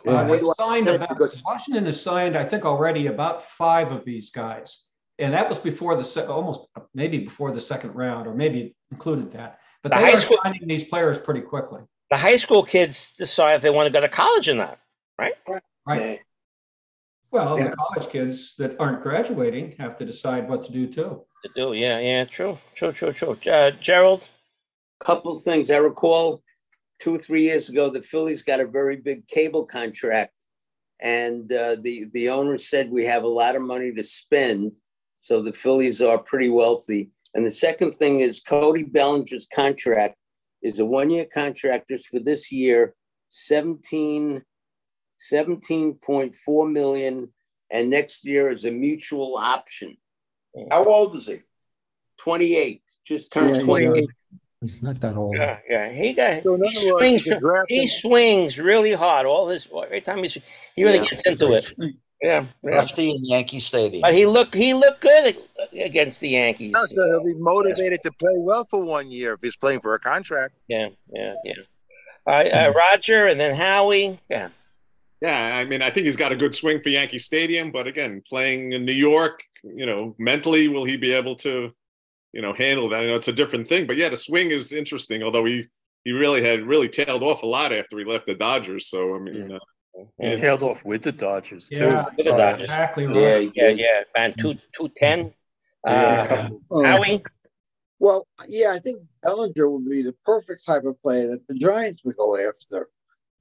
Uh, 0.07 0.39
Yeah. 0.41 0.51
signed 0.57 0.87
about, 0.87 1.09
because- 1.09 1.43
Washington 1.45 1.85
has 1.85 2.01
signed, 2.01 2.35
I 2.35 2.43
think, 2.45 2.65
already 2.65 3.07
about 3.07 3.43
five 3.43 3.91
of 3.91 4.05
these 4.05 4.31
guys. 4.31 4.83
And 5.19 5.33
that 5.33 5.47
was 5.49 5.59
before 5.59 5.97
the, 5.97 6.05
se- 6.05 6.25
almost, 6.27 6.61
maybe 6.95 7.17
before 7.19 7.51
the 7.51 7.59
second 7.61 7.93
round, 7.93 8.25
or 8.25 8.33
maybe 8.33 8.75
included 8.91 9.31
that. 9.33 9.59
But 9.83 9.89
The 9.89 9.97
they 9.97 10.03
high 10.03 10.11
are 10.13 10.17
school- 10.17 10.37
signing 10.43 10.67
these 10.67 10.85
players 10.85 11.19
pretty 11.19 11.41
quickly. 11.41 11.81
The 12.09 12.17
high 12.17 12.37
school 12.37 12.63
kids 12.63 13.11
decide 13.17 13.55
if 13.55 13.61
they 13.61 13.69
want 13.69 13.85
to 13.87 13.91
go 13.93 13.99
to 14.01 14.09
college 14.09 14.47
or 14.49 14.55
not, 14.55 14.79
right? 15.19 15.33
Right. 15.85 16.21
Well, 17.31 17.57
Yeah. 17.59 17.69
the 17.69 17.75
college 17.75 18.09
kids 18.09 18.55
that 18.57 18.75
aren't 18.79 19.03
graduating 19.03 19.75
have 19.77 19.97
to 19.99 20.05
decide 20.05 20.49
what 20.49 20.63
to 20.63 20.71
do 20.71 20.87
too. 20.87 21.25
To 21.43 21.49
do, 21.55 21.73
yeah, 21.73 21.99
yeah, 21.99 22.25
true, 22.25 22.57
true, 22.75 22.91
true, 22.91 23.13
true. 23.13 23.37
Uh, 23.49 23.71
Gerald, 23.71 24.23
Couple 24.99 25.31
of 25.33 25.41
things. 25.41 25.71
I 25.71 25.77
recall 25.77 26.43
two 26.99 27.15
or 27.15 27.17
three 27.17 27.43
years 27.43 27.69
ago, 27.69 27.89
the 27.89 28.01
Phillies 28.01 28.43
got 28.43 28.59
a 28.59 28.67
very 28.67 28.97
big 28.97 29.25
cable 29.27 29.65
contract. 29.65 30.33
And 30.99 31.49
uh, 31.53 31.77
the, 31.81 32.09
the 32.13 32.27
owner 32.29 32.57
said, 32.57 32.91
we 32.91 33.05
have 33.05 33.23
a 33.23 33.27
lot 33.29 33.55
of 33.55 33.61
money 33.61 33.93
to 33.93 34.03
spend. 34.03 34.73
So 35.19 35.41
the 35.41 35.53
Phillies 35.53 36.01
are 36.01 36.17
pretty 36.17 36.49
wealthy. 36.49 37.11
And 37.33 37.45
the 37.45 37.51
second 37.51 37.93
thing 37.93 38.19
is 38.19 38.41
Cody 38.41 38.83
Bellinger's 38.83 39.47
contract 39.53 40.15
is 40.61 40.79
a 40.79 40.85
one-year 40.85 41.27
contract 41.33 41.87
just 41.87 42.07
for 42.09 42.19
this 42.19 42.51
year, 42.51 42.93
17, 43.29 44.43
17.4 45.31 46.71
million. 46.71 47.29
And 47.71 47.89
next 47.89 48.25
year 48.25 48.49
is 48.49 48.65
a 48.65 48.71
mutual 48.71 49.37
option. 49.37 49.97
How 50.71 50.83
old 50.85 51.15
is 51.15 51.27
he? 51.27 51.41
28, 52.17 52.81
just 53.05 53.33
Yeah, 53.35 53.41
turned 53.41 53.55
he's 53.55 53.63
28. 53.63 54.09
He's 54.61 54.83
not 54.83 54.99
that 54.99 55.15
old. 55.15 55.35
yeah, 55.37 55.59
yeah, 55.69 55.89
he 55.91 56.11
got 56.13 56.43
So 56.43 56.55
he 56.55 56.61
words, 56.61 56.79
swings, 56.81 57.25
you 57.25 57.31
can 57.31 57.39
draft 57.41 57.65
he 57.69 57.87
swings 57.87 58.57
really 58.57 58.91
hard. 58.91 59.25
All 59.25 59.45
this 59.45 59.67
every 59.71 60.01
time 60.01 60.23
he 60.23 60.29
sw- 60.29 60.39
he 60.75 60.83
really 60.83 60.97
Yeah. 60.97 61.05
gets 61.11 61.25
into 61.27 61.53
it. 61.53 61.71
Yeah, 62.21 62.45
yeah. 62.61 62.77
Lefty 62.77 63.11
in 63.11 63.23
Yankee 63.23 63.61
Stadium. 63.61 64.01
But 64.01 64.13
he 64.13 64.25
looked 64.25 64.53
he 64.53 64.73
looked 64.73 64.99
good 64.99 65.37
against 65.71 66.19
the 66.19 66.29
Yankees. 66.29 66.73
No, 66.73 66.83
so 66.83 66.95
he'll 67.05 67.23
be 67.23 67.35
motivated 67.35 68.03
to 68.03 68.11
play 68.11 68.33
well 68.35 68.65
for 68.65 68.83
one 68.83 69.09
year 69.09 69.31
if 69.33 69.41
he's 69.41 69.55
playing 69.55 69.79
for 69.79 69.93
a 69.93 69.99
contract. 69.99 70.55
Yeah, 70.67 70.89
yeah, 71.13 71.35
yeah. 71.45 71.53
All 72.27 72.33
right, 72.33 72.51
uh, 72.51 72.73
Roger, 72.73 73.27
and 73.27 73.39
then 73.39 73.55
Howie. 73.55 74.19
Yeah, 74.29 74.49
Yeah, 75.21 75.57
I 75.57 75.65
mean, 75.65 75.81
I 75.81 75.89
think 75.89 76.05
he's 76.05 76.15
got 76.15 76.31
a 76.31 76.35
good 76.35 76.55
swing 76.55 76.81
for 76.81 76.89
Yankee 76.89 77.19
Stadium, 77.19 77.71
but 77.71 77.87
again, 77.87 78.21
playing 78.27 78.71
in 78.71 78.85
New 78.85 78.93
York, 78.93 79.41
you 79.63 79.85
know, 79.85 80.15
mentally, 80.17 80.69
will 80.69 80.85
he 80.85 80.95
be 80.95 81.11
able 81.11 81.35
to, 81.37 81.71
you 82.31 82.41
know, 82.41 82.53
handle 82.53 82.87
that? 82.89 83.01
I 83.01 83.07
know 83.07 83.15
it's 83.15 83.27
a 83.27 83.33
different 83.33 83.67
thing, 83.67 83.85
but 83.85 83.97
yeah, 83.97 84.09
the 84.09 84.17
swing 84.17 84.51
is 84.51 84.71
interesting. 84.71 85.21
Although 85.23 85.45
he 85.45 85.67
he 86.05 86.11
really 86.13 86.41
had 86.41 86.65
really 86.65 86.87
tailed 86.87 87.23
off 87.23 87.43
a 87.43 87.45
lot 87.45 87.73
after 87.73 87.99
he 87.99 88.05
left 88.05 88.27
the 88.27 88.35
Dodgers. 88.35 88.87
So 88.87 89.15
I 89.15 89.19
mean, 89.19 89.51
uh, 89.51 89.59
He 90.21 90.35
tailed 90.37 90.63
off 90.63 90.85
with 90.85 91.01
the 91.01 91.11
Dodgers 91.11 91.67
too. 91.67 91.75
Yeah, 91.75 92.05
Look 92.17 92.27
at 92.27 92.61
exactly 92.61 93.07
right. 93.07 93.51
Yeah, 93.53 93.69
yeah, 93.69 93.69
yeah. 93.69 94.03
Man, 94.15 94.33
two 94.39 94.55
two 94.73 94.89
ten. 94.95 95.33
Uh, 95.85 96.25
Yeah. 96.31 96.49
Howie. 96.85 97.23
Well, 97.99 98.25
yeah, 98.47 98.71
I 98.71 98.79
think 98.79 99.03
Bellinger 99.23 99.69
would 99.69 99.89
be 99.89 100.01
the 100.01 100.15
perfect 100.23 100.65
type 100.65 100.85
of 100.85 101.01
player 101.01 101.27
that 101.27 101.45
the 101.49 101.55
Giants 101.55 102.05
would 102.05 102.15
go 102.15 102.37
after. 102.37 102.87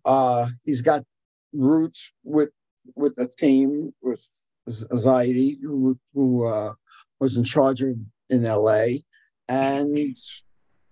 Uh, 0.04 0.48
he's 0.64 0.82
got 0.82 1.04
roots 1.52 2.12
with 2.24 2.50
with 2.94 3.18
a 3.18 3.26
team 3.26 3.92
with 4.02 4.24
Z- 4.70 4.86
Zaidi, 4.92 5.58
who 5.62 5.98
who 6.14 6.44
uh, 6.44 6.74
was 7.20 7.36
in 7.36 7.44
charge 7.44 7.82
of 7.82 7.96
in 8.30 8.44
L.A. 8.44 9.04
And 9.48 10.16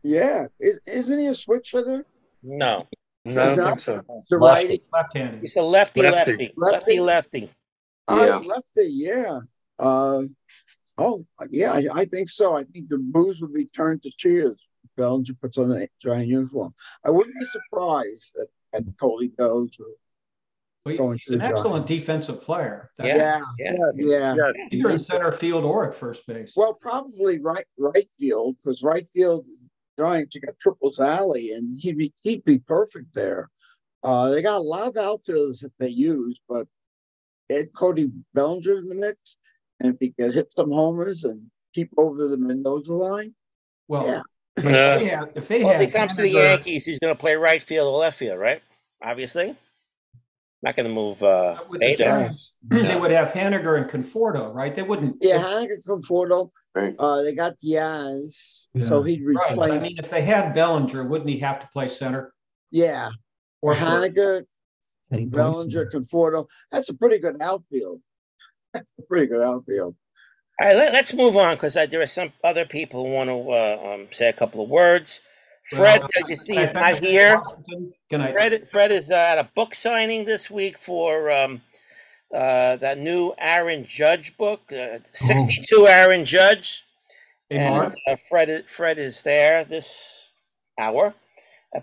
yeah, 0.03 0.47
is, 0.61 0.81
isn't 0.87 1.19
he 1.19 1.27
a 1.27 1.35
switch 1.35 1.73
hitter? 1.73 2.07
No, 2.43 2.87
No, 3.25 3.43
I 3.43 3.55
don't 3.57 3.67
think 3.67 3.81
so. 3.81 4.03
The 4.31 4.39
Lefty. 4.39 4.83
righty, 5.03 5.39
he's 5.41 5.57
a 5.57 5.63
lefty, 5.63 6.03
Lefty. 6.03 6.33
lefty, 6.33 6.53
lefty, 6.57 7.01
lefty. 7.01 7.51
oh, 8.09 8.25
Yeah. 8.25 8.37
lefty, 8.37 8.89
yeah. 8.91 9.41
Uh, 9.79 10.23
oh, 10.97 11.27
yeah, 11.51 11.73
I, 11.73 11.85
I 11.93 12.05
think 12.07 12.31
so. 12.31 12.57
I 12.57 12.65
think 12.65 12.89
the 12.89 12.99
booze 12.99 13.41
would 13.41 13.53
be 13.53 13.67
turned 13.67 14.03
to 14.05 14.11
cheers. 14.17 14.57
Bellinger 14.97 15.35
puts 15.41 15.59
on 15.59 15.73
a 15.73 15.87
giant 16.01 16.29
uniform. 16.29 16.73
I 17.05 17.11
wouldn't 17.11 17.39
be 17.39 17.45
surprised 17.47 18.35
that, 18.37 18.47
that 18.73 18.85
Cody 18.99 19.29
Bellinger 19.29 19.85
Well, 20.87 20.97
going 20.97 21.19
He's 21.19 21.27
to 21.27 21.33
an 21.35 21.39
the 21.41 21.45
excellent 21.47 21.87
Giants. 21.87 22.01
defensive 22.03 22.43
player. 22.43 22.91
That- 22.99 23.07
Yeah. 23.09 23.43
Yeah, 23.59 23.73
Yeah. 23.97 24.35
yeah. 24.35 24.35
Yeah. 24.37 24.53
Either 24.71 24.91
in 24.91 24.99
center 24.99 25.33
field 25.33 25.65
or 25.65 25.89
at 25.91 25.97
first 25.97 26.27
base. 26.27 26.53
Well, 26.57 26.75
probably 26.75 27.41
right 27.41 27.65
right 27.79 28.09
field 28.19 28.57
because 28.59 28.83
right 28.83 29.09
field 29.09 29.47
Giants 29.99 30.35
you 30.35 30.41
got 30.43 30.59
Triples 30.61 31.01
Alley 31.01 31.53
and 31.53 31.79
he'd 31.79 31.99
be 31.99 32.13
he'd 32.23 32.45
be 32.45 32.59
perfect 32.59 33.15
there. 33.15 33.51
Uh, 34.03 34.31
they 34.31 34.43
got 34.43 34.59
a 34.59 34.61
lot 34.61 34.87
of 34.89 34.97
outfielders 34.97 35.61
that 35.61 35.73
they 35.79 35.89
use, 35.89 36.41
but 36.49 36.67
add 37.51 37.67
Cody 37.75 38.11
Bellinger 38.35 38.79
in 38.79 38.89
the 38.89 38.95
mix, 38.95 39.37
and 39.81 39.93
if 39.95 39.99
he 40.01 40.11
could 40.13 40.33
hit 40.35 40.53
some 40.53 40.71
homers 40.71 41.25
and 41.25 41.43
keep 41.75 41.91
over 41.97 42.29
the 42.29 42.37
Mendoza 42.37 42.93
line, 42.95 43.35
Well, 43.89 44.07
yeah. 44.07 44.21
if 44.57 44.65
Yeah. 44.65 44.99
they 44.99 45.05
have, 45.07 45.31
if 45.35 45.49
they 45.49 45.65
Well, 45.65 45.81
if 45.81 45.81
he 45.81 45.87
comes 45.89 46.15
to 46.17 46.23
the 46.23 46.31
Yankees, 46.31 46.85
he's 46.85 46.99
going 47.01 47.15
to 47.15 47.19
play 47.19 47.35
right 47.37 47.63
field 47.63 47.89
or 47.93 47.99
left 47.99 48.19
field, 48.19 48.39
right? 48.39 48.63
Obviously, 49.03 49.57
not 50.67 50.75
going 50.75 50.89
to 50.89 50.93
move 50.93 51.23
uh, 51.23 51.63
with 51.69 51.81
the 51.81 51.87
Bader. 51.87 52.05
Giants, 52.05 52.57
they 52.65 52.99
would 52.99 53.13
have 53.13 53.29
Haniger 53.29 53.81
and 53.81 53.89
Conforto, 53.89 54.53
right? 54.53 54.75
They 54.75 54.83
wouldn't. 54.83 55.17
Yeah, 55.21 55.39
Haniger 55.39 55.79
Conforto. 55.87 56.51
Right. 56.75 56.95
Uh, 56.99 57.23
they 57.23 57.35
got 57.35 57.57
Diaz, 57.59 58.69
so 58.81 59.03
he'd 59.03 59.25
replace. 59.25 59.57
Right. 59.57 59.71
I 59.71 59.79
mean, 59.79 59.97
if 59.97 60.11
they 60.11 60.23
had 60.23 60.55
Bellinger, 60.55 61.05
wouldn't 61.05 61.31
he 61.31 61.39
have 61.39 61.61
to 61.61 61.69
play 61.73 61.87
center? 61.87 62.35
yeah, 62.73 63.11
Or 63.63 63.75
Haniger, 63.75 64.45
Teddy 65.09 65.25
Bellinger, 65.27 65.87
Conforto. 65.87 66.47
That's 66.73 66.89
a 66.89 66.95
pretty 66.95 67.19
good 67.19 67.41
outfield. 67.41 68.03
That's 68.75 68.93
a 68.99 69.03
pretty 69.03 69.29
good 69.29 69.43
outfield. 69.43 69.95
All 70.61 70.67
right, 70.67 70.77
let, 70.77 70.95
us 70.97 71.15
move 71.15 71.37
on 71.37 71.55
because 71.55 71.75
there 71.75 72.03
are 72.03 72.07
some 72.09 72.33
other 72.43 72.65
people 72.67 73.05
who 73.05 73.13
want 73.13 73.31
to 73.31 73.53
uh, 73.53 73.95
um, 73.95 74.09
say 74.11 74.29
a 74.29 74.33
couple 74.33 74.65
of 74.65 74.69
words. 74.69 75.21
Fred, 75.71 76.01
Well, 76.01 76.09
as 76.23 76.29
you 76.29 76.37
see, 76.37 76.57
is 76.59 76.75
not 76.75 76.97
here. 76.97 77.43
Can 78.11 78.21
I? 78.21 78.33
Fred, 78.33 78.69
Fred 78.69 78.93
is 78.93 79.11
uh, 79.11 79.15
at 79.15 79.39
a 79.39 79.49
book 79.55 79.75
signing 79.75 80.25
this 80.25 80.51
week 80.51 80.79
for 80.79 81.31
um, 81.31 81.61
uh, 82.33 82.77
that 82.77 82.99
new 82.99 83.33
Aaron 83.39 83.85
Judge 83.89 84.37
book, 84.37 84.61
uh, 84.73 84.99
62 85.13 85.89
Aaron 85.89 86.25
Judge. 86.25 86.85
Hey, 87.51 87.59
and 87.59 87.93
uh, 88.09 88.17
Fred, 88.29 88.49
is- 88.49 88.63
Fred 88.69 88.99
is 88.99 89.23
there 89.23 89.65
this 89.65 89.97
hour. 90.79 91.15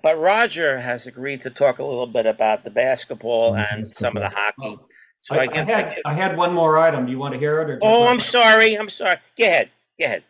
But 0.02 0.18
Roger 0.20 0.80
has 0.80 1.06
agreed 1.06 1.42
to 1.44 1.50
talk 1.50 1.80
a 1.80 1.84
little 1.84 2.08
bit 2.08 2.26
about 2.26 2.64
the 2.64 2.72
basketball 2.72 3.56
and 3.56 3.88
some 3.88 4.18
of 4.18 4.24
the 4.24 4.30
hockey. 4.30 4.80
So 5.22 5.36
I, 5.36 5.44
I, 5.46 5.48
I 5.54 5.64
had 5.64 5.96
I 6.06 6.14
had 6.14 6.36
one 6.38 6.52
more 6.54 6.78
item. 6.80 7.06
Do 7.06 7.12
you 7.12 7.20
want 7.20 7.34
to 7.34 7.40
hear 7.40 7.62
it 7.62 7.70
or? 7.70 7.80
oh, 7.84 8.08
I'm 8.08 8.20
sorry. 8.20 8.76
I'm 8.76 8.90
sorry. 8.90 9.18
Go 9.38 9.46
ahead. 9.46 9.70
Go 10.00 10.06
ahead. 10.06 10.24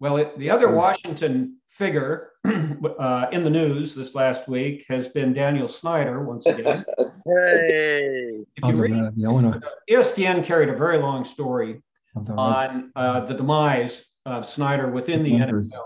Well, 0.00 0.16
it, 0.16 0.36
the 0.38 0.50
other 0.50 0.70
Washington 0.70 1.58
figure 1.72 2.32
uh, 2.44 3.26
in 3.32 3.44
the 3.44 3.50
news 3.50 3.94
this 3.94 4.14
last 4.14 4.48
week 4.48 4.84
has 4.88 5.08
been 5.08 5.32
Daniel 5.32 5.68
Snyder 5.68 6.24
once 6.24 6.46
again. 6.46 6.84
Hey. 7.24 8.44
If 8.56 8.64
you 8.64 8.72
the, 8.72 8.82
read, 8.82 8.92
uh, 8.94 9.60
ESPN 9.88 10.44
carried 10.44 10.68
a 10.70 10.76
very 10.76 10.98
long 10.98 11.24
story 11.24 11.80
of 12.16 12.26
the 12.26 12.32
Reds. 12.32 12.40
on 12.40 12.92
uh, 12.96 13.24
the 13.26 13.34
demise 13.34 14.04
of 14.26 14.44
Snyder 14.44 14.90
within 14.90 15.22
the 15.22 15.38
Panthers. 15.38 15.72
NFL, 15.72 15.84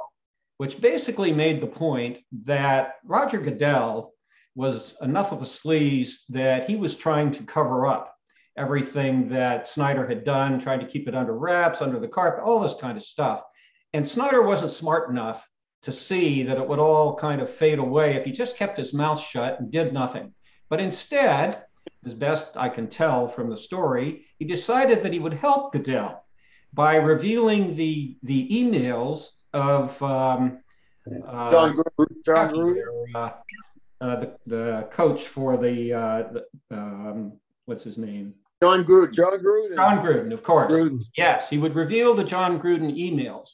which 0.56 0.80
basically 0.80 1.32
made 1.32 1.60
the 1.60 1.66
point 1.66 2.20
that 2.46 2.94
Roger 3.04 3.38
Goodell 3.38 4.14
was 4.54 4.96
enough 5.02 5.30
of 5.30 5.42
a 5.42 5.44
sleaze 5.44 6.12
that 6.30 6.64
he 6.64 6.76
was 6.76 6.96
trying 6.96 7.30
to 7.32 7.42
cover 7.42 7.86
up 7.86 8.14
everything 8.56 9.28
that 9.28 9.68
Snyder 9.68 10.08
had 10.08 10.24
done, 10.24 10.58
trying 10.58 10.80
to 10.80 10.86
keep 10.86 11.06
it 11.06 11.14
under 11.14 11.36
wraps, 11.36 11.82
under 11.82 12.00
the 12.00 12.08
carpet, 12.08 12.44
all 12.44 12.60
this 12.60 12.80
kind 12.80 12.96
of 12.96 13.02
stuff. 13.02 13.42
And 13.92 14.08
Snyder 14.08 14.42
wasn't 14.42 14.70
smart 14.70 15.10
enough 15.10 15.46
to 15.86 15.92
see 15.92 16.42
that 16.42 16.58
it 16.58 16.68
would 16.68 16.80
all 16.80 17.14
kind 17.14 17.40
of 17.40 17.48
fade 17.48 17.78
away 17.78 18.16
if 18.16 18.24
he 18.24 18.32
just 18.32 18.56
kept 18.56 18.76
his 18.76 18.92
mouth 18.92 19.20
shut 19.20 19.60
and 19.60 19.70
did 19.70 19.92
nothing. 19.92 20.34
But 20.68 20.80
instead, 20.80 21.62
as 22.04 22.12
best 22.12 22.56
I 22.56 22.68
can 22.68 22.88
tell 22.88 23.28
from 23.28 23.48
the 23.48 23.56
story, 23.56 24.26
he 24.40 24.44
decided 24.44 25.04
that 25.04 25.12
he 25.12 25.20
would 25.20 25.32
help 25.32 25.72
Goodell 25.72 26.24
by 26.74 26.96
revealing 26.96 27.76
the 27.76 28.16
the 28.24 28.48
emails 28.48 29.30
of 29.52 30.02
um, 30.02 30.58
uh, 31.06 31.50
Jon 31.52 31.76
Gruden. 31.76 32.24
Jon 32.24 32.50
Gruden. 32.52 32.82
uh, 33.14 33.30
uh, 34.00 34.20
the, 34.20 34.36
the 34.46 34.88
coach 34.90 35.28
for 35.28 35.56
the, 35.56 35.92
uh, 35.92 36.22
the 36.32 36.76
um, 36.76 37.32
what's 37.66 37.84
his 37.84 37.96
name? 37.96 38.34
Jon 38.60 38.84
Gruden. 38.84 39.14
Jon 39.14 39.38
Gruden. 39.38 39.76
Jon 39.76 40.04
Gruden, 40.04 40.32
of 40.32 40.42
course. 40.42 40.72
Gruden. 40.72 40.98
Yes, 41.16 41.48
he 41.48 41.58
would 41.58 41.76
reveal 41.76 42.12
the 42.12 42.24
Jon 42.24 42.58
Gruden 42.60 42.92
emails. 42.98 43.50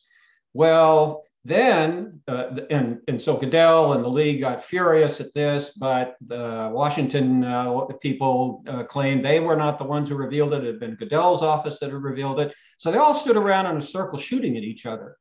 Well, 0.54 1.24
then, 1.44 2.20
uh, 2.28 2.56
and 2.70 3.00
and 3.08 3.20
so 3.20 3.36
Goodell 3.36 3.94
and 3.94 4.04
the 4.04 4.08
league 4.08 4.40
got 4.40 4.64
furious 4.64 5.20
at 5.20 5.34
this, 5.34 5.70
but 5.76 6.16
the 6.26 6.70
Washington 6.72 7.42
uh, 7.42 7.80
people 8.00 8.62
uh, 8.68 8.84
claimed 8.84 9.24
they 9.24 9.40
were 9.40 9.56
not 9.56 9.76
the 9.76 9.84
ones 9.84 10.08
who 10.08 10.14
revealed 10.14 10.54
it. 10.54 10.62
It 10.62 10.66
had 10.66 10.80
been 10.80 10.94
Goodell's 10.94 11.42
office 11.42 11.80
that 11.80 11.90
had 11.90 12.02
revealed 12.02 12.38
it. 12.38 12.54
So 12.78 12.92
they 12.92 12.98
all 12.98 13.14
stood 13.14 13.36
around 13.36 13.66
in 13.66 13.76
a 13.76 13.80
circle 13.80 14.18
shooting 14.18 14.56
at 14.56 14.62
each 14.62 14.86
other. 14.86 15.16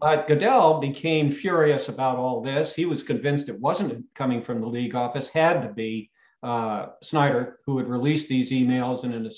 But 0.00 0.26
Goodell 0.26 0.80
became 0.80 1.30
furious 1.30 1.88
about 1.88 2.16
all 2.16 2.42
this. 2.42 2.74
He 2.74 2.84
was 2.84 3.04
convinced 3.04 3.48
it 3.48 3.60
wasn't 3.60 4.04
coming 4.14 4.42
from 4.42 4.60
the 4.60 4.66
league 4.66 4.96
office, 4.96 5.28
had 5.28 5.62
to 5.62 5.72
be 5.72 6.10
uh, 6.42 6.86
Snyder 7.02 7.60
who 7.66 7.78
had 7.78 7.86
released 7.86 8.28
these 8.28 8.50
emails 8.50 9.04
in 9.04 9.14
a 9.14 9.30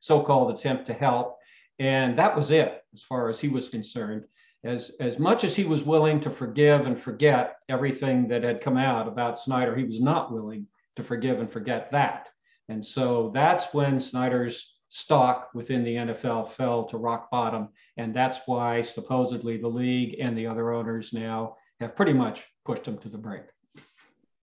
so-called 0.00 0.58
attempt 0.58 0.86
to 0.86 0.92
help. 0.92 1.38
And 1.78 2.18
that 2.18 2.36
was 2.36 2.50
it, 2.50 2.82
as 2.92 3.02
far 3.02 3.30
as 3.30 3.40
he 3.40 3.48
was 3.48 3.70
concerned. 3.70 4.24
As, 4.62 4.90
as 5.00 5.18
much 5.18 5.44
as 5.44 5.56
he 5.56 5.64
was 5.64 5.82
willing 5.82 6.20
to 6.20 6.30
forgive 6.30 6.86
and 6.86 7.00
forget 7.00 7.56
everything 7.68 8.28
that 8.28 8.42
had 8.44 8.60
come 8.60 8.76
out 8.76 9.08
about 9.08 9.38
Snyder, 9.38 9.74
he 9.74 9.84
was 9.84 10.00
not 10.00 10.32
willing 10.32 10.66
to 10.96 11.02
forgive 11.02 11.40
and 11.40 11.50
forget 11.50 11.90
that. 11.92 12.28
And 12.68 12.84
so 12.84 13.30
that's 13.34 13.72
when 13.72 13.98
Snyder's 13.98 14.76
stock 14.88 15.50
within 15.54 15.82
the 15.82 15.94
NFL 15.94 16.52
fell 16.52 16.84
to 16.84 16.98
rock 16.98 17.30
bottom. 17.30 17.68
And 17.96 18.14
that's 18.14 18.40
why 18.46 18.82
supposedly 18.82 19.56
the 19.56 19.68
league 19.68 20.16
and 20.20 20.36
the 20.36 20.46
other 20.46 20.72
owners 20.72 21.12
now 21.12 21.56
have 21.80 21.96
pretty 21.96 22.12
much 22.12 22.42
pushed 22.64 22.86
him 22.86 22.98
to 22.98 23.08
the 23.08 23.18
brink. 23.18 23.44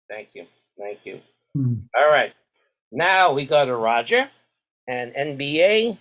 Thank 0.09 0.29
you. 0.33 0.45
Thank 0.77 0.99
you. 1.05 1.21
Hmm. 1.55 1.75
All 1.97 2.09
right. 2.09 2.33
Now 2.91 3.31
we 3.31 3.45
go 3.45 3.65
to 3.65 3.75
Roger 3.75 4.29
and 4.88 5.13
NBA. 5.13 5.97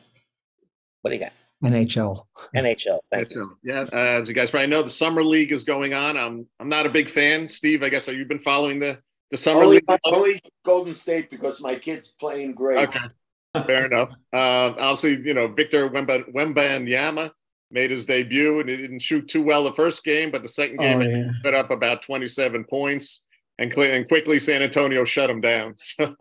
What 1.02 1.10
do 1.10 1.14
you 1.14 1.20
got? 1.20 1.32
NHL. 1.62 2.24
NHL. 2.56 2.98
Thank 3.12 3.34
you. 3.34 3.56
Yeah, 3.62 3.84
uh, 3.92 3.96
as 3.96 4.28
you 4.28 4.34
guys 4.34 4.50
probably 4.50 4.68
know, 4.68 4.82
the 4.82 4.90
summer 4.90 5.22
league 5.22 5.52
is 5.52 5.64
going 5.64 5.92
on. 5.94 6.16
I'm 6.16 6.46
I'm 6.58 6.68
not 6.68 6.86
a 6.86 6.90
big 6.90 7.08
fan. 7.08 7.46
Steve, 7.46 7.82
I 7.82 7.88
guess 7.90 8.06
have 8.06 8.14
you 8.14 8.24
been 8.24 8.38
following 8.38 8.78
the 8.78 8.98
the 9.30 9.36
summer 9.36 9.62
Only, 9.62 9.76
league? 9.88 9.98
only 10.04 10.40
Golden 10.64 10.94
State 10.94 11.30
because 11.30 11.60
my 11.60 11.76
kid's 11.76 12.12
playing 12.12 12.54
great. 12.54 12.88
Okay, 12.88 13.64
fair 13.66 13.86
enough. 13.86 14.08
Uh, 14.32 14.74
obviously, 14.78 15.20
you 15.26 15.34
know 15.34 15.48
Victor 15.48 15.88
Wemba 15.90 16.24
Wembanyama 16.34 17.30
made 17.70 17.90
his 17.90 18.04
debut 18.06 18.58
and 18.60 18.68
he 18.68 18.76
didn't 18.76 18.98
shoot 19.00 19.28
too 19.28 19.42
well 19.42 19.62
the 19.64 19.72
first 19.74 20.02
game, 20.02 20.30
but 20.32 20.42
the 20.42 20.48
second 20.48 20.78
game 20.78 20.98
Oh, 20.98 21.00
he 21.02 21.08
yeah. 21.10 21.30
put 21.44 21.54
up 21.54 21.70
about 21.70 22.02
27 22.02 22.64
points. 22.64 23.20
And, 23.60 23.70
and 23.76 24.08
quickly 24.08 24.38
San 24.38 24.62
Antonio 24.62 25.04
shut 25.04 25.30
him 25.30 25.40
down. 25.40 25.74
So 26.00 26.14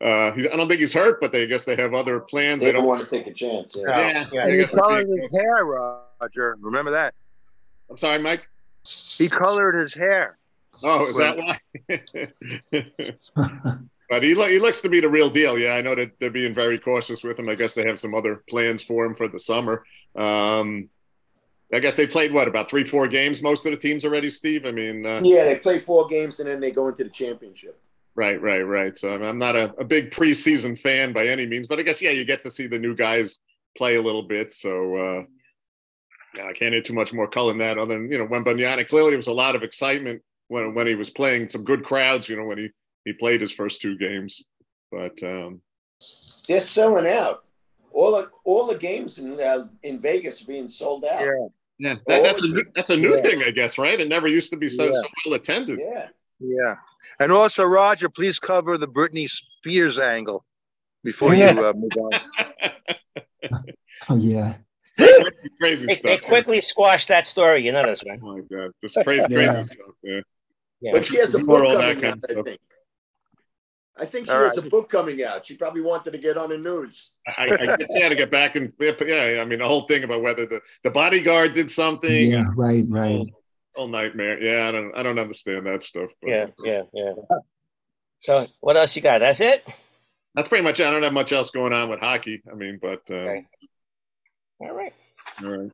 uh, 0.00 0.32
he's, 0.32 0.46
I 0.46 0.56
don't 0.56 0.66
think 0.66 0.80
he's 0.80 0.94
hurt, 0.94 1.20
but 1.20 1.30
they 1.30 1.42
I 1.42 1.46
guess 1.46 1.64
they 1.64 1.76
have 1.76 1.92
other 1.92 2.20
plans. 2.20 2.62
They 2.62 2.72
don't 2.72 2.86
want 2.86 3.02
to 3.02 3.06
take 3.06 3.26
a 3.26 3.32
chance. 3.32 3.76
Yeah, 3.78 4.26
And 4.32 4.40
I 4.40 4.50
he 4.50 4.56
guess 4.56 4.74
colored 4.74 5.06
his 5.08 5.30
hair, 5.30 5.64
Roger. 5.66 6.56
Remember 6.60 6.90
that? 6.92 7.14
I'm 7.90 7.98
sorry, 7.98 8.18
Mike. 8.18 8.48
He 8.84 9.28
colored 9.28 9.78
his 9.78 9.92
hair. 9.92 10.38
Oh, 10.82 11.06
is 11.06 11.16
that 11.16 11.36
why? 11.36 11.60
but 14.08 14.22
he, 14.22 14.34
lo- 14.34 14.48
he 14.48 14.58
looks 14.58 14.80
to 14.80 14.88
be 14.88 15.00
the 15.00 15.08
real 15.08 15.28
deal. 15.28 15.58
Yeah, 15.58 15.74
I 15.74 15.82
know 15.82 15.94
that 15.94 16.18
they're 16.18 16.30
being 16.30 16.54
very 16.54 16.78
cautious 16.78 17.22
with 17.22 17.38
him. 17.38 17.48
I 17.50 17.54
guess 17.54 17.74
they 17.74 17.86
have 17.86 17.98
some 17.98 18.14
other 18.14 18.42
plans 18.48 18.82
for 18.82 19.04
him 19.04 19.14
for 19.14 19.28
the 19.28 19.38
summer. 19.38 19.84
Um, 20.16 20.88
I 21.74 21.80
guess 21.80 21.96
they 21.96 22.06
played 22.06 22.32
what 22.32 22.48
about 22.48 22.68
three, 22.68 22.84
four 22.84 23.08
games. 23.08 23.42
Most 23.42 23.64
of 23.64 23.72
the 23.72 23.78
teams 23.78 24.04
already, 24.04 24.28
Steve. 24.28 24.66
I 24.66 24.72
mean, 24.72 25.06
uh, 25.06 25.20
Yeah, 25.22 25.44
they 25.44 25.58
play 25.58 25.78
four 25.78 26.06
games 26.06 26.38
and 26.38 26.48
then 26.48 26.60
they 26.60 26.70
go 26.70 26.88
into 26.88 27.04
the 27.04 27.10
championship. 27.10 27.80
right, 28.14 28.40
right, 28.42 28.62
right. 28.62 28.96
So 28.96 29.14
I'm, 29.14 29.22
I'm 29.22 29.38
not 29.38 29.56
a, 29.56 29.72
a 29.78 29.84
big 29.84 30.10
preseason 30.10 30.78
fan 30.78 31.12
by 31.12 31.26
any 31.26 31.46
means, 31.46 31.66
but 31.66 31.78
I 31.78 31.82
guess 31.82 32.02
yeah, 32.02 32.10
you 32.10 32.24
get 32.24 32.42
to 32.42 32.50
see 32.50 32.66
the 32.66 32.78
new 32.78 32.94
guys 32.94 33.38
play 33.76 33.96
a 33.96 34.02
little 34.02 34.22
bit. 34.22 34.52
So 34.52 34.96
uh, 34.96 35.22
yeah, 36.34 36.46
I 36.46 36.52
can't 36.52 36.74
add 36.74 36.84
too 36.84 36.92
much 36.92 37.12
more 37.12 37.26
color 37.26 37.52
than 37.52 37.58
that. 37.58 37.78
Other 37.78 37.94
than 37.94 38.12
you 38.12 38.18
know, 38.18 38.26
Wembanyama 38.26 38.86
clearly 38.88 39.10
there 39.10 39.16
was 39.16 39.28
a 39.28 39.32
lot 39.32 39.56
of 39.56 39.62
excitement 39.62 40.20
when 40.48 40.74
when 40.74 40.86
he 40.86 40.94
was 40.94 41.08
playing 41.08 41.48
some 41.48 41.64
good 41.64 41.84
crowds. 41.84 42.28
You 42.28 42.36
know, 42.36 42.44
when 42.44 42.58
he 42.58 42.68
he 43.06 43.14
played 43.14 43.40
his 43.40 43.52
first 43.52 43.80
two 43.80 43.96
games, 43.96 44.42
but 44.90 45.14
um, 45.22 45.62
They're 46.46 46.60
selling 46.60 47.06
out. 47.06 47.44
All 47.94 48.12
the, 48.12 48.30
all 48.44 48.66
the 48.66 48.78
games 48.78 49.18
in 49.18 49.38
uh, 49.40 49.68
in 49.82 50.00
Vegas 50.00 50.42
are 50.42 50.46
being 50.46 50.68
sold 50.68 51.04
out. 51.04 51.20
Yeah. 51.20 51.48
Yeah, 51.82 51.94
that, 52.06 52.22
that's 52.22 52.40
a 52.42 52.46
new, 52.46 52.64
that's 52.74 52.90
a 52.90 52.96
new 52.96 53.14
yeah. 53.16 53.20
thing, 53.22 53.42
I 53.42 53.50
guess, 53.50 53.76
right? 53.78 53.98
It 54.00 54.08
never 54.08 54.28
used 54.28 54.50
to 54.50 54.56
be 54.56 54.68
so, 54.68 54.86
Yeah. 54.86 54.92
so 54.92 55.02
well 55.26 55.34
attended. 55.34 55.78
Yeah. 55.80 56.08
Yeah. 56.40 56.74
And 57.20 57.32
also, 57.32 57.64
Roger, 57.64 58.08
please 58.08 58.38
cover 58.38 58.78
the 58.78 58.88
Britney 58.88 59.28
Spears 59.28 59.98
angle 59.98 60.44
before 61.04 61.34
Yeah. 61.34 61.52
you 61.54 61.64
uh, 61.66 61.72
move 61.74 61.92
on. 61.96 62.20
Oh 64.08 64.16
yeah. 64.16 64.54
crazy 65.60 65.86
They, 65.86 65.94
stuff. 65.94 66.02
they 66.02 66.18
quickly 66.18 66.60
squashed 66.60 67.06
that 67.08 67.24
story. 67.26 67.64
You 67.64 67.70
know 67.72 67.84
this, 67.86 68.02
right? 68.08 68.18
Oh 68.22 68.36
my 68.36 68.40
god, 68.40 68.72
just 68.82 68.96
crazy, 69.04 69.24
crazy 69.32 69.42
Yeah. 69.44 69.64
stuff. 69.64 69.76
Yeah. 70.02 70.20
Yeah. 70.80 70.92
But 70.92 71.04
she 71.04 71.16
has 71.18 71.34
a 71.34 71.38
Ignore 71.38 71.62
book 71.62 71.70
all 71.70 71.78
that 71.78 71.94
coming 71.94 72.00
kind 72.00 72.04
out, 72.12 72.16
of 72.18 72.24
I 72.28 72.32
stuff. 72.32 72.46
think. 72.46 72.60
I 73.98 74.06
think 74.06 74.26
she 74.26 74.32
All 74.32 74.42
has 74.42 74.56
right. 74.56 74.66
a 74.66 74.70
book 74.70 74.88
coming 74.88 75.22
out. 75.22 75.44
She 75.44 75.54
probably 75.56 75.82
wanted 75.82 76.12
to 76.12 76.18
get 76.18 76.38
on 76.38 76.48
the 76.48 76.56
news. 76.58 77.10
I, 77.36 77.44
I 77.44 77.76
get- 77.76 77.86
yeah, 77.90 78.08
to 78.08 78.14
get 78.14 78.30
back 78.30 78.56
and 78.56 78.72
yeah, 78.80 79.38
I 79.40 79.44
mean 79.44 79.58
the 79.58 79.66
whole 79.66 79.86
thing 79.86 80.02
about 80.04 80.22
whether 80.22 80.46
the, 80.46 80.60
the 80.82 80.90
bodyguard 80.90 81.52
did 81.52 81.68
something, 81.68 82.30
Yeah. 82.30 82.46
Right. 82.56 82.84
Right. 82.88 83.26
whole 83.74 83.88
nightmare. 83.88 84.42
Yeah, 84.42 84.68
I 84.68 84.72
don't 84.72 84.96
I 84.96 85.02
don't 85.02 85.18
understand 85.18 85.66
that 85.66 85.82
stuff. 85.82 86.10
But 86.22 86.30
Yeah, 86.30 86.46
yeah, 86.64 86.82
yeah. 86.94 87.12
So 88.22 88.46
what 88.60 88.76
else 88.76 88.96
you 88.96 89.02
got? 89.02 89.18
That's 89.18 89.40
it. 89.40 89.64
that's 90.34 90.48
pretty 90.48 90.64
much. 90.64 90.80
it. 90.80 90.86
I 90.86 90.90
don't 90.90 91.02
have 91.02 91.12
much 91.12 91.32
else 91.32 91.50
going 91.50 91.72
on 91.72 91.90
with 91.90 92.00
hockey. 92.00 92.42
I 92.50 92.54
mean, 92.54 92.78
but 92.80 93.02
uh, 93.10 93.14
Okay. 93.14 93.46
All 94.60 94.72
right. 94.72 94.94
all 95.42 95.50
right. 95.50 95.70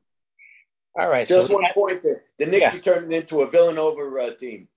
All 0.99 1.07
right. 1.09 1.27
Just 1.27 1.47
so 1.47 1.53
one 1.53 1.71
point: 1.73 2.01
the, 2.01 2.15
the 2.39 2.47
Knicks 2.47 2.75
are 2.75 2.79
turning 2.79 3.11
into 3.11 3.41
a 3.41 3.49
Villanova 3.49 4.01
uh, 4.23 4.31
team. 4.35 4.67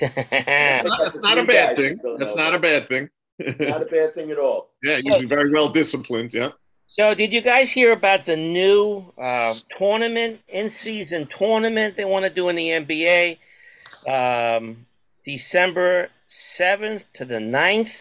That's 0.00 0.88
not, 0.88 0.98
that's 1.00 1.20
not 1.20 1.38
a 1.38 1.44
bad 1.44 1.76
thing. 1.76 1.98
That's 2.18 2.36
not 2.36 2.54
a 2.54 2.58
bad 2.58 2.88
thing. 2.88 3.08
Not 3.38 3.82
a 3.82 3.86
bad 3.86 4.14
thing 4.14 4.30
at 4.30 4.38
all. 4.38 4.70
yeah, 4.82 4.98
usually 5.02 5.26
very 5.26 5.50
well 5.50 5.68
disciplined. 5.68 6.32
Yeah. 6.32 6.50
So, 6.98 7.14
did 7.14 7.32
you 7.32 7.42
guys 7.42 7.70
hear 7.70 7.92
about 7.92 8.24
the 8.24 8.36
new 8.36 9.12
uh, 9.20 9.54
tournament, 9.76 10.40
in-season 10.48 11.26
tournament 11.26 11.96
they 11.96 12.06
want 12.06 12.24
to 12.24 12.30
do 12.30 12.48
in 12.48 12.56
the 12.56 12.68
NBA? 12.68 13.38
Um, 14.08 14.86
December 15.24 16.08
7th 16.28 17.02
to 17.14 17.24
the 17.24 17.34
9th 17.34 17.92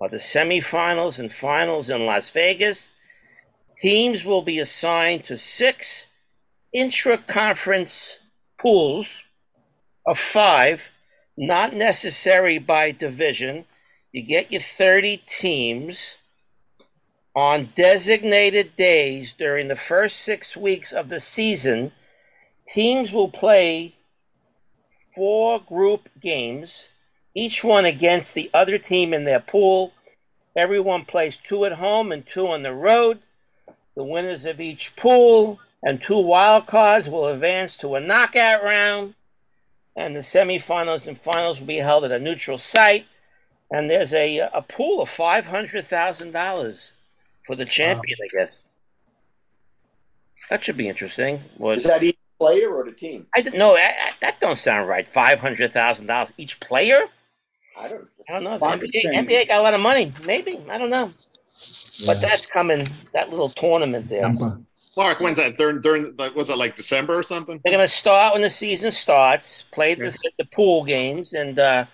are 0.00 0.08
the 0.08 0.16
semifinals 0.16 1.18
and 1.18 1.32
finals 1.32 1.90
in 1.90 2.06
Las 2.06 2.30
Vegas. 2.30 2.92
Teams 3.78 4.24
will 4.24 4.42
be 4.42 4.58
assigned 4.58 5.24
to 5.24 5.36
six 5.36 6.06
intra-conference 6.72 8.20
pools 8.58 9.22
of 10.06 10.18
five, 10.18 10.82
not 11.40 11.74
necessary 11.74 12.58
by 12.58 12.90
division. 12.90 13.64
You 14.12 14.22
get 14.22 14.52
your 14.52 14.60
30 14.60 15.22
teams 15.26 16.16
on 17.34 17.72
designated 17.74 18.76
days 18.76 19.32
during 19.32 19.68
the 19.68 19.76
first 19.76 20.20
six 20.20 20.54
weeks 20.54 20.92
of 20.92 21.08
the 21.08 21.18
season, 21.18 21.92
teams 22.68 23.10
will 23.10 23.30
play 23.30 23.94
four 25.14 25.60
group 25.60 26.10
games, 26.20 26.88
each 27.34 27.64
one 27.64 27.86
against 27.86 28.34
the 28.34 28.50
other 28.52 28.76
team 28.76 29.14
in 29.14 29.24
their 29.24 29.40
pool. 29.40 29.94
Everyone 30.54 31.06
plays 31.06 31.38
two 31.38 31.64
at 31.64 31.72
home 31.72 32.12
and 32.12 32.26
two 32.26 32.48
on 32.48 32.62
the 32.62 32.74
road. 32.74 33.20
The 33.96 34.04
winners 34.04 34.44
of 34.44 34.60
each 34.60 34.94
pool 34.94 35.58
and 35.82 36.02
two 36.02 36.18
wild 36.18 36.66
cards 36.66 37.08
will 37.08 37.28
advance 37.28 37.78
to 37.78 37.94
a 37.94 38.00
knockout 38.00 38.62
round, 38.62 39.14
and 39.96 40.14
the 40.14 40.20
semifinals 40.20 41.06
and 41.06 41.18
finals 41.20 41.60
will 41.60 41.66
be 41.66 41.76
held 41.76 42.04
at 42.04 42.12
a 42.12 42.18
neutral 42.18 42.58
site. 42.58 43.06
And 43.70 43.90
there's 43.90 44.12
a, 44.14 44.38
a 44.52 44.62
pool 44.62 45.00
of 45.00 45.08
$500,000 45.10 46.92
for 47.44 47.56
the 47.56 47.64
champion, 47.64 48.18
I 48.22 48.28
guess. 48.36 48.76
That 50.50 50.64
should 50.64 50.76
be 50.76 50.88
interesting. 50.88 51.42
Was 51.58 51.84
Is 51.84 51.90
that 51.90 52.02
each 52.02 52.18
player 52.38 52.74
or 52.74 52.84
the 52.84 52.92
team? 52.92 53.26
I 53.36 53.42
don't 53.42 53.56
know. 53.56 53.76
I, 53.76 53.80
I, 53.80 54.10
that 54.20 54.40
don't 54.40 54.58
sound 54.58 54.88
right. 54.88 55.06
Five 55.06 55.38
hundred 55.38 55.72
thousand 55.72 56.06
dollars 56.06 56.32
each 56.36 56.58
player. 56.58 57.06
I 57.78 57.88
don't. 57.88 58.08
I 58.28 58.32
don't 58.32 58.44
know. 58.44 58.58
The 58.58 58.66
NBA. 58.66 59.26
NBA 59.26 59.48
got 59.48 59.60
a 59.60 59.62
lot 59.62 59.74
of 59.74 59.80
money. 59.80 60.12
Maybe 60.26 60.60
I 60.68 60.76
don't 60.76 60.90
know. 60.90 61.12
But 62.04 62.20
that's 62.20 62.46
coming. 62.46 62.84
That 63.12 63.30
little 63.30 63.48
tournament 63.48 64.08
there. 64.08 64.34
Mark, 64.96 65.20
when's 65.20 65.38
that? 65.38 65.56
During 65.56 65.80
during 65.80 66.16
was 66.34 66.50
it 66.50 66.56
like 66.56 66.76
December 66.76 67.18
or 67.18 67.22
something? 67.22 67.60
They're 67.64 67.72
gonna 67.72 67.88
start 67.88 68.34
when 68.34 68.42
the 68.42 68.50
season 68.50 68.90
starts. 68.90 69.64
Play 69.70 69.94
the, 69.94 70.16
the 70.38 70.44
pool 70.46 70.84
games 70.84 71.32
and 71.32 71.58
uh, 71.58 71.86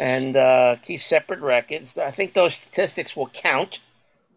and 0.00 0.36
uh, 0.36 0.76
keep 0.84 1.02
separate 1.02 1.40
records. 1.40 1.96
I 1.96 2.10
think 2.10 2.34
those 2.34 2.54
statistics 2.54 3.14
will 3.16 3.28
count, 3.28 3.78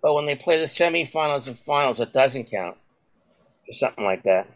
but 0.02 0.14
when 0.14 0.26
they 0.26 0.36
play 0.36 0.60
the 0.60 0.66
semifinals 0.66 1.48
and 1.48 1.58
finals, 1.58 2.00
it 2.00 2.14
doesn't 2.14 2.46
count. 2.52 2.78
Or 3.68 3.74
something 3.74 4.04
like 4.04 4.22
that. 4.24 4.48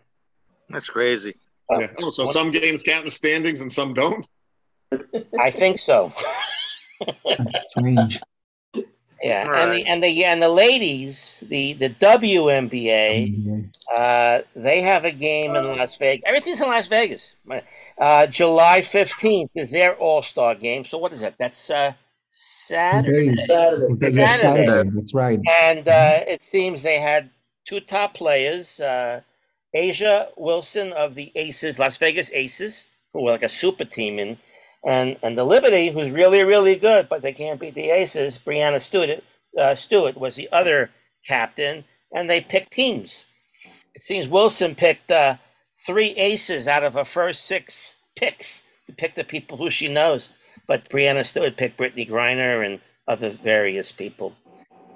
That's 0.70 0.90
crazy. 0.90 1.36
Yeah. 1.72 1.88
Oh, 2.00 2.12
so 2.12 2.28
some 2.28 2.52
games 2.52 2.84
count 2.84 3.06
in 3.06 3.10
standings 3.10 3.62
and 3.62 3.72
some 3.72 3.96
don't. 3.96 4.28
I 5.40 5.50
think 5.50 5.80
so. 5.80 6.14
Strange. 7.72 8.20
Yeah, 9.22 9.46
All 9.48 9.54
and 9.54 9.74
the 9.74 9.86
and 9.86 10.04
the 10.04 10.26
and 10.26 10.42
the 10.42 10.50
ladies, 10.50 11.38
the 11.42 11.74
the 11.74 11.90
WNBA, 11.90 13.70
uh, 13.94 14.42
they 14.56 14.82
have 14.82 15.04
a 15.04 15.12
game 15.12 15.56
in 15.56 15.66
Las 15.66 15.98
Vegas. 15.98 16.24
Everything's 16.26 16.62
in 16.62 16.70
Las 16.70 16.88
Vegas. 16.88 17.34
Uh, 17.98 18.28
July 18.28 18.82
fifteenth 18.82 19.52
is 19.56 19.72
their 19.72 19.96
All 19.96 20.22
Star 20.22 20.56
game. 20.56 20.86
So 20.86 20.98
what 20.98 21.12
is 21.12 21.22
that? 21.22 21.36
That's 21.38 21.70
uh, 21.70 21.94
Saturday. 22.30 23.36
Days. 23.36 23.48
Yeah, 23.50 24.38
Saturday. 24.38 24.90
That's 24.90 25.14
right. 25.14 25.40
And 25.62 25.88
uh, 25.88 26.20
it 26.28 26.42
seems 26.42 26.82
they 26.82 27.00
had 27.00 27.30
two 27.68 27.80
top 27.82 28.14
players, 28.14 28.80
uh, 28.80 29.22
A'ja 29.76 30.30
Wilson 30.38 30.94
of 30.94 31.16
the 31.16 31.32
Aces, 31.36 31.78
Las 31.78 31.98
Vegas 31.98 32.32
Aces, 32.34 32.86
who 33.14 33.24
were 33.24 33.32
like 33.32 33.44
a 33.44 33.50
super 33.50 33.86
team 33.86 34.18
in, 34.18 34.38
and 34.86 35.18
and 35.24 35.38
the 35.38 35.44
Liberty, 35.44 35.92
who's 35.92 36.12
really 36.12 36.44
really 36.44 36.76
good, 36.76 37.10
but 37.10 37.22
they 37.22 37.34
can't 37.34 37.60
beat 37.60 37.76
the 37.76 37.90
Aces. 37.90 38.40
Breanna 38.44 38.82
Stewart, 38.82 39.24
uh, 39.60 39.76
Stewart 39.76 40.18
was 40.18 40.36
the 40.36 40.50
other 40.52 40.90
captain, 41.26 41.84
and 42.14 42.30
they 42.30 42.42
picked 42.42 42.74
teams. 42.74 43.26
It 43.96 44.04
seems 44.04 44.30
Wilson 44.30 44.76
picked 44.76 45.12
uh, 45.12 45.36
three 45.86 46.12
aces 46.12 46.68
out 46.68 46.84
of 46.84 46.94
her 46.94 47.06
first 47.06 47.46
six 47.46 47.98
picks 48.16 48.64
to 48.88 48.94
pick 48.94 49.16
the 49.16 49.24
people 49.24 49.58
who 49.58 49.70
she 49.70 49.88
knows. 49.88 50.30
But 50.68 50.90
Breanna 50.90 51.26
Stewart 51.26 51.58
picked 51.58 51.78
Brittney 51.78 52.10
Griner 52.10 52.66
and 52.66 52.80
other 53.08 53.32
various 53.32 53.92
people. 53.92 54.36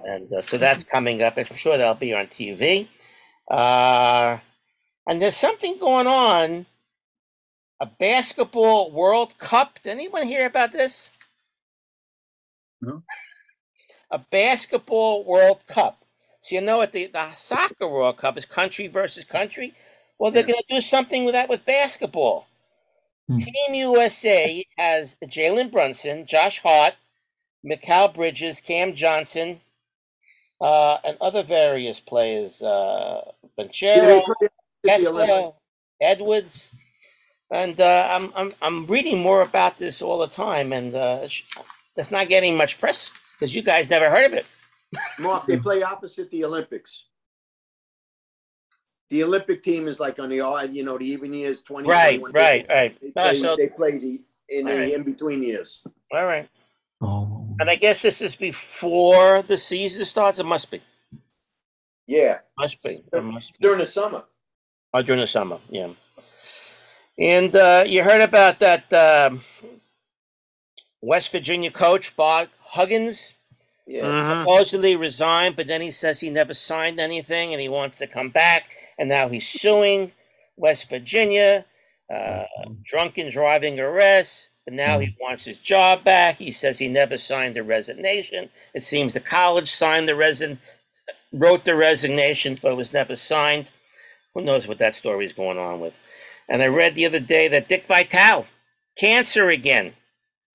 And 0.06 0.32
uh, 0.32 0.42
so 0.42 0.58
that's 0.58 0.84
coming 0.84 1.22
up. 1.22 1.38
I'm 1.38 1.56
sure 1.56 1.78
that'll 1.78 1.96
be 1.96 2.14
on 2.14 2.28
TV. 2.28 2.88
Uh, 3.50 4.38
and 5.08 5.22
there's 5.22 5.38
something 5.38 5.78
going 5.80 6.08
on 6.08 6.66
a 7.84 7.86
basketball 8.00 8.94
World 8.94 9.38
Cup. 9.40 9.78
Did 9.84 9.90
anyone 9.90 10.26
hear 10.26 10.46
about 10.46 10.72
this? 10.72 11.10
No. 12.82 13.04
A 14.10 14.20
basketball 14.20 15.26
World 15.26 15.60
Cup. 15.68 16.06
So 16.40 16.56
you 16.56 16.62
know 16.62 16.78
what 16.78 16.94
the, 16.94 17.08
the 17.08 17.36
soccer 17.36 17.90
World 17.90 18.18
Cup 18.18 18.38
is 18.38 18.46
country 18.46 18.88
versus 18.88 19.26
country. 19.26 19.74
Well, 20.18 20.32
they're 20.32 20.44
going 20.44 20.62
to 20.66 20.76
do 20.76 20.80
something 20.80 21.26
with 21.26 21.34
that 21.34 21.50
with 21.50 21.66
basketball. 21.66 22.48
Team 23.28 23.74
USA 23.74 24.66
has 24.78 25.18
Jalen 25.26 25.70
Brunson, 25.70 26.26
Josh 26.26 26.62
Hart, 26.62 26.94
Mikal 27.66 28.16
Bridges, 28.16 28.62
Cam 28.62 28.96
Johnson, 28.96 29.60
uh, 30.62 31.00
and 31.04 31.18
other 31.20 31.44
various 31.44 32.00
players. 32.00 32.62
Uh, 32.62 33.32
Banchero, 33.60 34.24
Kessler, 34.86 35.52
Edwards, 36.02 36.72
and 37.54 37.80
uh, 37.80 38.08
I'm, 38.12 38.34
I'm 38.36 38.54
I'm 38.62 38.86
reading 38.88 39.20
more 39.20 39.42
about 39.42 39.78
this 39.80 40.02
all 40.02 40.20
the 40.20 40.28
time, 40.28 40.74
and 40.74 40.96
uh, 40.96 41.20
it's- 41.24 41.44
it's 41.96 42.10
not 42.10 42.28
getting 42.28 42.58
much 42.58 42.80
press 42.80 43.12
because 43.34 43.54
you 43.54 43.62
guys 43.62 43.88
never 43.90 44.10
heard 44.10 44.26
of 44.26 44.34
it. 44.34 44.46
Mark, 45.20 45.46
they 45.46 45.58
play 45.60 45.84
opposite 45.84 46.32
the 46.32 46.44
Olympics. 46.44 47.06
The 49.12 49.24
Olympic 49.24 49.62
team 49.62 49.88
is 49.88 50.00
like 50.00 50.18
on 50.18 50.30
the 50.30 50.40
odd, 50.42 50.74
you 50.74 50.84
know, 50.84 50.98
the 50.98 51.06
even 51.06 51.32
years, 51.34 51.62
20. 51.62 51.88
Right, 51.88 52.20
21. 52.20 52.32
right, 52.34 52.66
right. 52.68 52.98
They 53.00 53.12
No, 53.16 53.24
play, 53.30 53.40
so- 53.42 53.56
they 53.58 53.68
play 53.70 54.00
the 54.00 54.22
in 54.50 54.66
the 54.66 54.74
right. 54.76 54.94
in 54.94 55.04
between 55.04 55.44
years. 55.44 55.86
All 56.12 56.26
right. 56.26 56.50
Oh. 57.02 57.56
And 57.60 57.70
I 57.70 57.76
guess 57.76 58.02
this 58.02 58.22
is 58.22 58.36
before 58.36 59.44
the 59.44 59.58
season 59.58 60.04
starts. 60.06 60.40
It 60.40 60.46
must 60.48 60.72
be. 60.72 60.82
Yeah. 62.08 62.40
Must 62.58 62.82
be. 62.82 63.04
It 63.14 63.24
must 63.24 63.50
It's 63.50 63.58
during 63.60 63.80
the 63.80 63.86
summer. 63.86 64.24
Oh, 64.96 65.02
during 65.04 65.22
the 65.22 65.28
summer, 65.28 65.60
yeah. 65.70 65.90
And 67.20 67.56
uh, 67.56 67.84
you 67.86 68.04
heard 68.04 68.22
about 68.22 68.60
that 68.60 68.92
um, 68.94 69.42
West 71.02 71.32
Virginia 71.32 71.72
coach, 71.72 72.16
Bob 72.16 72.48
Huggins? 72.62 73.34
Yeah. 73.86 74.42
Supposedly 74.42 74.96
resigned, 74.96 75.56
but 75.56 75.68
then 75.68 75.82
he 75.82 75.92
says 75.92 76.20
he 76.20 76.30
never 76.30 76.54
signed 76.54 77.00
anything 77.00 77.52
and 77.54 77.62
he 77.62 77.70
wants 77.70 77.98
to 77.98 78.08
come 78.08 78.30
back. 78.30 78.64
And 78.98 79.10
now 79.10 79.28
he's 79.28 79.48
suing 79.48 80.12
West 80.56 80.90
Virginia, 80.90 81.66
uh, 82.14 82.44
drunken 82.84 83.30
driving 83.30 83.80
arrest. 83.80 84.50
But 84.66 84.76
now 84.76 85.00
he 85.00 85.16
wants 85.20 85.44
his 85.44 85.58
job 85.58 86.06
back. 86.06 86.38
He 86.38 86.54
says 86.54 86.80
he 86.80 86.88
never 86.88 87.18
signed 87.18 87.58
the 87.58 87.64
resignation. 87.64 88.50
It 88.74 88.86
seems 88.86 89.14
the 89.14 89.20
college 89.20 89.70
signed 89.70 90.08
the 90.08 90.16
resign, 90.16 90.60
wrote 91.34 91.66
the 91.66 91.76
resignation, 91.76 92.58
but 92.62 92.72
it 92.72 92.78
was 92.78 92.94
never 92.94 93.18
signed. 93.18 93.68
Who 94.34 94.42
knows 94.42 94.66
what 94.66 94.78
that 94.78 94.96
story 94.96 95.26
is 95.26 95.34
going 95.34 95.58
on 95.58 95.82
with? 95.82 95.94
And 96.50 96.62
I 96.62 96.68
read 96.68 96.96
the 96.96 97.06
other 97.06 97.20
day 97.20 97.48
that 97.48 97.68
Dick 97.68 97.86
Vitale, 97.88 98.46
cancer 98.98 99.50
again. 99.50 99.94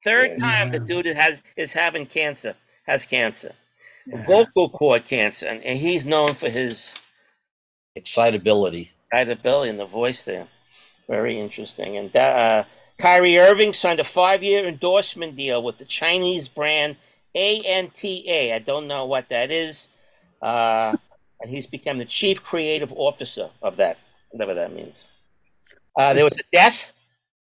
Third 0.04 0.38
time 0.38 0.70
the 0.70 0.78
dude 0.78 1.06
has 1.06 1.42
is 1.56 1.72
having 1.72 2.06
cancer, 2.06 2.54
has 2.86 3.04
cancer, 3.04 3.52
vocal 4.26 4.70
cord 4.70 5.06
cancer, 5.06 5.46
and, 5.46 5.62
and 5.64 5.78
he's 5.78 6.06
known 6.06 6.34
for 6.34 6.48
his 6.48 6.94
excitability. 7.96 8.92
excitability 9.06 9.70
in 9.70 9.76
the 9.76 9.86
voice 9.86 10.22
there. 10.22 10.46
Very 11.08 11.40
interesting. 11.40 11.96
And 11.96 12.14
uh, 12.14 12.64
Kyrie 12.98 13.38
Irving 13.38 13.72
signed 13.72 13.98
a 13.98 14.04
five-year 14.04 14.68
endorsement 14.68 15.36
deal 15.36 15.62
with 15.62 15.78
the 15.78 15.84
Chinese 15.84 16.48
brand 16.48 16.96
ANTA. 17.34 18.54
I 18.54 18.58
don't 18.60 18.86
know 18.86 19.06
what 19.06 19.28
that 19.30 19.50
is. 19.50 19.88
Uh, 20.40 20.96
and 21.40 21.50
he's 21.50 21.66
become 21.66 21.98
the 21.98 22.04
chief 22.04 22.42
creative 22.42 22.92
officer 22.92 23.50
of 23.62 23.76
that, 23.76 23.98
whatever 24.30 24.54
that 24.54 24.72
means. 24.72 25.06
Uh, 25.96 26.14
there 26.14 26.24
was 26.24 26.38
a 26.38 26.42
death 26.52 26.92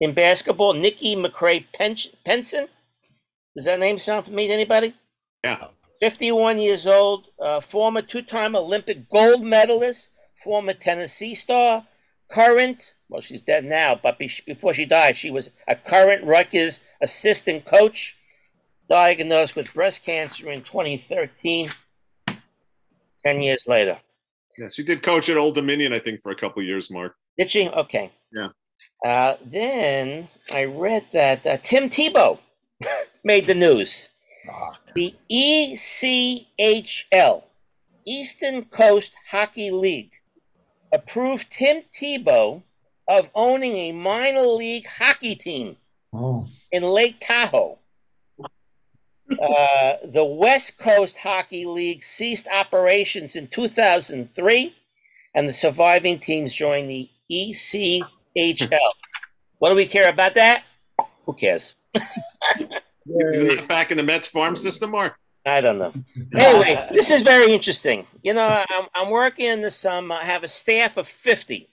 in 0.00 0.14
basketball. 0.14 0.72
Nikki 0.72 1.16
McCray 1.16 1.64
Pen- 1.74 1.96
Penson. 2.24 2.68
Does 3.54 3.64
that 3.64 3.80
name 3.80 3.98
sound 3.98 4.26
familiar 4.26 4.48
to 4.48 4.54
anybody? 4.54 4.94
Yeah. 5.42 5.68
51 6.00 6.58
years 6.58 6.86
old, 6.86 7.26
uh, 7.40 7.60
former 7.60 8.02
two 8.02 8.22
time 8.22 8.54
Olympic 8.54 9.08
gold 9.08 9.42
medalist, 9.42 10.10
former 10.34 10.74
Tennessee 10.74 11.34
star, 11.34 11.86
current, 12.30 12.92
well, 13.08 13.22
she's 13.22 13.42
dead 13.42 13.64
now, 13.64 13.98
but 14.00 14.18
be- 14.18 14.30
before 14.46 14.74
she 14.74 14.84
died, 14.84 15.16
she 15.16 15.30
was 15.30 15.50
a 15.68 15.74
current 15.74 16.24
Rutgers 16.24 16.80
assistant 17.00 17.64
coach, 17.64 18.16
diagnosed 18.90 19.56
with 19.56 19.72
breast 19.72 20.04
cancer 20.04 20.50
in 20.50 20.62
2013, 20.62 21.70
10 23.24 23.40
years 23.40 23.64
later. 23.66 23.98
Yeah, 24.58 24.68
she 24.72 24.82
did 24.82 25.02
coach 25.02 25.28
at 25.28 25.36
Old 25.36 25.54
Dominion, 25.54 25.92
I 25.92 26.00
think, 26.00 26.22
for 26.22 26.30
a 26.30 26.36
couple 26.36 26.62
years, 26.62 26.90
Mark. 26.90 27.16
Did 27.38 27.50
she? 27.50 27.68
Okay. 27.68 28.10
Yeah. 28.32 28.48
Uh, 29.04 29.36
then 29.44 30.28
I 30.52 30.64
read 30.64 31.04
that 31.12 31.46
uh, 31.46 31.58
Tim 31.62 31.90
Tebow 31.90 32.38
made 33.24 33.46
the 33.46 33.54
news. 33.54 34.08
The 34.94 35.14
E 35.28 35.74
ECHL, 35.76 37.42
Eastern 38.06 38.64
Coast 38.66 39.12
Hockey 39.30 39.70
League, 39.70 40.12
approved 40.92 41.50
Tim 41.52 41.82
Tebow 42.00 42.62
of 43.08 43.28
owning 43.34 43.76
a 43.76 43.92
minor 43.92 44.42
league 44.46 44.86
hockey 44.86 45.34
team 45.34 45.76
Oh. 46.12 46.46
in 46.72 46.82
Lake 46.84 47.16
Tahoe. 47.20 47.78
Uh, 49.42 49.94
the 50.04 50.24
West 50.24 50.78
Coast 50.78 51.16
Hockey 51.16 51.66
League 51.66 52.04
ceased 52.04 52.46
operations 52.46 53.34
in 53.34 53.48
2003, 53.48 54.74
and 55.34 55.48
the 55.48 55.52
surviving 55.52 56.18
teams 56.20 56.54
joined 56.54 56.88
the 56.88 57.10
ECHL. 57.30 58.78
what 59.58 59.70
do 59.70 59.74
we 59.74 59.86
care 59.86 60.08
about 60.08 60.34
that? 60.34 60.64
Who 61.24 61.32
cares? 61.32 61.74
Back 63.68 63.90
in 63.90 63.96
the 63.96 64.02
Mets 64.02 64.28
farm 64.28 64.56
system, 64.56 64.90
Mark? 64.90 65.16
I 65.46 65.60
don't 65.60 65.78
know. 65.78 65.92
Anyway, 66.34 66.88
this 66.92 67.10
is 67.10 67.22
very 67.22 67.52
interesting. 67.52 68.06
You 68.22 68.34
know, 68.34 68.64
I'm, 68.68 68.86
I'm 68.94 69.10
working 69.10 69.46
in 69.46 69.62
the 69.62 69.70
summer. 69.70 70.16
I 70.16 70.24
have 70.24 70.42
a 70.42 70.48
staff 70.48 70.96
of 70.96 71.06
50, 71.06 71.68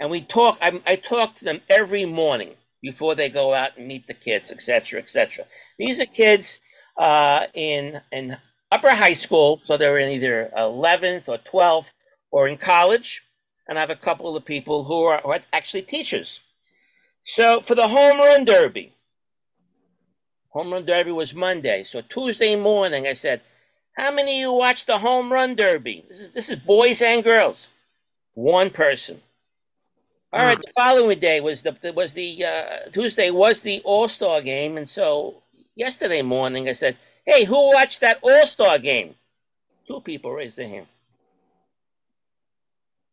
and 0.00 0.10
we 0.10 0.22
talk. 0.22 0.56
I, 0.62 0.80
I 0.86 0.96
talk 0.96 1.36
to 1.36 1.44
them 1.44 1.60
every 1.68 2.06
morning 2.06 2.54
before 2.80 3.14
they 3.14 3.28
go 3.28 3.52
out 3.52 3.76
and 3.76 3.86
meet 3.86 4.06
the 4.06 4.14
kids, 4.14 4.50
etc., 4.50 5.00
etc. 5.00 5.44
These 5.78 6.00
are 6.00 6.06
kids 6.06 6.60
uh, 6.98 7.46
in 7.52 8.00
in 8.12 8.38
upper 8.70 8.94
high 8.94 9.14
school, 9.14 9.60
so 9.64 9.76
they're 9.76 9.98
in 9.98 10.10
either 10.10 10.50
11th 10.56 11.28
or 11.28 11.38
12th, 11.38 11.92
or 12.30 12.48
in 12.48 12.56
college, 12.56 13.22
and 13.68 13.78
I 13.78 13.80
have 13.80 13.90
a 13.90 13.96
couple 13.96 14.36
of 14.36 14.44
people 14.44 14.84
who 14.84 15.02
are, 15.04 15.20
who 15.22 15.30
are 15.30 15.40
actually 15.52 15.82
teachers. 15.82 16.40
So 17.24 17.60
for 17.60 17.74
the 17.74 17.88
home 17.88 18.18
run 18.18 18.44
derby, 18.44 18.94
home 20.50 20.72
run 20.72 20.84
derby 20.84 21.12
was 21.12 21.34
Monday. 21.34 21.84
So 21.84 22.00
Tuesday 22.00 22.56
morning, 22.56 23.06
I 23.06 23.12
said, 23.12 23.40
"How 23.96 24.10
many 24.10 24.38
of 24.38 24.40
you 24.40 24.52
watched 24.52 24.86
the 24.86 24.98
home 24.98 25.32
run 25.32 25.54
derby? 25.54 26.04
This 26.08 26.20
is 26.20 26.32
this 26.32 26.48
is 26.50 26.56
boys 26.56 27.00
and 27.00 27.22
girls." 27.22 27.68
One 28.34 28.70
person. 28.70 29.20
All 30.32 30.40
right. 30.40 30.58
The 30.58 30.72
following 30.74 31.18
day 31.20 31.40
was 31.40 31.62
the 31.62 31.92
was 31.94 32.14
the 32.14 32.44
uh, 32.44 32.90
Tuesday 32.90 33.30
was 33.30 33.62
the 33.62 33.80
All 33.84 34.08
Star 34.08 34.40
game, 34.40 34.78
and 34.78 34.88
so 34.88 35.42
yesterday 35.74 36.22
morning 36.22 36.68
I 36.68 36.72
said, 36.72 36.96
"Hey, 37.26 37.44
who 37.44 37.74
watched 37.74 38.00
that 38.00 38.18
All 38.22 38.46
Star 38.46 38.78
game?" 38.78 39.14
Two 39.86 40.00
people 40.00 40.32
raised 40.32 40.56
their 40.56 40.68
hand. 40.68 40.86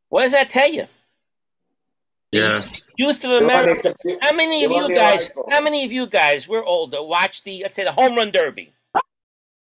What 0.09 0.23
does 0.23 0.31
that 0.33 0.49
tell 0.49 0.69
you? 0.71 0.85
Yeah. 2.31 2.65
Youth 2.97 3.23
of 3.23 3.41
America. 3.43 3.95
How 4.21 4.33
many 4.33 4.63
of 4.65 4.71
you 4.71 4.95
guys? 4.95 5.29
How 5.49 5.61
many 5.61 5.85
of 5.85 5.91
you 5.91 6.05
guys? 6.07 6.47
We're 6.47 6.63
older. 6.65 7.01
Watch 7.01 7.43
the 7.43 7.61
let's 7.63 7.75
say 7.75 7.83
the 7.83 7.91
home 7.91 8.15
run 8.15 8.31
derby. 8.31 8.73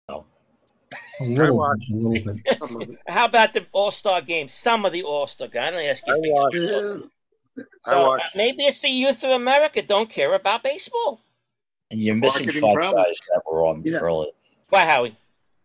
A 0.10 1.24
little, 1.24 1.64
a 1.64 1.74
little 1.90 2.34
bit. 2.34 3.00
How 3.08 3.26
about 3.26 3.54
the 3.54 3.66
All 3.72 3.92
Star 3.92 4.22
game? 4.22 4.50
Some 4.50 4.86
of 4.86 4.92
the 4.94 5.04
All 5.04 5.28
Star 5.28 5.48
game. 5.48 5.64
I 5.64 5.72
don't 5.72 5.82
ask 5.86 6.06
you. 6.06 7.10
I 7.86 7.92
So, 7.92 8.02
watched. 8.10 8.26
uh, 8.26 8.30
maybe 8.38 8.64
it's 8.64 8.82
the 8.82 8.90
youth 8.90 9.24
of 9.24 9.32
America 9.32 9.82
don't 9.82 10.10
care 10.10 10.34
about 10.34 10.62
baseball. 10.64 11.22
And 11.90 12.02
you're 12.02 12.16
missing 12.16 12.46
Marketing 12.48 12.62
five 12.62 12.76
problem. 12.76 13.04
guys 13.04 13.18
that 13.34 13.42
were 13.50 13.66
on 13.66 13.82
You 13.84 13.92
know- 13.92 14.00
early. 14.00 14.32
Why, 14.70 14.86
Howie? 14.86 15.18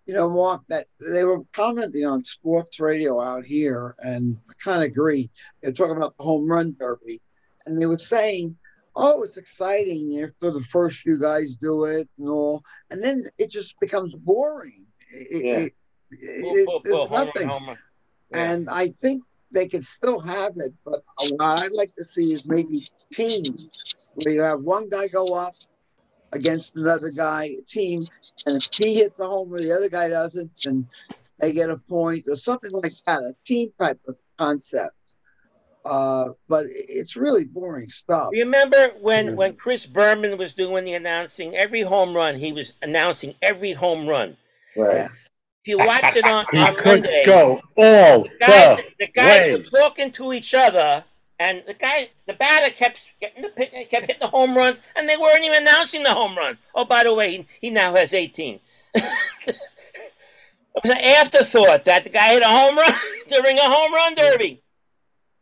You 0.07 0.15
know, 0.15 0.29
Mark, 0.29 0.63
that 0.69 0.87
they 1.13 1.25
were 1.25 1.43
commenting 1.53 2.07
on 2.07 2.25
sports 2.25 2.81
radio 2.81 3.21
out 3.21 3.45
here, 3.45 3.95
and 4.01 4.39
I 4.49 4.53
kind 4.63 4.79
of 4.83 4.89
agree. 4.89 5.31
They're 5.63 5.73
talking 5.73 5.97
about 5.97 6.17
the 6.17 6.25
home 6.25 6.49
run 6.51 6.75
derby, 6.79 7.21
and 7.67 7.81
they 7.81 7.87
were 7.87 7.99
saying, 7.99 8.57
"Oh, 8.97 9.23
it's 9.23 9.37
exciting 9.37 10.21
after 10.23 10.51
the 10.51 10.61
first 10.61 11.01
few 11.01 11.19
guys 11.21 11.57
do 11.57 11.85
it 11.85 12.09
and 12.19 12.29
all, 12.29 12.63
and 12.91 13.03
then 13.03 13.25
it 13.39 13.51
just 13.51 13.79
becomes 13.81 14.15
boring. 14.15 14.87
It, 15.13 15.45
Yeah. 15.45 15.59
it, 15.59 15.75
it, 16.11 16.67
boom, 16.67 16.81
there's 16.85 16.97
boom, 16.97 17.09
home 17.09 17.27
nothing." 17.27 17.49
home 17.49 17.67
run. 17.69 17.79
And 18.33 18.71
I 18.71 18.89
think 18.89 19.25
they 19.51 19.67
can 19.67 19.83
still 19.83 20.21
have 20.21 20.53
it, 20.57 20.73
but 20.85 21.03
what 21.19 21.41
I'd 21.41 21.73
like 21.73 21.95
to 21.97 22.05
see 22.05 22.33
is 22.33 22.45
maybe 22.47 22.81
teams 23.13 23.69
where 24.15 24.33
you 24.33 24.41
have 24.41 24.61
one 24.61 24.89
guy 24.89 25.09
go 25.09 25.35
up 25.35 25.55
against 26.33 26.77
another 26.77 27.11
guy 27.11 27.51
team, 27.67 28.07
and 28.47 28.57
if 28.57 28.69
he 28.73 28.95
hits 28.95 29.21
a 29.21 29.27
homer, 29.27 29.59
the 29.59 29.73
other 29.73 29.89
guy 29.89 30.09
doesn't, 30.09 30.51
then 30.65 30.87
they 31.39 31.53
get 31.53 31.71
a 31.71 31.77
point 31.77 32.27
or 32.29 32.37
something 32.37 32.71
like 32.73 32.93
that. 33.07 33.21
A 33.21 33.35
team 33.45 33.73
type 33.79 34.01
of 34.07 34.17
concept. 34.37 34.95
Uh, 35.85 36.29
but 36.47 36.67
it's 36.69 37.17
really 37.17 37.45
boring 37.45 37.89
stuff. 37.89 38.29
Remember 38.33 38.91
when 39.01 39.35
when 39.35 39.57
Chris 39.57 39.87
Berman 39.87 40.37
was 40.37 40.53
doing 40.53 40.85
the 40.85 40.93
announcing 40.93 41.57
every 41.57 41.81
home 41.81 42.15
run, 42.15 42.35
he 42.39 42.53
was 42.53 42.75
announcing 42.83 43.35
every 43.41 43.73
home 43.73 44.07
run. 44.07 44.37
Right. 44.77 45.09
If 45.63 45.69
you 45.69 45.79
watch 45.79 46.17
it 46.17 46.25
on, 46.27 46.45
He 46.53 46.59
on 46.59 46.77
could 46.77 47.03
Monday, 47.03 47.23
go 47.25 47.61
all 47.79 48.23
the 48.25 48.31
guys, 48.41 48.77
the 48.99 49.07
the 49.07 49.13
guys 49.13 49.53
way. 49.53 49.57
were 49.57 49.79
talking 49.79 50.13
to 50.13 50.33
each 50.35 50.53
other, 50.55 51.03
and 51.41 51.63
the 51.67 51.75
guy, 51.75 52.07
the 52.27 52.35
batter 52.35 52.71
kept 52.73 53.01
getting 53.21 53.43
the 53.43 53.49
pit, 53.49 53.73
kept 53.91 54.07
hitting 54.07 54.21
the 54.21 54.29
home 54.29 54.57
runs, 54.57 54.81
and 54.95 55.09
they 55.09 55.17
weren't 55.17 55.43
even 55.43 55.63
announcing 55.63 56.03
the 56.05 56.13
home 56.15 56.37
runs. 56.37 56.59
Oh, 56.75 56.85
by 56.85 57.03
the 57.03 57.13
way, 57.15 57.31
he, 57.39 57.47
he 57.61 57.71
now 57.71 57.95
has 57.97 58.15
18. 58.15 58.61
it 58.95 59.57
was 60.85 60.91
an 60.93 60.99
afterthought 60.99 61.85
that 61.87 62.05
the 62.05 62.11
guy 62.11 62.35
hit 62.35 62.43
a 62.43 62.49
home 62.49 62.77
run 62.77 62.93
during 63.29 63.59
a 63.59 63.63
home 63.63 63.93
run 63.93 64.15
derby. 64.15 64.63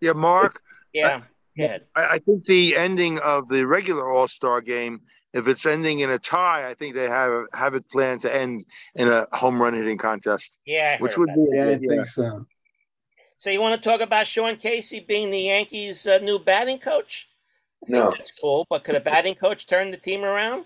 Yeah, 0.01 0.13
Marc. 0.13 0.61
Yeah, 0.95 1.21
good. 1.55 1.83
I, 1.95 2.15
I 2.15 2.19
think 2.19 2.47
the 2.47 2.75
ending 2.75 3.19
of 3.19 3.49
the 3.49 3.67
regular 3.67 4.11
All 4.11 4.27
Star 4.27 4.63
game, 4.63 5.03
if 5.35 5.47
it's 5.47 5.67
ending 5.67 6.01
in 6.01 6.09
a 6.11 6.19
tie, 6.19 6.67
I 6.69 6.73
think 6.73 6.95
they 6.97 7.07
have 7.09 7.45
have 7.53 7.75
it 7.75 7.89
planned 7.91 8.23
to 8.23 8.35
end 8.35 8.65
in 8.95 9.07
a 9.07 9.27
home 9.37 9.61
run 9.61 9.75
hitting 9.75 9.99
contest. 9.99 10.59
Yeah, 10.65 10.97
I 10.99 11.03
which 11.03 11.19
would 11.19 11.29
about 11.29 11.51
be 11.51 11.57
Yeah, 11.57 11.63
I 11.65 11.67
a 11.67 11.79
good- 11.79 11.89
think 11.91 12.07
so. 12.07 12.47
So 13.39 13.51
you 13.51 13.61
want 13.61 13.81
to 13.81 13.89
talk 13.89 14.01
about 14.01 14.27
Sean 14.27 14.57
Casey 14.57 14.99
being 15.01 15.31
the 15.31 15.39
Yankees' 15.39 16.07
uh, 16.07 16.19
new 16.19 16.39
batting 16.39 16.79
coach? 16.79 17.29
No. 17.87 18.11
that's 18.11 18.33
cool. 18.41 18.67
But 18.69 18.83
could 18.85 18.97
a 18.97 19.01
batting 19.01 19.37
coach 19.37 19.67
turn 19.67 19.93
the 19.93 19.97
team 19.97 20.25
around? 20.25 20.65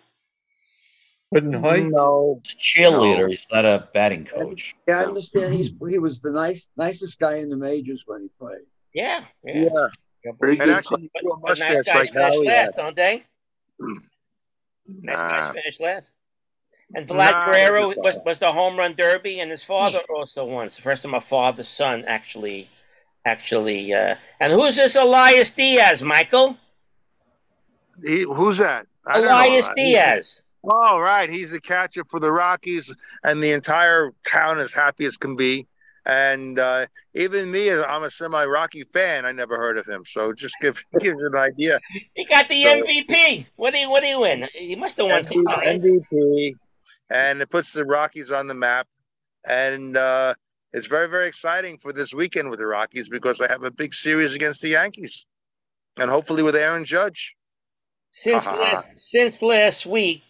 Couldn't 1.35 1.53
Hoyt? 1.53 1.85
No, 1.85 2.41
Cheerleader. 2.45 3.29
He's 3.29 3.47
not 3.53 3.65
a 3.67 3.89
batting 3.93 4.25
coach. 4.25 4.75
Yeah, 4.89 5.01
I 5.01 5.05
understand. 5.05 5.55
He's 5.55 5.71
he 5.89 5.99
was 5.99 6.21
the 6.21 6.33
nice 6.33 6.71
nicest 6.77 7.19
guy 7.19 7.37
in 7.39 7.49
the 7.51 7.57
majors 7.57 8.05
when 8.07 8.23
he 8.23 8.29
played. 8.39 8.65
Yeah, 8.95 9.25
yeah. 9.45 9.69
Yeah, 10.25 10.33
Very 10.41 10.53
and 10.53 10.63
good. 10.63 10.75
actually, 10.77 11.11
But, 11.15 11.23
you 11.23 11.33
a 11.33 11.37
but 11.41 11.49
nice 11.49 11.61
mustache 11.61 11.85
guys 11.87 11.95
like 11.95 12.13
finish 12.13 12.47
last, 12.47 12.75
had. 12.77 12.83
don't 12.83 12.97
they? 12.97 13.25
Nice 14.87 15.17
Nah. 15.17 15.53
guys 15.53 15.55
finish 15.63 15.81
last. 15.81 16.17
And 16.95 17.07
Vlad 17.09 17.31
Nah, 17.33 17.47
Guerrero 17.47 17.89
was, 17.97 18.17
was 18.25 18.39
the 18.39 18.53
home 18.53 18.77
run 18.77 18.95
derby, 18.97 19.41
and 19.41 19.51
his 19.51 19.65
father 19.65 20.01
also 20.15 20.45
won. 20.45 20.67
It's 20.67 20.77
the 20.77 20.83
first 20.83 21.03
time 21.03 21.15
a 21.15 21.21
father 21.21 21.63
son 21.63 22.05
actually, 22.07 22.69
actually. 23.25 23.93
Uh, 23.95 24.17
and 24.41 24.53
who's 24.53 24.77
this 24.77 24.95
Elias 24.97 25.53
Diaz, 25.53 26.03
Michael? 26.03 26.57
He, 28.05 28.23
who's 28.23 28.59
that? 28.59 28.87
I. 29.07 29.19
Elias 29.21 29.69
He- 29.77 29.93
Diaz. 29.95 30.43
Oh, 30.65 30.99
right. 31.01 31.29
He's 31.29 31.51
the 31.51 31.61
catcher 31.61 32.05
for 32.05 32.21
the 32.21 32.31
Rockies, 32.31 32.95
and 33.25 33.43
the 33.43 33.51
entire 33.51 34.13
town 34.25 34.61
is 34.61 34.73
happy 34.73 35.05
as 35.07 35.17
can 35.17 35.35
be. 35.35 35.67
And 36.07 36.59
uh, 36.59 36.87
even 37.15 37.51
me, 37.51 37.73
I'm 37.73 38.05
a 38.05 38.11
semi-Rocky 38.11 38.83
fan. 38.85 39.25
I 39.25 39.33
never 39.33 39.57
heard 39.57 39.77
of 39.79 39.87
him, 39.87 40.05
so 40.07 40.33
just 40.33 40.55
give 40.61 40.85
gives 41.01 41.19
you 41.19 41.27
an 41.27 41.37
idea. 41.37 41.81
He 42.15 42.25
got 42.27 42.49
the 42.49 42.63
So- 42.63 42.83
MVP. 42.83 43.47
What 43.57 43.73
do 43.73 43.79
you, 43.81 43.91
what 43.91 44.03
do 44.03 44.07
you 44.09 44.21
win? 44.21 44.49
He 44.55 44.77
must 44.77 44.97
have 44.99 45.07
won 45.07 45.23
something. 45.25 45.45
MVP, 45.45 46.55
and 47.13 47.43
it 47.43 47.51
puts 47.51 47.73
the 47.73 47.85
Rockies 47.85 48.31
on 48.31 48.47
the 48.47 48.55
map. 48.55 48.87
And 49.47 49.97
uh, 49.97 50.35
it's 50.73 50.87
very, 50.87 51.09
very 51.09 51.27
exciting 51.27 51.77
for 51.79 51.93
this 51.93 52.15
weekend 52.15 52.49
with 52.51 52.59
the 52.61 52.67
Rockies 52.67 53.09
because 53.09 53.39
they 53.39 53.49
have 53.49 53.65
a 53.65 53.71
big 53.71 53.93
series 53.93 54.35
against 54.35 54.63
the 54.63 54.69
Yankees, 54.71 55.27
and 55.99 56.11
hopefully 56.11 56.43
with 56.43 56.57
Aaron 56.57 56.85
Judge. 56.85 57.37
Since 58.13 58.47
Uh-huh. 58.47 58.61
last, 58.61 58.89
since 58.97 59.43
last 59.43 59.85
week, 59.87 60.23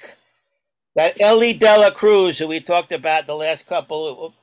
that 0.96 1.20
Elly 1.20 1.52
De 1.52 1.78
La 1.78 1.90
Cruz, 1.90 2.38
who 2.38 2.48
we 2.48 2.60
talked 2.60 2.92
about 2.92 3.26
the 3.26 3.34
last 3.34 3.66
couple, 3.66 4.34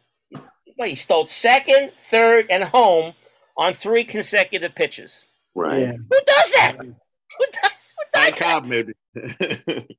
well, 0.78 0.88
he 0.88 0.96
stole 0.96 1.28
second, 1.28 1.92
third, 2.10 2.48
and 2.50 2.64
home 2.64 3.14
on 3.58 3.74
three 3.74 4.04
consecutive 4.04 4.76
pitches. 4.76 5.26
Right. 5.56 5.80
Yeah. 5.80 5.94
Who 5.94 6.20
does 6.26 6.52
that? 6.52 6.78
Who 6.80 7.46
does? 7.52 7.94
Who 7.98 8.04
Ty 8.14 8.30
does 8.30 8.40
Cobb, 8.40 8.66
maybe. 8.66 8.94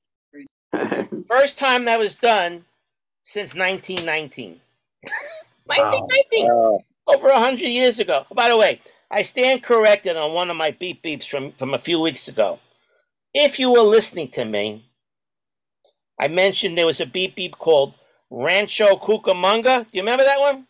that? 0.73 1.09
First 1.29 1.59
time 1.59 1.85
that 1.87 1.99
was 1.99 2.17
done 2.17 2.65
since 3.23 3.55
1919. 3.55 4.61
1919, 5.67 6.81
over 7.07 7.33
hundred 7.33 7.69
years 7.69 7.99
ago. 7.99 8.27
By 8.33 8.49
the 8.49 8.57
way, 8.57 8.81
I 9.11 9.23
stand 9.23 9.63
corrected 9.63 10.17
on 10.17 10.33
one 10.33 10.51
of 10.51 10.57
my 10.57 10.71
beep 10.73 11.03
beeps 11.03 11.29
from 11.29 11.53
from 11.53 11.75
a 11.75 11.79
few 11.79 12.01
weeks 12.01 12.29
ago. 12.29 12.59
If 13.33 13.59
you 13.59 13.71
were 13.71 13.81
listening 13.81 14.31
to 14.33 14.45
me, 14.45 14.91
I 16.19 16.29
mentioned 16.29 16.77
there 16.77 16.87
was 16.87 17.01
a 17.01 17.07
beep 17.07 17.37
beep 17.37 17.57
called 17.59 17.95
Rancho 18.31 18.97
Cucamonga. 18.97 19.85
Do 19.85 19.89
you 19.93 20.03
remember 20.03 20.25
that 20.25 20.41
one? 20.41 20.67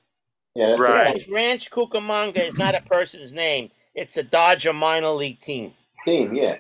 Yeah, 0.55 0.69
that's 0.69 0.81
Right. 0.81 1.07
right. 1.15 1.27
Ranch 1.31 1.71
Cucamonga 1.71 2.37
is 2.47 2.57
not 2.57 2.75
a 2.75 2.81
person's 2.83 3.33
name; 3.33 3.71
it's 3.95 4.17
a 4.17 4.23
Dodger 4.23 4.73
minor 4.73 5.11
league 5.11 5.41
team. 5.41 5.75
Team, 6.07 6.35
yeah. 6.35 6.59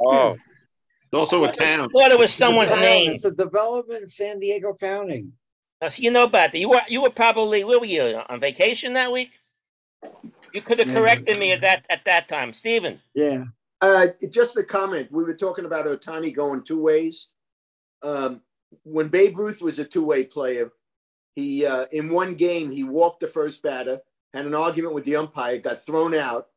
Oh, 0.00 0.36
It's 1.12 1.18
also 1.18 1.42
a 1.44 1.52
town. 1.52 1.90
Thought 1.90 2.12
it 2.12 2.18
was 2.18 2.26
It's 2.26 2.34
someone's 2.34 2.68
town. 2.68 2.80
name. 2.80 3.10
It's 3.10 3.24
a 3.24 3.32
development 3.32 4.02
in 4.02 4.06
San 4.06 4.38
Diego 4.38 4.74
County. 4.74 5.28
Now, 5.82 5.88
so 5.88 6.02
you 6.02 6.10
know 6.10 6.24
about 6.24 6.52
that. 6.52 6.58
You 6.58 6.68
were 6.68 6.82
you 6.88 7.02
were 7.02 7.10
probably 7.10 7.64
where 7.64 7.80
were 7.80 7.86
you 7.86 8.20
on 8.28 8.38
vacation 8.38 8.92
that 8.92 9.10
week? 9.10 9.32
You 10.52 10.62
could 10.62 10.78
have 10.78 10.88
corrected 10.88 11.38
me 11.38 11.52
at 11.52 11.62
that 11.62 11.84
at 11.90 12.04
that 12.04 12.28
time, 12.28 12.52
Stephen. 12.52 13.00
Yeah. 13.14 13.44
Uh, 13.80 14.08
just 14.30 14.56
a 14.56 14.62
comment. 14.62 15.10
We 15.10 15.24
were 15.24 15.34
talking 15.34 15.64
about 15.64 15.86
Ohtani 15.86 16.34
going 16.34 16.62
two 16.62 16.80
ways. 16.80 17.28
Um, 18.02 18.42
when 18.84 19.08
Babe 19.08 19.36
Ruth 19.38 19.62
was 19.62 19.78
a 19.78 19.84
two-way 19.84 20.24
player, 20.24 20.70
he 21.34 21.66
uh, 21.66 21.86
in 21.90 22.08
one 22.08 22.34
game 22.34 22.70
he 22.70 22.84
walked 22.84 23.20
the 23.20 23.26
first 23.26 23.62
batter, 23.62 24.00
had 24.32 24.46
an 24.46 24.54
argument 24.54 24.94
with 24.94 25.04
the 25.04 25.16
umpire, 25.16 25.58
got 25.58 25.84
thrown 25.84 26.14
out. 26.14 26.48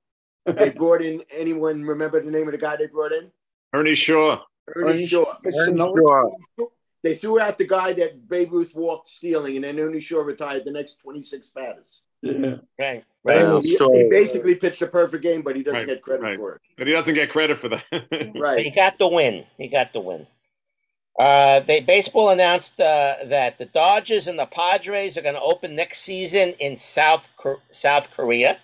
They 0.46 0.70
brought 0.76 1.02
in 1.02 1.24
anyone 1.32 1.84
remember 1.84 2.22
the 2.22 2.30
name 2.30 2.48
of 2.48 2.52
the 2.52 2.58
guy 2.60 2.76
they 2.76 2.88
brought 2.88 3.14
in? 3.14 3.32
Ernie 3.74 3.96
Shore. 3.96 4.42
Ernie 4.76 4.90
Ernie 4.92 5.08
Shore. 5.08 5.38
Ernie 5.46 5.78
Shore. 5.78 6.38
They 7.04 7.16
threw 7.16 7.40
out 7.40 7.58
the 7.58 7.68
guy 7.68 7.92
that 7.94 8.30
Babe 8.30 8.54
Ruth 8.54 8.74
walked 8.76 9.08
stealing, 9.10 9.56
and 9.58 9.66
then 9.66 9.78
Ernie 9.80 10.00
Shore 10.00 10.24
retired 10.24 10.64
the 10.64 10.72
next 10.72 11.00
26 11.02 11.50
batters. 11.50 12.02
Yeah. 12.22 12.56
Right, 12.80 13.04
Right. 13.26 13.44
right. 13.46 13.62
He, 13.64 13.76
he 13.78 14.08
basically 14.10 14.56
pitched 14.56 14.82
a 14.82 14.88
perfect 14.88 15.22
game, 15.24 15.42
but 15.42 15.58
he 15.58 15.64
doesn't 15.64 15.80
Right, 15.80 15.88
get 15.88 16.02
credit 16.02 16.24
right. 16.24 16.38
for 16.38 16.54
it. 16.56 16.62
But 16.78 16.88
he 16.88 16.94
doesn't 16.94 17.14
get 17.16 17.30
credit 17.30 17.58
for 17.58 17.68
that. 17.70 17.84
Right. 18.36 18.64
He 18.64 18.72
got 18.72 18.98
the 18.98 19.08
win. 19.10 19.44
He 19.58 19.68
got 19.68 19.92
the 19.92 20.00
win. 20.00 20.26
Uh, 21.20 21.60
they 21.60 21.82
baseball 21.82 22.30
announced 22.30 22.80
uh, 22.80 23.16
that 23.26 23.58
the 23.58 23.66
Dodgers 23.66 24.28
and 24.28 24.40
the 24.40 24.46
Padres 24.48 25.18
are 25.18 25.22
going 25.22 25.36
to 25.36 25.42
open 25.42 25.76
next 25.76 26.02
season 26.02 26.50
in 26.60 26.78
South 26.78 27.24
Kor- 27.38 27.60
South 27.72 28.10
Korea, 28.16 28.58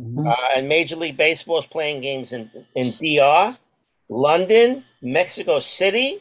Mhm. 0.00 0.26
uh, 0.26 0.56
and 0.56 0.68
Major 0.68 0.96
League 0.96 1.16
Baseball 1.18 1.58
is 1.60 1.66
playing 1.66 2.00
games 2.00 2.32
in 2.32 2.50
in 2.74 2.90
DR, 2.92 3.56
London, 4.08 4.84
Mexico 5.02 5.60
City. 5.60 6.20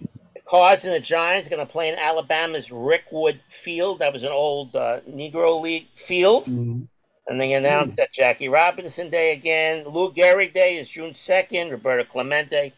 The 0.00 0.40
Cards 0.46 0.84
and 0.84 0.94
the 0.94 1.00
Giants 1.00 1.46
are 1.46 1.50
going 1.50 1.66
to 1.66 1.70
play 1.70 1.88
in 1.88 1.96
Alabama's 1.96 2.68
Rickwood 2.68 3.40
Field. 3.48 3.98
That 4.00 4.12
was 4.12 4.22
an 4.22 4.30
old 4.32 4.74
uh, 4.74 5.00
Negro 5.08 5.60
League 5.60 5.88
field. 5.94 6.46
Mhm. 6.46 6.88
And 7.26 7.38
they 7.38 7.52
announced 7.52 7.96
that 7.98 8.12
Jackie 8.12 8.48
Robinson 8.48 9.10
Day 9.10 9.32
again. 9.32 9.84
Lou 9.86 10.12
Gehrig 10.12 10.54
Day 10.54 10.78
is 10.78 10.88
June 10.88 11.12
2nd. 11.12 11.70
Roberto 11.70 12.04
Clemente, 12.04 12.72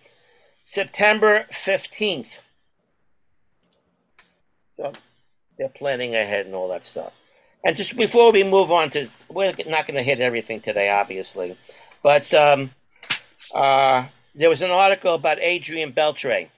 September 0.64 1.46
15th. 1.52 2.40
So 4.76 4.92
they're 5.56 5.68
planning 5.68 6.16
ahead 6.16 6.46
and 6.46 6.54
all 6.56 6.68
that 6.70 6.84
stuff. 6.84 7.12
And 7.64 7.76
just 7.76 7.96
before 7.96 8.32
we 8.32 8.42
move 8.42 8.72
on 8.72 8.90
to, 8.90 9.08
we're 9.28 9.54
not 9.66 9.86
going 9.86 9.94
to 9.94 10.02
hit 10.02 10.20
everything 10.20 10.60
today, 10.60 10.88
obviously. 10.88 11.56
But 12.02 12.32
um, 12.32 12.70
uh, 13.54 14.06
there 14.34 14.48
was 14.48 14.62
an 14.62 14.70
article 14.70 15.14
about 15.14 15.38
Adrian 15.40 15.92
Beltre. 15.92 16.48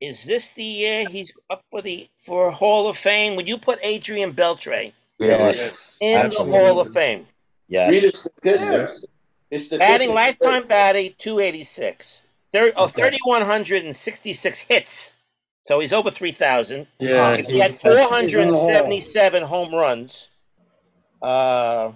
Is 0.00 0.24
this 0.24 0.52
the 0.52 0.62
year 0.64 1.08
he's 1.08 1.32
up 1.50 1.64
for 1.70 1.82
the 1.82 2.08
for 2.24 2.50
Hall 2.52 2.88
of 2.88 2.96
Fame? 2.96 3.34
Would 3.36 3.48
you 3.48 3.58
put 3.58 3.78
Adrian 3.82 4.32
Beltre 4.32 4.92
Yes. 5.18 5.96
in 6.00 6.16
Absolutely. 6.16 6.52
the 6.52 6.58
Hall 6.58 6.80
of 6.80 6.92
Fame? 6.92 7.26
Yes. 7.68 7.90
Read 7.90 8.02
the 8.12 8.16
statistics. 8.16 9.04
His 9.50 9.66
statistics 9.66 9.78
Batting 9.78 10.10
are 10.10 10.14
lifetime 10.14 10.60
great. 10.60 10.68
batting 10.68 11.14
286. 11.18 12.22
Thir- 12.52 12.72
oh, 12.76 12.84
Okay. 12.84 13.02
3,166 13.10 14.60
hits. 14.60 15.14
So 15.66 15.80
he's 15.80 15.92
over 15.92 16.10
3,000. 16.10 16.86
Yeah, 16.98 17.08
He 17.08 17.14
had 17.16 17.38
he's- 17.38 17.50
he's 17.82 18.34
in 18.34 18.48
the 18.48 18.54
hall. 18.56 18.66
477 18.68 19.42
home 19.42 19.74
runs. 19.74 20.28
Uh, 21.20 21.92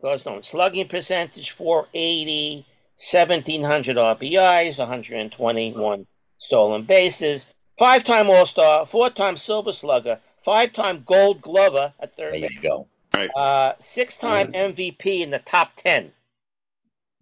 goes 0.00 0.24
on. 0.26 0.42
Slugging 0.42 0.88
percentage 0.88 1.50
480, 1.50 2.64
1,700 3.10 3.96
RBIs, 3.96 4.78
121 4.78 6.06
stolen 6.38 6.82
bases. 6.84 7.46
Five 7.78 8.04
time 8.04 8.30
All 8.30 8.46
Star, 8.46 8.86
four 8.86 9.10
time 9.10 9.36
Silver 9.36 9.72
Slugger, 9.72 10.20
five 10.44 10.72
time 10.72 11.02
Gold 11.06 11.40
Glover 11.42 11.92
at 12.00 12.16
third 12.16 12.34
There 12.34 12.40
base. 12.42 12.50
you 12.52 12.60
go. 12.60 12.86
Right. 13.14 13.30
Uh, 13.34 13.72
six 13.80 14.16
time 14.16 14.52
MVP 14.52 15.20
in 15.22 15.30
the 15.30 15.40
top 15.40 15.70
10. 15.76 16.12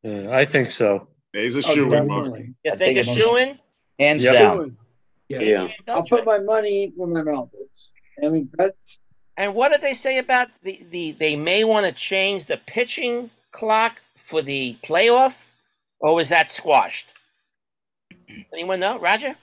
Yeah, 0.03 0.31
I 0.31 0.45
think 0.45 0.71
so. 0.71 1.09
He's 1.33 1.55
a 1.55 1.59
Oh, 1.59 1.61
shoe 1.63 1.85
in, 1.93 2.07
Marc. 2.09 2.25
definitely. 2.25 2.55
You 2.65 2.73
I 2.73 2.77
think 2.77 2.79
think 2.79 2.99
it's 2.99 3.17
it's- 3.17 3.29
shoe 3.29 3.37
in? 3.37 3.59
Hands 3.99 4.25
Yep. 4.25 4.33
down. 4.35 4.77
Yeah. 5.29 5.69
I'll 5.89 6.03
put 6.05 6.25
my 6.27 6.39
money 6.39 6.93
where 6.97 7.09
my 7.09 7.23
mouth 7.23 7.51
is. 7.55 7.89
I 8.25 8.29
mean, 8.29 8.51
that's 8.55 9.01
And 9.37 9.55
what 9.55 9.71
did 9.73 9.81
they 9.81 9.95
say 9.95 10.19
about 10.19 10.49
the, 10.63 10.85
the 10.91 11.13
they 11.13 11.37
may 11.37 11.65
want 11.65 11.87
to 11.87 11.93
change 11.93 12.47
the 12.47 12.57
pitching 12.67 13.31
clock 13.53 14.01
for 14.17 14.43
the 14.43 14.77
playoff? 14.85 15.35
Or 16.01 16.15
was 16.15 16.29
that 16.31 16.51
squashed? 16.51 17.13
Anyone 18.53 18.81
know? 18.81 18.99
Roger? 18.99 19.37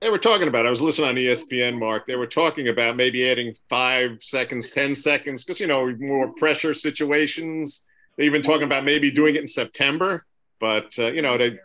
They 0.00 0.10
were 0.10 0.18
talking 0.18 0.48
about. 0.48 0.66
I 0.66 0.70
was 0.70 0.82
listening 0.82 1.08
on 1.08 1.14
ESPN, 1.14 1.78
Marc. 1.78 2.06
They 2.06 2.16
were 2.16 2.26
talking 2.26 2.68
about 2.68 2.96
maybe 2.96 3.28
adding 3.30 3.54
five 3.68 4.18
seconds, 4.22 4.70
ten 4.70 4.94
seconds, 4.94 5.44
because 5.44 5.58
you 5.60 5.66
know 5.66 5.94
more 5.98 6.28
pressure 6.34 6.74
situations. 6.74 7.84
They're 8.16 8.26
even 8.26 8.42
talking 8.42 8.64
about 8.64 8.84
maybe 8.84 9.10
doing 9.10 9.36
it 9.36 9.40
in 9.40 9.46
September. 9.46 10.24
But 10.60 10.94
uh, 10.98 11.06
you 11.06 11.22
know, 11.22 11.36
they, 11.38 11.58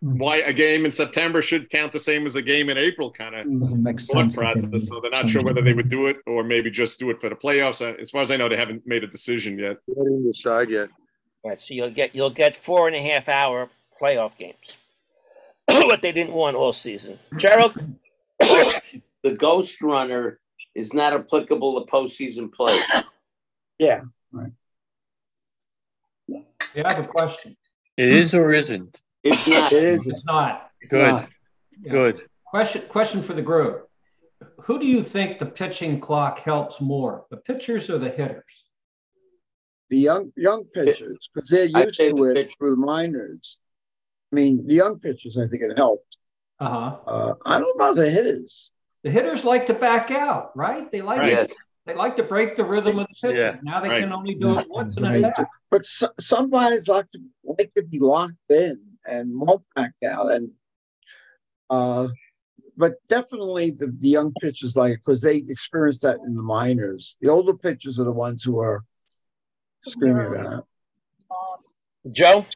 why 0.00 0.38
a 0.38 0.52
game 0.52 0.84
in 0.84 0.90
September 0.90 1.40
should 1.42 1.70
count 1.70 1.92
the 1.92 2.00
same 2.00 2.26
as 2.26 2.34
a 2.34 2.42
game 2.42 2.70
in 2.70 2.76
April, 2.76 3.10
kind 3.10 3.34
of 3.36 3.60
Doesn't 3.60 3.82
make 3.82 4.00
thought 4.00 4.32
sense. 4.32 4.36
process. 4.36 4.88
So 4.88 5.00
they're 5.00 5.10
not 5.10 5.30
sure 5.30 5.42
whether 5.42 5.62
they 5.62 5.72
would 5.72 5.88
do 5.88 6.06
it 6.06 6.16
or 6.26 6.42
maybe 6.42 6.70
just 6.70 6.98
do 6.98 7.10
it 7.10 7.20
for 7.20 7.28
the 7.28 7.36
playoffs. 7.36 7.80
Uh, 7.80 7.96
As 8.00 8.10
far 8.10 8.20
as 8.22 8.30
I 8.30 8.36
know, 8.36 8.48
they 8.48 8.56
haven't 8.56 8.86
made 8.86 9.04
a 9.04 9.08
decision 9.08 9.58
yet. 9.58 9.78
They 9.88 9.94
didn't 9.94 10.26
decide 10.26 10.70
yet. 10.70 10.90
Right, 11.46 11.60
so 11.60 11.74
you'll 11.74 11.90
get 11.90 12.14
you'll 12.14 12.30
get 12.30 12.56
four 12.56 12.88
and 12.88 12.96
a 12.96 13.00
half 13.00 13.28
hour 13.28 13.70
playoff 14.00 14.36
games. 14.36 14.76
what 15.68 16.02
they 16.02 16.10
didn't 16.10 16.32
want 16.32 16.56
all 16.56 16.72
season. 16.72 17.18
Gerald? 17.36 17.74
The 19.22 19.34
ghost 19.34 19.82
runner 19.82 20.38
is 20.76 20.94
not 20.94 21.12
applicable 21.12 21.84
to 21.84 21.90
postseason 21.90 22.52
play. 22.52 22.78
yeah. 23.80 24.02
Yeah, 26.28 26.42
I 26.84 26.94
have 26.94 27.04
a 27.04 27.08
question. 27.08 27.56
It 27.96 28.08
is 28.08 28.34
or 28.34 28.52
isn't. 28.52 29.02
It's 29.24 29.48
not. 29.48 29.72
It 29.72 29.82
is. 29.82 30.06
It's 30.06 30.24
not. 30.24 30.70
Good. 30.88 31.08
Not. 31.08 31.28
Good. 31.90 32.28
Question 32.44 32.82
question 32.88 33.20
for 33.20 33.32
the 33.32 33.42
group. 33.42 33.88
Who 34.60 34.78
do 34.78 34.86
you 34.86 35.02
think 35.02 35.40
the 35.40 35.46
pitching 35.46 35.98
clock 35.98 36.38
helps 36.38 36.80
more, 36.80 37.24
the 37.30 37.38
pitchers 37.38 37.90
or 37.90 37.98
the 37.98 38.10
hitters? 38.10 38.44
The 39.88 39.98
young 39.98 40.32
young 40.36 40.64
pitchers, 40.64 41.28
because 41.32 41.48
they're 41.48 41.66
used 41.66 41.94
to 41.98 42.12
the 42.12 42.22
it 42.24 42.34
pitch- 42.34 42.56
through 42.58 42.70
the 42.70 42.76
minors. 42.84 43.58
I 44.32 44.36
mean, 44.36 44.66
the 44.66 44.74
young 44.74 44.98
pitchers, 44.98 45.38
I 45.38 45.46
think 45.46 45.62
it 45.62 45.76
helped. 45.76 46.16
Uh-huh. 46.58 46.96
Uh, 47.06 47.34
I 47.44 47.58
don't 47.60 47.78
know 47.78 47.94
the 47.94 48.10
hitters. 48.10 48.72
The 49.04 49.10
hitters 49.10 49.44
like 49.44 49.66
to 49.66 49.74
back 49.74 50.10
out, 50.10 50.56
right? 50.56 50.90
They 50.90 51.02
like 51.02 51.30
Yes. 51.30 51.54
they 51.84 51.94
like 51.94 52.16
to 52.16 52.24
break 52.24 52.56
the 52.56 52.64
rhythm 52.64 52.98
of 52.98 53.06
the 53.06 53.14
pitcher. 53.28 53.36
Yeah, 53.36 53.56
now 53.62 53.80
they 53.80 53.88
right. 53.90 54.00
can 54.00 54.12
only 54.12 54.34
do 54.34 54.58
it 54.58 54.66
once 54.68 54.96
in 54.96 55.04
a 55.04 55.12
They 55.12 55.22
half. 55.22 55.46
But 55.70 55.86
so, 55.86 56.08
somebody's 56.18 56.88
like 56.88 57.08
to 57.12 57.20
like 57.44 57.72
to 57.74 57.84
be 57.84 58.00
locked 58.00 58.34
in 58.50 58.80
and 59.08 59.38
won't 59.38 59.62
back 59.76 59.92
out. 60.04 60.32
And 60.32 60.50
uh, 61.70 62.08
but 62.76 62.94
definitely 63.08 63.70
the, 63.70 63.94
the 64.00 64.08
young 64.08 64.32
pitchers 64.40 64.76
like 64.76 64.94
it 64.94 65.00
because 65.04 65.20
they 65.20 65.36
experienced 65.36 66.02
that 66.02 66.18
in 66.26 66.34
the 66.34 66.42
minors. 66.42 67.16
The 67.20 67.28
older 67.28 67.54
pitchers 67.54 68.00
are 68.00 68.04
the 68.04 68.12
ones 68.12 68.42
who 68.42 68.58
are 68.58 68.82
screaming 69.90 70.26
about 70.26 70.64
it. 72.04 72.12
Joe? 72.12 72.46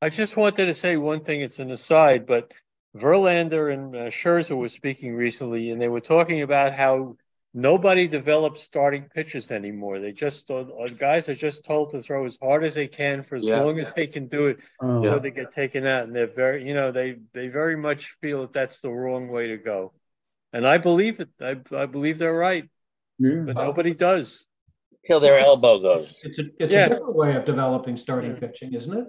I 0.00 0.08
just 0.10 0.36
wanted 0.36 0.66
to 0.66 0.74
say 0.74 0.96
one 0.96 1.24
thing. 1.24 1.40
It's 1.40 1.58
an 1.58 1.70
aside, 1.70 2.26
but 2.26 2.52
Verlander 2.96 3.72
and 3.72 3.94
uh, 3.94 3.98
Scherzer 4.10 4.56
were 4.56 4.68
speaking 4.68 5.14
recently, 5.14 5.70
and 5.70 5.80
they 5.80 5.88
were 5.88 6.00
talking 6.00 6.42
about 6.42 6.72
how 6.72 7.16
nobody 7.52 8.06
develops 8.06 8.62
starting 8.62 9.04
pitches 9.14 9.50
anymore. 9.50 9.98
They 9.98 10.12
just 10.12 10.50
uh, 10.50 10.64
guys 10.96 11.28
are 11.28 11.34
just 11.34 11.64
told 11.64 11.90
to 11.90 12.00
throw 12.00 12.24
as 12.24 12.38
hard 12.40 12.64
as 12.64 12.74
they 12.74 12.86
can 12.86 13.22
for 13.22 13.36
as 13.36 13.44
Yeah. 13.44 13.60
long 13.60 13.78
as 13.80 13.92
they 13.92 14.06
can 14.06 14.28
do 14.28 14.46
it 14.46 14.58
Oh. 14.80 15.02
before 15.02 15.20
they 15.20 15.30
get 15.32 15.50
taken 15.52 15.86
out. 15.86 16.04
And 16.04 16.14
they're 16.14 16.26
very, 16.26 16.66
you 16.66 16.74
know, 16.74 16.92
they 16.92 17.16
they 17.34 17.48
very 17.48 17.76
much 17.76 18.16
feel 18.20 18.42
that 18.42 18.52
that's 18.52 18.80
the 18.80 18.90
wrong 18.90 19.28
way 19.28 19.48
to 19.48 19.56
go. 19.56 19.92
And 20.52 20.66
I 20.66 20.78
believe 20.78 21.20
it. 21.20 21.28
I, 21.40 21.56
I 21.76 21.86
believe 21.86 22.18
they're 22.18 22.32
right, 22.32 22.68
Yeah. 23.18 23.44
but 23.46 23.56
nobody 23.56 23.94
does. 23.94 24.46
Till 25.08 25.20
their 25.20 25.38
elbow 25.38 25.78
goes. 25.78 26.18
It's 26.22 26.38
a 26.38 26.44
it's 26.60 26.70
Yeah. 26.72 26.84
a 26.84 26.88
different 26.90 27.14
way 27.16 27.34
of 27.34 27.46
developing 27.46 27.96
starting 27.96 28.36
pitching, 28.36 28.74
isn't 28.74 28.92
it? 28.96 29.06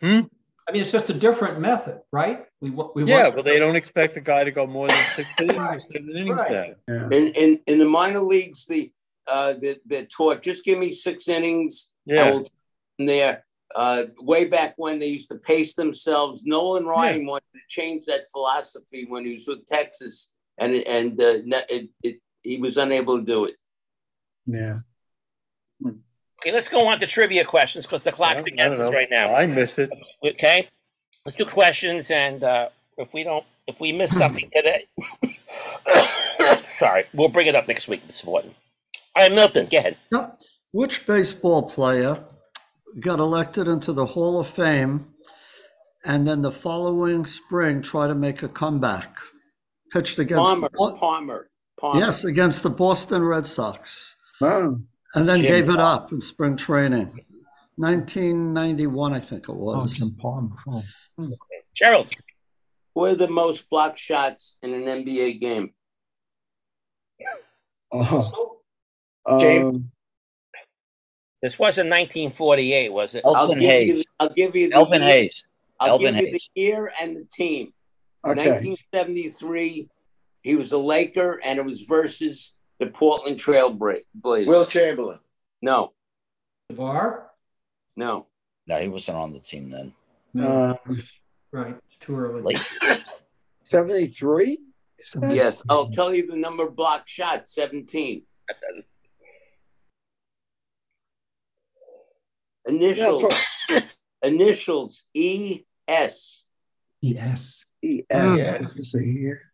Hmm? 0.00 0.20
I 0.68 0.72
mean, 0.72 0.82
it's 0.82 0.92
just 0.92 1.10
a 1.10 1.14
different 1.14 1.58
method, 1.60 2.00
right? 2.12 2.44
We 2.60 2.70
wa- 2.70 2.92
we 2.94 3.02
Yeah, 3.04 3.24
want- 3.24 3.36
but 3.36 3.44
they 3.44 3.58
don't 3.58 3.74
expect 3.74 4.16
a 4.16 4.20
guy 4.20 4.44
to 4.44 4.52
go 4.52 4.64
more 4.66 4.86
than 4.86 5.02
six 5.16 5.28
innings 5.40 5.56
or 5.58 5.78
seven 5.80 6.10
innings 6.16 6.40
Right. 6.40 6.76
now. 6.88 7.08
Yeah. 7.10 7.18
In, 7.18 7.26
in 7.34 7.60
in 7.66 7.78
the 7.80 7.84
minor 7.84 8.20
leagues, 8.20 8.64
the 8.66 8.92
uh, 9.26 9.54
the 9.54 9.78
they're 9.86 10.06
taught 10.06 10.40
just 10.40 10.64
give 10.64 10.78
me 10.78 10.90
six 10.92 11.26
innings. 11.28 11.90
Yeah. 12.06 12.30
will 12.30 12.44
in 13.00 13.06
there. 13.06 13.44
Uh, 13.74 14.04
way 14.20 14.46
back 14.46 14.74
when 14.78 14.98
they 14.98 15.06
used 15.08 15.28
to 15.30 15.36
pace 15.36 15.74
themselves, 15.74 16.44
Nolan 16.46 16.86
Ryan 16.86 17.26
wanted 17.26 17.52
to 17.54 17.60
change 17.68 18.06
that 18.06 18.30
philosophy 18.30 19.04
when 19.06 19.26
he 19.26 19.34
was 19.34 19.46
with 19.48 19.66
Texas, 19.66 20.30
and 20.58 20.72
and 20.86 21.20
uh, 21.20 21.38
it, 21.68 21.90
it, 22.02 22.20
he 22.42 22.58
was 22.58 22.78
unable 22.78 23.18
to 23.18 23.24
do 23.24 23.44
it. 23.44 23.56
Yeah. 24.46 24.78
Okay, 25.84 26.52
let's 26.52 26.68
go 26.68 26.86
on 26.86 27.00
to 27.00 27.06
trivia 27.06 27.44
questions 27.44 27.84
because 27.84 28.04
the 28.04 28.12
clock's 28.12 28.44
I 28.44 28.48
against 28.48 28.78
us 28.78 28.92
right 28.92 29.08
now. 29.10 29.34
I 29.34 29.46
miss 29.46 29.78
it. 29.78 29.90
Okay, 30.24 30.68
let's 31.26 31.36
do 31.36 31.44
questions, 31.44 32.10
and 32.12 32.44
uh, 32.44 32.68
if 32.96 33.12
we 33.12 33.24
don't, 33.24 33.44
if 33.66 33.80
we 33.80 33.90
miss 33.92 34.16
something 34.16 34.48
today, 34.54 34.86
sorry, 36.70 37.06
we'll 37.12 37.28
bring 37.28 37.48
it 37.48 37.56
up 37.56 37.66
next 37.66 37.88
week. 37.88 38.02
It's 38.08 38.22
important. 38.22 38.54
All 39.16 39.22
right, 39.22 39.32
Milton, 39.32 39.66
go 39.70 39.78
ahead. 39.78 39.96
Yep. 40.12 40.38
Which 40.72 41.06
baseball 41.06 41.62
player 41.68 42.22
got 43.00 43.18
elected 43.18 43.66
into 43.66 43.92
the 43.92 44.06
Hall 44.06 44.38
of 44.38 44.48
Fame 44.48 45.06
and 46.06 46.26
then 46.28 46.42
the 46.42 46.52
following 46.52 47.26
spring 47.26 47.82
tried 47.82 48.08
to 48.08 48.14
make 48.14 48.42
a 48.44 48.48
comeback? 48.48 49.16
Pitched 49.92 50.18
against 50.18 50.44
Palmer, 50.44 50.68
the, 50.70 50.96
Palmer, 51.00 51.50
Palmer. 51.80 51.98
yes, 51.98 52.22
against 52.22 52.62
the 52.62 52.70
Boston 52.70 53.22
Red 53.24 53.46
Sox, 53.46 54.14
Oh. 54.40 54.78
And 55.14 55.28
then 55.28 55.40
Jim 55.42 55.46
gave 55.50 55.68
it 55.70 55.80
up 55.80 56.12
in 56.12 56.20
spring 56.20 56.56
training. 56.56 57.18
1991, 57.76 59.12
I 59.14 59.20
think 59.20 59.44
it 59.44 59.52
Oh, 59.52 59.54
was. 59.54 59.94
Jim 59.94 60.10
Palmer. 60.20 60.56
Oh. 60.66 60.82
Gerald, 61.74 62.08
Who 62.94 63.04
are 63.04 63.14
the 63.14 63.28
most 63.28 63.70
block 63.70 63.96
shots 63.96 64.58
in 64.62 64.74
an 64.74 65.04
NBA 65.04 65.40
game? 65.40 65.72
Oh. 67.92 68.60
James- 69.40 69.64
Um, 69.76 69.90
this 71.42 71.58
wasn't 71.58 71.88
1948, 71.90 72.92
was 72.92 73.14
it? 73.14 73.22
I'll 73.24 73.36
Elvin 73.36 73.58
give 73.58 73.68
Hayes. 73.70 73.96
you. 73.98 74.04
I'll 74.18 74.28
give 74.30 74.56
you. 74.56 74.68
The 74.70 74.74
Elvin 74.74 75.02
year- 75.02 75.10
Hayes. 75.10 75.44
I'll 75.80 75.90
Elvin 75.90 76.14
give 76.14 76.24
you 76.24 76.30
Hayes. 76.32 76.48
the 76.54 76.60
year 76.60 76.92
and 77.00 77.16
the 77.16 77.24
team. 77.30 77.72
okay. 78.26 78.50
1973, 78.50 79.88
he 80.42 80.56
was 80.56 80.72
a 80.72 80.78
Laker, 80.78 81.40
and 81.44 81.58
it 81.58 81.64
was 81.64 81.82
versus 81.82 82.54
the 82.78 82.86
Portland 82.88 83.38
Trail 83.38 83.70
Bra- 83.70 83.94
Blazers. 84.14 84.48
Wilt 84.48 84.70
Chamberlain. 84.70 85.18
no, 85.62 85.92
VAR? 86.72 87.30
no. 87.96 88.26
No, 88.66 88.78
he 88.78 88.88
wasn't 88.88 89.16
on 89.16 89.32
the 89.32 89.40
team 89.40 89.70
then. 89.70 89.94
Uh, 90.38 90.74
Right. 91.50 91.74
It's 91.88 91.96
too 91.96 92.14
early. 92.18 92.42
Late. 92.42 93.04
73? 93.64 94.58
Yes, 95.30 95.62
I'll 95.70 95.88
tell 95.88 96.12
you 96.12 96.26
the 96.26 96.36
number 96.36 96.64
of 96.66 96.76
block 96.76 97.08
shots 97.08 97.54
17. 97.54 98.22
Initials, 102.66 103.32
initials 104.22 105.06
E 105.14 105.60
S. 105.86 106.44
Yes. 107.00 107.64
ES. 107.82 108.04
Yes. 108.10 108.60
Let's 108.62 108.92
see 108.92 109.12
here. 109.18 109.47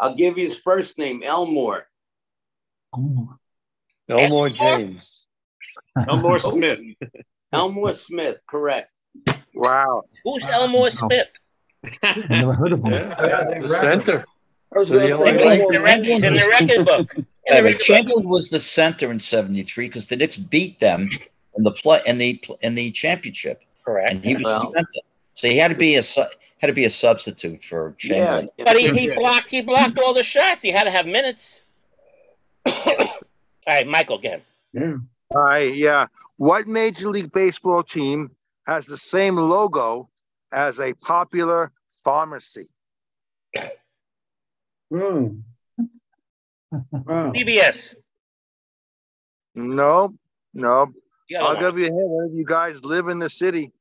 I'll 0.00 0.14
give 0.14 0.38
you 0.38 0.44
his 0.44 0.58
first 0.58 0.98
name, 0.98 1.22
Elmore. 1.22 1.86
Elmore 4.08 4.48
James. 4.48 5.26
Elmore 6.08 6.38
Smith. 6.52 6.80
Elmore 7.52 7.92
Smith, 7.92 8.40
correct. 8.48 8.90
Wow. 9.54 10.02
Who's 10.24 10.44
Elmore 10.46 10.90
Smith? 10.90 11.28
I've 12.02 12.30
never 12.30 12.54
heard 12.54 12.72
of 12.72 12.82
him. 12.82 12.92
Yeah, 12.92 13.60
the 13.60 13.68
center. 13.80 14.24
I 14.74 14.78
was 14.78 14.88
going 14.88 15.02
the 15.02 15.08
to 15.08 15.16
say, 15.16 15.22
Olympic- 15.32 15.60
Elmore 15.60 15.72
The 15.72 15.80
rec- 15.80 16.04
in 16.04 16.32
the 16.34 16.48
record 16.50 16.86
book. 16.86 17.14
In 17.16 17.24
the 17.24 17.26
but 17.46 17.62
record 17.62 17.72
book. 17.72 17.80
Chamberlain 17.80 18.28
was 18.28 18.50
the 18.50 18.60
center 18.60 19.10
in 19.10 19.18
'73 19.20 19.86
because 19.88 20.06
the 20.06 20.16
Knicks 20.16 20.36
beat 20.36 20.78
them 20.80 21.08
in 21.56 21.64
the 21.64 21.72
play 21.72 22.00
in 22.06 22.18
the 22.18 22.40
in 22.62 22.74
the 22.74 22.90
championship, 22.92 23.62
Correct. 23.84 24.12
and 24.12 24.24
he 24.24 24.34
was 24.36 24.44
Well. 24.44 24.60
the 24.60 24.70
center. 24.70 25.00
So 25.34 25.48
he 25.48 25.56
had 25.56 25.68
to 25.68 25.76
be 25.76 25.96
a 25.96 26.02
su- 26.02 26.22
had 26.60 26.66
to 26.66 26.72
be 26.72 26.84
a 26.84 26.90
substitute 26.90 27.64
for 27.64 27.94
Chamberlain. 27.98 28.48
But 28.58 28.76
he, 28.78 28.90
he 28.90 29.10
blocked 29.10 29.48
he 29.48 29.62
blocked 29.62 29.98
all 29.98 30.12
the 30.12 30.22
shots. 30.22 30.62
He 30.62 30.70
had 30.70 30.84
to 30.84 30.90
have 30.90 31.06
minutes. 31.06 31.62
all 32.66 33.18
right, 33.66 33.86
Michael, 33.86 34.18
again. 34.18 34.42
Yeah. 34.72 34.96
All 35.34 35.42
right, 35.42 35.74
yeah. 35.74 36.06
What 36.36 36.66
Major 36.66 37.08
League 37.08 37.32
Baseball 37.32 37.82
team 37.82 38.30
has 38.66 38.86
the 38.86 38.96
same 38.96 39.36
logo 39.36 40.10
as 40.52 40.80
a 40.80 40.92
popular 40.94 41.72
pharmacy? 42.04 42.68
Hmm. 44.92 45.38
Wow. 46.70 47.32
CVS. 47.32 47.96
No, 49.54 50.10
no. 50.52 50.92
You 51.28 51.38
I'll 51.38 51.54
lie. 51.54 51.60
give 51.60 51.78
you 51.78 51.84
a 51.84 51.88
hint. 51.88 51.96
One 51.96 52.24
of 52.26 52.34
you 52.34 52.44
guys 52.44 52.84
live 52.84 53.08
in 53.08 53.18
the 53.18 53.30
city. 53.30 53.72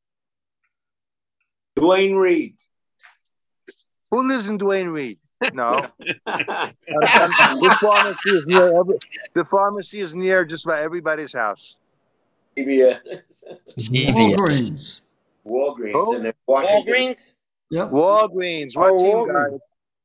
Duane 1.76 2.16
Reade. 2.16 2.58
Who 4.12 4.28
lives 4.28 4.48
in 4.50 4.58
Duane 4.58 4.90
Reade? 4.90 5.20
No. 5.54 5.88
the 6.26 7.78
pharmacy 7.80 8.30
is 8.32 8.46
near 8.46 8.78
every, 8.80 8.98
the 9.34 9.46
pharmacy 9.46 10.00
is 10.00 10.16
near 10.16 10.44
just 10.46 10.66
about 10.66 10.80
everybody's 10.80 11.34
house. 11.34 11.78
CVS. 12.58 13.00
Walgreens. 13.92 15.02
Walgreens 15.48 15.92
Who? 15.94 16.16
and 16.18 16.26
then 16.26 16.34
Washington 16.46 16.94
Walgreens. 16.94 17.36
Yep. 17.70 17.90
Walgreens. 17.92 18.76
What 18.76 18.92
Oh, 18.92 18.98
team, 18.98 19.16
Walgreens. 19.34 19.52
guys? 19.52 19.60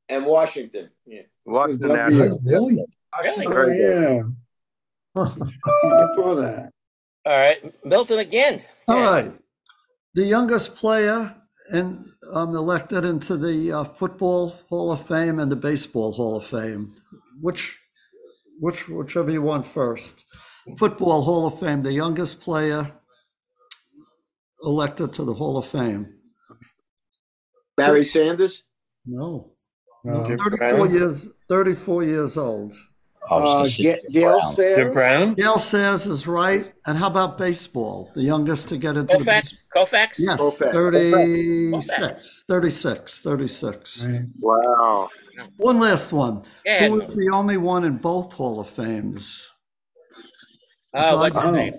and 0.09 0.25
Washington. 0.25 0.89
Yeah. 1.05 1.21
Washington 1.45 1.89
W. 1.89 2.03
Nationals. 2.19 2.41
Really? 2.45 2.75
Really? 2.75 3.45
Oh, 3.47 3.49
Very 3.49 3.77
good. 3.77 4.23
Oh, 5.15 5.35
yeah. 5.37 5.43
I 6.03 6.05
saw 6.15 6.35
that. 6.35 6.71
All 7.25 7.33
right, 7.33 7.85
Milton 7.85 8.19
again. 8.19 8.61
All 8.87 9.01
right. 9.01 9.33
The 10.13 10.23
youngest 10.23 10.75
player 10.75 11.35
and 11.71 12.05
um, 12.33 12.55
elected 12.55 13.05
into 13.05 13.37
the 13.37 13.71
uh, 13.71 13.83
Football 13.83 14.59
Hall 14.69 14.91
of 14.91 15.07
Fame 15.07 15.39
and 15.39 15.51
the 15.51 15.55
Baseball 15.55 16.13
Hall 16.13 16.37
of 16.37 16.45
Fame. 16.45 16.95
Which, 17.41 17.79
which, 18.59 18.87
whichever 18.87 19.31
you 19.31 19.41
want 19.41 19.65
first. 19.65 20.25
Football 20.77 21.23
Hall 21.23 21.47
of 21.47 21.59
Fame, 21.59 21.83
the 21.83 21.93
youngest 21.93 22.39
player 22.41 22.91
elected 24.63 25.13
to 25.13 25.23
the 25.23 25.33
Hall 25.33 25.57
of 25.57 25.67
Fame. 25.67 26.13
Barry 27.77 28.05
Sanders. 28.05 28.63
No. 29.05 29.47
No. 30.03 30.27
no 30.27 30.37
34 30.37 30.87
years, 30.87 31.29
34 31.49 32.03
years 32.03 32.37
old. 32.37 32.73
I 33.29 33.35
Uh, 33.35 33.65
say 33.65 33.99
Gail 34.11 34.29
Brown. 34.39 34.41
Sayers. 34.53 34.77
Jim 34.77 34.91
Brown? 34.91 35.33
Gale 35.33 35.57
Sayers 35.59 36.05
is 36.05 36.27
right. 36.27 36.73
And 36.85 36.97
how 36.97 37.07
about 37.07 37.37
baseball? 37.37 38.11
The 38.13 38.21
youngest 38.21 38.69
to 38.69 38.77
get 38.77 38.97
into 38.97 39.17
the 39.17 39.23
Koufax. 39.23 39.63
Koufax. 39.75 40.09
Yes, 40.19 40.39
Koufax. 40.39 40.73
36, 40.73 42.43
36, 42.47 43.19
36. 43.21 44.03
Right. 44.03 44.21
Wow. 44.39 45.09
One 45.57 45.79
last 45.79 46.13
one. 46.13 46.43
Yeah. 46.65 46.87
Who 46.87 47.01
is 47.01 47.15
the 47.15 47.29
only 47.33 47.57
one 47.57 47.83
in 47.83 47.97
both 47.97 48.33
Hall 48.33 48.59
of 48.59 48.69
Fames? 48.69 49.49
Uh, 50.93 51.15
what's 51.17 51.35
his 51.35 51.43
Oh. 51.45 51.51
name? 51.51 51.73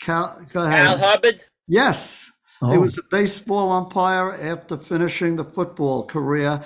Cal, 0.00 0.40
go 0.52 0.60
Al 0.60 0.66
ahead. 0.66 0.98
Hubbard. 1.00 1.44
Yes, 1.66 2.30
he 2.60 2.66
Oh. 2.66 2.80
was 2.80 2.98
a 2.98 3.02
baseball 3.10 3.72
umpire 3.72 4.32
after 4.32 4.76
finishing 4.76 5.36
the 5.36 5.44
football 5.44 6.04
career. 6.04 6.62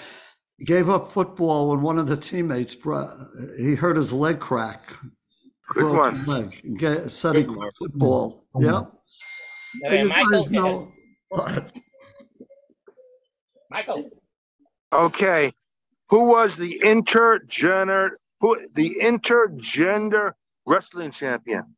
He 0.58 0.64
gave 0.64 0.88
up 0.88 1.08
football 1.10 1.70
when 1.70 1.82
one 1.82 1.98
of 1.98 2.06
the 2.06 2.16
teammates 2.16 2.74
brought, 2.74 3.10
he 3.58 3.74
heard 3.74 3.96
his 3.96 4.12
leg 4.12 4.38
crack. 4.38 4.88
Good 5.68 5.80
broke 5.80 5.96
one. 5.96 6.18
his 6.20 6.28
leg. 6.28 6.60
and 6.64 6.78
get- 6.78 7.10
Said 7.10 7.36
he 7.36 7.42
Good 7.42 7.56
quit 7.56 7.74
football. 7.76 8.44
Oh. 8.54 8.60
Yeah. 8.60 8.82
Okay, 9.86 10.02
You 10.02 10.08
Michael. 10.08 10.42
guys 10.44 10.50
go 10.50 11.40
ahead. 11.40 11.64
know- 11.64 11.70
Michael. 13.70 14.10
Okay. 14.92 15.52
Who 16.10 16.28
was 16.28 16.56
the 16.56 16.78
intergender 16.84 18.10
who 18.40 18.68
the 18.74 18.96
intergender 19.02 20.32
wrestling 20.66 21.10
champion? 21.10 21.74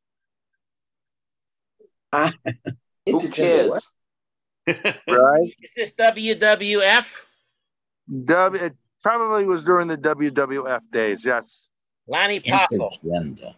Who 3.07 3.29
cares? 3.31 3.87
Right? 4.67 5.55
Is 5.63 5.75
this 5.77 5.95
WWF? 5.95 7.21
W 8.25 8.63
it 8.63 8.75
probably 9.03 9.45
was 9.45 9.65
during 9.65 9.89
the 9.89 9.99
WWF 9.99 10.91
days, 10.91 11.25
yes. 11.25 11.71
Lanny 12.07 12.41
Poffo. 12.41 12.91
Intergender. 13.03 13.55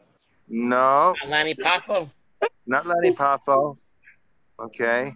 No, 0.48 1.14
Not 1.24 1.28
Lanny 1.28 1.54
Poffo. 1.54 2.08
not 2.66 2.86
Lanny 2.86 3.12
Poffo. 3.12 3.76
Okay. 4.58 5.12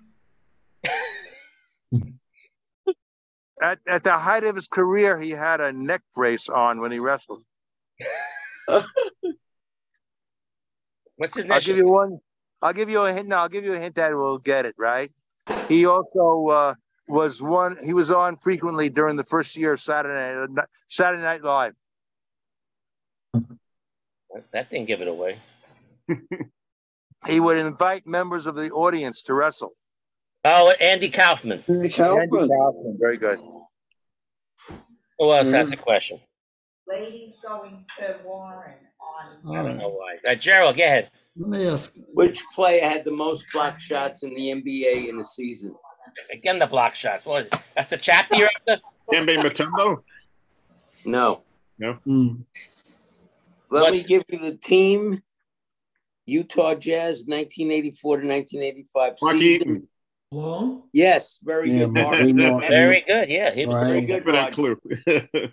At, 3.62 3.78
at 3.86 4.02
the 4.02 4.12
height 4.12 4.44
of 4.44 4.54
his 4.56 4.66
career, 4.66 5.20
he 5.20 5.30
had 5.30 5.60
a 5.60 5.72
neck 5.72 6.02
brace 6.14 6.48
on 6.48 6.80
when 6.80 6.90
he 6.90 6.98
wrestled. 6.98 7.44
What's 11.16 11.36
his 11.36 11.46
I'll 11.48 11.60
give 11.60 11.76
you 11.76 11.88
one. 11.88 12.18
I'll 12.60 12.72
give 12.72 12.90
you 12.90 13.04
a 13.04 13.12
hint. 13.12 13.28
No, 13.28 13.36
I'll 13.38 13.48
give 13.48 13.64
you 13.64 13.74
a 13.74 13.78
hint 13.78 13.94
that 13.94 14.14
will 14.16 14.38
get 14.38 14.66
it 14.66 14.74
right. 14.76 15.12
He 15.68 15.86
also 15.86 16.46
uh, 16.48 16.74
was 17.12 17.42
one. 17.42 17.76
He 17.84 17.92
was 17.92 18.10
on 18.10 18.36
frequently 18.36 18.88
during 18.88 19.16
the 19.16 19.24
first 19.24 19.56
year 19.56 19.74
of 19.74 19.80
Saturday 19.80 20.52
Night, 20.52 20.66
Saturday 20.88 21.22
Night 21.22 21.42
Live. 21.42 21.74
That 24.52 24.70
didn't 24.70 24.86
give 24.86 25.02
it 25.02 25.08
away. 25.08 25.38
He 27.26 27.38
would 27.38 27.56
invite 27.56 28.06
members 28.06 28.46
of 28.46 28.56
the 28.56 28.70
audience 28.70 29.22
to 29.24 29.34
wrestle. 29.34 29.74
Oh, 30.44 30.72
Andy 30.80 31.08
Kaufman. 31.08 31.62
Andy 31.68 31.82
Andy 31.82 31.88
Kaufman. 31.90 32.48
Kaufman, 32.48 32.96
very 32.98 33.16
good. 33.16 33.38
Who 35.18 35.32
else 35.32 35.52
has 35.52 35.70
a 35.70 35.76
question? 35.76 36.18
Ladies 36.88 37.36
going 37.40 37.84
to 37.98 38.16
Warren 38.24 38.74
on. 39.46 39.56
I 39.56 39.62
don't 39.62 39.78
know 39.78 39.90
why. 39.90 40.16
Uh, 40.28 40.34
Gerald, 40.34 40.76
go 40.76 40.82
ahead. 40.82 41.10
Let 41.36 41.48
me 41.48 41.68
ask. 41.68 41.94
Which 42.14 42.42
player 42.56 42.82
had 42.82 43.04
the 43.04 43.12
most 43.12 43.46
block 43.52 43.78
shots 43.78 44.24
in 44.24 44.34
the 44.34 44.48
NBA 44.48 45.08
in 45.08 45.20
a 45.20 45.24
season? 45.24 45.76
Again, 46.32 46.58
the 46.58 46.66
block 46.66 46.94
shots. 46.94 47.24
What 47.26 47.42
is 47.42 47.46
it? 47.48 47.54
That's 47.76 47.90
the 47.90 47.96
chapter 47.98 48.36
you're 48.36 48.48
after? 48.68 48.82
Kembe 49.12 49.36
Mutombo? 49.38 50.02
No. 51.04 51.42
No. 51.78 51.94
Hmm. 52.04 52.28
Let 53.70 53.82
What? 53.82 53.92
me 53.92 54.02
give 54.02 54.22
you 54.28 54.38
the 54.38 54.56
team. 54.56 55.22
Utah 56.26 56.74
Jazz, 56.74 57.24
1984 57.26 58.20
to 58.20 58.28
1985 58.28 59.12
Mark 59.22 59.36
season. 59.36 59.70
Eaton. 60.32 60.82
Yes, 60.92 61.38
very 61.42 61.70
Yeah, 61.72 61.78
good, 61.86 61.92
Marc. 61.92 62.20
Mark- 62.20 62.34
Mark- 62.36 62.68
Very 62.68 63.04
good. 63.06 63.28
Yeah, 63.28 63.50
he 63.52 63.66
was 63.66 63.74
Right. 63.74 63.86
Very 63.86 64.06
very 64.06 64.06
good. 64.06 64.24
good, 64.24 64.24
Give 64.24 64.34
it 64.34 64.38
a 64.38 64.42
Roger. 64.42 65.26
clue. 65.26 65.48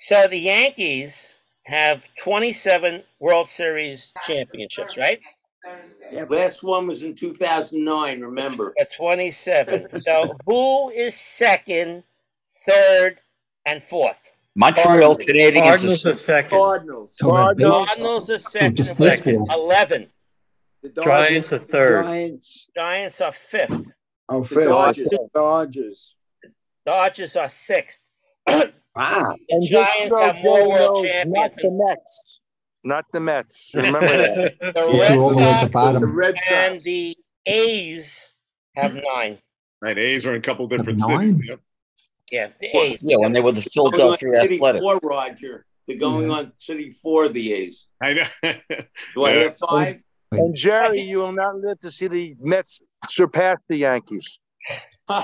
So 0.00 0.26
the 0.26 0.36
Yankees 0.38 1.32
have 1.64 2.02
27 2.22 3.04
World 3.20 3.48
Series 3.48 4.12
championships, 4.26 4.98
right? 4.98 5.20
Thursday. 5.64 6.24
Last 6.28 6.62
one 6.62 6.86
was 6.86 7.02
in 7.02 7.14
2009, 7.14 8.20
remember? 8.20 8.74
At 8.80 8.92
27. 8.94 10.00
so 10.00 10.36
who 10.46 10.90
is 10.90 11.14
second, 11.18 12.02
third, 12.68 13.18
and 13.66 13.82
fourth? 13.82 14.16
Montreal 14.56 15.16
Canadiens 15.18 15.62
Cardinals 15.62 16.06
are 16.06 16.14
second. 16.14 16.58
Cardinals. 16.58 17.10
So 17.16 17.34
uh, 17.34 17.54
Cardinals 17.54 18.30
are 18.30 18.38
second. 18.38 18.76
just 18.76 18.94
second. 18.96 19.46
11. 19.50 20.06
The 20.82 20.88
Dodgers. 20.90 21.04
Giants 21.04 21.52
are 21.52 21.58
third. 21.58 22.04
Giants. 22.04 22.68
Giants 22.76 23.20
are 23.20 23.32
fifth. 23.32 23.80
Oh, 24.28 24.42
The 24.42 24.48
fifth. 24.54 24.68
Dodgers. 24.68 25.08
Dodgers. 25.34 26.16
Dodgers 26.86 27.36
are 27.36 27.48
sixth. 27.48 28.02
Wow. 28.46 29.34
And 29.48 29.66
just 29.66 29.92
Giants 29.92 30.08
so 30.08 30.18
have 30.18 30.44
more 30.44 30.68
world 30.68 31.02
knows, 31.02 31.12
champions. 31.12 31.34
not 31.34 31.50
the 31.56 31.70
Mets. 31.72 32.40
Not 32.84 33.06
the 33.12 33.20
Mets. 33.20 33.72
Remember 33.76 34.16
that. 34.16 34.54
The 34.60 34.72
Get 34.72 35.00
Red 35.10 35.18
all 35.18 35.30
the 35.30 35.36
way 35.38 35.42
at 35.44 35.54
the 35.54 35.60
Sox 35.62 35.72
bottom. 35.72 36.00
The 36.02 36.06
Red 36.08 36.34
and 36.50 36.80
the 36.82 37.16
A's 37.46 38.30
have 38.76 38.92
nine. 38.94 39.38
right, 39.82 39.96
A's 39.98 40.26
are 40.26 40.30
in 40.34 40.38
a 40.38 40.42
couple 40.42 40.66
different 40.68 40.98
Nine? 41.00 41.32
cities. 41.32 41.48
Yep. 41.48 41.60
Yeah, 42.30 42.48
the 42.60 42.76
A's. 42.78 43.00
yeah, 43.02 43.16
when 43.18 43.32
they 43.32 43.40
were 43.40 43.52
the 43.52 43.62
Philadelphia 43.62 44.40
City 44.42 44.56
Athletic. 44.56 44.82
four, 44.82 44.98
Roger. 45.02 45.66
They're 45.86 45.98
going 45.98 46.30
on 46.30 46.52
City 46.56 46.90
four, 46.90 47.28
the 47.28 47.52
A's. 47.52 47.86
I 48.02 48.14
know. 48.14 48.24
Do 48.42 48.52
I 49.24 49.30
Yeah. 49.30 49.34
hear 49.34 49.52
five? 49.52 50.00
Oh, 50.32 50.36
and 50.36 50.54
Jerry, 50.56 51.00
you 51.02 51.18
will 51.18 51.32
not 51.32 51.56
live 51.56 51.78
to 51.80 51.90
see 51.90 52.06
the 52.08 52.34
Mets 52.40 52.80
surpass 53.06 53.58
the 53.68 53.76
Yankees. 53.76 54.38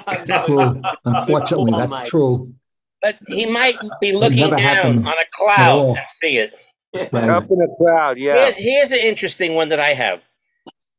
True. 0.45 0.83
Unfortunately, 1.05 1.73
Come 1.73 1.75
on, 1.75 1.81
that's 1.81 1.91
Mike. 1.91 2.09
true. 2.09 2.55
But 3.03 3.17
he 3.27 3.47
might 3.47 3.77
be 4.03 4.13
looking 4.13 4.51
down 4.51 4.59
happened 4.59 5.07
on 5.07 5.15
a 5.15 5.25
cloud 5.33 5.97
and 5.97 6.07
see 6.07 6.37
it. 6.37 6.53
Right. 6.95 7.15
Up 7.29 7.51
in 7.51 7.59
the 7.59 7.75
crowd, 7.79 8.19
yeah. 8.19 8.47
Here's, 8.47 8.57
here's 8.57 8.93
an 8.93 8.99
interesting 8.99 9.55
one 9.55 9.69
that 9.69 9.79
I 9.81 9.95
have. 9.95 10.21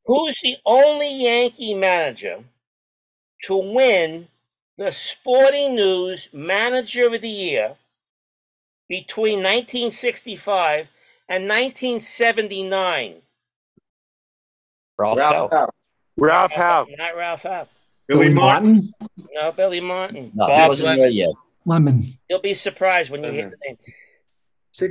Who's 0.05 0.39
the 0.41 0.55
only 0.65 1.13
Yankee 1.23 1.73
manager 1.73 2.43
to 3.43 3.55
win 3.55 4.27
the 4.77 4.91
Sporting 4.91 5.75
News 5.75 6.29
Manager 6.33 7.13
of 7.13 7.21
the 7.21 7.29
Year 7.29 7.75
between 8.89 9.39
1965 9.39 10.87
and 11.29 11.47
1979? 11.47 13.15
Ralph 14.97 15.17
Ralph 15.17 15.33
Houk. 15.35 15.51
Houk. 15.51 15.69
Ralph 16.17 16.53
Houk. 16.53 16.87
Not 16.97 17.15
Ralph 17.17 17.43
Houk. 17.43 17.67
Billy 18.07 18.33
Martin, 18.33 18.93
No, 19.33 19.51
Billy 19.51 19.79
Martin. 19.79 20.31
No, 20.35 20.45
he 20.45 20.51
Bob 20.51 20.69
wasn't 20.69 20.85
Lemon. 20.87 20.99
there 20.99 21.09
yet. 21.09 21.29
Lemon. 21.65 22.17
You'll 22.29 22.39
be 22.41 22.53
surprised 22.53 23.09
when 23.09 23.23
you 23.23 23.31
hear 23.31 23.49
the 23.49 23.57
name. 23.67 23.77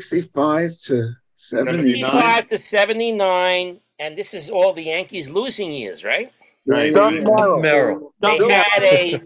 65 0.01 0.79
to 0.85 1.13
70. 1.35 1.83
55 1.95 2.47
to 2.49 2.59
79, 2.59 3.81
and 3.99 4.17
this 4.17 4.35
is 4.35 4.49
all 4.51 4.73
the 4.73 4.85
Yankees 4.85 5.29
losing 5.29 5.73
years, 5.73 6.05
right? 6.05 6.31
Stump 6.71 7.17
Merrill. 7.25 7.61
Merrill. 7.61 8.15
They 8.21 8.39
Bill- 8.39 8.51
had 8.51 8.83
a 8.85 9.21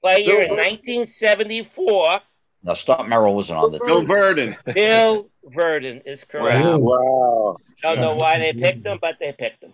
player 0.00 0.42
in 0.42 0.50
1974. 0.56 2.20
Now, 2.62 2.74
Stump 2.74 3.08
Merrill 3.08 3.34
wasn't 3.34 3.58
on 3.58 3.72
the 3.72 3.80
Bill 3.84 4.00
team. 4.00 4.08
Virdon. 4.08 4.74
Bill 4.74 5.28
Virdon 5.52 6.02
is 6.06 6.22
correct. 6.22 6.64
Wow. 6.64 6.78
Wow. 6.78 7.56
Don't 7.82 7.98
know 8.00 8.14
why 8.14 8.38
they 8.38 8.52
picked 8.52 8.86
him, 8.86 8.98
but 9.00 9.16
they 9.18 9.32
picked 9.32 9.64
him. 9.64 9.72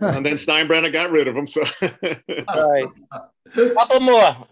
And 0.00 0.24
then 0.24 0.34
Steinbrenner 0.34 0.92
got 0.92 1.10
rid 1.10 1.26
of 1.26 1.36
him. 1.36 1.48
So 1.48 1.64
Right. 1.82 2.84
Couple 3.52 3.98
more. 4.00 4.46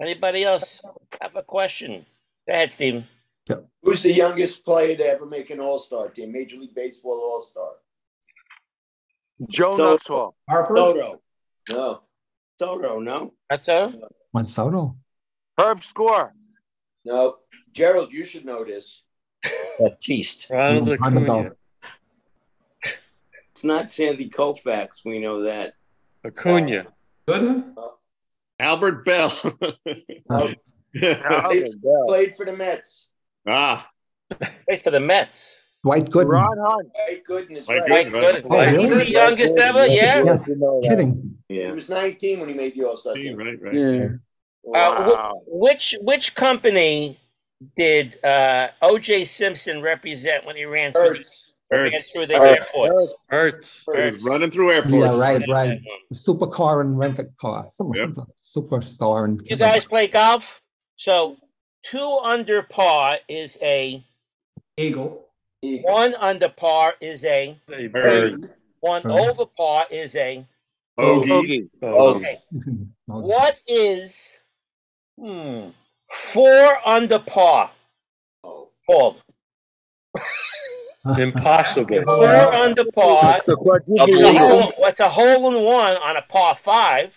Anybody 0.00 0.44
else 0.44 0.82
have 1.20 1.36
a 1.36 1.42
question? 1.42 2.06
Go 2.48 2.54
ahead, 2.54 2.72
Steven. 3.46 3.66
Who's 3.82 4.02
the 4.02 4.12
youngest 4.12 4.64
player 4.64 4.96
to 4.96 5.04
ever 5.04 5.26
make 5.26 5.50
an 5.50 5.60
All 5.60 5.78
Star 5.78 6.08
team? 6.08 6.32
Major 6.32 6.56
League 6.56 6.74
Baseball 6.74 7.12
All 7.18 7.42
Star. 7.42 7.70
Joe 9.48 9.76
So- 9.76 9.96
Nuxhall. 9.96 10.32
Harper. 10.48 10.76
Soto. 10.76 11.22
No. 11.70 12.02
Soto, 12.58 13.00
no? 13.00 13.34
That's 13.50 13.68
all. 13.68 13.92
Monsoto. 14.36 14.96
Herb 15.58 15.82
Score. 15.82 16.34
No. 17.04 17.36
Gerald, 17.72 18.12
you 18.12 18.24
should 18.24 18.44
know 18.44 18.64
this. 18.64 19.02
Batiste. 19.78 20.46
Ronald 20.50 20.88
Long 20.88 20.98
time 20.98 21.16
ago. 21.16 21.38
Acuna. 21.40 21.52
It's 23.50 23.64
not 23.64 23.90
Sandy 23.90 24.28
Koufax. 24.30 25.04
We 25.04 25.18
know 25.18 25.42
that. 25.42 25.74
Acuna. 26.24 26.86
Gooden. 27.28 27.74
Albert 28.60 29.04
Belle. 29.04 29.58
No. 30.30 30.54
Played, 30.94 31.72
played 32.06 32.34
for 32.36 32.44
the 32.44 32.54
Mets. 32.56 33.08
Ah, 33.46 33.88
Wait 34.68 34.82
for 34.82 34.90
the 34.90 35.00
Mets. 35.00 35.56
Dwight 35.84 36.06
Gooden. 36.06 36.28
Ron 36.28 36.58
Hunt. 36.58 36.88
Dwight 36.94 37.22
Gooden 37.28 37.56
is 37.56 37.66
Dwight 37.66 37.80
right. 37.80 37.88
Dwight 37.88 38.12
Good, 38.12 38.44
right. 38.44 38.44
Gooden. 38.44 38.76
Oh, 38.76 38.80
He's 38.80 38.90
really? 38.90 39.04
the 39.04 39.10
youngest 39.10 39.56
ever, 39.58 39.86
yeah. 39.86 40.22
Yes. 40.24 40.46
You 40.48 40.56
know 40.56 40.80
that. 40.80 40.88
Kidding. 40.88 41.36
He 41.48 41.66
was 41.66 41.88
19 41.90 42.40
when 42.40 42.48
he 42.48 42.54
made 42.54 42.74
the 42.74 42.84
All 42.84 42.96
Star 42.96 43.14
team, 43.14 43.36
team. 43.36 43.38
right, 43.38 43.60
right. 43.60 43.74
Yeah. 43.74 44.04
Uh, 44.04 44.18
Wow. 44.64 45.32
wh- 45.44 45.48
which 45.60 45.96
which 46.02 46.36
company 46.36 47.18
did 47.76 48.22
uh, 48.24 48.68
O.J. 48.80 49.24
Simpson 49.24 49.82
represent 49.82 50.46
when 50.46 50.54
he 50.56 50.64
ran 50.64 50.92
through, 50.92 51.02
Hertz. 51.16 51.52
ran 51.72 51.90
Hertz. 51.92 52.10
through 52.12 52.26
the 52.26 52.38
Hertz. 52.38 52.72
airport? 52.76 53.08
Hertz. 53.28 53.84
He 54.22 54.28
running 54.28 54.52
through 54.52 54.70
airports. 54.70 54.94
Yeah, 54.94 55.18
right, 55.18 55.42
right. 55.48 55.80
Supercar 56.14 56.80
and 56.80 56.96
rent 56.96 57.18
a 57.18 57.24
car. 57.40 57.70
Yep. 57.94 58.10
Superstar 58.44 59.24
and 59.24 59.42
You 59.50 59.56
guys 59.56 59.84
play 59.84 60.06
golf? 60.06 60.60
So 60.96 61.36
two 61.82 62.18
under 62.22 62.62
par 62.62 63.18
is 63.28 63.58
a 63.62 64.02
Eagle. 64.76 65.26
one 65.62 66.14
under 66.14 66.48
par 66.48 66.94
is 67.00 67.24
a 67.24 67.58
A 67.68 67.86
Bird. 67.88 68.32
bird. 68.32 68.40
one 68.80 69.02
Right. 69.04 69.28
over 69.28 69.46
par 69.46 69.86
is 69.90 70.16
a 70.16 70.46
Bogey. 70.96 71.68
Oh, 71.82 72.16
okay. 72.16 72.38
What 73.06 73.58
is 73.66 74.38
hmm 75.18 75.70
four 76.08 76.88
under 76.88 77.18
par 77.18 77.70
called? 78.86 79.22
Impossible. 81.18 82.02
Four 82.04 82.54
under 82.54 82.84
par. 82.92 83.42
The 83.44 83.56
What's 83.56 83.90
a, 83.90 83.94
quadruple 83.96 84.38
hole, 84.38 84.72
what's 84.78 85.00
a 85.00 85.08
hole 85.08 85.50
in 85.50 85.64
one 85.64 85.96
on 85.96 86.16
a 86.16 86.22
par 86.22 86.56
five? 86.56 87.12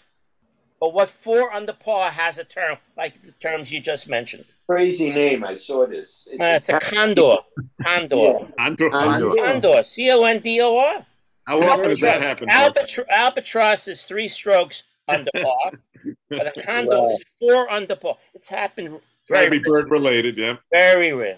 But 0.80 0.94
what 0.94 1.10
four 1.10 1.54
under 1.54 1.74
par 1.74 2.10
has 2.12 2.38
a 2.40 2.44
term 2.44 2.78
like 2.98 3.22
the 3.24 3.32
terms 3.34 3.72
you 3.72 3.80
just 3.80 4.10
mentioned? 4.10 4.46
Crazy 4.70 5.12
name. 5.12 5.44
I 5.44 5.54
saw 5.56 5.86
this. 5.86 6.28
Uh, 6.34 6.44
it's 6.44 6.70
a 6.70 6.80
condor. 6.80 7.34
Condor. 7.82 8.16
Yeah. 8.16 8.48
Condor. 8.58 8.90
Condor. 8.90 9.84
C 9.84 10.10
O 10.12 10.24
N 10.24 10.40
D 10.40 10.60
O 10.62 10.78
R. 10.78 11.06
How 11.46 11.62
often 11.62 11.90
does 11.90 12.02
that 12.02 12.22
happen? 12.22 12.48
Marc? 12.48 12.76
Albatro- 12.76 13.08
albatross 13.10 13.88
is 13.88 14.04
three 14.04 14.28
strokes 14.28 14.84
under 15.08 15.30
par, 15.36 15.72
but 16.30 16.48
a 16.58 16.62
condor 16.64 17.00
Wow. 17.00 17.16
is 17.16 17.24
four 17.40 17.70
under 17.72 17.96
par. 17.96 18.18
It's 18.34 18.50
happened 18.50 19.00
Gotta 19.30 19.50
be 19.52 19.60
very, 19.60 19.84
bird 19.84 19.92
related, 19.92 20.38
yeah. 20.38 20.56
very 20.72 21.14
rare. 21.14 21.38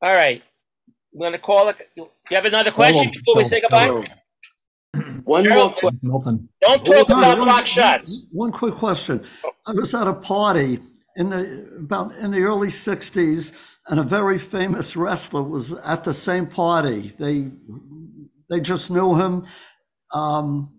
All 0.00 0.14
right. 0.14 0.42
I'm 1.14 1.18
going 1.20 1.32
to 1.32 1.38
call 1.38 1.68
it. 1.68 1.78
Do 1.96 2.08
you 2.30 2.36
have 2.36 2.44
another 2.44 2.70
question 2.70 3.04
Hold 3.04 3.14
before 3.14 3.36
we 3.36 3.44
say 3.44 3.60
on. 3.60 3.62
goodbye? 3.62 4.14
One 5.24 5.48
more 5.48 5.70
question. 5.72 6.00
Nothing. 6.02 6.48
Don't 6.60 6.86
Hold 6.86 7.06
talk 7.06 7.16
on, 7.18 7.24
about 7.24 7.36
block 7.38 7.66
shots. 7.66 8.26
One 8.32 8.50
quick 8.52 8.74
question. 8.74 9.24
I 9.66 9.72
was 9.72 9.94
at 9.94 10.06
a 10.06 10.14
party 10.14 10.78
in 11.16 11.30
the 11.30 11.76
about 11.80 12.12
in 12.16 12.30
the 12.30 12.42
early 12.42 12.68
'60s, 12.68 13.52
and 13.88 14.00
a 14.00 14.02
very 14.02 14.38
famous 14.38 14.96
wrestler 14.96 15.42
was 15.42 15.72
at 15.72 16.04
the 16.04 16.14
same 16.14 16.46
party. 16.46 17.12
They 17.18 17.50
they 18.50 18.60
just 18.60 18.90
knew 18.90 19.14
him. 19.16 19.44
Um, 20.14 20.78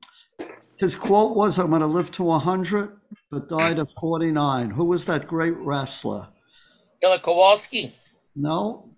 his 0.77 0.95
quote 0.95 1.35
was, 1.35 1.57
"I'm 1.59 1.69
going 1.69 1.81
to 1.81 1.87
live 1.87 2.11
to 2.11 2.23
100, 2.23 2.97
but 3.31 3.49
died 3.49 3.79
at 3.79 3.87
49." 3.99 4.69
Who 4.71 4.85
was 4.85 5.05
that 5.05 5.27
great 5.27 5.55
wrestler? 5.57 6.27
Killer 7.01 7.19
Kowalski. 7.19 7.95
No, 8.35 8.89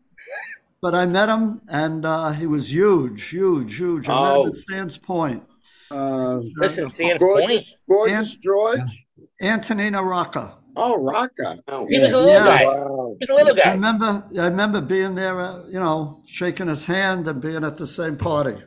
but 0.81 0.95
I 0.95 1.05
met 1.05 1.29
him, 1.29 1.61
and 1.69 2.05
uh, 2.05 2.31
he 2.31 2.45
was 2.45 2.71
huge, 2.71 3.29
huge, 3.29 3.75
huge. 3.77 4.07
I 4.07 4.13
met 4.13 4.31
Oh. 4.37 4.43
him 4.43 4.49
at 4.49 4.57
Sands 4.57 4.97
Point. 4.97 5.43
Uh, 5.91 6.37
Listen, 6.57 6.89
Sands 6.89 7.21
gorgeous, 7.21 7.75
Point. 7.87 8.09
gorgeous 8.09 8.35
George. 8.35 9.05
Antonino 9.41 10.01
Rocca. 10.01 10.57
Oh, 10.75 11.01
Rocca. 11.03 11.57
No. 11.67 11.85
He 11.87 11.99
was 11.99 12.11
a 12.11 12.17
little 12.17 12.31
Yeah. 12.33 12.43
guy. 12.45 12.65
Wow. 12.65 13.15
He 13.19 13.27
was 13.27 13.29
a 13.29 13.33
little 13.33 13.55
guy. 13.55 13.69
I 13.69 13.71
remember, 13.73 14.23
I 14.39 14.45
remember 14.45 14.81
being 14.81 15.15
there, 15.15 15.39
uh, 15.39 15.65
you 15.67 15.79
know, 15.79 16.21
shaking 16.27 16.67
his 16.67 16.85
hand 16.85 17.27
and 17.27 17.41
being 17.41 17.63
at 17.63 17.77
the 17.77 17.87
same 17.87 18.15
party. 18.17 18.57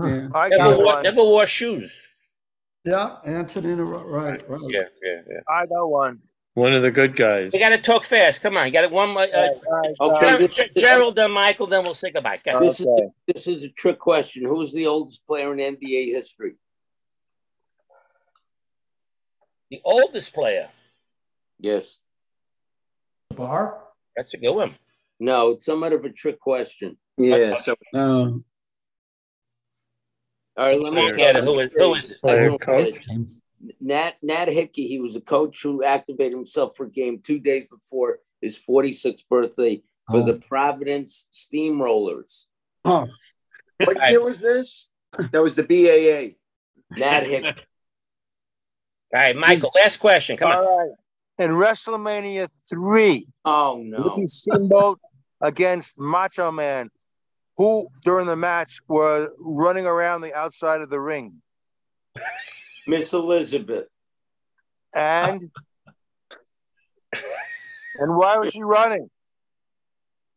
Yeah. 0.00 0.28
I 0.34 0.48
Never 0.48 0.56
got 0.70 0.76
wore, 0.76 0.84
one. 0.86 1.02
never 1.04 1.22
wore 1.22 1.46
shoes. 1.46 2.02
Yeah, 2.84 3.16
Antonino, 3.24 3.84
Ro- 3.84 4.02
right, 4.04 4.46
right. 4.48 4.60
Yeah, 4.68 4.80
yeah, 5.02 5.20
yeah. 5.30 5.40
I 5.48 5.64
got 5.66 5.86
one. 5.88 6.20
One 6.54 6.72
of 6.74 6.82
the 6.82 6.90
good 6.90 7.16
guys. 7.16 7.50
We 7.52 7.58
got 7.58 7.70
to 7.70 7.78
talk 7.78 8.04
fast. 8.04 8.40
Come 8.42 8.56
on. 8.56 8.66
You 8.66 8.72
got 8.72 8.90
one 8.90 9.10
more. 9.10 9.22
Uh, 9.22 9.48
Okay, 10.00 10.30
Ger- 10.30 10.38
this, 10.38 10.56
Ger- 10.56 10.68
Gerald, 10.76 11.16
then 11.16 11.32
Michael, 11.32 11.66
then 11.66 11.82
we'll 11.82 11.94
say 11.94 12.10
goodbye. 12.10 12.38
Go 12.44 12.50
ahead. 12.52 12.62
this 12.62 12.80
is 12.80 12.86
this 13.26 13.46
is 13.48 13.64
a 13.64 13.70
trick 13.70 13.98
question. 13.98 14.44
Who's 14.44 14.72
the 14.72 14.86
oldest 14.86 15.26
player 15.26 15.52
in 15.52 15.58
NBA 15.76 16.06
history? 16.12 16.54
The 19.70 19.80
oldest 19.84 20.32
player. 20.34 20.68
Yes. 21.64 21.96
Bar. 23.34 23.78
That's 24.14 24.34
a 24.34 24.36
good 24.36 24.52
one. 24.52 24.74
No, 25.18 25.52
it's 25.52 25.64
somewhat 25.64 25.94
of 25.94 26.04
a 26.04 26.10
trick 26.10 26.38
question. 26.38 26.98
Yeah. 27.16 27.54
So 27.54 27.74
No. 27.94 28.42
All 30.56 30.66
right, 30.66 30.78
let 30.78 30.92
me 30.92 31.10
Yeah, 31.16 31.32
tell 31.32 31.42
who 31.42 31.54
you. 31.54 31.60
is- 31.66 31.72
who 31.74 31.94
is 31.94 32.10
it? 32.10 32.20
Player 32.20 32.36
Everyone 32.36 32.58
coach. 32.58 32.92
get 32.92 32.96
it. 33.08 33.26
Nat 33.80 34.12
Nat 34.22 34.48
Hickey, 34.48 34.86
he 34.86 35.00
was 35.00 35.16
a 35.16 35.22
coach 35.22 35.62
who 35.62 35.82
activated 35.82 36.34
himself 36.34 36.76
for 36.76 36.84
a 36.84 36.90
game 36.90 37.18
two 37.20 37.38
days 37.40 37.66
before 37.70 38.18
his 38.42 38.58
46th 38.58 39.26
birthday 39.30 39.82
for 40.10 40.18
Oh. 40.18 40.22
the 40.26 40.38
Providence 40.38 41.26
Steamrollers. 41.32 42.44
Oh, 42.84 43.06
what 43.78 44.10
year 44.10 44.22
was 44.22 44.42
this? 44.42 44.90
that 45.32 45.42
was 45.42 45.56
the 45.56 45.62
BAA. 45.62 46.36
Nat 47.00 47.22
Hickey. 47.24 47.46
All 49.14 49.20
right, 49.20 49.34
Michael, 49.34 49.72
last 49.74 49.96
question. 49.96 50.36
Come 50.36 50.50
on. 50.50 50.58
All 50.58 50.78
right. 50.78 50.90
In 51.38 51.50
WrestleMania 51.50 52.48
3, 52.70 53.26
Oh 53.44 53.80
no. 53.84 54.04
Ricky 54.14 54.26
Steamboat 54.28 55.00
against 55.40 55.98
Macho 55.98 56.50
Man, 56.52 56.90
who 57.56 57.88
during 58.04 58.26
the 58.26 58.36
match 58.36 58.78
were 58.88 59.32
running 59.38 59.84
around 59.86 60.20
the 60.20 60.32
outside 60.34 60.80
of 60.80 60.90
the 60.90 61.00
ring. 61.00 61.42
Miss 62.86 63.12
Elizabeth. 63.12 63.88
And 64.94 65.42
and 67.98 68.16
why 68.16 68.36
was 68.36 68.52
she 68.52 68.62
running? 68.62 69.10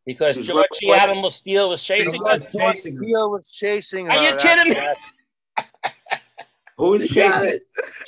Because 0.06 0.36
She's 0.38 0.48
George 0.48 0.65
the 0.80 0.88
running- 0.90 1.10
Animal 1.11 1.30
Steele 1.32 1.69
was 1.69 1.84
chasing 1.84 2.26
us. 2.26 2.45
her. 2.45 2.74
Steele 2.74 3.30
was 3.30 3.52
chasing 3.52 4.06
her. 4.07 4.14
Are 4.14 4.32
you 4.32 4.38
kidding 4.41 4.69
me? 4.74 4.80
That- 6.78 6.84
Who's 6.84 7.16
You 7.16 7.24
got 7.24 7.44
chasing? 7.44 7.60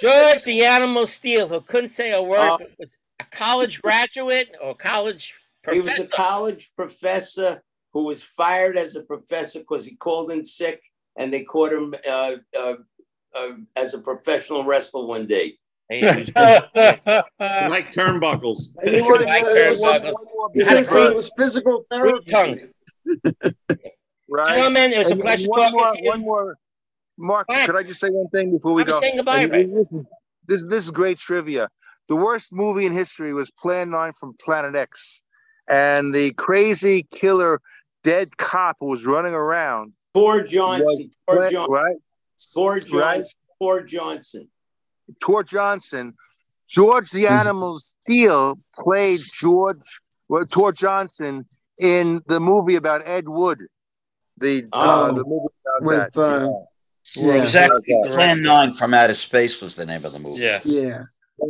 George 0.02 0.44
the 0.44 0.64
Animal 0.66 1.08
Steele, 1.08 1.48
who 1.48 1.62
couldn't 1.62 1.90
say 1.90 2.12
a 2.12 2.22
word, 2.22 2.38
Oh. 2.40 2.58
was 2.78 2.98
a 3.20 3.26
college 3.32 3.82
graduate 3.82 4.56
or 4.62 4.76
college 4.76 5.34
He 5.72 5.82
was 5.82 6.00
a 6.00 6.08
college 6.08 6.72
professor 6.76 7.62
who 7.94 8.06
was 8.06 8.24
fired 8.24 8.78
as 8.78 8.96
a 8.96 9.02
professor 9.02 9.60
because 9.60 9.86
he 9.86 9.96
called 9.96 10.32
in 10.32 10.46
sick, 10.46 10.82
and 11.18 11.34
they 11.34 11.44
caught 11.44 11.74
him 11.74 11.94
uh, 12.08 12.36
uh, 12.58 12.76
uh, 13.36 13.48
as 13.76 13.94
a 13.94 14.00
professional 14.00 14.64
wrestler 14.64 15.06
one 15.06 15.26
day. 15.28 15.58
He 15.91 16.02
was- 16.06 16.32
Like 16.36 17.91
turnbuckles. 17.91 18.76
And 18.84 18.94
you 18.96 19.02
want 19.04 19.22
to 19.22 19.28
Like 19.28 19.46
say 19.46 19.66
it 19.68 19.70
was, 19.72 20.02
Kurt 20.04 20.14
you 20.54 20.64
Had 20.66 20.74
a 20.74 20.76
wanna 20.76 20.86
say 20.86 21.06
it 21.08 21.16
was 21.16 21.32
physical 21.38 21.86
therapy. 21.90 22.32
tongue. 22.32 22.60
Right? 24.30 24.56
Gentlemen, 24.56 24.94
it 24.94 24.98
was 25.00 25.10
a 25.12 25.16
pleasure 25.16 25.48
one 25.50 25.60
talking 25.60 25.80
more, 25.80 25.94
to 25.96 26.04
you. 26.04 26.10
one 26.10 26.22
more, 26.22 26.56
Marc, 27.20 27.48
could 27.48 27.76
I 27.76 27.84
just 27.84 28.00
say 28.00 28.08
one 28.10 28.30
thing 28.30 28.52
before 28.52 28.74
we 28.74 28.82
I'm 28.84 28.88
go? 28.88 29.02
saying 29.02 29.18
goodbye, 29.18 29.41
And 29.41 29.52
Ray. 29.52 29.66
This, 29.66 29.90
this 30.48 30.66
this 30.66 30.86
is 30.86 30.91
great 30.91 31.18
trivia. 31.18 31.70
The 32.08 32.16
worst 32.16 32.52
movie 32.54 32.86
in 32.86 32.94
history 32.94 33.34
was 33.34 33.52
Plan 33.52 33.91
Nine 33.91 34.14
from 34.14 34.34
Planet 34.41 34.76
X, 34.76 35.22
and 35.70 36.16
the 36.16 36.32
crazy 36.34 37.04
killer 37.14 37.60
dead 38.04 38.38
cop 38.38 38.78
who 38.80 38.88
was 38.88 39.06
running 39.06 39.34
around. 39.34 39.94
Tor 40.16 40.41
Johnson. 40.41 40.86
was 40.86 41.10
Tor 41.28 41.50
Johnson. 41.50 41.72
right? 41.74 41.96
Tor 42.56 42.74
Right. 42.74 42.82
Johnson. 42.88 43.40
Tor 43.62 43.82
Johnson. 43.84 44.48
Tor 45.22 45.44
Johnson. 45.44 46.14
George 46.68 47.10
the 47.12 47.28
Animal 47.28 47.78
Steele 47.80 48.58
played 48.76 49.20
George 49.34 50.00
well, 50.30 50.46
Tor 50.46 50.72
Johnson 50.72 51.48
in 51.80 52.22
the 52.28 52.40
movie 52.40 52.76
about 52.76 53.02
Ed 53.06 53.28
Wood. 53.28 53.66
The 54.38 54.66
uh, 54.72 55.10
Oh, 55.12 55.16
the 55.16 55.26
movie 55.26 55.48
about 55.66 55.84
with, 55.86 56.14
that. 56.14 56.22
uh, 56.22 56.50
Well, 57.18 57.36
Yeah. 57.36 57.44
exactly. 57.44 57.81
Yeah. 57.88 58.14
Plan 58.14 58.41
Nine 58.41 58.72
from 58.72 58.94
Outer 58.94 59.14
Space 59.14 59.61
was 59.61 59.76
the 59.76 59.86
name 59.86 60.06
of 60.06 60.11
the 60.14 60.19
movie. 60.19 60.41
Yeah. 60.41 60.60
Yeah. 60.64 61.03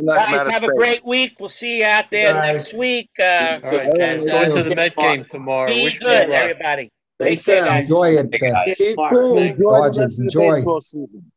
Guys, 0.06 0.46
have 0.52 0.62
a 0.62 0.68
great 0.74 1.04
week. 1.04 1.34
We'll 1.40 1.48
see 1.48 1.78
you 1.78 1.84
out 1.84 2.04
there 2.12 2.32
Guys. 2.32 2.52
next 2.52 2.74
week. 2.74 3.10
Uh, 3.18 3.24
All 3.24 3.70
right, 3.70 3.98
and, 3.98 4.22
going 4.24 4.50
to 4.52 4.62
the 4.62 4.74
Met 4.76 4.94
game 4.96 5.24
tomorrow. 5.24 5.68
Be 5.68 5.82
Wish 5.84 5.94
me 5.94 6.06
good, 6.06 6.28
luck. 6.28 6.38
everybody. 6.38 6.82
Hey, 7.18 7.24
Take 7.24 7.28
care, 7.28 7.36
Sam, 7.36 7.64
guys. 7.64 7.82
Enjoy 7.82 8.16
it. 8.16 8.76
Keep 8.76 8.96
Marc. 8.96 9.10
cool. 9.10 9.38
Enjoy 9.38 9.52
the 9.74 9.80
Dodgers, 9.80 9.98
rest 9.98 10.20
of 10.20 10.26
the 10.26 10.32
enjoy. 10.40 10.56
baseball 10.56 10.80
season. 10.80 11.32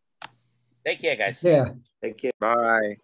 Take 0.86 1.02
care, 1.02 1.16
guys. 1.16 1.40
Yeah. 1.42 1.70
Take 2.02 2.18
care. 2.20 2.32
Bye. 2.40 2.98